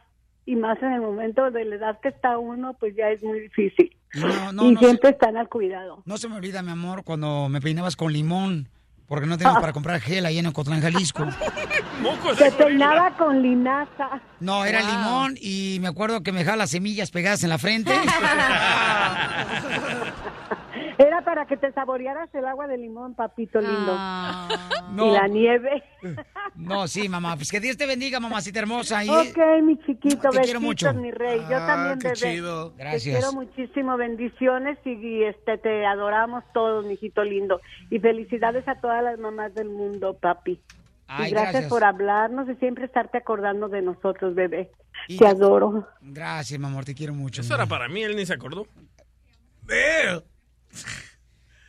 y 0.47 0.55
más 0.55 0.81
en 0.81 0.93
el 0.93 1.01
momento 1.01 1.51
de 1.51 1.63
la 1.65 1.75
edad 1.75 1.99
que 2.01 2.09
está 2.09 2.39
uno, 2.39 2.73
pues 2.79 2.95
ya 2.95 3.09
es 3.11 3.21
muy 3.21 3.39
difícil. 3.39 3.95
No, 4.15 4.51
no, 4.51 4.65
y 4.65 4.71
no 4.73 4.79
siempre 4.79 5.11
están 5.11 5.37
al 5.37 5.47
cuidado. 5.47 6.01
No 6.05 6.17
se 6.17 6.27
me 6.27 6.37
olvida, 6.37 6.63
mi 6.63 6.71
amor, 6.71 7.03
cuando 7.03 7.49
me 7.49 7.61
peinabas 7.61 7.95
con 7.95 8.11
limón, 8.11 8.67
porque 9.13 9.27
no 9.27 9.37
teníamos 9.37 9.61
para 9.61 9.73
comprar 9.73 10.01
gel 10.01 10.25
ahí 10.25 10.39
en 10.39 10.47
Ocotlán, 10.47 10.81
Jalisco. 10.81 11.27
Se 12.35 12.51
peinaba 12.51 13.15
con 13.15 13.43
linaza. 13.43 14.19
No, 14.39 14.65
era 14.65 14.81
limón 14.81 15.37
y 15.39 15.77
me 15.81 15.87
acuerdo 15.87 16.23
que 16.23 16.31
me 16.31 16.39
dejaba 16.39 16.57
las 16.57 16.71
semillas 16.71 17.11
pegadas 17.11 17.43
en 17.43 17.49
la 17.49 17.59
frente. 17.59 17.93
Era 20.97 21.23
para 21.23 21.45
que 21.45 21.57
te 21.57 21.71
saborearas 21.73 22.29
el 22.35 22.45
agua 22.45 22.67
de 22.67 22.77
limón, 22.77 23.15
papito 23.15 23.59
lindo. 23.59 23.95
No. 24.91 25.07
Y 25.07 25.11
la 25.11 25.27
nieve. 25.27 25.83
No, 26.55 26.87
sí, 26.87 27.09
mamá. 27.09 27.35
Pues 27.35 27.51
que 27.51 27.59
Dios 27.59 27.77
te 27.77 27.85
bendiga, 27.87 28.19
mamacita 28.19 28.59
hermosa. 28.59 29.03
Y... 29.03 29.09
Ok, 29.09 29.37
mi 29.63 29.77
chiquito, 29.79 30.29
Te 30.29 30.41
quiero 30.41 30.61
mucho. 30.61 30.93
mi 30.93 31.09
rey. 31.11 31.39
Yo 31.49 31.57
Ah, 31.57 31.65
también, 31.67 31.99
qué 31.99 32.07
bebé. 32.09 32.35
chido. 32.35 32.71
Te 32.73 32.99
quiero 32.99 33.33
muchísimo, 33.33 33.97
bendiciones 33.97 34.77
y 34.85 35.23
este 35.23 35.57
te 35.57 35.85
adoramos 35.85 36.43
todos, 36.53 36.85
mijito 36.85 37.23
lindo. 37.23 37.59
Y 37.89 37.99
felicidades 37.99 38.67
a 38.67 38.75
todas 38.79 39.03
las 39.03 39.17
mamás 39.19 39.53
del 39.55 39.69
mundo, 39.69 40.15
papi. 40.19 40.61
Ay, 41.07 41.27
y 41.27 41.31
gracias, 41.31 41.51
gracias. 41.53 41.69
por 41.69 41.83
hablarnos 41.83 42.47
y 42.49 42.55
siempre 42.55 42.85
estarte 42.85 43.17
acordando 43.17 43.67
de 43.67 43.81
nosotros, 43.81 44.35
bebé. 44.35 44.71
Y- 45.07 45.17
Te 45.17 45.27
adoro. 45.27 45.87
Gracias, 46.01 46.59
mi 46.59 46.65
amor, 46.65 46.85
te 46.85 46.93
quiero 46.93 47.13
mucho. 47.13 47.41
Eso 47.41 47.55
era 47.55 47.65
para 47.65 47.87
mí, 47.89 48.03
él 48.03 48.15
ni 48.15 48.25
se 48.25 48.33
acordó. 48.33 48.67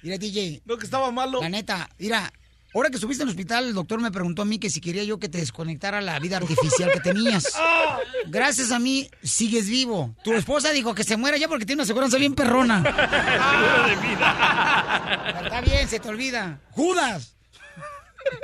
Mira, 0.05 0.19
DJ. 0.19 0.63
No, 0.67 0.77
que 0.77 0.85
estaba 0.85 1.11
malo. 1.11 1.41
La 1.41 1.49
neta, 1.49 1.89
mira, 1.99 2.31
ahora 2.75 2.91
que 2.91 2.97
estuviste 2.97 3.23
en 3.23 3.29
el 3.29 3.33
hospital, 3.33 3.69
el 3.69 3.73
doctor 3.73 4.03
me 4.03 4.13
preguntó 4.13 4.43
a 4.43 4.45
mí 4.45 4.59
que 4.59 4.69
si 4.69 4.83
quería 4.83 5.03
yo 5.03 5.19
que 5.19 5.31
te 5.31 5.39
desconectara 5.39 6.03
la 6.03 6.19
vida 6.19 6.37
artificial 6.37 6.93
que 6.93 7.01
tenías. 7.01 7.47
Gracias 8.27 8.71
a 8.71 8.79
mí, 8.79 9.09
sigues 9.23 9.67
vivo. 9.67 10.15
Tu 10.23 10.35
esposa 10.35 10.73
dijo 10.73 10.95
que 10.95 11.05
se 11.05 11.17
muera 11.17 11.39
ya 11.39 11.49
porque 11.49 11.65
tiene 11.65 11.81
una 11.81 11.85
aseguranza 11.85 12.19
bien 12.19 12.35
perrona. 12.35 12.81
Está 15.43 15.63
bien, 15.63 15.89
se 15.89 15.99
te 15.99 16.09
olvida. 16.11 16.61
¡Judas! 16.73 17.35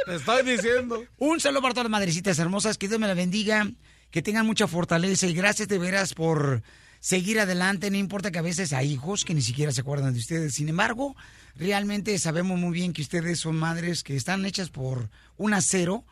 Te 0.06 0.14
estoy 0.14 0.42
diciendo. 0.42 1.04
Un 1.18 1.40
saludo 1.40 1.60
para 1.60 1.74
todas 1.74 1.84
las 1.84 1.90
madrecitas 1.90 2.38
hermosas. 2.38 2.78
Que 2.78 2.88
Dios 2.88 2.98
me 2.98 3.06
la 3.06 3.12
bendiga. 3.12 3.68
Que 4.10 4.22
tengan 4.22 4.46
mucha 4.46 4.66
fortaleza. 4.66 5.26
Y 5.26 5.34
gracias 5.34 5.68
de 5.68 5.78
veras 5.78 6.14
por 6.14 6.62
seguir 7.00 7.40
adelante. 7.40 7.90
No 7.90 7.96
importa 7.96 8.30
que 8.30 8.38
a 8.38 8.42
veces 8.42 8.72
hay 8.72 8.92
hijos 8.92 9.24
que 9.24 9.34
ni 9.34 9.42
siquiera 9.42 9.72
se 9.72 9.80
acuerdan 9.80 10.12
de 10.12 10.20
ustedes. 10.20 10.54
Sin 10.54 10.68
embargo, 10.68 11.16
realmente 11.56 12.16
sabemos 12.18 12.58
muy 12.58 12.72
bien 12.72 12.92
que 12.92 13.02
ustedes 13.02 13.40
son 13.40 13.56
madres 13.56 14.04
que 14.04 14.16
están 14.16 14.44
hechas 14.44 14.70
por 14.70 15.10
un 15.36 15.54
acero. 15.54 16.04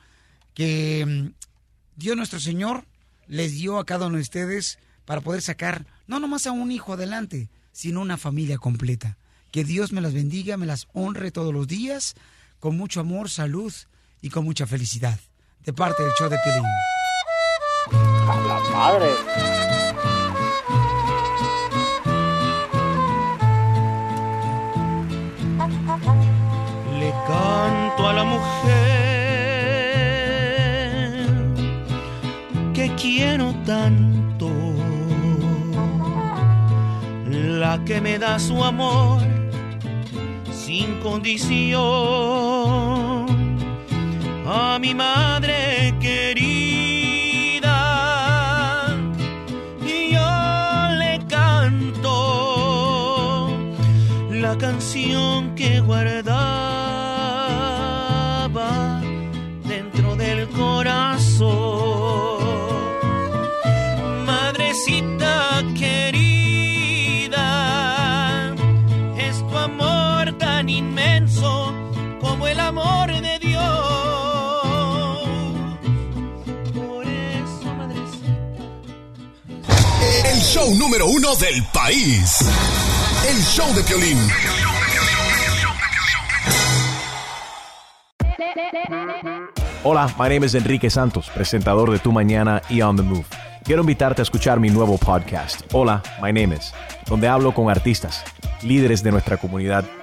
Que 0.55 1.05
mm, 1.07 1.33
Dios 1.97 2.17
nuestro 2.17 2.41
Señor 2.41 2.85
les 3.29 3.53
dio 3.53 3.79
a 3.79 3.87
cada 3.87 4.07
uno 4.07 4.17
de 4.17 4.23
ustedes 4.23 4.79
para 5.05 5.21
poder 5.21 5.43
sacar 5.43 5.87
no 6.07 6.19
nomás 6.19 6.47
a 6.47 6.53
un 6.53 6.73
hijo 6.73 6.95
adelante, 6.95 7.49
sino 7.73 8.01
una 8.01 8.17
familia 8.17 8.59
completa. 8.59 9.19
Que 9.51 9.65
Dios 9.65 9.93
me 9.93 10.01
las 10.01 10.13
bendiga, 10.13 10.57
me 10.57 10.67
las 10.67 10.89
honre 10.93 11.31
todos 11.31 11.55
los 11.55 11.69
días, 11.69 12.15
con 12.59 12.77
mucho 12.77 13.01
amor, 13.01 13.31
salud 13.31 13.73
y 14.21 14.31
con 14.31 14.45
mucha 14.45 14.67
felicidad. 14.67 15.19
De 15.65 15.73
parte 15.73 16.03
del 16.03 16.13
show 16.19 16.29
de 16.29 16.37
la 18.27 18.61
madre. 18.73 19.78
Quiero 33.39 33.55
tanto, 33.65 34.51
la 37.27 37.79
que 37.85 38.01
me 38.01 38.19
da 38.19 38.37
su 38.41 38.65
amor 38.65 39.23
sin 40.51 40.99
condición, 41.01 41.79
a 44.45 44.79
mi 44.81 44.93
madre 44.93 45.95
querida, 46.01 47.77
y 49.87 50.15
yo 50.15 50.91
le 50.99 51.21
canto 51.29 52.17
la 54.33 54.59
canción 54.59 55.55
que 55.55 55.79
guardaba 55.79 56.38
show 80.59 80.75
número 80.75 81.07
uno 81.07 81.37
del 81.37 81.63
país. 81.73 82.39
El 83.29 83.37
show 83.43 83.73
de 83.75 83.83
Piolín. 83.85 84.19
Hola, 89.85 90.13
my 90.19 90.29
name 90.29 90.47
is 90.47 90.55
Enrique 90.55 90.91
Santos, 90.91 91.31
presentador 91.31 91.93
de 91.93 91.99
Tu 92.01 92.11
Mañana 92.11 92.61
y 92.69 92.83
On 92.83 92.97
the 92.97 93.03
Move. 93.03 93.25
Quiero 93.63 93.83
invitarte 93.83 94.23
a 94.23 94.25
escuchar 94.25 94.59
mi 94.59 94.71
nuevo 94.71 94.99
podcast, 94.99 95.63
Hola, 95.73 96.03
my 96.21 96.33
name 96.33 96.57
is, 96.57 96.73
donde 97.07 97.29
hablo 97.29 97.55
con 97.55 97.71
artistas, 97.71 98.25
líderes 98.63 99.03
de 99.03 99.13
nuestra 99.13 99.37
comunidad 99.37 99.85